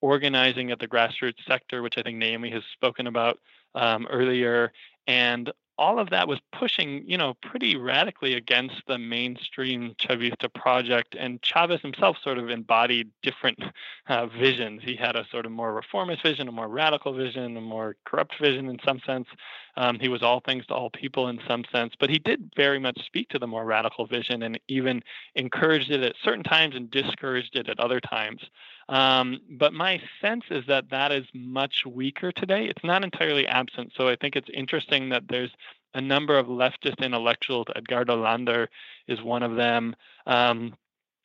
organizing 0.00 0.72
at 0.72 0.80
the 0.80 0.88
grassroots 0.88 1.44
sector, 1.46 1.80
which 1.80 1.96
I 1.96 2.02
think 2.02 2.18
Naomi 2.18 2.50
has 2.50 2.64
spoken 2.72 3.06
about 3.06 3.38
um, 3.76 4.06
earlier, 4.10 4.72
and 5.06 5.50
all 5.78 5.98
of 5.98 6.10
that 6.10 6.26
was 6.26 6.38
pushing, 6.58 7.04
you 7.06 7.18
know, 7.18 7.34
pretty 7.42 7.76
radically 7.76 8.34
against 8.34 8.76
the 8.86 8.98
mainstream 8.98 9.94
Chavista 10.00 10.52
project. 10.52 11.14
And 11.18 11.40
Chavez 11.42 11.80
himself 11.82 12.16
sort 12.22 12.38
of 12.38 12.48
embodied 12.48 13.10
different 13.22 13.58
uh, 14.08 14.26
visions. 14.26 14.82
He 14.84 14.96
had 14.96 15.16
a 15.16 15.26
sort 15.30 15.46
of 15.46 15.52
more 15.52 15.74
reformist 15.74 16.22
vision, 16.22 16.48
a 16.48 16.52
more 16.52 16.68
radical 16.68 17.12
vision, 17.12 17.56
a 17.56 17.60
more 17.60 17.96
corrupt 18.04 18.34
vision 18.40 18.68
in 18.68 18.78
some 18.84 19.00
sense. 19.06 19.28
Um, 19.76 19.98
he 20.00 20.08
was 20.08 20.22
all 20.22 20.40
things 20.40 20.64
to 20.66 20.74
all 20.74 20.88
people 20.88 21.28
in 21.28 21.38
some 21.46 21.64
sense, 21.70 21.92
but 22.00 22.08
he 22.08 22.18
did 22.18 22.50
very 22.56 22.78
much 22.78 23.04
speak 23.04 23.28
to 23.30 23.38
the 23.38 23.46
more 23.46 23.66
radical 23.66 24.06
vision 24.06 24.42
and 24.42 24.58
even 24.68 25.02
encouraged 25.34 25.90
it 25.90 26.02
at 26.02 26.14
certain 26.22 26.44
times 26.44 26.74
and 26.74 26.90
discouraged 26.90 27.56
it 27.56 27.68
at 27.68 27.78
other 27.78 28.00
times. 28.00 28.40
Um, 28.88 29.40
but 29.50 29.72
my 29.72 30.00
sense 30.20 30.44
is 30.50 30.64
that 30.68 30.90
that 30.90 31.12
is 31.12 31.24
much 31.34 31.84
weaker 31.86 32.30
today. 32.30 32.66
It's 32.66 32.84
not 32.84 33.04
entirely 33.04 33.46
absent. 33.46 33.92
So 33.96 34.08
I 34.08 34.16
think 34.16 34.36
it's 34.36 34.48
interesting 34.54 35.08
that 35.08 35.24
there's 35.28 35.50
a 35.94 36.00
number 36.00 36.38
of 36.38 36.46
leftist 36.46 36.98
intellectuals. 36.98 37.66
Edgardo 37.74 38.16
Lander 38.16 38.68
is 39.08 39.20
one 39.22 39.42
of 39.42 39.56
them. 39.56 39.96
Um, 40.26 40.74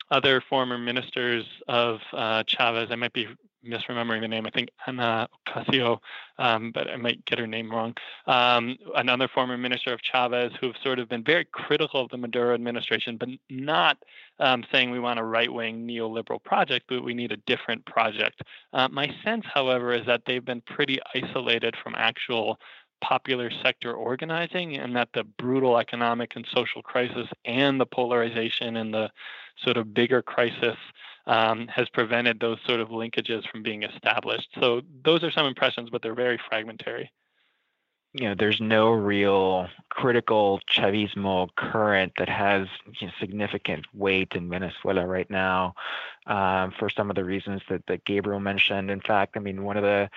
other 0.09 0.41
former 0.41 0.77
ministers 0.77 1.45
of 1.67 1.99
uh, 2.13 2.43
Chavez, 2.47 2.89
I 2.91 2.95
might 2.95 3.13
be 3.13 3.27
misremembering 3.65 4.21
the 4.21 4.27
name. 4.27 4.45
I 4.45 4.49
think 4.49 4.69
Ana 4.87 5.27
Ocasio, 5.47 5.99
um, 6.37 6.71
but 6.71 6.89
I 6.89 6.95
might 6.95 7.23
get 7.25 7.39
her 7.39 7.47
name 7.47 7.71
wrong. 7.71 7.93
Um, 8.27 8.77
another 8.95 9.27
former 9.27 9.57
minister 9.57 9.93
of 9.93 10.01
Chavez 10.01 10.51
who 10.59 10.67
have 10.67 10.75
sort 10.83 10.99
of 10.99 11.09
been 11.09 11.23
very 11.23 11.45
critical 11.45 12.01
of 12.01 12.09
the 12.09 12.17
Maduro 12.17 12.53
administration, 12.53 13.17
but 13.17 13.29
not 13.49 13.97
um, 14.39 14.63
saying 14.71 14.91
we 14.91 14.99
want 14.99 15.19
a 15.19 15.23
right 15.23 15.51
wing 15.51 15.87
neoliberal 15.87 16.43
project, 16.43 16.85
but 16.89 17.03
we 17.03 17.13
need 17.13 17.31
a 17.31 17.37
different 17.37 17.85
project. 17.85 18.41
Uh, 18.73 18.87
my 18.87 19.13
sense, 19.23 19.45
however, 19.53 19.93
is 19.93 20.05
that 20.05 20.23
they've 20.25 20.45
been 20.45 20.61
pretty 20.61 20.99
isolated 21.13 21.75
from 21.83 21.95
actual 21.95 22.59
popular 23.01 23.51
sector 23.63 23.93
organizing 23.93 24.77
and 24.77 24.95
that 24.95 25.09
the 25.13 25.23
brutal 25.23 25.77
economic 25.77 26.35
and 26.35 26.47
social 26.53 26.81
crisis 26.81 27.27
and 27.45 27.79
the 27.81 27.85
polarization 27.85 28.77
and 28.77 28.93
the 28.93 29.09
sort 29.63 29.75
of 29.75 29.93
bigger 29.93 30.21
crisis 30.21 30.77
um, 31.27 31.67
has 31.67 31.87
prevented 31.89 32.39
those 32.39 32.57
sort 32.65 32.79
of 32.79 32.89
linkages 32.89 33.47
from 33.49 33.63
being 33.63 33.83
established. 33.83 34.49
So 34.59 34.81
those 35.03 35.23
are 35.23 35.31
some 35.31 35.45
impressions, 35.45 35.89
but 35.89 36.01
they're 36.01 36.15
very 36.15 36.39
fragmentary 36.49 37.11
you 38.13 38.27
know, 38.27 38.35
there's 38.37 38.59
no 38.59 38.91
real 38.91 39.67
critical 39.89 40.59
Chavismo 40.69 41.47
current 41.55 42.11
that 42.17 42.27
has 42.27 42.67
you 42.99 43.07
know, 43.07 43.13
significant 43.19 43.85
weight 43.93 44.33
in 44.35 44.49
Venezuela 44.49 45.05
right 45.05 45.29
now 45.29 45.73
for 46.25 46.89
some 46.95 47.09
of 47.09 47.15
the 47.15 47.23
reasons 47.23 47.61
that, 47.69 47.85
that 47.87 48.05
Gabriel 48.05 48.39
mentioned. 48.39 48.91
In 48.91 49.01
fact, 49.01 49.35
I 49.35 49.39
mean, 49.39 49.63
one 49.63 49.77
of 49.77 49.83
the, 49.83 50.09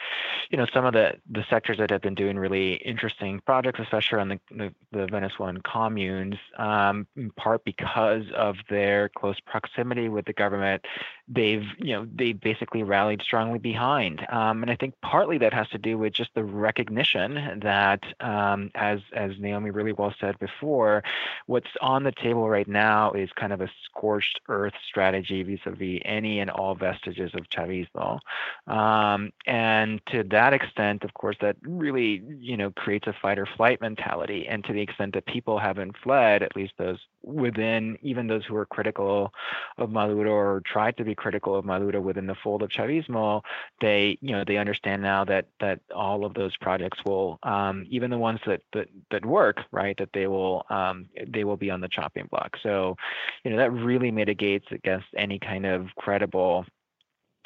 you 0.50 0.58
know, 0.58 0.66
some 0.72 0.84
of 0.84 0.92
the, 0.92 1.16
the 1.30 1.44
sectors 1.48 1.78
that 1.78 1.90
have 1.90 2.02
been 2.02 2.14
doing 2.14 2.38
really 2.38 2.74
interesting 2.74 3.40
projects, 3.46 3.80
especially 3.80 4.18
on 4.18 4.28
the, 4.28 4.40
the, 4.50 4.74
the 4.92 5.06
Venezuelan 5.06 5.62
communes, 5.62 6.36
um, 6.58 7.06
in 7.16 7.30
part 7.30 7.64
because 7.64 8.24
of 8.34 8.56
their 8.68 9.08
close 9.08 9.40
proximity 9.40 10.08
with 10.08 10.26
the 10.26 10.32
government, 10.32 10.84
they've, 11.28 11.64
you 11.78 11.94
know, 11.94 12.06
they 12.14 12.32
basically 12.32 12.82
rallied 12.82 13.22
strongly 13.22 13.58
behind. 13.58 14.26
Um, 14.30 14.62
and 14.62 14.70
I 14.70 14.76
think 14.76 14.94
partly 15.00 15.38
that 15.38 15.54
has 15.54 15.68
to 15.70 15.78
do 15.78 15.96
with 15.96 16.12
just 16.12 16.30
the 16.34 16.44
recognition 16.44 17.60
that, 17.62 18.02
um, 18.20 18.70
as, 18.74 19.00
as 19.14 19.32
Naomi 19.38 19.70
really 19.70 19.92
well 19.92 20.14
said 20.20 20.38
before, 20.38 21.02
what's 21.46 21.70
on 21.80 22.04
the 22.04 22.12
table 22.12 22.48
right 22.48 22.68
now 22.68 23.12
is 23.12 23.30
kind 23.34 23.52
of 23.52 23.60
a 23.60 23.70
scorched 23.84 24.40
earth 24.48 24.74
strategy 24.86 25.42
vis-a-vis 25.42 26.00
any 26.04 26.40
and 26.40 26.50
all 26.50 26.74
vestiges 26.74 27.32
of 27.34 27.48
Chavismo. 27.48 28.18
Um, 28.66 29.32
and 29.46 30.00
to 30.06 30.22
that 30.24 30.52
extent, 30.52 31.04
of 31.04 31.14
course, 31.14 31.36
that 31.40 31.56
really, 31.62 32.22
you 32.38 32.56
know, 32.56 32.70
creates 32.72 33.06
a 33.06 33.14
fight 33.20 33.38
or 33.38 33.46
flight 33.46 33.80
mentality. 33.80 34.46
And 34.48 34.64
to 34.64 34.72
the 34.72 34.80
extent 34.80 35.14
that 35.14 35.26
people 35.26 35.58
haven't 35.58 35.96
fled, 36.02 36.42
at 36.42 36.56
least 36.56 36.74
those 36.78 36.98
within, 37.22 37.98
even 38.02 38.26
those 38.26 38.44
who 38.44 38.56
are 38.56 38.66
critical 38.66 39.32
of 39.78 39.90
Maduro 39.90 40.30
or 40.30 40.62
tried 40.66 40.96
to 40.98 41.04
be 41.04 41.14
critical 41.14 41.54
of 41.56 41.64
Maduro 41.64 42.00
within 42.00 42.26
the 42.26 42.34
fold 42.34 42.62
of 42.62 42.70
Chavismo, 42.70 43.42
they, 43.80 44.18
you 44.20 44.32
know, 44.32 44.44
they 44.46 44.56
understand 44.56 45.02
now 45.02 45.24
that 45.24 45.46
that 45.60 45.80
all 45.94 46.24
of 46.24 46.34
those 46.34 46.56
projects 46.58 46.98
will, 47.04 47.38
um, 47.42 47.86
even 47.88 48.10
the 48.10 48.18
ones 48.18 48.40
that 48.46 48.62
that 48.72 48.88
that 49.10 49.24
work, 49.24 49.60
right, 49.70 49.96
that 49.98 50.10
they 50.12 50.26
will 50.26 50.64
um, 50.70 51.06
they 51.26 51.44
will 51.44 51.56
be 51.56 51.70
on 51.70 51.80
the 51.80 51.88
chopping 51.88 52.26
block. 52.30 52.56
So, 52.62 52.96
you 53.44 53.50
know, 53.50 53.56
that 53.56 53.72
really 53.72 54.10
mitigates 54.10 54.66
against 54.70 55.06
any 55.16 55.38
kind 55.38 55.66
of 55.66 55.83
credible 55.96 56.66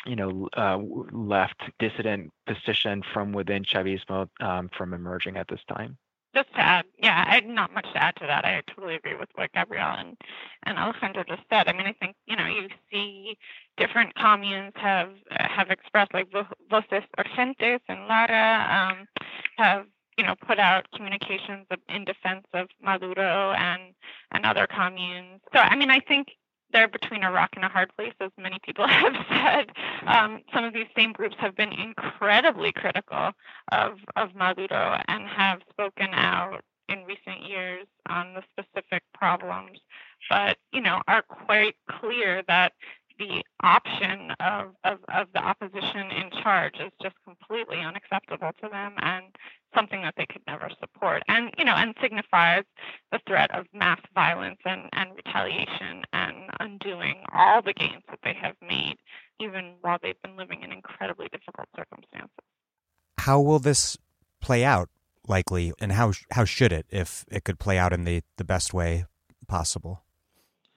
you 0.06 0.16
know, 0.16 0.48
uh, 0.56 0.78
left 1.12 1.60
dissident 1.78 2.30
position 2.46 3.02
from 3.12 3.32
within 3.32 3.64
Chavismo 3.64 4.28
um, 4.40 4.70
from 4.76 4.94
emerging 4.94 5.36
at 5.36 5.48
this 5.48 5.60
time. 5.68 5.98
Just 6.34 6.52
to 6.54 6.60
add, 6.60 6.84
yeah, 7.02 7.24
I 7.26 7.40
not 7.40 7.72
much 7.72 7.86
to 7.92 8.02
add 8.02 8.14
to 8.16 8.26
that. 8.26 8.44
I 8.44 8.62
totally 8.68 8.94
agree 8.96 9.16
with 9.16 9.28
what 9.34 9.52
Gabriel 9.52 9.94
and, 9.96 10.16
and 10.64 10.78
Alejandro 10.78 11.24
just 11.26 11.42
said. 11.50 11.68
I 11.68 11.72
mean, 11.72 11.86
I 11.86 11.94
think 11.98 12.16
you 12.26 12.36
know 12.36 12.46
you 12.46 12.68
see 12.92 13.38
different 13.76 14.14
communes 14.14 14.72
have 14.76 15.10
have 15.30 15.70
expressed 15.70 16.12
like 16.12 16.30
Voces 16.70 17.04
Urgentes 17.18 17.80
and 17.88 18.06
Lara 18.06 18.92
um, 18.92 19.06
have 19.56 19.86
you 20.18 20.24
know 20.24 20.34
put 20.46 20.58
out 20.58 20.86
communications 20.94 21.66
in 21.88 22.04
defense 22.04 22.44
of 22.52 22.68
Maduro 22.82 23.52
and 23.52 23.94
and 24.30 24.44
other 24.44 24.66
communes. 24.66 25.40
So 25.54 25.60
I 25.60 25.76
mean, 25.76 25.90
I 25.90 26.00
think 26.00 26.28
they're 26.72 26.88
between 26.88 27.22
a 27.22 27.32
rock 27.32 27.50
and 27.56 27.64
a 27.64 27.68
hard 27.68 27.90
place, 27.96 28.14
as 28.20 28.30
many 28.38 28.58
people 28.62 28.86
have 28.88 29.14
said. 29.28 29.70
Um, 30.06 30.42
some 30.52 30.64
of 30.64 30.72
these 30.72 30.86
same 30.96 31.12
groups 31.12 31.36
have 31.38 31.56
been 31.56 31.72
incredibly 31.72 32.72
critical 32.72 33.32
of, 33.72 33.98
of 34.16 34.34
Maduro 34.34 35.00
and 35.08 35.26
have 35.28 35.60
spoken 35.70 36.08
out 36.12 36.62
in 36.88 37.04
recent 37.04 37.46
years 37.46 37.86
on 38.08 38.34
the 38.34 38.42
specific 38.52 39.02
problems, 39.14 39.78
but 40.30 40.56
you 40.72 40.80
know 40.80 41.02
are 41.06 41.22
quite 41.22 41.76
clear 42.00 42.42
that 42.48 42.72
the 43.18 43.42
option 43.62 44.30
of, 44.40 44.68
of, 44.84 44.98
of 45.12 45.26
the 45.34 45.40
opposition 45.40 46.10
in 46.10 46.30
charge 46.42 46.76
is 46.76 46.92
just 47.02 47.16
completely 47.24 47.78
unacceptable 47.78 48.52
to 48.62 48.68
them 48.68 48.92
and 48.98 49.24
something 49.74 50.02
that 50.02 50.14
they 50.16 50.26
could 50.26 50.42
never 50.46 50.70
support 50.80 51.22
and 51.28 51.52
you 51.58 51.64
know 51.64 51.74
and 51.74 51.94
signifies 52.00 52.64
the 53.12 53.20
threat 53.26 53.52
of 53.54 53.66
mass 53.74 54.00
violence 54.14 54.58
and, 54.64 54.88
and 54.92 55.10
retaliation 55.16 56.02
and 56.60 56.70
undoing 56.72 57.16
all 57.32 57.62
the 57.62 57.72
gains 57.72 58.02
that 58.08 58.18
they 58.22 58.34
have 58.34 58.56
made 58.60 58.96
even 59.40 59.74
while 59.80 59.98
they've 60.02 60.20
been 60.22 60.36
living 60.36 60.62
in 60.62 60.72
incredibly 60.72 61.28
difficult 61.28 61.68
circumstances 61.76 62.30
how 63.18 63.40
will 63.40 63.58
this 63.58 63.96
play 64.40 64.64
out 64.64 64.88
likely 65.26 65.72
and 65.80 65.92
how 65.92 66.12
how 66.32 66.44
should 66.44 66.72
it 66.72 66.86
if 66.90 67.24
it 67.30 67.44
could 67.44 67.58
play 67.58 67.78
out 67.78 67.92
in 67.92 68.04
the 68.04 68.22
the 68.36 68.44
best 68.44 68.72
way 68.72 69.04
possible 69.46 70.02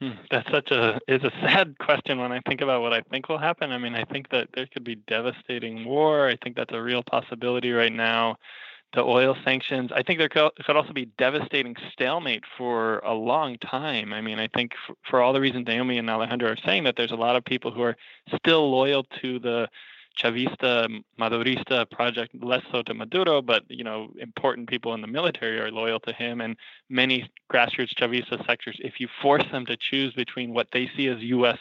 Hmm, 0.02 0.18
that's 0.32 0.50
such 0.50 0.72
a 0.72 1.00
is 1.08 1.24
a 1.24 1.30
sad 1.42 1.78
question 1.80 2.18
when 2.18 2.32
I 2.32 2.42
think 2.48 2.62
about 2.62 2.82
what 2.82 2.92
I 2.92 3.02
think 3.02 3.30
will 3.30 3.38
happen. 3.38 3.72
I 3.72 3.78
mean, 3.78 3.94
I 3.94 4.04
think 4.04 4.30
that 4.30 4.50
there 4.56 4.66
could 4.66 4.84
be 4.84 4.96
devastating 4.96 5.86
war. 5.86 6.28
I 6.28 6.38
think 6.44 6.56
that's 6.56 6.74
a 6.74 6.82
real 6.82 7.04
possibility 7.04 7.72
right 7.72 7.94
now. 7.94 8.38
The 8.94 9.02
oil 9.02 9.36
sanctions. 9.46 9.92
I 9.94 10.04
think 10.04 10.20
there 10.20 10.30
could, 10.30 10.52
could 10.66 10.76
also 10.76 10.94
be 10.94 11.06
devastating 11.18 11.76
stalemate 11.94 12.44
for 12.58 13.00
a 13.00 13.14
long 13.14 13.58
time. 13.58 14.14
I 14.14 14.22
mean, 14.22 14.40
I 14.40 14.48
think 14.48 14.74
for, 14.86 14.96
for 15.10 15.22
all 15.22 15.34
the 15.34 15.42
reasons 15.42 15.68
Naomi 15.68 15.98
and 15.98 16.10
Alejandro 16.10 16.52
are 16.52 16.58
saying 16.66 16.84
that 16.84 16.96
there's 16.98 17.12
a 17.12 17.16
lot 17.16 17.36
of 17.36 17.46
people 17.46 17.72
who 17.72 17.82
are 17.82 17.96
still 18.36 18.70
loyal 18.70 19.04
to 19.22 19.40
the 19.40 19.70
Chavista 20.18 21.04
Madurista 21.20 21.90
project, 21.90 22.36
less 22.44 22.64
so 22.72 22.82
to 22.84 22.94
Maduro, 22.94 23.42
but 23.42 23.64
you 23.70 23.84
know, 23.84 24.12
important 24.20 24.70
people 24.70 24.94
in 24.94 25.02
the 25.02 25.08
military 25.08 25.60
are 25.60 25.72
loyal 25.72 26.00
to 26.02 26.14
him, 26.14 26.42
and 26.42 26.56
many 26.90 27.30
grassroots 27.52 27.94
Chavista 27.98 28.46
sectors. 28.46 28.78
If 28.80 29.00
you 29.00 29.08
force 29.22 29.44
them 29.52 29.66
to 29.66 29.78
choose 29.78 30.14
between 30.14 30.54
what 30.54 30.68
they 30.72 30.90
see 30.96 31.08
as 31.08 31.20
U.S. 31.22 31.58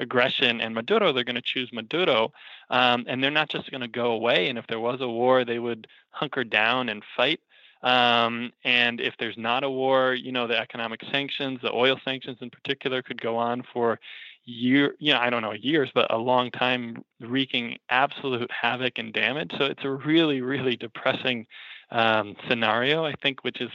aggression 0.00 0.60
and 0.60 0.74
Maduro, 0.74 1.12
they're 1.12 1.24
going 1.24 1.34
to 1.36 1.42
choose 1.42 1.70
Maduro, 1.72 2.32
um, 2.70 3.04
and 3.08 3.22
they're 3.22 3.30
not 3.30 3.48
just 3.48 3.70
going 3.70 3.80
to 3.80 3.88
go 3.88 4.12
away. 4.12 4.48
And 4.48 4.58
if 4.58 4.66
there 4.66 4.80
was 4.80 5.00
a 5.00 5.08
war, 5.08 5.44
they 5.44 5.58
would 5.58 5.86
hunker 6.10 6.44
down 6.44 6.88
and 6.88 7.02
fight. 7.16 7.40
Um, 7.82 8.50
and 8.64 8.98
if 8.98 9.14
there's 9.18 9.36
not 9.36 9.62
a 9.62 9.70
war, 9.70 10.14
you 10.14 10.32
know, 10.32 10.46
the 10.46 10.58
economic 10.58 11.02
sanctions, 11.12 11.60
the 11.60 11.70
oil 11.70 12.00
sanctions 12.02 12.38
in 12.40 12.48
particular, 12.48 13.02
could 13.02 13.20
go 13.20 13.36
on 13.36 13.62
for 13.74 14.00
year, 14.44 14.94
you 14.98 15.12
know, 15.12 15.20
I 15.20 15.30
don't 15.30 15.42
know, 15.42 15.52
years, 15.52 15.90
but 15.94 16.12
a 16.12 16.18
long 16.18 16.50
time 16.50 17.04
wreaking 17.20 17.78
absolute 17.88 18.50
havoc 18.50 18.98
and 18.98 19.12
damage. 19.12 19.52
So 19.58 19.64
it's 19.64 19.84
a 19.84 19.90
really, 19.90 20.40
really 20.40 20.76
depressing 20.76 21.46
um, 21.90 22.34
scenario, 22.48 23.04
I 23.04 23.14
think, 23.22 23.44
which 23.44 23.60
is, 23.60 23.70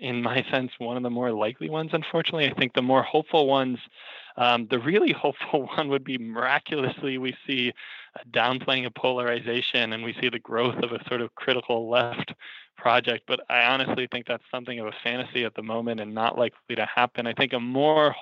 in 0.00 0.22
my 0.22 0.44
sense, 0.50 0.72
one 0.78 0.96
of 0.96 1.02
the 1.02 1.10
more 1.10 1.32
likely 1.32 1.68
ones, 1.68 1.90
unfortunately. 1.92 2.48
I 2.48 2.54
think 2.54 2.74
the 2.74 2.82
more 2.82 3.02
hopeful 3.02 3.46
ones, 3.46 3.78
um, 4.36 4.66
the 4.70 4.78
really 4.78 5.12
hopeful 5.18 5.68
one 5.76 5.88
would 5.88 6.04
be 6.04 6.18
miraculously 6.18 7.18
we 7.18 7.34
see 7.46 7.72
a 8.14 8.28
downplaying 8.28 8.86
of 8.86 8.94
polarization 8.94 9.92
and 9.92 10.02
we 10.02 10.14
see 10.20 10.28
the 10.30 10.38
growth 10.38 10.82
of 10.82 10.92
a 10.92 11.04
sort 11.08 11.20
of 11.20 11.34
critical 11.34 11.90
left 11.90 12.32
project. 12.76 13.24
But 13.26 13.40
I 13.50 13.64
honestly 13.64 14.08
think 14.10 14.26
that's 14.26 14.44
something 14.50 14.78
of 14.78 14.86
a 14.86 14.92
fantasy 15.02 15.44
at 15.44 15.54
the 15.54 15.62
moment 15.62 16.00
and 16.00 16.14
not 16.14 16.38
likely 16.38 16.76
to 16.76 16.86
happen. 16.86 17.26
I 17.26 17.34
think 17.34 17.52
a 17.52 17.60
more 17.60 18.14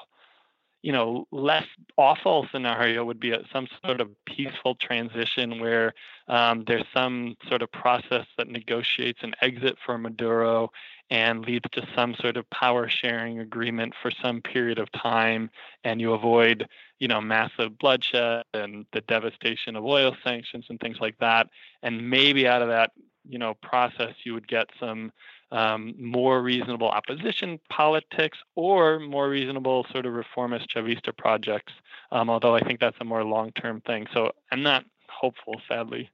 you 0.85 0.93
know, 0.93 1.27
less 1.31 1.65
awful 1.97 2.47
scenario 2.52 3.06
would 3.06 3.19
be 3.19 3.31
a, 3.31 3.40
some 3.51 3.66
sort 3.82 4.02
of 4.02 4.11
peaceful 4.27 4.74
transition 4.74 5.59
where 5.59 5.94
um, 6.28 6.62
there's 6.66 6.85
some 6.93 7.36
sort 7.48 7.62
of 7.62 7.73
process 7.73 8.27
that 8.36 8.48
negotiates 8.48 9.20
an 9.23 9.35
exit 9.40 9.78
for 9.86 9.97
Maduro 9.97 10.70
and 11.09 11.43
leads 11.47 11.65
to 11.73 11.89
some 11.97 12.15
sort 12.16 12.36
of 12.36 12.48
power 12.51 12.86
sharing 12.86 13.39
agreement 13.40 13.94
for 14.02 14.11
some 14.11 14.43
period 14.43 14.78
of 14.78 14.93
time, 14.93 15.48
and 15.85 16.02
you 16.02 16.12
avoid, 16.12 16.69
you 16.98 17.09
know, 17.09 17.20
massive 17.20 17.78
bloodshed 17.78 18.43
and 18.52 18.85
the 18.93 19.01
devastation 19.01 19.77
of 19.77 19.86
oil 19.86 20.15
sanctions 20.23 20.66
and 20.69 20.78
things 20.81 20.98
like 21.01 21.16
that. 21.19 21.48
And 21.82 22.11
maybe 22.11 22.47
out 22.47 22.61
of 22.61 22.69
that, 22.69 22.90
you 23.27 23.39
know, 23.39 23.55
process, 23.62 24.12
you 24.24 24.35
would 24.35 24.47
get 24.47 24.69
some 24.78 25.12
um, 25.53 25.95
more 25.99 26.43
reasonable 26.43 26.89
opposition 26.89 27.59
politics 27.71 28.39
or 28.55 28.99
more 28.99 29.29
reasonable 29.29 29.87
sort 29.93 30.07
of 30.07 30.12
reformist 30.15 30.69
Chavista 30.75 31.16
projects. 31.16 31.73
Um, 32.12 32.31
although 32.31 32.55
I 32.55 32.61
think 32.61 32.81
that's 32.81 32.97
a 33.01 33.05
more 33.05 33.25
long-term 33.25 33.83
thing. 33.83 34.07
So 34.12 34.33
I'm 34.51 34.62
not 34.62 34.85
hopeful, 35.09 35.61
sadly. 35.69 36.11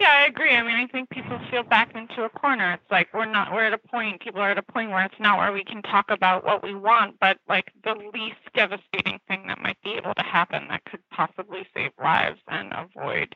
Yeah, 0.00 0.10
I 0.10 0.26
agree. 0.26 0.50
I 0.56 0.62
mean, 0.62 0.76
I 0.76 0.88
think 0.88 1.10
people 1.10 1.38
feel 1.50 1.62
backed 1.62 1.96
into 1.96 2.24
a 2.24 2.30
corner. 2.30 2.72
It's 2.74 2.90
like 2.90 3.08
we're 3.14 3.26
not. 3.26 3.52
We're 3.52 3.66
at 3.66 3.74
a 3.74 3.78
point. 3.78 4.20
People 4.22 4.40
are 4.40 4.50
at 4.50 4.58
a 4.58 4.62
point 4.62 4.90
where 4.90 5.04
it's 5.04 5.20
not 5.20 5.38
where 5.38 5.52
we 5.52 5.64
can 5.64 5.82
talk 5.82 6.06
about 6.10 6.44
what 6.44 6.64
we 6.64 6.74
want, 6.74 7.16
but 7.20 7.38
like 7.48 7.72
the 7.84 7.94
least 8.12 8.38
devastating 8.54 9.20
thing 9.28 9.46
that 9.48 9.62
might 9.62 9.78
be 9.84 9.92
able 9.92 10.14
to 10.14 10.22
happen 10.24 10.66
that 10.70 10.84
could 10.86 11.00
possibly 11.12 11.68
save 11.76 11.92
lives 12.02 12.40
and 12.48 12.72
avoid 12.74 13.34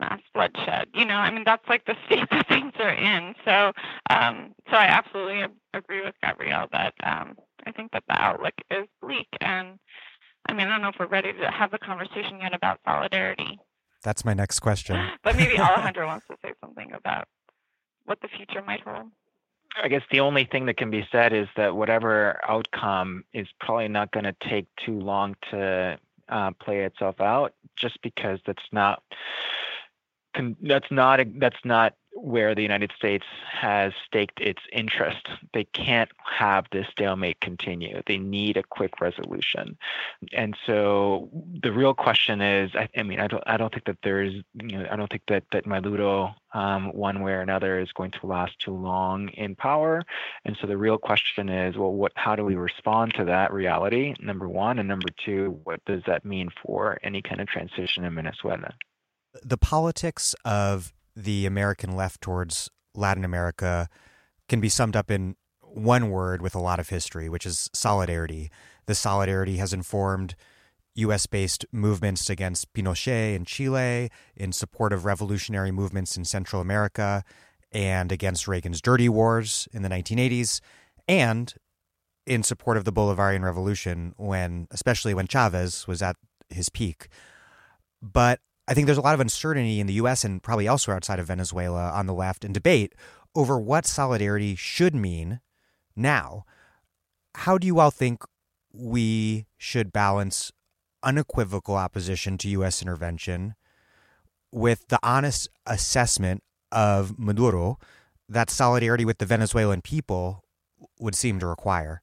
mass 0.00 0.20
bloodshed. 0.34 0.88
You 0.94 1.04
know, 1.04 1.16
I 1.16 1.30
mean, 1.30 1.44
that's 1.46 1.68
like 1.68 1.84
the 1.84 1.96
state 2.06 2.28
that 2.32 2.48
things 2.48 2.72
are 2.80 2.90
in. 2.94 3.34
So, 3.44 3.72
um, 4.10 4.54
so 4.70 4.76
I 4.76 4.86
absolutely 4.86 5.44
agree 5.74 6.02
with 6.04 6.16
Gabriel 6.24 6.66
that 6.72 6.94
um, 7.04 7.36
I 7.66 7.72
think 7.72 7.92
that 7.92 8.04
the 8.08 8.20
outlook 8.20 8.54
is 8.72 8.86
bleak. 9.02 9.28
And 9.42 9.78
I 10.48 10.54
mean, 10.54 10.66
I 10.68 10.70
don't 10.72 10.82
know 10.82 10.90
if 10.90 10.96
we're 11.00 11.06
ready 11.06 11.32
to 11.34 11.50
have 11.50 11.72
the 11.72 11.78
conversation 11.78 12.40
yet 12.40 12.54
about 12.54 12.80
solidarity. 12.86 13.58
That's 14.06 14.24
my 14.24 14.34
next 14.34 14.60
question. 14.60 14.96
but 15.24 15.34
maybe 15.34 15.58
Alejandro 15.58 16.06
wants 16.06 16.28
to 16.28 16.36
say 16.40 16.52
something 16.60 16.92
about 16.92 17.26
what 18.04 18.20
the 18.20 18.28
future 18.28 18.62
might 18.62 18.80
hold. 18.82 19.10
I 19.82 19.88
guess 19.88 20.02
the 20.12 20.20
only 20.20 20.44
thing 20.44 20.66
that 20.66 20.76
can 20.76 20.92
be 20.92 21.04
said 21.10 21.32
is 21.32 21.48
that 21.56 21.74
whatever 21.74 22.38
outcome 22.48 23.24
is 23.34 23.48
probably 23.58 23.88
not 23.88 24.12
going 24.12 24.22
to 24.22 24.36
take 24.48 24.68
too 24.76 25.00
long 25.00 25.34
to 25.50 25.98
uh, 26.28 26.50
play 26.52 26.84
itself 26.84 27.20
out, 27.20 27.54
just 27.74 28.00
because 28.00 28.38
that's 28.46 28.62
not 28.70 29.02
that's 30.62 30.90
not 30.92 31.18
that's 31.40 31.64
not 31.64 31.94
where 32.16 32.54
the 32.54 32.62
United 32.62 32.92
States 32.96 33.24
has 33.50 33.92
staked 34.06 34.40
its 34.40 34.62
interest. 34.72 35.28
They 35.52 35.64
can't 35.64 36.10
have 36.24 36.64
this 36.72 36.86
stalemate 36.90 37.40
continue. 37.40 38.00
They 38.06 38.18
need 38.18 38.56
a 38.56 38.62
quick 38.62 39.00
resolution. 39.00 39.76
And 40.32 40.56
so 40.66 41.28
the 41.62 41.72
real 41.72 41.94
question 41.94 42.40
is, 42.40 42.74
I, 42.74 42.88
I 42.96 43.02
mean, 43.02 43.20
I 43.20 43.26
don't, 43.26 43.44
I 43.46 43.56
don't 43.56 43.72
think 43.72 43.84
that 43.84 43.98
there's, 44.02 44.32
you 44.54 44.78
know, 44.78 44.86
I 44.90 44.96
don't 44.96 45.10
think 45.10 45.24
that 45.28 45.44
that 45.52 45.66
Maduro, 45.66 46.34
um, 46.54 46.92
one 46.94 47.20
way 47.20 47.32
or 47.32 47.40
another, 47.40 47.78
is 47.78 47.92
going 47.92 48.12
to 48.12 48.26
last 48.26 48.58
too 48.58 48.74
long 48.74 49.28
in 49.30 49.54
power. 49.54 50.02
And 50.44 50.56
so 50.60 50.66
the 50.66 50.78
real 50.78 50.98
question 50.98 51.48
is, 51.48 51.76
well, 51.76 51.92
what, 51.92 52.12
how 52.14 52.34
do 52.34 52.44
we 52.44 52.56
respond 52.56 53.14
to 53.14 53.24
that 53.26 53.52
reality? 53.52 54.14
Number 54.20 54.48
one, 54.48 54.78
and 54.78 54.88
number 54.88 55.08
two, 55.24 55.60
what 55.64 55.84
does 55.84 56.02
that 56.06 56.24
mean 56.24 56.48
for 56.64 56.98
any 57.02 57.20
kind 57.20 57.40
of 57.40 57.48
transition 57.48 58.04
in 58.04 58.14
Venezuela? 58.14 58.72
The 59.42 59.58
politics 59.58 60.34
of 60.46 60.94
the 61.16 61.46
American 61.46 61.96
left 61.96 62.20
towards 62.20 62.70
Latin 62.94 63.24
America 63.24 63.88
can 64.48 64.60
be 64.60 64.68
summed 64.68 64.94
up 64.94 65.10
in 65.10 65.34
one 65.60 66.10
word 66.10 66.40
with 66.42 66.54
a 66.54 66.60
lot 66.60 66.78
of 66.78 66.90
history, 66.90 67.28
which 67.28 67.46
is 67.46 67.68
solidarity. 67.74 68.50
The 68.86 68.94
solidarity 68.94 69.56
has 69.56 69.72
informed 69.72 70.34
US 70.94 71.26
based 71.26 71.64
movements 71.72 72.30
against 72.30 72.72
Pinochet 72.72 73.34
in 73.34 73.44
Chile, 73.44 74.10
in 74.34 74.52
support 74.52 74.92
of 74.92 75.04
revolutionary 75.04 75.70
movements 75.70 76.16
in 76.16 76.24
Central 76.24 76.62
America, 76.62 77.24
and 77.72 78.12
against 78.12 78.48
Reagan's 78.48 78.80
dirty 78.80 79.08
wars 79.08 79.68
in 79.72 79.82
the 79.82 79.88
1980s, 79.88 80.60
and 81.08 81.54
in 82.26 82.42
support 82.42 82.76
of 82.76 82.84
the 82.84 82.92
Bolivarian 82.92 83.42
Revolution 83.42 84.14
when 84.16 84.66
especially 84.70 85.14
when 85.14 85.26
Chavez 85.26 85.86
was 85.86 86.02
at 86.02 86.16
his 86.48 86.68
peak. 86.68 87.08
But 88.02 88.40
I 88.68 88.74
think 88.74 88.86
there's 88.86 88.98
a 88.98 89.02
lot 89.02 89.14
of 89.14 89.20
uncertainty 89.20 89.80
in 89.80 89.86
the 89.86 89.94
US 89.94 90.24
and 90.24 90.42
probably 90.42 90.66
elsewhere 90.66 90.96
outside 90.96 91.18
of 91.18 91.26
Venezuela 91.26 91.90
on 91.90 92.06
the 92.06 92.14
left 92.14 92.44
and 92.44 92.52
debate 92.52 92.94
over 93.34 93.58
what 93.58 93.86
solidarity 93.86 94.54
should 94.56 94.94
mean 94.94 95.40
now. 95.94 96.44
How 97.34 97.58
do 97.58 97.66
you 97.66 97.78
all 97.78 97.90
think 97.90 98.22
we 98.72 99.46
should 99.56 99.92
balance 99.92 100.52
unequivocal 101.02 101.76
opposition 101.76 102.38
to 102.38 102.48
US 102.48 102.82
intervention 102.82 103.54
with 104.50 104.88
the 104.88 104.98
honest 105.02 105.48
assessment 105.66 106.42
of 106.72 107.18
Maduro 107.18 107.78
that 108.28 108.50
solidarity 108.50 109.04
with 109.04 109.18
the 109.18 109.26
Venezuelan 109.26 109.82
people 109.82 110.42
would 110.98 111.14
seem 111.14 111.38
to 111.38 111.46
require? 111.46 112.02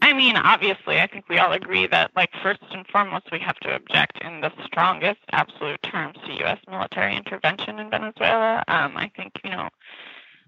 I 0.00 0.12
mean, 0.12 0.36
obviously, 0.36 1.00
I 1.00 1.06
think 1.06 1.28
we 1.28 1.38
all 1.38 1.52
agree 1.52 1.86
that, 1.88 2.12
like, 2.14 2.30
first 2.42 2.60
and 2.70 2.86
foremost, 2.86 3.32
we 3.32 3.40
have 3.40 3.58
to 3.60 3.74
object 3.74 4.18
in 4.22 4.40
the 4.40 4.52
strongest 4.64 5.20
absolute 5.32 5.82
terms 5.82 6.16
to 6.24 6.32
U.S. 6.44 6.58
military 6.68 7.16
intervention 7.16 7.78
in 7.78 7.90
Venezuela. 7.90 8.64
Um, 8.68 8.96
I 8.96 9.10
think, 9.16 9.32
you 9.42 9.50
know, 9.50 9.68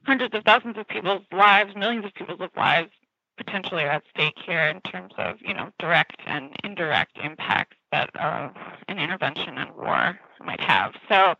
hundreds 0.05 0.35
of 0.35 0.45
thousands 0.45 0.79
of 0.79 0.87
people's 0.89 1.23
lives, 1.33 1.75
millions 1.75 2.05
of 2.05 2.15
people's 2.15 2.41
lives 2.57 2.91
potentially 3.37 3.85
are 3.85 3.91
at 3.91 4.03
stake 4.11 4.39
here 4.45 4.65
in 4.65 4.81
terms 4.83 5.13
of, 5.19 5.37
you 5.41 5.55
know, 5.55 5.71
direct 5.79 6.17
and 6.27 6.55
indirect 6.63 7.19
impacts 7.23 7.77
that 7.91 8.11
uh, 8.19 8.51
an 8.89 8.99
intervention 8.99 9.59
and 9.59 9.75
war 9.77 10.19
might 10.45 10.61
have. 10.61 10.93
So 11.09 11.35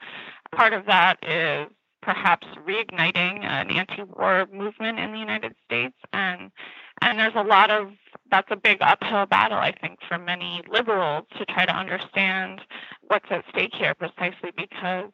part 0.53 0.73
of 0.73 0.87
that 0.87 1.19
is 1.23 1.69
perhaps 2.11 2.47
reigniting 2.67 3.45
an 3.45 3.71
anti-war 3.71 4.49
movement 4.53 4.99
in 4.99 5.13
the 5.13 5.19
United 5.19 5.55
States 5.65 5.95
and 6.13 6.51
and 7.03 7.19
there's 7.19 7.37
a 7.37 7.43
lot 7.43 7.71
of 7.71 7.93
that's 8.33 8.51
a 8.51 8.57
big 8.57 8.79
uphill 8.81 9.27
battle, 9.27 9.59
I 9.59 9.73
think, 9.81 10.01
for 10.09 10.19
many 10.19 10.63
liberals 10.69 11.25
to 11.39 11.45
try 11.47 11.67
to 11.67 11.75
understand 11.75 12.61
what's 13.07 13.27
at 13.31 13.45
stake 13.51 13.75
here, 13.75 13.95
precisely 13.95 14.51
because 14.57 15.11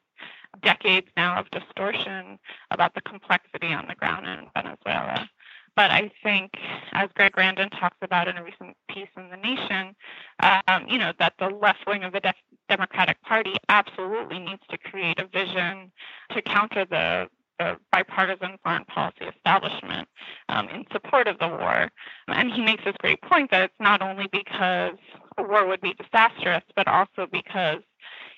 decades 0.62 1.06
now 1.16 1.39
of 1.39 1.51
distortion 1.51 2.39
about 2.70 2.94
the 2.94 3.02
complexity 3.02 3.73
on 3.74 3.86
the 3.89 3.94
ground 3.94 4.27
in 4.27 4.47
Venezuela. 4.55 5.28
But 5.77 5.90
I 5.90 6.11
think, 6.23 6.53
as 6.93 7.11
Greg 7.15 7.32
Grandin 7.32 7.69
talks 7.69 7.98
about 8.01 8.28
in 8.28 8.39
a 8.39 8.43
recent 8.43 8.74
piece 8.90 9.09
in 9.16 9.28
The 9.28 9.36
Nation, 9.36 9.94
um, 10.40 10.86
you 10.89 10.98
know, 10.98 11.12
that 11.19 11.35
the 11.39 11.48
left 11.48 11.86
wing 11.86 12.03
of 12.03 12.15
the 12.15 12.20
De- 12.20 12.35
Democratic 12.69 13.20
Party 13.23 13.55
absolutely 13.69 14.39
needs 14.39 14.62
to 14.70 14.78
create 14.78 15.19
a 15.20 15.27
vision 15.27 15.93
to 16.32 16.43
counter 16.43 16.85
the 16.85 17.28
the 17.59 17.77
bipartisan 17.90 18.59
foreign 18.62 18.85
policy 18.85 19.24
establishment 19.35 20.07
um, 20.51 20.69
in 20.69 20.85
support 20.93 21.27
of 21.27 21.39
the 21.39 21.48
war. 21.48 21.90
And 22.28 22.53
he 22.53 22.61
makes 22.61 22.85
this 22.85 22.94
great 22.98 23.20
point 23.23 23.51
that 23.51 23.62
it's 23.62 23.81
not 23.81 24.03
only 24.03 24.28
because 24.31 24.93
a 25.39 25.43
war 25.43 25.66
would 25.66 25.81
be 25.81 25.94
disastrous, 25.94 26.62
but 26.74 26.86
also 26.86 27.27
because 27.31 27.81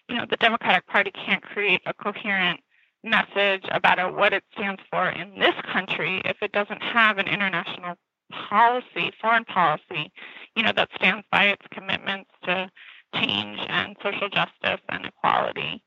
you 0.08 0.16
know 0.16 0.26
the 0.28 0.36
Democratic 0.36 0.86
Party 0.86 1.10
can't 1.10 1.42
create 1.42 1.80
a 1.86 1.94
coherent 1.94 2.60
message 3.04 3.64
about 3.70 4.14
what 4.14 4.32
it 4.32 4.44
stands 4.52 4.80
for 4.90 5.08
in 5.08 5.38
this 5.38 5.54
country 5.72 6.20
if 6.24 6.36
it 6.42 6.52
doesn't 6.52 6.82
have 6.82 7.18
an 7.18 7.28
international 7.28 7.96
policy, 8.30 9.12
foreign 9.20 9.44
policy, 9.44 10.12
you 10.54 10.62
know, 10.62 10.72
that 10.72 10.90
stands 10.94 11.24
by 11.30 11.44
its 11.44 11.64
commitments 11.70 12.30
to 12.44 12.70
change 13.14 13.58
and 13.68 13.96
social 14.02 14.28
justice 14.28 14.80
and 14.88 15.06
equality. 15.06 15.82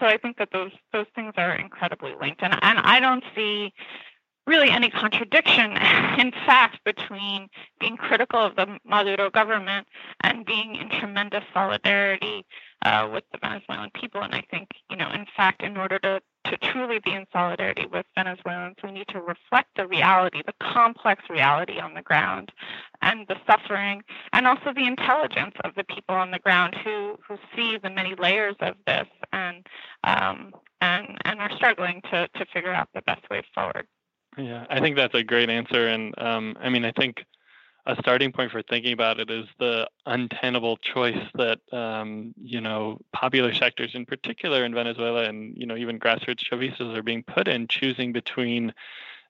So 0.00 0.06
I 0.06 0.16
think 0.16 0.38
that 0.38 0.48
those 0.52 0.72
those 0.92 1.06
things 1.14 1.34
are 1.36 1.54
incredibly 1.54 2.14
linked, 2.20 2.42
and 2.42 2.52
and 2.62 2.78
I 2.80 2.98
don't 2.98 3.22
see 3.36 3.72
really 4.46 4.70
any 4.70 4.90
contradiction, 4.90 5.72
in 6.18 6.32
fact, 6.46 6.82
between 6.84 7.48
being 7.80 7.96
critical 7.96 8.40
of 8.40 8.56
the 8.56 8.78
Maduro 8.84 9.30
government 9.30 9.86
and 10.20 10.44
being 10.44 10.76
in 10.76 10.90
tremendous 10.90 11.44
solidarity 11.52 12.44
uh, 12.82 13.08
with 13.12 13.24
the 13.32 13.38
Venezuelan 13.38 13.90
people. 13.94 14.20
And 14.22 14.34
I 14.34 14.42
think, 14.50 14.68
you 14.90 14.96
know, 14.96 15.10
in 15.12 15.26
fact, 15.36 15.62
in 15.62 15.76
order 15.76 15.98
to, 16.00 16.20
to 16.44 16.56
truly 16.58 16.98
be 16.98 17.12
in 17.12 17.26
solidarity 17.32 17.86
with 17.86 18.06
Venezuelans, 18.14 18.76
we 18.82 18.92
need 18.92 19.08
to 19.08 19.20
reflect 19.20 19.70
the 19.76 19.86
reality, 19.86 20.42
the 20.44 20.54
complex 20.60 21.24
reality 21.30 21.78
on 21.78 21.94
the 21.94 22.02
ground, 22.02 22.52
and 23.02 23.26
the 23.28 23.36
suffering, 23.46 24.02
and 24.32 24.46
also 24.46 24.72
the 24.74 24.86
intelligence 24.86 25.54
of 25.64 25.74
the 25.74 25.84
people 25.84 26.14
on 26.14 26.30
the 26.30 26.38
ground 26.38 26.74
who, 26.84 27.18
who 27.26 27.36
see 27.56 27.78
the 27.82 27.90
many 27.90 28.14
layers 28.14 28.56
of 28.60 28.74
this 28.86 29.06
and 29.32 29.66
um, 30.04 30.52
and 30.80 31.18
and 31.24 31.40
are 31.40 31.50
struggling 31.56 32.02
to 32.10 32.28
to 32.28 32.44
figure 32.52 32.72
out 32.72 32.88
the 32.94 33.02
best 33.02 33.28
way 33.30 33.42
forward. 33.54 33.86
Yeah, 34.36 34.66
I 34.68 34.80
think 34.80 34.96
that's 34.96 35.14
a 35.14 35.22
great 35.22 35.48
answer, 35.48 35.88
and 35.88 36.14
um, 36.18 36.56
I 36.60 36.68
mean, 36.68 36.84
I 36.84 36.92
think 36.92 37.24
a 37.86 37.96
starting 37.96 38.32
point 38.32 38.50
for 38.50 38.62
thinking 38.62 38.92
about 38.92 39.20
it 39.20 39.30
is 39.30 39.46
the 39.58 39.88
untenable 40.06 40.76
choice 40.78 41.18
that 41.34 41.60
um, 41.72 42.34
you 42.42 42.60
know 42.60 42.98
popular 43.12 43.52
sectors, 43.52 43.94
in 43.94 44.06
particular 44.06 44.64
in 44.64 44.74
Venezuela, 44.74 45.24
and 45.24 45.56
you 45.56 45.66
know 45.66 45.76
even 45.76 45.98
grassroots 45.98 46.44
Chavistas 46.50 46.96
are 46.96 47.02
being 47.02 47.22
put 47.22 47.46
in, 47.46 47.68
choosing 47.68 48.12
between 48.12 48.72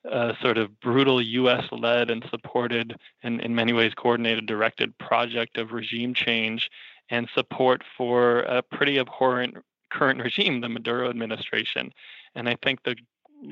a 0.05 0.37
sort 0.41 0.59
of 0.59 0.79
brutal 0.81 1.21
U.S.-led 1.21 2.13
and 2.13 2.25
supported, 2.31 2.97
and 3.23 3.41
in 3.41 3.55
many 3.55 3.73
ways 3.73 3.95
coordinated, 3.95 4.47
directed 4.47 4.97
project 4.99 5.59
of 5.59 5.73
regime 5.73 6.15
change, 6.15 6.71
and 7.09 7.29
support 7.35 7.83
for 7.97 8.41
a 8.41 8.63
pretty 8.63 8.99
abhorrent 8.99 9.57
current 9.91 10.21
regime, 10.21 10.61
the 10.61 10.69
Maduro 10.69 11.09
administration. 11.09 11.93
And 12.35 12.49
I 12.49 12.57
think 12.63 12.83
the 12.83 12.97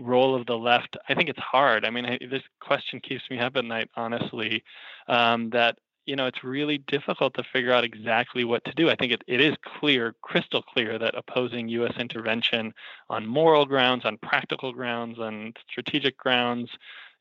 role 0.01 0.35
of 0.35 0.47
the 0.47 0.57
left, 0.57 0.97
I 1.09 1.15
think 1.15 1.29
it's 1.29 1.39
hard. 1.39 1.85
I 1.85 1.91
mean, 1.91 2.07
I, 2.07 2.19
this 2.31 2.43
question 2.61 3.01
keeps 3.01 3.23
me 3.31 3.39
up 3.39 3.57
at 3.57 3.65
night, 3.65 3.91
honestly, 3.97 4.63
um, 5.09 5.51
that 5.51 5.79
you 6.07 6.17
know 6.17 6.27
it's 6.27 6.43
really 6.43 6.79
difficult 6.79 7.35
to 7.35 7.45
figure 7.53 7.73
out 7.73 7.85
exactly 7.85 8.45
what 8.45 8.65
to 8.65 8.73
do. 8.73 8.91
I 8.91 8.97
think 8.97 9.13
it, 9.13 9.23
it 9.27 9.41
is 9.41 9.55
clear, 9.79 10.15
crystal 10.23 10.63
clear, 10.63 10.99
that 10.99 11.15
opposing 11.17 11.69
U.S. 11.69 11.95
intervention 11.99 12.75
on 13.09 13.27
moral 13.27 13.67
grounds, 13.67 14.05
on 14.05 14.19
practical 14.19 14.73
grounds, 14.73 15.19
on 15.19 15.55
strategic 15.71 16.17
grounds, 16.17 16.71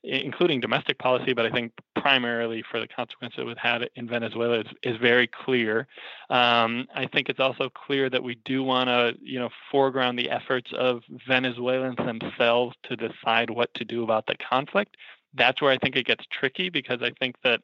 including 0.02 0.60
domestic 0.60 0.98
policy, 0.98 1.32
but 1.32 1.46
I 1.46 1.50
think 1.50 1.72
primarily 1.94 2.64
for 2.68 2.80
the 2.80 2.88
consequences 2.88 3.38
it 3.38 3.44
would 3.44 3.58
have 3.58 3.82
in 3.94 4.08
Venezuela 4.08 4.60
is, 4.60 4.66
is 4.82 4.96
very 4.96 5.28
clear. 5.28 5.86
Um, 6.28 6.86
I 6.94 7.06
think 7.06 7.28
it's 7.28 7.38
also 7.38 7.68
clear 7.68 8.10
that 8.10 8.22
we 8.22 8.36
do 8.44 8.64
want 8.64 8.88
to, 8.88 9.16
you 9.22 9.38
know, 9.38 9.50
foreground 9.70 10.18
the 10.18 10.30
efforts 10.30 10.72
of 10.76 11.02
Venezuelans 11.26 11.96
themselves 11.96 12.74
to 12.84 12.96
decide 12.96 13.50
what 13.50 13.72
to 13.74 13.84
do 13.84 14.02
about 14.02 14.26
the 14.26 14.34
conflict. 14.36 14.96
That's 15.34 15.62
where 15.62 15.70
I 15.70 15.78
think 15.78 15.96
it 15.96 16.06
gets 16.06 16.24
tricky 16.30 16.68
because 16.68 17.00
I 17.00 17.12
think 17.20 17.36
that 17.44 17.60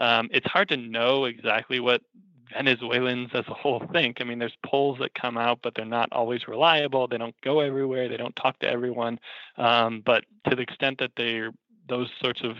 um, 0.00 0.28
it's 0.32 0.46
hard 0.46 0.68
to 0.70 0.76
know 0.76 1.24
exactly 1.24 1.80
what 1.80 2.02
Venezuelans 2.52 3.30
as 3.34 3.44
a 3.48 3.54
whole 3.54 3.82
think. 3.92 4.20
I 4.20 4.24
mean, 4.24 4.38
there's 4.38 4.56
polls 4.64 4.98
that 5.00 5.14
come 5.14 5.36
out, 5.36 5.60
but 5.62 5.74
they're 5.74 5.84
not 5.84 6.08
always 6.12 6.46
reliable. 6.48 7.08
They 7.08 7.18
don't 7.18 7.34
go 7.42 7.60
everywhere. 7.60 8.08
They 8.08 8.16
don't 8.16 8.36
talk 8.36 8.58
to 8.60 8.68
everyone. 8.68 9.18
Um, 9.56 10.02
but 10.04 10.24
to 10.48 10.56
the 10.56 10.62
extent 10.62 10.98
that 10.98 11.12
they're 11.16 11.52
those 11.88 12.08
sorts 12.20 12.42
of 12.42 12.56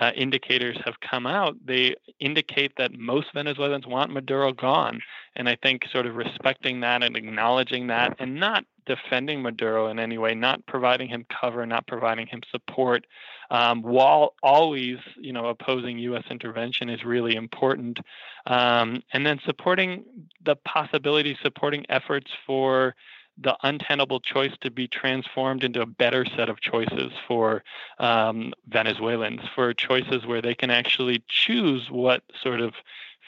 uh, 0.00 0.10
indicators 0.16 0.78
have 0.84 0.94
come 1.00 1.26
out, 1.26 1.54
they 1.64 1.94
indicate 2.18 2.72
that 2.78 2.92
most 2.94 3.26
Venezuelans 3.34 3.86
want 3.86 4.10
Maduro 4.10 4.52
gone. 4.52 5.00
And 5.36 5.48
I 5.48 5.56
think 5.62 5.82
sort 5.92 6.06
of 6.06 6.16
respecting 6.16 6.80
that 6.80 7.02
and 7.02 7.16
acknowledging 7.16 7.88
that 7.88 8.16
and 8.18 8.36
not 8.36 8.64
defending 8.86 9.42
Maduro 9.42 9.88
in 9.88 9.98
any 9.98 10.18
way, 10.18 10.34
not 10.34 10.64
providing 10.66 11.08
him 11.08 11.24
cover, 11.40 11.64
not 11.66 11.86
providing 11.86 12.26
him 12.26 12.40
support, 12.50 13.06
um, 13.50 13.82
while 13.82 14.34
always, 14.42 14.96
you 15.20 15.32
know, 15.32 15.46
opposing 15.46 15.98
U.S. 15.98 16.24
intervention 16.30 16.88
is 16.88 17.04
really 17.04 17.36
important. 17.36 17.98
Um, 18.46 19.02
and 19.12 19.24
then 19.24 19.38
supporting 19.44 20.04
the 20.44 20.56
possibility, 20.56 21.36
supporting 21.42 21.84
efforts 21.90 22.30
for 22.46 22.94
the 23.38 23.56
untenable 23.62 24.20
choice 24.20 24.52
to 24.60 24.70
be 24.70 24.86
transformed 24.86 25.64
into 25.64 25.80
a 25.80 25.86
better 25.86 26.24
set 26.24 26.48
of 26.48 26.60
choices 26.60 27.12
for 27.26 27.64
um, 27.98 28.52
Venezuelans, 28.68 29.40
for 29.54 29.72
choices 29.72 30.26
where 30.26 30.42
they 30.42 30.54
can 30.54 30.70
actually 30.70 31.22
choose 31.28 31.90
what 31.90 32.22
sort 32.42 32.60
of 32.60 32.74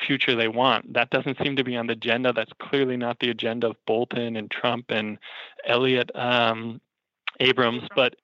future 0.07 0.35
they 0.35 0.49
want. 0.49 0.93
That 0.93 1.11
doesn't 1.11 1.39
seem 1.43 1.57
to 1.57 1.65
be 1.65 1.77
on 1.77 1.87
the 1.87 1.95
agenda. 1.95 2.33
That's 2.33 2.53
clearly 2.59 2.97
not 2.97 3.21
the 3.21 3.31
agenda 3.31 3.69
of 3.69 3.77
Bolton 3.87 4.37
and 4.37 4.51
Trump 4.51 4.87
and 4.91 5.19
Elliot 5.67 6.11
um, 6.15 6.81
Abrams, 7.41 7.85
but 7.95 8.17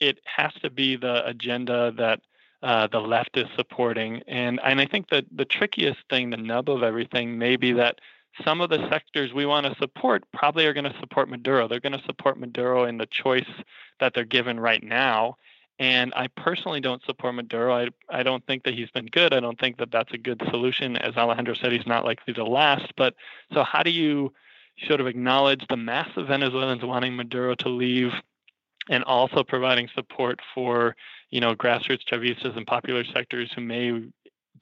it 0.00 0.18
has 0.24 0.52
to 0.62 0.70
be 0.70 0.96
the 0.96 1.26
agenda 1.26 1.92
that 1.96 2.20
uh, 2.62 2.86
the 2.88 3.00
left 3.00 3.36
is 3.36 3.46
supporting. 3.56 4.22
And 4.26 4.60
and 4.62 4.80
I 4.80 4.86
think 4.86 5.08
that 5.10 5.24
the 5.34 5.44
trickiest 5.44 6.00
thing, 6.10 6.30
the 6.30 6.36
nub 6.36 6.68
of 6.68 6.82
everything, 6.82 7.38
may 7.38 7.56
be 7.56 7.72
that 7.72 8.00
some 8.44 8.60
of 8.60 8.70
the 8.70 8.88
sectors 8.88 9.32
we 9.32 9.46
want 9.46 9.66
to 9.66 9.74
support 9.78 10.24
probably 10.32 10.66
are 10.66 10.72
going 10.72 10.90
to 10.90 10.98
support 11.00 11.28
Maduro. 11.28 11.68
They're 11.68 11.80
going 11.80 11.98
to 11.98 12.04
support 12.06 12.38
Maduro 12.38 12.84
in 12.84 12.98
the 12.98 13.06
choice 13.06 13.48
that 14.00 14.14
they're 14.14 14.24
given 14.24 14.58
right 14.58 14.82
now. 14.82 15.36
And 15.78 16.12
I 16.14 16.28
personally 16.28 16.80
don't 16.80 17.04
support 17.04 17.34
Maduro. 17.34 17.74
I, 17.74 17.88
I 18.08 18.22
don't 18.22 18.44
think 18.46 18.64
that 18.64 18.74
he's 18.74 18.90
been 18.90 19.06
good. 19.06 19.32
I 19.32 19.40
don't 19.40 19.58
think 19.58 19.78
that 19.78 19.90
that's 19.90 20.12
a 20.12 20.18
good 20.18 20.40
solution. 20.50 20.96
As 20.96 21.16
Alejandro 21.16 21.54
said, 21.54 21.72
he's 21.72 21.86
not 21.86 22.04
likely 22.04 22.34
to 22.34 22.44
last. 22.44 22.92
But 22.96 23.14
so, 23.52 23.64
how 23.64 23.82
do 23.82 23.90
you 23.90 24.32
sort 24.86 25.00
of 25.00 25.06
acknowledge 25.06 25.66
the 25.68 25.76
mass 25.76 26.08
of 26.16 26.28
Venezuelans 26.28 26.84
wanting 26.84 27.16
Maduro 27.16 27.54
to 27.56 27.68
leave 27.68 28.12
and 28.88 29.04
also 29.04 29.44
providing 29.44 29.88
support 29.94 30.40
for 30.54 30.96
you 31.30 31.40
know 31.40 31.54
grassroots 31.54 32.04
chavistas 32.10 32.56
and 32.56 32.66
popular 32.66 33.04
sectors 33.04 33.50
who 33.54 33.60
may 33.60 34.02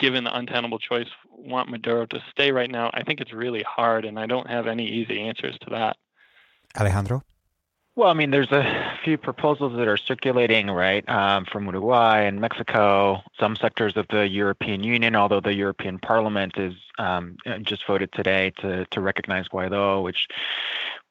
given 0.00 0.24
the 0.24 0.36
untenable 0.36 0.78
choice, 0.78 1.08
want 1.30 1.70
Maduro 1.70 2.06
to 2.06 2.22
stay 2.30 2.50
right 2.50 2.70
now, 2.70 2.90
I 2.92 3.02
think 3.04 3.20
it's 3.20 3.32
really 3.32 3.62
hard, 3.62 4.04
and 4.04 4.18
I 4.18 4.26
don't 4.26 4.48
have 4.48 4.66
any 4.66 4.86
easy 4.86 5.20
answers 5.20 5.56
to 5.60 5.70
that. 5.70 5.96
Alejandro? 6.78 7.22
Well, 7.96 8.08
I 8.08 8.14
mean, 8.14 8.30
there's 8.30 8.50
a 8.52 8.98
few 9.04 9.18
proposals 9.18 9.76
that 9.76 9.88
are 9.88 9.96
circulating, 9.96 10.70
right, 10.70 11.06
um, 11.08 11.44
from 11.44 11.66
Uruguay 11.66 12.20
and 12.22 12.40
Mexico, 12.40 13.22
some 13.38 13.56
sectors 13.56 13.96
of 13.96 14.06
the 14.08 14.26
European 14.28 14.82
Union, 14.82 15.16
although 15.16 15.40
the 15.40 15.54
European 15.54 15.98
Parliament 15.98 16.56
is 16.56 16.74
just 17.62 17.86
voted 17.86 18.12
today 18.12 18.52
to, 18.60 18.84
to 18.86 19.00
recognize 19.00 19.48
Guaido, 19.48 20.02
which 20.02 20.28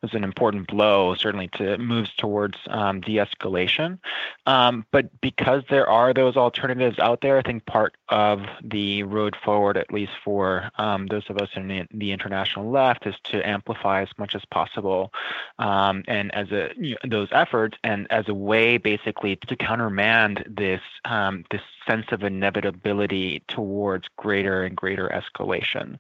was 0.02 0.14
an 0.14 0.24
important 0.24 0.68
blow, 0.68 1.14
certainly 1.16 1.50
to 1.50 1.78
moves 1.78 2.14
towards 2.16 2.58
um, 2.70 3.02
de-escalation. 3.02 4.00
Um, 4.46 4.86
but 4.92 5.10
because 5.22 5.64
there 5.70 5.90
are 5.90 6.14
those 6.14 6.38
alternatives 6.38 7.00
out 7.00 7.22
there, 7.22 7.38
I 7.38 7.42
think 7.42 7.66
part 7.66 7.98
of 8.08 8.42
the 8.64 9.04
road 9.04 9.36
forward, 9.44 9.78
at 9.78 9.92
least 9.92 10.14
for 10.24 10.72
um, 10.78 11.08
those 11.08 11.30
of 11.30 11.38
us 11.38 11.50
in 11.56 11.68
the, 11.68 11.88
the, 11.94 12.12
international 12.12 12.72
left, 12.72 13.06
is 13.06 13.16
to 13.26 13.48
amplify 13.48 14.02
as 14.02 14.10
much 14.18 14.36
as 14.36 14.44
possible, 14.46 15.12
um, 15.60 16.04
and 16.08 16.34
as 16.34 16.52
a 16.52 16.70
you 16.78 16.96
know, 17.04 17.10
those 17.10 17.30
efforts, 17.32 17.78
and 17.84 18.08
as 18.10 18.28
a 18.28 18.34
way 18.34 18.78
basically 18.78 19.36
to 19.36 19.56
countermand 19.56 20.44
this 20.50 20.82
um, 21.06 21.44
this 21.52 21.62
sense 21.88 22.06
of 22.12 22.24
inevitability 22.24 23.42
towards 23.48 24.08
greater 24.18 24.64
and 24.64 24.76
greater 24.76 25.10
escalation. 25.10 26.00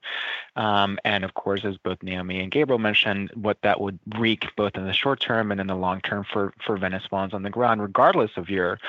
Um, 0.56 1.00
and 1.04 1.24
of 1.24 1.34
course, 1.34 1.66
as 1.66 1.78
both 1.78 2.02
Naomi 2.04 2.40
and 2.40 2.52
Gabriel 2.52 2.80
mentioned, 2.80 3.32
what 3.34 3.58
that 3.62 3.82
would 3.82 4.00
wreak 4.18 4.48
both 4.56 4.76
in 4.76 4.86
the 4.86 4.94
short 4.94 5.20
term 5.20 5.52
and 5.52 5.62
in 5.62 5.68
the 5.68 5.76
long 5.76 6.02
term 6.02 6.26
for, 6.32 6.54
for 6.66 6.78
Venezuelans 6.78 7.34
on 7.34 7.44
the 7.44 7.50
ground, 7.50 7.82
regardless 7.82 8.32
of 8.38 8.50
your 8.50 8.80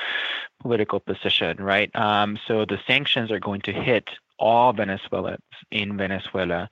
political 0.61 0.99
position, 0.99 1.57
right? 1.57 1.93
Um, 1.95 2.39
so 2.47 2.65
the 2.65 2.79
sanctions 2.85 3.31
are 3.31 3.39
going 3.39 3.61
to 3.61 3.71
hit 3.71 4.09
all 4.37 4.73
Venezuelans 4.73 5.39
in 5.69 5.97
Venezuela. 5.97 6.69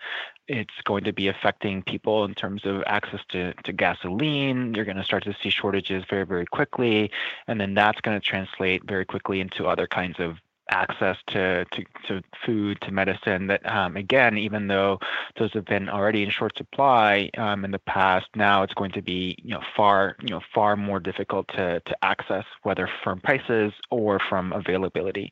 It's 0.50 0.74
going 0.84 1.04
to 1.04 1.14
be 1.14 1.28
affecting 1.28 1.84
people 1.84 2.26
in 2.26 2.34
terms 2.34 2.66
of 2.66 2.84
access 2.88 3.22
to, 3.30 3.54
to 3.54 3.72
gasoline. 3.72 4.74
You're 4.74 4.84
going 4.84 4.98
to 4.98 5.04
start 5.04 5.24
to 5.26 5.36
see 5.42 5.52
shortages 5.52 6.04
very, 6.10 6.26
very 6.26 6.48
quickly. 6.48 7.12
And 7.48 7.62
then 7.62 7.76
that's 7.76 8.02
going 8.02 8.20
to 8.20 8.26
translate 8.26 8.84
very 8.86 9.06
quickly 9.06 9.40
into 9.42 9.68
other 9.68 9.86
kinds 9.86 10.20
of 10.20 10.38
access 10.70 11.18
to, 11.28 11.66
to, 11.66 11.84
to 12.08 12.22
food, 12.46 12.80
to 12.82 12.92
medicine. 12.92 13.48
That 13.48 13.66
um, 13.66 13.98
again, 13.98 14.38
even 14.38 14.68
though 14.68 15.00
those 15.38 15.54
have 15.54 15.66
been 15.66 15.90
already 15.90 16.24
in 16.24 16.30
short 16.30 16.58
supply 16.58 17.30
um, 17.38 17.66
in 17.66 17.72
the 17.72 17.80
past, 17.80 18.28
now 18.36 18.64
it's 18.64 18.74
going 18.74 18.92
to 18.92 19.02
be 19.02 19.38
you 19.44 19.52
know 19.52 19.62
far 19.76 20.16
you 20.22 20.30
know 20.30 20.42
far 20.54 20.76
more 20.76 21.00
difficult 21.00 21.48
to, 21.50 21.82
to 21.86 21.98
access, 22.04 22.46
whether 22.64 22.90
from 23.04 23.20
prices 23.20 23.74
or 23.90 24.20
from 24.20 24.54
availability. 24.54 25.32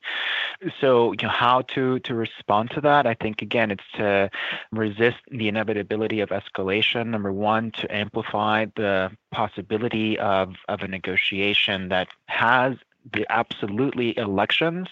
So 0.82 1.12
you 1.14 1.20
know 1.24 1.30
how 1.30 1.62
to 1.74 2.00
to 2.00 2.14
respond 2.14 2.72
to 2.72 2.82
that. 2.82 3.06
I 3.06 3.14
think 3.14 3.42
again, 3.42 3.72
it's 3.72 3.84
to 3.96 4.30
resist 4.72 5.18
the 5.30 5.48
inevitability 5.48 6.20
of 6.22 6.30
escalation. 6.30 7.08
Number 7.08 7.32
one, 7.32 7.72
to 7.72 7.96
amplify 7.96 8.66
the 8.76 9.12
possibility 9.32 10.18
of, 10.20 10.56
of 10.68 10.82
a 10.82 10.88
negotiation 10.88 11.90
that 11.90 12.08
has 12.28 12.76
the 13.14 13.26
absolutely 13.30 14.18
elections 14.18 14.88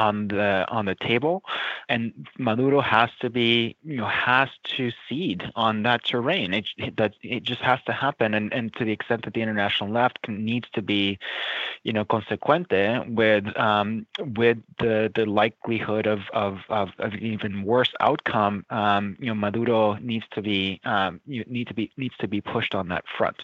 on 0.00 0.28
the 0.28 0.66
on 0.68 0.86
the 0.86 0.94
table, 0.94 1.44
and 1.88 2.26
Maduro 2.38 2.80
has 2.80 3.10
to 3.20 3.28
be 3.28 3.76
you 3.84 3.98
know 3.98 4.06
has 4.06 4.48
to 4.76 4.90
cede 5.06 5.44
on 5.54 5.82
that 5.82 6.04
terrain. 6.04 6.54
It 6.54 6.96
that 6.96 7.14
it 7.22 7.42
just 7.42 7.60
has 7.60 7.80
to 7.84 7.92
happen, 7.92 8.32
and 8.32 8.52
and 8.52 8.74
to 8.76 8.84
the 8.84 8.92
extent 8.92 9.24
that 9.24 9.34
the 9.34 9.42
international 9.42 9.90
left 9.90 10.22
can, 10.22 10.44
needs 10.44 10.68
to 10.72 10.82
be, 10.82 11.18
you 11.82 11.92
know, 11.92 12.04
consequente 12.04 13.04
with 13.08 13.46
um, 13.58 14.06
with 14.18 14.58
the 14.78 15.12
the 15.14 15.26
likelihood 15.26 16.06
of 16.06 16.20
of 16.32 16.60
of, 16.70 16.88
of 16.98 17.14
even 17.16 17.62
worse 17.62 17.92
outcome. 18.00 18.64
Um, 18.70 19.16
you 19.20 19.26
know, 19.26 19.34
Maduro 19.34 19.94
needs 19.96 20.24
to 20.32 20.40
be 20.40 20.80
um, 20.84 21.20
you 21.26 21.44
need 21.46 21.68
to 21.68 21.74
be 21.74 21.92
needs 21.98 22.16
to 22.20 22.28
be 22.28 22.40
pushed 22.40 22.74
on 22.74 22.88
that 22.88 23.04
front, 23.18 23.42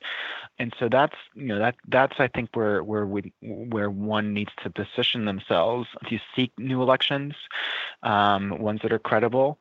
and 0.59 0.75
so 0.79 0.89
that's 0.89 1.17
you 1.35 1.47
know 1.47 1.59
that 1.59 1.75
that's 1.89 2.19
I 2.19 2.29
think 2.29 2.51
where 2.55 2.83
where 2.83 3.07
we 3.07 3.33
where 3.43 3.91
one 3.91 4.33
needs 4.33 4.53
to 4.63 4.71
position 4.71 5.27
themselves 5.27 5.89
to 6.09 6.19
seek 6.35 6.46
new 6.59 6.83
elections, 6.83 7.35
um, 8.03 8.59
ones 8.59 8.81
that 8.83 8.93
are 8.93 8.99
credible, 8.99 9.59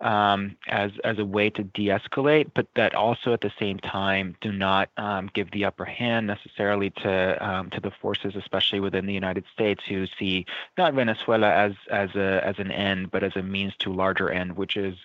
um, 0.00 0.56
as 0.68 0.92
as 1.04 1.18
a 1.18 1.24
way 1.24 1.50
to 1.50 1.62
de-escalate, 1.62 2.50
but 2.54 2.66
that 2.74 2.94
also 2.94 3.32
at 3.32 3.40
the 3.40 3.52
same 3.58 3.78
time 3.78 4.36
do 4.40 4.52
not 4.52 4.90
um, 4.96 5.30
give 5.34 5.50
the 5.50 5.64
upper 5.64 5.84
hand 5.84 6.26
necessarily 6.26 6.90
to 6.90 7.46
um, 7.46 7.70
to 7.70 7.80
the 7.80 7.90
forces, 7.90 8.34
especially 8.36 8.80
within 8.80 9.06
the 9.06 9.14
United 9.14 9.44
States, 9.52 9.82
who 9.88 10.06
see 10.18 10.44
not 10.76 10.94
Venezuela 10.94 11.50
as 11.50 11.72
as 11.90 12.10
a 12.14 12.44
as 12.44 12.58
an 12.58 12.70
end, 12.70 13.10
but 13.10 13.22
as 13.22 13.34
a 13.36 13.42
means 13.42 13.74
to 13.78 13.92
larger 13.92 14.30
end, 14.30 14.56
which 14.56 14.76
is, 14.76 14.96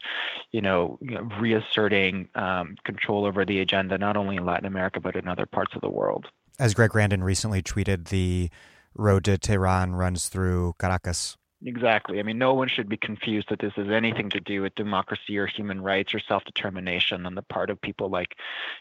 you 0.52 0.62
know, 0.62 1.00
reasserting 1.40 2.30
um, 2.36 2.76
control 2.84 3.26
over 3.26 3.46
the 3.46 3.60
agenda 3.60 3.98
not 3.98 4.18
only 4.18 4.36
in 4.36 4.46
Latin 4.46 4.66
America 4.66 5.00
but 5.00 5.16
in 5.16 5.28
other 5.28 5.46
parts 5.46 5.76
of 5.76 5.82
the 5.82 5.90
world. 5.90 6.28
As 6.60 6.74
Greg 6.74 6.92
Grandin 6.92 7.24
recently 7.24 7.64
tweeted, 7.64 8.10
the 8.10 8.50
road 8.95 9.26
to 9.26 9.38
Tehran 9.38 9.95
runs 9.95 10.28
through 10.28 10.74
Caracas. 10.80 11.38
Exactly. 11.65 12.20
I 12.20 12.24
mean, 12.24 12.38
no 12.38 12.53
one 12.53 12.68
should 12.68 12.90
be 12.90 12.98
confused 12.98 13.48
that 13.49 13.60
this 13.60 13.74
has 13.76 13.90
anything 13.90 14.30
to 14.32 14.40
do 14.41 14.61
with 14.61 14.76
democracy 14.76 15.38
or 15.38 15.48
human 15.48 15.82
rights 15.82 16.14
or 16.14 16.20
self-determination 16.20 17.26
on 17.26 17.36
the 17.36 17.41
part 17.41 17.70
of 17.70 17.80
people 17.80 18.10
like 18.10 18.36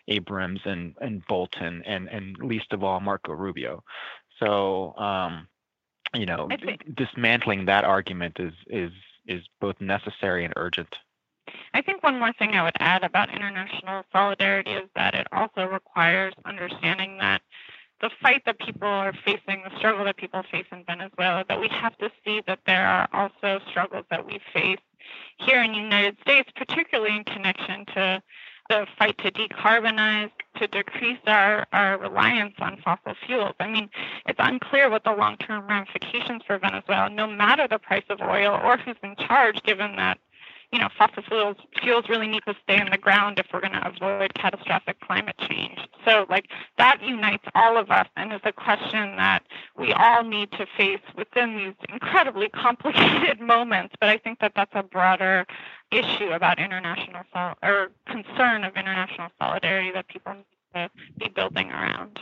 Abrams 0.08 0.60
and, 0.64 0.96
and 1.00 1.24
Bolton 1.26 1.82
and, 1.86 2.08
and 2.08 2.36
least 2.38 2.72
of 2.72 2.82
all 2.82 2.98
Marco 2.98 3.32
Rubio. 3.32 3.84
So, 4.40 4.96
um, 4.96 5.46
you 6.14 6.26
know, 6.26 6.48
think, 6.64 6.94
dismantling 6.94 7.66
that 7.66 7.84
argument 7.84 8.38
is 8.38 8.52
is 8.66 8.92
is 9.26 9.42
both 9.60 9.80
necessary 9.80 10.44
and 10.44 10.52
urgent. 10.56 10.96
I 11.74 11.82
think 11.82 12.02
one 12.02 12.18
more 12.18 12.32
thing 12.32 12.52
I 12.54 12.62
would 12.62 12.76
add 12.78 13.04
about 13.04 13.34
international 13.34 14.04
solidarity 14.12 14.72
is 14.72 14.88
that 14.94 15.14
it 15.14 15.26
also 15.32 15.64
requires 15.64 16.34
understanding 16.44 17.18
that 17.18 17.42
the 18.02 18.10
fight 18.20 18.42
that 18.44 18.58
people 18.58 18.88
are 18.88 19.14
facing, 19.24 19.62
the 19.62 19.76
struggle 19.78 20.04
that 20.04 20.16
people 20.16 20.42
face 20.50 20.66
in 20.72 20.84
Venezuela, 20.84 21.44
that 21.48 21.60
we 21.60 21.68
have 21.68 21.96
to 21.98 22.10
see 22.24 22.42
that 22.46 22.58
there 22.66 22.86
are 22.86 23.08
also 23.12 23.60
struggles 23.70 24.04
that 24.10 24.26
we 24.26 24.40
face 24.52 24.78
here 25.38 25.62
in 25.62 25.72
the 25.72 25.78
United 25.78 26.16
States, 26.20 26.50
particularly 26.56 27.16
in 27.16 27.24
connection 27.24 27.86
to 27.86 28.22
the 28.68 28.86
fight 28.98 29.16
to 29.18 29.30
decarbonize, 29.30 30.30
to 30.56 30.66
decrease 30.66 31.18
our, 31.26 31.66
our 31.72 31.98
reliance 31.98 32.54
on 32.58 32.80
fossil 32.82 33.14
fuels. 33.26 33.54
I 33.60 33.68
mean, 33.68 33.88
it's 34.26 34.38
unclear 34.42 34.90
what 34.90 35.04
the 35.04 35.12
long 35.12 35.36
term 35.36 35.66
ramifications 35.66 36.42
for 36.46 36.58
Venezuela, 36.58 37.08
no 37.10 37.26
matter 37.26 37.66
the 37.68 37.78
price 37.78 38.04
of 38.08 38.20
oil 38.20 38.58
or 38.62 38.76
who's 38.78 38.96
in 39.02 39.14
charge, 39.16 39.62
given 39.62 39.96
that 39.96 40.18
you 40.72 40.78
know, 40.78 40.88
fossil 40.96 41.22
fuels 41.22 41.56
fuels 41.82 42.08
really 42.08 42.26
need 42.26 42.42
to 42.46 42.54
stay 42.62 42.80
in 42.80 42.90
the 42.90 42.96
ground 42.96 43.38
if 43.38 43.46
we're 43.52 43.60
going 43.60 43.72
to 43.72 43.86
avoid 43.86 44.32
catastrophic 44.34 44.98
climate 45.00 45.36
change. 45.38 45.78
So, 46.06 46.26
like 46.30 46.46
that 46.78 47.02
unites 47.02 47.44
all 47.54 47.76
of 47.76 47.90
us, 47.90 48.08
and 48.16 48.32
is 48.32 48.40
a 48.44 48.52
question 48.52 49.16
that 49.16 49.42
we 49.78 49.92
all 49.92 50.24
need 50.24 50.50
to 50.52 50.66
face 50.76 51.00
within 51.16 51.56
these 51.56 51.74
incredibly 51.90 52.48
complicated 52.48 53.40
moments. 53.54 53.94
But 54.00 54.08
I 54.08 54.16
think 54.16 54.40
that 54.40 54.52
that's 54.56 54.72
a 54.74 54.82
broader 54.82 55.46
issue 55.90 56.30
about 56.30 56.58
international 56.58 57.22
sol- 57.32 57.54
or 57.62 57.90
concern 58.06 58.64
of 58.64 58.76
international 58.76 59.28
solidarity 59.40 59.90
that 59.92 60.08
people 60.08 60.32
need 60.32 60.44
to 60.74 60.90
be 61.18 61.28
building 61.28 61.70
around. 61.70 62.18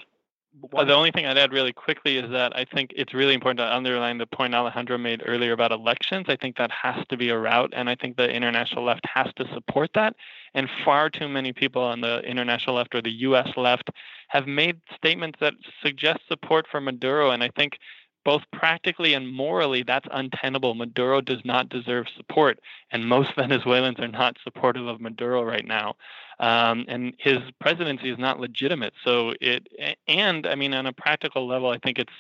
Oh, 0.53 0.69
well, 0.73 0.87
the 0.87 0.95
only 0.95 1.11
thing 1.11 1.27
I'd 1.27 1.39
add 1.39 1.53
really 1.53 1.73
quickly 1.73 2.17
is 2.17 2.31
that 2.31 2.57
I 2.57 2.65
think 2.65 2.91
it's 2.97 3.15
really 3.15 3.35
important 3.35 3.59
to 3.59 3.75
underline 3.75 4.19
the 4.19 4.27
point 4.27 4.55
Alejandro 4.55 4.99
made 4.99 5.23
earlier 5.25 5.53
about 5.53 5.73
elections. 5.73 6.27
I 6.29 6.37
think 6.37 6.57
that 6.57 6.71
has 6.71 7.07
to 7.09 7.17
be 7.17 7.29
a 7.29 7.39
route, 7.39 7.73
and 7.73 7.89
I 7.89 7.95
think 7.95 8.17
the 8.17 8.29
international 8.29 8.85
left 8.85 9.07
has 9.13 9.29
to 9.37 9.47
support 9.55 9.91
that. 9.95 10.15
And 10.55 10.69
far 10.85 11.09
too 11.09 11.29
many 11.29 11.53
people 11.53 11.83
on 11.83 12.01
the 12.01 12.21
international 12.21 12.77
left 12.77 12.95
or 12.95 13.03
the 13.03 13.13
U.S. 13.29 13.49
left 13.57 13.91
have 14.29 14.47
made 14.47 14.81
statements 14.97 15.39
that 15.41 15.55
suggest 15.83 16.21
support 16.29 16.67
for 16.71 16.81
Maduro, 16.81 17.31
and 17.31 17.43
I 17.43 17.51
think 17.57 17.79
both 18.25 18.43
practically 18.53 19.15
and 19.15 19.33
morally, 19.33 19.83
that's 19.83 20.09
untenable. 20.11 20.75
Maduro 20.75 21.21
does 21.21 21.41
not 21.45 21.69
deserve 21.69 22.07
support, 22.17 22.61
and 22.91 23.07
most 23.07 23.31
Venezuelans 23.37 23.99
are 23.99 24.09
not 24.09 24.37
supportive 24.45 24.87
of 24.87 25.01
Maduro 25.01 25.43
right 25.43 25.67
now. 25.67 25.95
Um, 26.39 26.87
and 26.89 27.15
his 27.19 27.39
presidency 27.61 28.11
is 28.11 28.19
not 28.19 28.41
legitimate. 28.41 28.95
So 29.05 29.35
it, 29.41 29.67
and 30.09 30.47
I 30.47 30.55
mean, 30.55 30.73
on 30.73 30.87
a 30.87 30.93
practical 30.93 31.47
level, 31.47 31.69
I 31.69 31.79
think 31.79 31.99
it's 31.99 32.13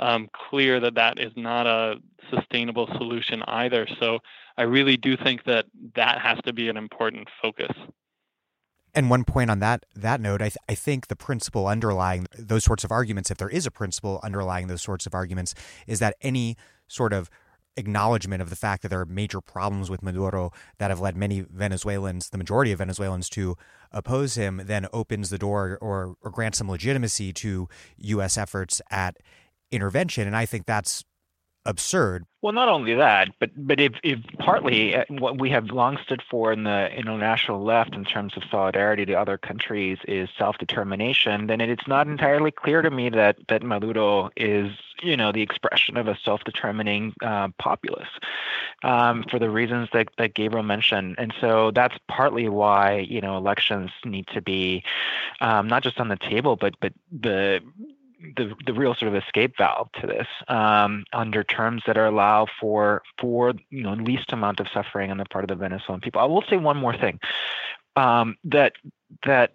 um, 0.00 0.28
clear 0.32 0.80
that 0.80 0.94
that 0.94 1.20
is 1.20 1.32
not 1.36 1.66
a 1.66 2.00
sustainable 2.34 2.88
solution 2.96 3.42
either. 3.46 3.86
So 4.00 4.18
I 4.56 4.62
really 4.62 4.96
do 4.96 5.16
think 5.16 5.44
that 5.44 5.66
that 5.94 6.18
has 6.20 6.38
to 6.46 6.52
be 6.52 6.68
an 6.68 6.76
important 6.76 7.28
focus. 7.40 7.70
And 8.94 9.08
one 9.08 9.24
point 9.24 9.50
on 9.50 9.60
that 9.60 9.86
that 9.94 10.20
note, 10.20 10.42
I, 10.42 10.50
th- 10.50 10.58
I 10.68 10.74
think 10.74 11.06
the 11.08 11.16
principle 11.16 11.66
underlying 11.66 12.26
those 12.36 12.64
sorts 12.64 12.84
of 12.84 12.90
arguments, 12.90 13.30
if 13.30 13.38
there 13.38 13.48
is 13.48 13.66
a 13.66 13.70
principle 13.70 14.20
underlying 14.22 14.66
those 14.66 14.82
sorts 14.82 15.06
of 15.06 15.14
arguments, 15.14 15.54
is 15.86 15.98
that 16.00 16.16
any 16.20 16.56
sort 16.88 17.12
of 17.12 17.30
acknowledgement 17.76 18.42
of 18.42 18.50
the 18.50 18.56
fact 18.56 18.82
that 18.82 18.88
there 18.88 19.00
are 19.00 19.06
major 19.06 19.40
problems 19.40 19.90
with 19.90 20.02
Maduro 20.02 20.52
that 20.78 20.90
have 20.90 21.00
led 21.00 21.16
many 21.16 21.40
Venezuelans, 21.40 22.30
the 22.30 22.38
majority 22.38 22.72
of 22.72 22.78
Venezuelans, 22.78 23.28
to 23.30 23.56
oppose 23.92 24.34
him, 24.34 24.62
then 24.64 24.86
opens 24.92 25.30
the 25.30 25.38
door 25.38 25.78
or, 25.80 26.16
or 26.20 26.30
grants 26.30 26.58
some 26.58 26.68
legitimacy 26.68 27.32
to 27.32 27.68
U.S. 27.96 28.36
efforts 28.36 28.82
at 28.90 29.16
intervention. 29.70 30.26
And 30.26 30.36
I 30.36 30.46
think 30.46 30.66
that's 30.66 31.04
absurd. 31.66 32.24
Well, 32.42 32.54
not 32.54 32.70
only 32.70 32.94
that, 32.94 33.28
but 33.38 33.50
but 33.54 33.80
if, 33.80 33.92
if 34.02 34.18
partly 34.38 34.96
uh, 34.96 35.04
what 35.10 35.38
we 35.38 35.50
have 35.50 35.66
long 35.66 35.98
stood 36.02 36.22
for 36.30 36.52
in 36.52 36.64
the 36.64 36.90
international 36.90 37.62
left 37.62 37.94
in 37.94 38.04
terms 38.04 38.34
of 38.34 38.42
solidarity 38.50 39.04
to 39.06 39.12
other 39.12 39.36
countries 39.36 39.98
is 40.08 40.30
self-determination, 40.38 41.48
then 41.48 41.60
it's 41.60 41.86
not 41.86 42.06
entirely 42.06 42.50
clear 42.50 42.80
to 42.80 42.90
me 42.90 43.10
that 43.10 43.36
that 43.48 43.62
Maduro 43.62 44.30
is 44.36 44.72
you 45.02 45.18
know 45.18 45.32
the 45.32 45.42
expression 45.42 45.98
of 45.98 46.08
a 46.08 46.16
self-determining 46.24 47.12
uh, 47.22 47.48
populace 47.58 48.08
um, 48.82 49.24
for 49.30 49.38
the 49.38 49.50
reasons 49.50 49.90
that, 49.92 50.08
that 50.16 50.32
Gabriel 50.32 50.62
mentioned, 50.62 51.16
and 51.18 51.34
so 51.42 51.70
that's 51.72 51.96
partly 52.08 52.48
why 52.48 53.00
you 53.00 53.20
know 53.20 53.36
elections 53.36 53.90
need 54.04 54.26
to 54.28 54.40
be 54.40 54.82
um, 55.42 55.68
not 55.68 55.82
just 55.82 56.00
on 56.00 56.08
the 56.08 56.16
table, 56.16 56.56
but 56.56 56.74
but 56.80 56.94
the 57.12 57.60
the 58.36 58.54
the 58.66 58.74
real 58.74 58.94
sort 58.94 59.14
of 59.14 59.22
escape 59.22 59.54
valve 59.56 59.90
to 60.00 60.06
this 60.06 60.26
um, 60.48 61.04
under 61.12 61.42
terms 61.42 61.82
that 61.86 61.96
are 61.96 62.06
allow 62.06 62.46
for 62.60 63.02
for 63.18 63.54
you 63.70 63.82
know 63.82 63.94
least 63.94 64.32
amount 64.32 64.60
of 64.60 64.66
suffering 64.72 65.10
on 65.10 65.18
the 65.18 65.24
part 65.24 65.44
of 65.44 65.48
the 65.48 65.54
Venezuelan 65.56 66.00
people. 66.00 66.20
I 66.20 66.24
will 66.24 66.44
say 66.48 66.56
one 66.56 66.76
more 66.76 66.96
thing 66.96 67.18
um, 67.96 68.36
that 68.44 68.74
that 69.24 69.52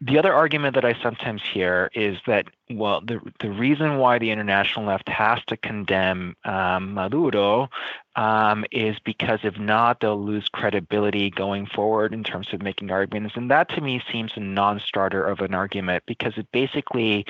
the 0.00 0.18
other 0.18 0.32
argument 0.32 0.74
that 0.74 0.84
I 0.84 0.94
sometimes 1.02 1.42
hear 1.42 1.90
is 1.94 2.18
that 2.26 2.46
well, 2.70 3.00
the 3.00 3.20
the 3.40 3.50
reason 3.50 3.98
why 3.98 4.18
the 4.18 4.30
international 4.30 4.86
left 4.86 5.08
has 5.08 5.38
to 5.46 5.56
condemn 5.56 6.34
um, 6.44 6.94
Maduro 6.94 7.68
um, 8.16 8.64
is 8.72 8.96
because 9.04 9.40
if 9.44 9.56
not, 9.58 10.00
they'll 10.00 10.20
lose 10.20 10.48
credibility 10.48 11.30
going 11.30 11.66
forward 11.66 12.12
in 12.12 12.24
terms 12.24 12.48
of 12.52 12.62
making 12.62 12.90
arguments, 12.90 13.36
and 13.36 13.50
that 13.52 13.68
to 13.70 13.80
me 13.80 14.02
seems 14.10 14.32
a 14.34 14.40
non-starter 14.40 15.22
of 15.22 15.40
an 15.40 15.54
argument 15.54 16.02
because 16.06 16.32
it 16.36 16.48
basically 16.50 17.24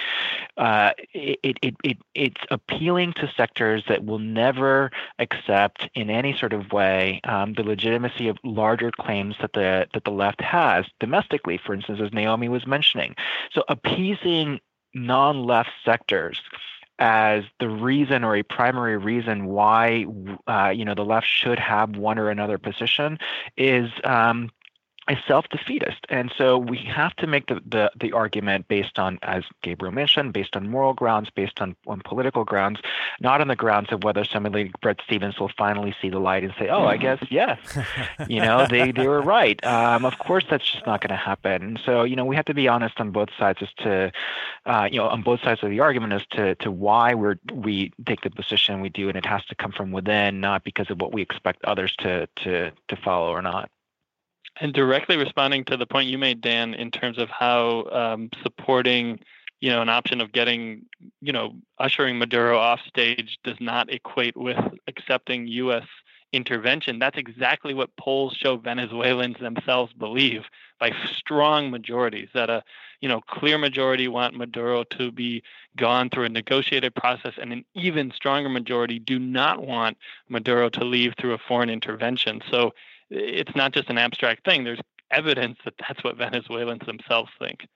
uh, 0.56 0.92
it, 1.12 1.58
it 1.60 1.74
it 1.84 1.98
it's 2.14 2.40
appealing 2.50 3.12
to 3.14 3.30
sectors 3.36 3.84
that 3.88 4.06
will 4.06 4.20
never 4.20 4.90
accept 5.18 5.90
in 5.94 6.08
any 6.08 6.34
sort 6.38 6.54
of 6.54 6.72
way 6.72 7.20
um, 7.24 7.52
the 7.54 7.62
legitimacy 7.62 8.28
of 8.28 8.38
larger 8.42 8.90
claims 8.90 9.34
that 9.42 9.52
the 9.52 9.86
that 9.92 10.04
the 10.04 10.10
left 10.10 10.40
has 10.40 10.86
domestically, 10.98 11.58
for 11.58 11.74
instance, 11.74 12.00
as 12.02 12.12
Naomi 12.14 12.48
was 12.48 12.66
mentioning. 12.66 13.14
So 13.52 13.64
appeasing 13.68 14.60
non-left 14.96 15.70
sectors 15.84 16.40
as 16.98 17.44
the 17.60 17.68
reason 17.68 18.24
or 18.24 18.34
a 18.36 18.42
primary 18.42 18.96
reason 18.96 19.46
why 19.46 20.06
uh, 20.46 20.70
you 20.74 20.84
know 20.84 20.94
the 20.94 21.04
left 21.04 21.26
should 21.26 21.58
have 21.58 21.96
one 21.96 22.18
or 22.18 22.30
another 22.30 22.56
position 22.58 23.18
is 23.56 23.90
um, 24.04 24.50
is 25.08 25.18
self-defeatist. 25.26 26.06
And 26.08 26.32
so 26.36 26.58
we 26.58 26.78
have 26.78 27.14
to 27.16 27.26
make 27.26 27.46
the, 27.46 27.60
the, 27.66 27.92
the, 27.98 28.12
argument 28.12 28.66
based 28.68 28.98
on, 28.98 29.18
as 29.22 29.44
Gabriel 29.62 29.92
mentioned, 29.92 30.32
based 30.32 30.56
on 30.56 30.68
moral 30.68 30.94
grounds, 30.94 31.28
based 31.30 31.60
on, 31.60 31.76
on 31.86 32.00
political 32.04 32.44
grounds, 32.44 32.80
not 33.20 33.40
on 33.40 33.48
the 33.48 33.56
grounds 33.56 33.92
of 33.92 34.04
whether 34.04 34.24
somebody 34.24 34.64
like 34.64 34.80
Bret 34.80 35.00
Stephens 35.04 35.38
will 35.38 35.50
finally 35.56 35.94
see 36.00 36.08
the 36.08 36.18
light 36.18 36.44
and 36.44 36.54
say, 36.58 36.68
oh, 36.68 36.86
I 36.86 36.96
guess, 36.96 37.22
yes, 37.30 37.58
you 38.28 38.40
know, 38.40 38.66
they, 38.68 38.90
they 38.90 39.06
were 39.06 39.20
right. 39.20 39.62
Um, 39.64 40.04
of 40.04 40.18
course, 40.18 40.44
that's 40.48 40.68
just 40.68 40.86
not 40.86 41.00
going 41.00 41.10
to 41.10 41.16
happen. 41.16 41.78
So, 41.84 42.04
you 42.04 42.16
know, 42.16 42.24
we 42.24 42.36
have 42.36 42.46
to 42.46 42.54
be 42.54 42.68
honest 42.68 42.98
on 42.98 43.10
both 43.10 43.28
sides 43.38 43.58
as 43.62 43.72
to, 43.78 44.12
uh, 44.64 44.88
you 44.90 44.98
know, 44.98 45.08
on 45.08 45.22
both 45.22 45.40
sides 45.42 45.62
of 45.62 45.70
the 45.70 45.80
argument 45.80 46.14
as 46.14 46.26
to, 46.32 46.54
to 46.56 46.70
why 46.70 47.14
we're, 47.14 47.36
we 47.52 47.92
take 48.06 48.22
the 48.22 48.30
position 48.30 48.80
we 48.80 48.88
do, 48.88 49.08
and 49.08 49.16
it 49.16 49.26
has 49.26 49.44
to 49.46 49.54
come 49.54 49.72
from 49.72 49.92
within, 49.92 50.40
not 50.40 50.64
because 50.64 50.90
of 50.90 51.00
what 51.00 51.12
we 51.12 51.22
expect 51.22 51.64
others 51.64 51.94
to, 51.98 52.26
to, 52.36 52.72
to 52.88 52.96
follow 52.96 53.30
or 53.30 53.42
not. 53.42 53.70
And 54.60 54.72
directly 54.72 55.16
responding 55.16 55.64
to 55.66 55.76
the 55.76 55.86
point 55.86 56.08
you 56.08 56.18
made, 56.18 56.40
Dan, 56.40 56.74
in 56.74 56.90
terms 56.90 57.18
of 57.18 57.28
how 57.28 57.84
um, 57.92 58.30
supporting, 58.42 59.20
you 59.60 59.70
know, 59.70 59.82
an 59.82 59.90
option 59.90 60.20
of 60.20 60.32
getting, 60.32 60.86
you 61.20 61.32
know, 61.32 61.56
ushering 61.78 62.18
Maduro 62.18 62.58
off 62.58 62.80
stage 62.86 63.38
does 63.44 63.60
not 63.60 63.92
equate 63.92 64.36
with 64.36 64.58
accepting 64.86 65.46
U.S. 65.46 65.84
intervention. 66.32 66.98
That's 66.98 67.18
exactly 67.18 67.74
what 67.74 67.94
polls 67.96 68.34
show 68.34 68.56
Venezuelans 68.56 69.36
themselves 69.38 69.92
believe 69.92 70.44
by 70.80 70.92
strong 71.14 71.70
majorities. 71.70 72.28
That 72.32 72.48
a, 72.48 72.62
you 73.02 73.10
know, 73.10 73.20
clear 73.20 73.58
majority 73.58 74.08
want 74.08 74.36
Maduro 74.36 74.84
to 74.84 75.12
be 75.12 75.42
gone 75.76 76.08
through 76.08 76.24
a 76.24 76.30
negotiated 76.30 76.94
process, 76.94 77.34
and 77.38 77.52
an 77.52 77.64
even 77.74 78.10
stronger 78.10 78.48
majority 78.48 78.98
do 78.98 79.18
not 79.18 79.66
want 79.66 79.98
Maduro 80.30 80.70
to 80.70 80.84
leave 80.84 81.12
through 81.18 81.34
a 81.34 81.38
foreign 81.38 81.68
intervention. 81.68 82.40
So 82.50 82.72
it's 83.10 83.54
not 83.54 83.72
just 83.72 83.88
an 83.88 83.98
abstract 83.98 84.44
thing. 84.44 84.64
There's 84.64 84.80
evidence 85.10 85.58
that 85.64 85.74
that's 85.78 86.02
what 86.02 86.16
Venezuelans 86.16 86.84
themselves 86.86 87.30
think. 87.38 87.66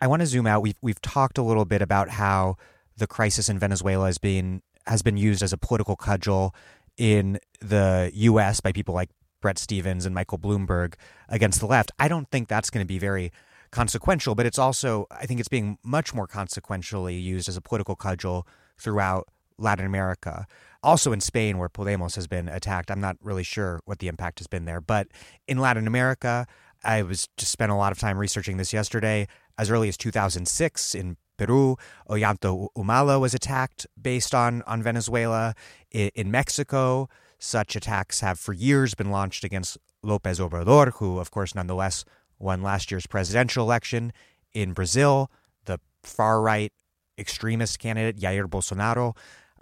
I 0.00 0.06
want 0.06 0.20
to 0.20 0.26
zoom 0.26 0.46
out. 0.46 0.62
We've 0.62 0.78
we've 0.82 1.00
talked 1.00 1.38
a 1.38 1.42
little 1.42 1.64
bit 1.64 1.82
about 1.82 2.10
how 2.10 2.56
the 2.96 3.06
crisis 3.06 3.48
in 3.48 3.58
Venezuela 3.58 4.06
has 4.06 4.18
been 4.18 4.62
has 4.86 5.02
been 5.02 5.16
used 5.16 5.42
as 5.42 5.52
a 5.52 5.58
political 5.58 5.96
cudgel 5.96 6.54
in 6.96 7.38
the 7.60 8.10
U.S. 8.14 8.60
by 8.60 8.72
people 8.72 8.94
like 8.94 9.10
Bret 9.40 9.58
Stephens 9.58 10.06
and 10.06 10.14
Michael 10.14 10.38
Bloomberg 10.38 10.94
against 11.28 11.60
the 11.60 11.66
left. 11.66 11.90
I 11.98 12.08
don't 12.08 12.30
think 12.30 12.48
that's 12.48 12.70
going 12.70 12.84
to 12.84 12.88
be 12.88 12.98
very 12.98 13.32
consequential, 13.70 14.34
but 14.34 14.46
it's 14.46 14.58
also 14.58 15.06
I 15.10 15.26
think 15.26 15.40
it's 15.40 15.48
being 15.48 15.78
much 15.82 16.14
more 16.14 16.26
consequentially 16.26 17.16
used 17.16 17.48
as 17.48 17.56
a 17.56 17.60
political 17.60 17.96
cudgel 17.96 18.46
throughout 18.78 19.28
Latin 19.58 19.86
America. 19.86 20.46
Also 20.82 21.12
in 21.12 21.20
Spain, 21.20 21.58
where 21.58 21.68
Podemos 21.68 22.14
has 22.16 22.26
been 22.26 22.48
attacked. 22.48 22.90
I'm 22.90 23.00
not 23.00 23.16
really 23.22 23.42
sure 23.42 23.80
what 23.84 23.98
the 23.98 24.08
impact 24.08 24.38
has 24.38 24.46
been 24.46 24.64
there. 24.64 24.80
But 24.80 25.08
in 25.48 25.58
Latin 25.58 25.86
America, 25.86 26.46
I 26.82 27.02
was 27.02 27.28
just 27.36 27.52
spent 27.52 27.72
a 27.72 27.74
lot 27.74 27.92
of 27.92 27.98
time 27.98 28.18
researching 28.18 28.58
this 28.58 28.72
yesterday. 28.72 29.26
As 29.56 29.70
early 29.70 29.88
as 29.88 29.96
2006 29.96 30.94
in 30.94 31.16
Peru, 31.36 31.76
Ollanta 32.08 32.68
Humala 32.76 33.20
was 33.20 33.34
attacked 33.34 33.86
based 34.00 34.34
on, 34.34 34.62
on 34.62 34.82
Venezuela. 34.82 35.54
In, 35.90 36.10
in 36.14 36.30
Mexico, 36.30 37.08
such 37.38 37.76
attacks 37.76 38.20
have 38.20 38.38
for 38.38 38.52
years 38.52 38.94
been 38.94 39.10
launched 39.10 39.44
against 39.44 39.78
Lopez 40.02 40.38
Obrador, 40.38 40.92
who, 40.94 41.18
of 41.18 41.30
course, 41.30 41.54
nonetheless 41.54 42.04
won 42.38 42.62
last 42.62 42.90
year's 42.90 43.06
presidential 43.06 43.64
election. 43.64 44.12
In 44.52 44.72
Brazil, 44.72 45.30
the 45.64 45.80
far 46.02 46.40
right 46.40 46.72
extremist 47.18 47.78
candidate 47.78 48.18
Jair 48.18 48.46
Bolsonaro 48.46 49.16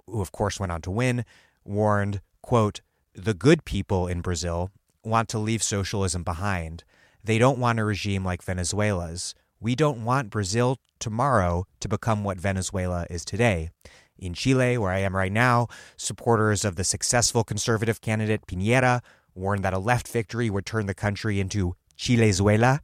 who 0.07 0.21
of 0.21 0.31
course 0.31 0.59
went 0.59 0.71
on 0.71 0.81
to 0.81 0.91
win, 0.91 1.25
warned, 1.63 2.21
quote, 2.41 2.81
the 3.13 3.33
good 3.33 3.63
people 3.65 4.07
in 4.07 4.21
Brazil 4.21 4.71
want 5.03 5.29
to 5.29 5.39
leave 5.39 5.61
socialism 5.61 6.23
behind. 6.23 6.83
They 7.23 7.37
don't 7.37 7.59
want 7.59 7.79
a 7.79 7.83
regime 7.83 8.25
like 8.25 8.43
Venezuela's. 8.43 9.35
We 9.59 9.75
don't 9.75 10.03
want 10.03 10.29
Brazil 10.29 10.77
tomorrow 10.99 11.65
to 11.79 11.87
become 11.87 12.23
what 12.23 12.37
Venezuela 12.37 13.05
is 13.09 13.23
today. 13.23 13.69
In 14.17 14.33
Chile, 14.33 14.77
where 14.77 14.91
I 14.91 14.99
am 14.99 15.15
right 15.15 15.31
now, 15.31 15.67
supporters 15.97 16.65
of 16.65 16.75
the 16.75 16.83
successful 16.83 17.43
conservative 17.43 18.01
candidate 18.01 18.45
Piñera 18.47 19.01
warned 19.35 19.63
that 19.63 19.73
a 19.73 19.79
left 19.79 20.07
victory 20.07 20.49
would 20.49 20.65
turn 20.65 20.85
the 20.85 20.93
country 20.93 21.39
into 21.39 21.75
Chilezuela. 21.97 22.79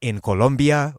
In 0.00 0.20
Colombia, 0.20 0.94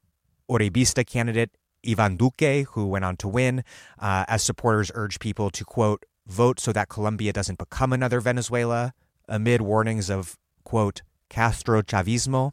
Uribista 0.50 1.06
candidate 1.06 1.52
Ivan 1.88 2.18
Duque, 2.18 2.66
who 2.72 2.88
went 2.88 3.06
on 3.06 3.18
to 3.18 3.28
win, 3.28 3.64
uh, 4.00 4.26
as 4.28 4.44
supporters 4.44 4.92
urge 4.96 5.20
people 5.20 5.50
to, 5.52 5.64
quote, 5.64 6.06
vote 6.28 6.60
so 6.60 6.72
that 6.74 6.90
Colombia 6.90 7.34
doesn't 7.34 7.58
become 7.58 7.94
another 7.94 8.20
Venezuela, 8.20 8.94
amid 9.28 9.62
warnings 9.62 10.10
of, 10.10 10.38
quote, 10.64 11.02
Castro 11.30 11.82
Chavismo. 11.82 12.52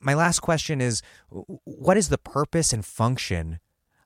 My 0.00 0.14
last 0.14 0.40
question 0.40 0.80
is 0.80 1.02
what 1.28 1.96
is 1.96 2.08
the 2.08 2.18
purpose 2.18 2.72
and 2.72 2.84
function 2.84 3.58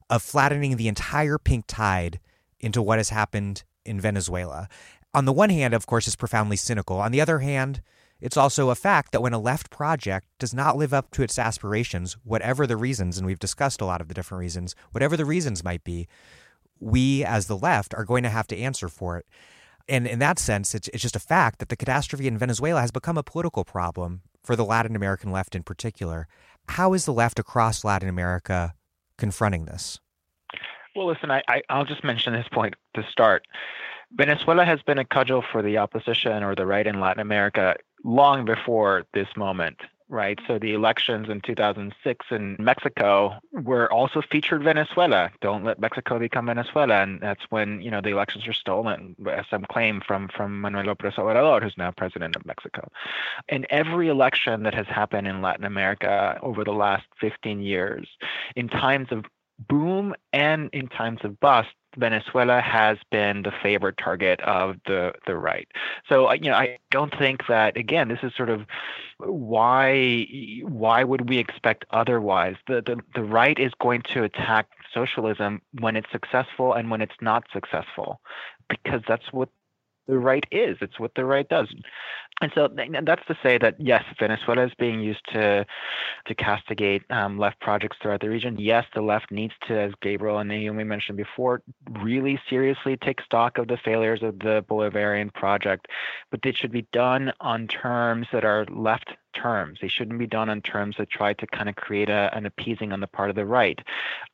of 0.08 0.22
flattening 0.22 0.76
the 0.76 0.88
entire 0.88 1.38
pink 1.38 1.66
tide 1.68 2.18
into 2.60 2.80
what 2.80 2.98
has 2.98 3.10
happened 3.10 3.64
in 3.84 4.00
Venezuela? 4.00 4.68
On 5.14 5.26
the 5.26 5.32
one 5.32 5.50
hand, 5.50 5.74
of 5.74 5.86
course, 5.86 6.06
it's 6.06 6.16
profoundly 6.16 6.56
cynical. 6.56 6.98
On 6.98 7.12
the 7.12 7.20
other 7.20 7.40
hand, 7.40 7.82
it's 8.22 8.36
also 8.36 8.70
a 8.70 8.76
fact 8.76 9.10
that 9.10 9.20
when 9.20 9.32
a 9.32 9.38
left 9.38 9.68
project 9.68 10.28
does 10.38 10.54
not 10.54 10.76
live 10.76 10.94
up 10.94 11.10
to 11.10 11.24
its 11.24 11.40
aspirations, 11.40 12.16
whatever 12.22 12.68
the 12.68 12.76
reasons, 12.76 13.18
and 13.18 13.26
we've 13.26 13.40
discussed 13.40 13.80
a 13.80 13.84
lot 13.84 14.00
of 14.00 14.06
the 14.06 14.14
different 14.14 14.38
reasons, 14.38 14.76
whatever 14.92 15.16
the 15.16 15.24
reasons 15.24 15.64
might 15.64 15.82
be, 15.82 16.06
we 16.78 17.24
as 17.24 17.48
the 17.48 17.56
left 17.56 17.92
are 17.94 18.04
going 18.04 18.22
to 18.22 18.28
have 18.28 18.46
to 18.46 18.56
answer 18.56 18.88
for 18.88 19.18
it. 19.18 19.26
And 19.88 20.06
in 20.06 20.20
that 20.20 20.38
sense, 20.38 20.72
it's, 20.72 20.86
it's 20.88 21.02
just 21.02 21.16
a 21.16 21.20
fact 21.20 21.58
that 21.58 21.68
the 21.68 21.76
catastrophe 21.76 22.28
in 22.28 22.38
Venezuela 22.38 22.80
has 22.80 22.92
become 22.92 23.18
a 23.18 23.24
political 23.24 23.64
problem 23.64 24.22
for 24.44 24.54
the 24.54 24.64
Latin 24.64 24.94
American 24.94 25.32
left 25.32 25.56
in 25.56 25.64
particular. 25.64 26.28
How 26.68 26.92
is 26.92 27.04
the 27.04 27.12
left 27.12 27.40
across 27.40 27.82
Latin 27.82 28.08
America 28.08 28.74
confronting 29.18 29.64
this? 29.64 29.98
Well, 30.94 31.08
listen, 31.08 31.32
I, 31.32 31.42
I, 31.48 31.78
will 31.78 31.86
just 31.86 32.04
mention 32.04 32.34
this 32.34 32.46
point 32.52 32.74
to 32.94 33.04
start. 33.10 33.46
Venezuela 34.12 34.64
has 34.64 34.80
been 34.82 34.98
a 34.98 35.04
cudgel 35.04 35.42
for 35.50 35.62
the 35.62 35.78
opposition 35.78 36.42
or 36.42 36.54
the 36.54 36.66
right 36.66 36.86
in 36.86 37.00
Latin 37.00 37.20
America 37.20 37.76
long 38.04 38.44
before 38.44 39.04
this 39.14 39.28
moment, 39.36 39.78
right? 40.08 40.38
So 40.46 40.58
the 40.58 40.74
elections 40.74 41.28
in 41.28 41.40
2006 41.40 42.26
in 42.30 42.56
Mexico 42.58 43.38
were 43.52 43.90
also 43.92 44.20
featured 44.20 44.62
Venezuela. 44.62 45.30
Don't 45.40 45.64
let 45.64 45.80
Mexico 45.80 46.18
become 46.18 46.46
Venezuela, 46.46 47.02
and 47.02 47.20
that's 47.20 47.42
when 47.50 47.80
you 47.80 47.90
know 47.90 48.00
the 48.00 48.10
elections 48.10 48.46
were 48.46 48.52
stolen, 48.52 49.16
as 49.30 49.46
some 49.48 49.64
claim 49.64 50.00
from 50.06 50.28
from 50.28 50.60
Manuel 50.60 50.84
López 50.84 51.14
Obrador, 51.14 51.62
who's 51.62 51.78
now 51.78 51.90
president 51.90 52.36
of 52.36 52.44
Mexico. 52.44 52.88
In 53.48 53.66
every 53.70 54.08
election 54.08 54.62
that 54.64 54.74
has 54.74 54.86
happened 54.86 55.26
in 55.26 55.42
Latin 55.42 55.64
America 55.64 56.38
over 56.42 56.64
the 56.64 56.72
last 56.72 57.06
15 57.20 57.60
years, 57.60 58.08
in 58.56 58.68
times 58.68 59.08
of 59.10 59.24
boom 59.68 60.14
and 60.32 60.70
in 60.72 60.88
times 60.88 61.20
of 61.24 61.38
bust, 61.40 61.70
Venezuela 61.96 62.60
has 62.60 62.98
been 63.10 63.42
the 63.42 63.52
favorite 63.62 63.96
target 63.98 64.40
of 64.42 64.76
the 64.86 65.12
the 65.26 65.36
right. 65.36 65.68
So 66.08 66.28
uh, 66.28 66.34
you 66.34 66.50
know, 66.50 66.56
I 66.56 66.78
don't 66.90 67.16
think 67.16 67.46
that 67.48 67.76
again, 67.76 68.08
this 68.08 68.20
is 68.22 68.32
sort 68.36 68.50
of 68.50 68.66
why 69.18 70.26
why 70.62 71.04
would 71.04 71.28
we 71.28 71.38
expect 71.38 71.84
otherwise? 71.90 72.56
The 72.66 72.82
the, 72.82 73.00
the 73.14 73.24
right 73.24 73.58
is 73.58 73.72
going 73.80 74.02
to 74.12 74.24
attack 74.24 74.68
socialism 74.92 75.62
when 75.80 75.96
it's 75.96 76.10
successful 76.10 76.72
and 76.72 76.90
when 76.90 77.00
it's 77.00 77.20
not 77.20 77.44
successful, 77.52 78.20
because 78.68 79.02
that's 79.06 79.32
what 79.32 79.48
the 80.12 80.18
right 80.18 80.46
is. 80.50 80.76
It's 80.80 81.00
what 81.00 81.14
the 81.14 81.24
right 81.24 81.48
does. 81.48 81.68
And 82.42 82.50
so 82.54 82.68
that's 83.04 83.24
to 83.26 83.38
say 83.42 83.56
that 83.58 83.76
yes, 83.78 84.04
Venezuela 84.18 84.66
is 84.66 84.72
being 84.78 85.00
used 85.00 85.24
to 85.32 85.64
to 86.26 86.34
castigate 86.34 87.02
um, 87.10 87.38
left 87.38 87.60
projects 87.60 87.96
throughout 88.00 88.20
the 88.20 88.28
region. 88.28 88.56
Yes, 88.58 88.84
the 88.94 89.00
left 89.00 89.30
needs 89.30 89.54
to, 89.68 89.78
as 89.78 89.92
Gabriel 90.02 90.38
and 90.38 90.48
Naomi 90.48 90.84
mentioned 90.84 91.16
before, 91.16 91.62
really 92.00 92.40
seriously 92.50 92.96
take 92.96 93.20
stock 93.22 93.58
of 93.58 93.68
the 93.68 93.76
failures 93.76 94.22
of 94.22 94.38
the 94.40 94.64
Bolivarian 94.68 95.32
project, 95.32 95.86
but 96.30 96.44
it 96.44 96.56
should 96.56 96.72
be 96.72 96.86
done 96.92 97.32
on 97.40 97.68
terms 97.68 98.26
that 98.32 98.44
are 98.44 98.66
left 98.66 99.10
terms. 99.32 99.78
They 99.80 99.88
shouldn't 99.88 100.18
be 100.18 100.26
done 100.26 100.48
on 100.48 100.60
terms 100.62 100.96
that 100.98 101.10
try 101.10 101.32
to 101.34 101.46
kind 101.46 101.68
of 101.68 101.76
create 101.76 102.08
a, 102.08 102.30
an 102.32 102.46
appeasing 102.46 102.92
on 102.92 103.00
the 103.00 103.06
part 103.06 103.30
of 103.30 103.36
the 103.36 103.46
right. 103.46 103.80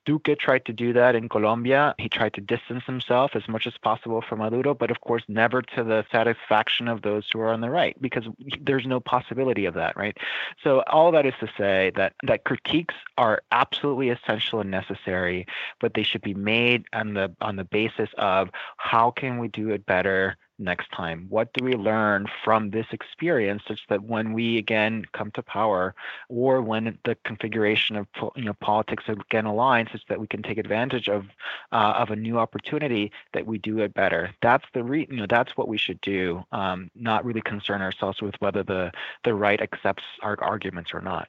Duque 0.05 0.39
tried 0.39 0.65
to 0.67 0.73
do 0.73 0.93
that 0.93 1.15
in 1.15 1.29
Colombia. 1.29 1.95
He 1.99 2.09
tried 2.09 2.35
to 2.35 2.41
distance 2.41 2.85
himself 2.85 3.33
as 3.35 3.49
much 3.49 3.67
as 3.67 3.77
possible 3.79 4.23
from 4.23 4.39
Maduro, 4.39 4.75
but 4.75 4.91
of 4.91 5.01
course, 5.01 5.23
never 5.29 5.63
to 5.63 5.85
the 5.85 6.05
satisfaction 6.11 6.89
of 6.89 7.03
those 7.03 7.29
who 7.33 7.41
are 7.41 7.53
on 7.53 7.61
the 7.61 7.71
right 7.71 8.01
because 8.01 8.25
there's 8.61 8.87
no 8.87 9.01
possibility 9.01 9.65
of 9.65 9.75
that, 9.75 9.97
right? 9.97 10.17
So 10.63 10.83
all 10.87 11.13
that 11.13 11.27
is 11.27 11.35
to 11.41 11.49
say 11.59 11.93
that 11.97 12.15
that 12.23 12.45
critiques 12.45 12.95
are 13.17 13.43
absolutely 13.53 14.11
essential 14.11 14.61
and 14.61 14.71
necessary, 14.71 15.47
but 15.81 15.95
they 15.95 16.03
should 16.03 16.23
be 16.23 16.35
made 16.35 16.85
on 16.93 17.15
the 17.15 17.35
on 17.41 17.57
the 17.57 17.65
basis 17.65 18.11
of 18.19 18.51
how 18.77 19.11
can 19.11 19.39
we 19.39 19.49
do 19.49 19.71
it 19.71 19.87
better 19.87 20.37
next 20.59 20.91
time? 20.93 21.27
What 21.29 21.53
do 21.53 21.65
we 21.65 21.75
learn 21.75 22.27
from 22.45 22.71
this 22.71 22.87
experience 22.93 23.63
such 23.67 23.81
that 23.89 24.03
when 24.05 24.33
we 24.33 24.59
again 24.59 25.05
come 25.13 25.31
to 25.33 25.43
power 25.43 25.95
or 26.29 26.61
when 26.61 26.99
the 27.05 27.17
configuration 27.25 27.97
of 27.97 28.07
you 28.37 28.45
know 28.45 28.55
politics 28.55 29.05
again 29.09 29.45
aligns 29.45 29.93
such 29.93 30.07
that 30.09 30.21
we 30.21 30.27
can 30.27 30.43
take 30.43 30.59
advantage 30.59 31.09
of 31.09 31.27
uh, 31.73 31.95
of 31.97 32.11
a 32.11 32.17
new 32.17 32.39
opportunity 32.39 33.13
that 33.33 33.47
we 33.47 33.59
do 33.59 33.79
it 33.81 33.95
better. 33.95 34.35
That's 34.43 34.65
the 34.75 34.83
re- 34.83 35.07
you 35.11 35.17
know 35.17 35.27
that's 35.29 35.57
what 35.57 35.69
we 35.69 35.79
should 35.79 36.01
do, 36.01 36.45
um, 36.53 36.91
not 36.95 37.25
really 37.25 37.43
concern 37.43 37.83
ourselves 37.83 38.21
with 38.21 38.35
whether 38.41 38.63
the 38.63 38.93
the 39.25 39.35
right 39.35 39.61
accepts 39.61 40.05
our 40.23 40.37
arguments 40.43 40.93
or 40.93 41.01
not. 41.01 41.29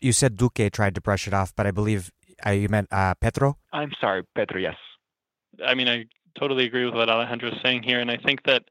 You 0.00 0.12
said 0.12 0.36
Duque 0.36 0.70
tried 0.72 0.94
to 0.96 1.00
brush 1.00 1.26
it 1.26 1.34
off, 1.34 1.54
but 1.54 1.66
I 1.66 1.70
believe 1.70 2.10
uh, 2.44 2.50
you 2.50 2.68
meant 2.68 2.88
uh, 2.90 3.14
Petro. 3.14 3.58
I'm 3.72 3.92
sorry, 4.00 4.22
Petro. 4.34 4.58
Yes. 4.58 4.76
I 5.64 5.74
mean, 5.74 5.88
I 5.88 6.06
totally 6.38 6.64
agree 6.64 6.84
with 6.84 6.94
what 6.94 7.08
Alejandro 7.08 7.50
is 7.50 7.60
saying 7.62 7.82
here, 7.82 8.00
and 8.00 8.10
I 8.10 8.16
think 8.16 8.44
that 8.44 8.64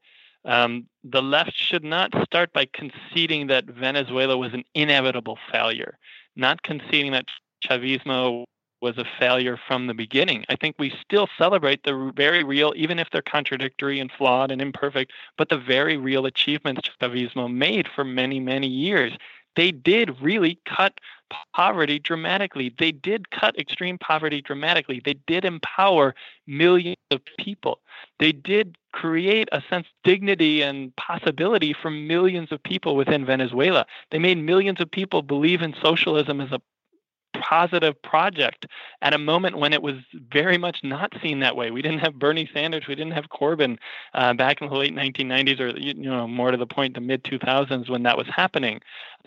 um, 0.44 0.86
the 1.02 1.22
left 1.22 1.54
should 1.54 1.84
not 1.84 2.12
start 2.24 2.52
by 2.52 2.66
conceding 2.66 3.46
that 3.46 3.64
Venezuela 3.64 4.36
was 4.36 4.52
an 4.52 4.64
inevitable 4.74 5.38
failure, 5.50 5.98
not 6.36 6.62
conceding 6.62 7.12
that 7.12 7.26
Chavismo 7.64 8.44
was 8.82 8.98
a 8.98 9.06
failure 9.18 9.58
from 9.66 9.86
the 9.86 9.94
beginning. 9.94 10.44
I 10.50 10.56
think 10.56 10.76
we 10.78 10.92
still 11.02 11.26
celebrate 11.38 11.84
the 11.84 12.12
very 12.14 12.44
real, 12.44 12.74
even 12.76 12.98
if 12.98 13.08
they're 13.10 13.22
contradictory 13.22 13.98
and 13.98 14.12
flawed 14.12 14.50
and 14.50 14.60
imperfect, 14.60 15.12
but 15.38 15.48
the 15.48 15.56
very 15.56 15.96
real 15.96 16.26
achievements 16.26 16.90
Chavismo 17.00 17.50
made 17.50 17.88
for 17.88 18.04
many, 18.04 18.40
many 18.40 18.68
years 18.68 19.12
they 19.56 19.70
did 19.70 20.20
really 20.20 20.58
cut 20.66 20.94
poverty 21.54 21.98
dramatically. 21.98 22.74
They 22.78 22.92
did 22.92 23.30
cut 23.30 23.58
extreme 23.58 23.98
poverty 23.98 24.40
dramatically. 24.42 25.00
They 25.04 25.14
did 25.26 25.44
empower 25.44 26.14
millions 26.46 26.96
of 27.10 27.20
people. 27.38 27.80
They 28.18 28.32
did 28.32 28.76
create 28.92 29.48
a 29.52 29.62
sense 29.68 29.86
of 29.86 29.92
dignity 30.04 30.62
and 30.62 30.94
possibility 30.96 31.74
for 31.74 31.90
millions 31.90 32.52
of 32.52 32.62
people 32.62 32.96
within 32.96 33.26
Venezuela. 33.26 33.86
They 34.10 34.18
made 34.18 34.38
millions 34.38 34.80
of 34.80 34.90
people 34.90 35.22
believe 35.22 35.62
in 35.62 35.74
socialism 35.82 36.40
as 36.40 36.52
a 36.52 36.60
positive 37.40 38.00
project 38.02 38.66
at 39.02 39.14
a 39.14 39.18
moment 39.18 39.58
when 39.58 39.72
it 39.72 39.82
was 39.82 39.96
very 40.32 40.58
much 40.58 40.80
not 40.82 41.12
seen 41.22 41.40
that 41.40 41.56
way. 41.56 41.70
We 41.70 41.82
didn't 41.82 42.00
have 42.00 42.14
Bernie 42.14 42.48
Sanders, 42.52 42.86
we 42.86 42.94
didn't 42.94 43.12
have 43.12 43.28
Corbyn 43.28 43.78
uh, 44.14 44.34
back 44.34 44.60
in 44.60 44.68
the 44.68 44.74
late 44.74 44.94
1990s, 44.94 45.60
or 45.60 45.78
you 45.78 45.94
know, 45.94 46.26
more 46.26 46.50
to 46.50 46.56
the 46.56 46.66
point, 46.66 46.94
the 46.94 47.00
mid 47.00 47.24
2000s 47.24 47.88
when 47.88 48.02
that 48.04 48.16
was 48.16 48.26
happening. 48.28 48.80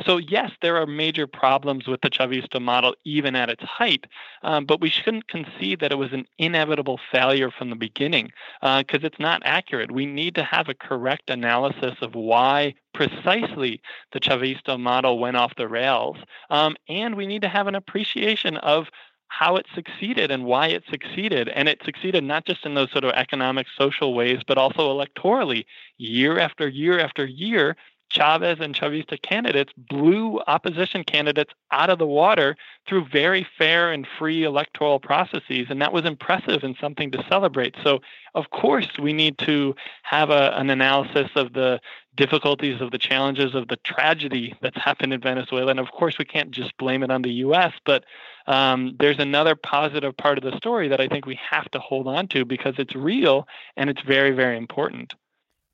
So 0.05 0.17
yes, 0.17 0.51
there 0.61 0.77
are 0.77 0.85
major 0.85 1.25
problems 1.25 1.88
with 1.88 2.01
the 2.01 2.09
Chavista 2.09 2.61
model 2.61 2.95
even 3.03 3.35
at 3.35 3.49
its 3.49 3.63
height, 3.63 4.05
um, 4.43 4.65
but 4.65 4.79
we 4.79 4.89
shouldn't 4.89 5.27
concede 5.27 5.79
that 5.79 5.91
it 5.91 5.97
was 5.97 6.13
an 6.13 6.25
inevitable 6.38 6.99
failure 7.11 7.49
from 7.49 7.69
the 7.69 7.75
beginning 7.75 8.31
because 8.61 9.03
uh, 9.03 9.07
it's 9.07 9.19
not 9.19 9.41
accurate. 9.43 9.91
We 9.91 10.05
need 10.05 10.35
to 10.35 10.43
have 10.43 10.69
a 10.69 10.75
correct 10.75 11.29
analysis 11.29 11.95
of 12.01 12.13
why 12.13 12.75
precisely 12.97 13.79
the 14.11 14.19
Chavista 14.19 14.79
model 14.79 15.19
went 15.19 15.37
off 15.37 15.55
the 15.55 15.67
rails. 15.67 16.17
Um, 16.49 16.75
and 16.89 17.15
we 17.15 17.27
need 17.27 17.43
to 17.43 17.47
have 17.47 17.67
an 17.67 17.75
appreciation 17.75 18.57
of 18.57 18.87
how 19.27 19.55
it 19.55 19.67
succeeded 19.75 20.31
and 20.31 20.45
why 20.45 20.67
it 20.69 20.83
succeeded. 20.89 21.47
And 21.49 21.69
it 21.69 21.79
succeeded 21.85 22.23
not 22.23 22.45
just 22.45 22.65
in 22.65 22.73
those 22.73 22.91
sort 22.91 23.03
of 23.03 23.11
economic, 23.11 23.67
social 23.77 24.15
ways, 24.15 24.39
but 24.47 24.57
also 24.57 24.89
electorally. 24.89 25.65
Year 25.97 26.39
after 26.39 26.67
year 26.67 26.99
after 26.99 27.23
year, 27.23 27.75
Chavez 28.09 28.59
and 28.59 28.73
Chavista 28.73 29.21
candidates 29.21 29.73
blew 29.77 30.39
opposition 30.47 31.03
candidates 31.03 31.53
out 31.71 31.89
of 31.89 31.99
the 31.99 32.07
water 32.07 32.55
through 32.88 33.05
very 33.09 33.45
fair 33.57 33.91
and 33.91 34.07
free 34.17 34.43
electoral 34.43 34.99
processes. 34.99 35.67
And 35.69 35.81
that 35.81 35.93
was 35.93 36.05
impressive 36.05 36.63
and 36.63 36.75
something 36.79 37.11
to 37.11 37.25
celebrate. 37.27 37.75
So, 37.84 37.99
of 38.34 38.49
course, 38.51 38.88
we 38.99 39.13
need 39.13 39.38
to 39.39 39.75
have 40.03 40.29
a, 40.29 40.51
an 40.57 40.69
analysis 40.69 41.29
of 41.35 41.53
the 41.53 41.81
difficulties, 42.15 42.81
of 42.81 42.91
the 42.91 42.97
challenges, 42.97 43.53
of 43.53 43.67
the 43.67 43.77
tragedy 43.77 44.55
that's 44.61 44.77
happened 44.77 45.13
in 45.13 45.21
Venezuela. 45.21 45.71
And 45.71 45.79
of 45.79 45.91
course, 45.91 46.17
we 46.17 46.25
can't 46.25 46.51
just 46.51 46.75
blame 46.77 47.03
it 47.03 47.11
on 47.11 47.21
the 47.21 47.31
U.S., 47.34 47.73
but 47.85 48.05
um, 48.47 48.95
there's 48.99 49.19
another 49.19 49.55
positive 49.55 50.15
part 50.15 50.38
of 50.38 50.43
the 50.43 50.55
story 50.57 50.88
that 50.88 51.01
I 51.01 51.07
think 51.07 51.25
we 51.25 51.38
have 51.49 51.69
to 51.71 51.79
hold 51.79 52.07
on 52.07 52.27
to 52.29 52.45
because 52.45 52.75
it's 52.77 52.95
real 52.95 53.47
and 53.75 53.89
it's 53.89 54.01
very, 54.01 54.31
very 54.31 54.57
important. 54.57 55.13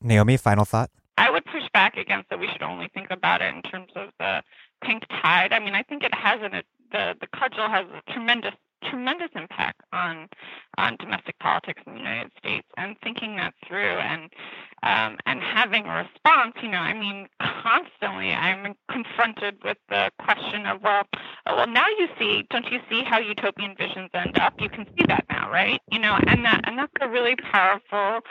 Naomi, 0.02 0.38
final 0.38 0.66
thought? 0.66 0.90
I 1.18 1.30
would 1.30 1.46
push 1.46 1.63
back 1.74 1.98
against 1.98 2.30
that 2.30 2.40
we 2.40 2.48
should 2.52 2.64
only 2.64 2.90
think 2.94 3.08
about 3.12 3.42
it 3.42 3.54
in 3.54 3.62
terms 3.64 3.92
of 3.96 4.10
the 4.20 4.42
pink 4.84 5.04
tide. 5.22 5.54
I 5.54 5.60
mean, 5.60 5.76
I 5.76 5.84
think 5.84 6.04
it 6.04 6.14
has 6.14 6.40
an, 6.42 6.62
the 6.92 7.16
the 7.20 7.28
cudgel 7.28 7.70
has 7.70 7.86
a 7.88 8.12
tremendous 8.12 8.54
tremendous 8.90 9.30
impact 9.36 9.82
on 9.92 10.28
on 10.78 10.96
domestic 10.98 11.38
politics 11.40 11.82
in 11.86 11.94
the 11.94 12.00
United 12.00 12.32
States 12.38 12.68
and 12.78 12.96
thinking 13.04 13.36
that 13.38 13.54
through 13.68 13.98
and 13.98 14.30
um, 14.84 15.18
and 15.26 15.42
having 15.42 15.86
a 15.86 15.96
response. 16.04 16.54
You 16.62 16.70
know, 16.70 16.80
I 16.80 16.94
mean, 16.94 17.28
constantly 17.42 18.32
I'm 18.32 18.76
confronted 18.92 19.58
with 19.64 19.78
the 19.90 20.12
question 20.20 20.66
of 20.66 20.82
well, 20.82 21.04
Oh, 21.46 21.58
well 21.58 21.68
now 21.68 21.88
you 22.00 22.08
see, 22.18 22.46
don't 22.50 22.72
you 22.72 22.80
see 22.90 23.04
how 23.04 23.20
utopian 23.20 23.76
visions 23.78 24.10
end 24.14 24.40
up? 24.40 24.62
You 24.62 24.70
can 24.70 24.86
see 24.98 25.06
that 25.08 25.26
now, 25.30 25.52
right? 25.52 25.82
You 25.92 26.00
know, 26.00 26.18
and 26.28 26.46
that 26.46 26.62
and 26.66 26.78
that's 26.78 26.94
a 27.02 27.10
really 27.10 27.36
powerful 27.36 28.22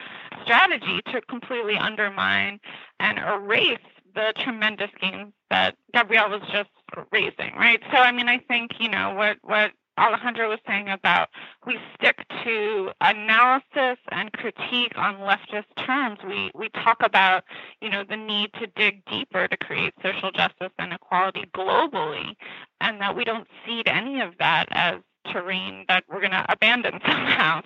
strategy 0.45 1.01
to 1.13 1.21
completely 1.23 1.77
undermine 1.77 2.59
and 3.01 3.19
erase 3.19 3.79
the 4.15 4.33
tremendous 4.39 4.91
gains 5.01 5.33
that 5.51 5.77
Gabriel 5.93 6.31
was 6.31 6.43
just 6.53 6.71
raising, 7.13 7.55
right? 7.57 7.81
So 7.91 7.99
I 7.99 8.13
mean, 8.13 8.29
I 8.29 8.39
think 8.39 8.73
you 8.81 8.89
know 8.89 9.15
what 9.15 9.39
what 9.43 9.73
Alejandro 9.99 10.49
was 10.49 10.59
saying 10.67 10.89
about 10.89 11.29
we 11.67 11.79
stick 11.95 12.25
to 12.45 12.91
analysis 13.03 13.99
and 14.11 14.33
critique 14.33 14.97
on 14.97 15.17
leftist 15.17 15.67
terms. 15.77 16.19
We 16.27 16.51
we 16.55 16.71
talk 16.71 16.99
about 17.03 17.45
you 17.83 17.91
know 17.91 18.03
the 18.09 18.17
need 18.17 18.53
to 18.55 18.67
dig 18.69 19.05
deeper 19.05 19.49
to 19.49 19.57
create 19.59 19.93
social 20.03 20.31
justice 20.33 20.73
and 20.79 20.95
equality 20.95 21.45
globally, 21.55 22.35
and 22.83 23.01
that 23.01 23.17
we 23.17 23.25
don't 23.25 23.47
cede 23.65 23.89
any 23.89 24.21
of 24.21 24.35
that 24.39 24.67
as 24.73 24.97
terrain 25.33 25.85
that 25.89 26.05
we're 26.11 26.21
going 26.21 26.33
to 26.33 26.45
abandon 26.49 27.01
somehow. 27.07 27.63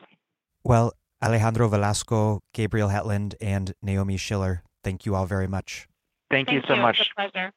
Well, 0.62 0.92
Alejandro 1.24 1.68
Velasco, 1.68 2.40
Gabriel 2.52 2.90
Hetland, 2.90 3.34
and 3.40 3.72
Naomi 3.82 4.18
Schiller, 4.18 4.62
thank 4.84 5.06
you 5.06 5.14
all 5.14 5.26
very 5.26 5.48
much. 5.48 5.88
Thank, 6.30 6.48
Thank 6.48 6.62
you 6.62 6.68
so 6.68 6.74
you. 6.74 6.82
much. 6.82 7.00
It's 7.00 7.10
a 7.10 7.30
pleasure. 7.30 7.52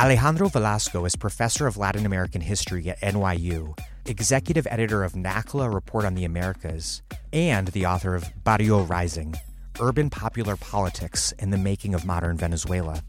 Alejandro 0.00 0.48
Velasco 0.48 1.04
is 1.04 1.16
professor 1.16 1.66
of 1.66 1.76
Latin 1.76 2.04
American 2.04 2.40
history 2.42 2.90
at 2.90 3.00
NYU, 3.00 3.78
executive 4.06 4.66
editor 4.70 5.04
of 5.04 5.12
NACLA 5.12 5.72
Report 5.72 6.04
on 6.04 6.14
the 6.14 6.24
Americas, 6.24 7.02
and 7.32 7.68
the 7.68 7.86
author 7.86 8.14
of 8.14 8.30
Barrio 8.44 8.82
Rising 8.82 9.34
Urban 9.80 10.08
Popular 10.10 10.56
Politics 10.56 11.32
and 11.38 11.52
the 11.52 11.58
Making 11.58 11.94
of 11.94 12.04
Modern 12.04 12.36
Venezuela. 12.36 13.02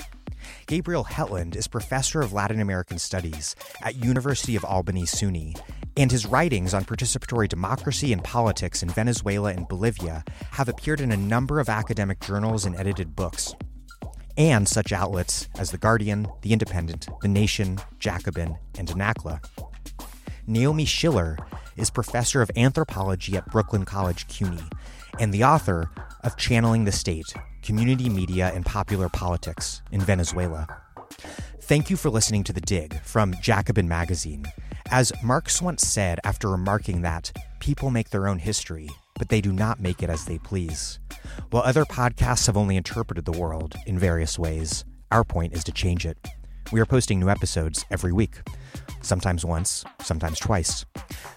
Gabriel 0.68 1.04
Hetland 1.04 1.56
is 1.56 1.68
professor 1.68 2.22
of 2.22 2.34
Latin 2.34 2.60
American 2.60 2.98
Studies 2.98 3.56
at 3.84 4.04
University 4.04 4.56
of 4.56 4.66
Albany 4.66 5.04
SUNY, 5.04 5.60
and 5.98 6.12
his 6.12 6.26
writings 6.26 6.74
on 6.74 6.86
participatory 6.86 7.48
democracy 7.48 8.12
and 8.12 8.24
politics 8.24 8.82
in 8.82 8.90
Venezuela 8.90 9.52
and 9.52 9.68
Bolivia 9.68 10.24
have 10.52 10.70
appeared 10.70 11.02
in 11.02 11.12
a 11.12 11.18
number 11.18 11.60
of 11.60 11.70
academic 11.70 12.20
journals 12.20 12.66
and 12.66 12.76
edited 12.76 13.16
books 13.16 13.54
and 14.38 14.68
such 14.68 14.92
outlets 14.92 15.48
as 15.58 15.72
The 15.72 15.78
Guardian, 15.78 16.28
The 16.42 16.52
Independent, 16.52 17.08
The 17.22 17.28
Nation, 17.28 17.80
Jacobin, 18.00 18.58
and 18.78 18.88
NACLA. 18.90 19.40
Naomi 20.48 20.86
Schiller 20.86 21.38
is 21.76 21.90
professor 21.90 22.42
of 22.42 22.52
anthropology 22.56 23.36
at 23.36 23.50
Brooklyn 23.52 23.84
College 23.84 24.28
CUNY 24.28 24.62
and 25.20 25.34
the 25.34 25.44
author 25.44 25.90
of 26.24 26.38
Channeling 26.38 26.86
the 26.86 26.92
State 26.92 27.34
Community 27.64 28.10
Media 28.10 28.52
and 28.54 28.64
Popular 28.64 29.10
Politics 29.10 29.82
in 29.92 30.02
Venezuela. 30.02 30.68
Thank 31.62 31.90
you 31.90 31.98
for 31.98 32.12
listening 32.12 32.44
to 32.44 32.54
The 32.54 32.62
Dig 32.62 33.02
from 33.02 33.34
Jacobin 33.42 33.88
Magazine. 33.88 34.46
As 34.92 35.12
Marx 35.24 35.64
once 35.64 35.82
said 35.82 36.20
after 36.24 36.48
remarking 36.48 37.02
that 37.02 37.36
people 37.60 37.90
make 37.90 38.12
their 38.12 38.28
own 38.28 38.38
history, 38.38 38.88
but 39.18 39.30
they 39.30 39.42
do 39.42 39.52
not 39.52 39.80
make 39.80 40.04
it 40.04 40.12
as 40.12 40.26
they 40.26 40.38
please. 40.38 41.00
While 41.50 41.64
other 41.64 41.86
podcasts 41.86 42.46
have 42.46 42.58
only 42.58 42.78
interpreted 42.78 43.26
the 43.26 43.32
world 43.32 43.76
in 43.88 43.98
various 43.98 44.38
ways, 44.38 44.86
our 45.12 45.24
point 45.24 45.54
is 45.54 45.64
to 45.64 45.72
change 45.72 46.06
it. 46.06 46.18
We 46.72 46.80
are 46.80 46.86
posting 46.86 47.20
new 47.20 47.30
episodes 47.30 47.86
every 47.90 48.12
week, 48.12 48.42
sometimes 49.06 49.46
once, 49.46 49.86
sometimes 50.02 50.40
twice. 50.40 50.86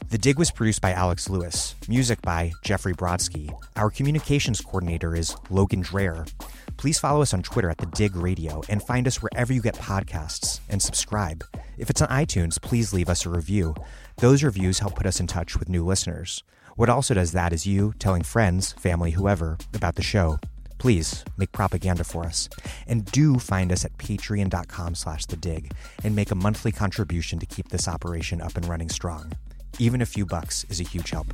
The 0.09 0.19
Dig 0.19 0.39
was 0.39 0.51
produced 0.51 0.81
by 0.81 0.93
Alex 0.93 1.29
Lewis, 1.29 1.75
music 1.89 2.23
by 2.23 2.53
Jeffrey 2.65 2.95
Brodsky. 2.95 3.53
Our 3.77 3.91
communications 3.91 4.61
coordinator 4.61 5.15
is 5.15 5.37
Logan 5.51 5.85
Dreher. 5.85 6.31
Please 6.79 6.99
follow 6.99 7.23
us 7.23 7.35
on 7.35 7.43
Twitter 7.43 7.69
at 7.69 7.79
The 7.79 7.87
Dig 7.87 8.17
Radio 8.17 8.63
and 8.69 8.83
find 8.83 9.07
us 9.07 9.21
wherever 9.21 9.53
you 9.53 9.61
get 9.61 9.75
podcasts 9.75 10.61
and 10.69 10.81
subscribe. 10.81 11.45
If 11.77 11.91
it's 11.91 12.01
on 12.01 12.09
iTunes, 12.09 12.61
please 12.61 12.93
leave 12.93 13.09
us 13.09 13.27
a 13.27 13.31
review. 13.31 13.75
Those 14.17 14.43
reviews 14.43 14.79
help 14.79 14.95
put 14.97 15.07
us 15.07 15.21
in 15.21 15.27
touch 15.27 15.59
with 15.59 15.69
new 15.69 15.85
listeners. 15.85 16.43
What 16.77 16.89
also 16.89 17.15
does 17.15 17.33
that 17.33 17.53
is 17.53 17.67
you 17.67 17.93
telling 17.99 18.23
friends, 18.23 18.73
family, 18.73 19.11
whoever 19.11 19.59
about 19.75 19.97
the 19.97 20.03
show. 20.03 20.39
Please 20.79 21.25
make 21.37 21.53
propaganda 21.53 22.05
for 22.05 22.25
us. 22.25 22.49
And 22.87 23.05
do 23.07 23.39
find 23.39 23.71
us 23.73 23.85
at 23.85 23.97
patreon.com 23.99 24.95
slash 24.95 25.27
the 25.27 25.37
dig 25.37 25.73
and 26.05 26.17
make 26.17 26.31
a 26.31 26.37
monthly 26.37 26.73
contribution 26.73 27.39
to 27.39 27.47
keep 27.47 27.69
this 27.69 27.89
operation 27.89 28.41
up 28.41 28.57
and 28.57 28.67
running 28.67 28.89
strong. 28.89 29.33
Even 29.79 30.03
a 30.03 30.07
few 30.07 30.25
bucks 30.25 30.65
is 30.69 30.81
a 30.81 30.85
huge 30.85 31.11
help. 31.11 31.27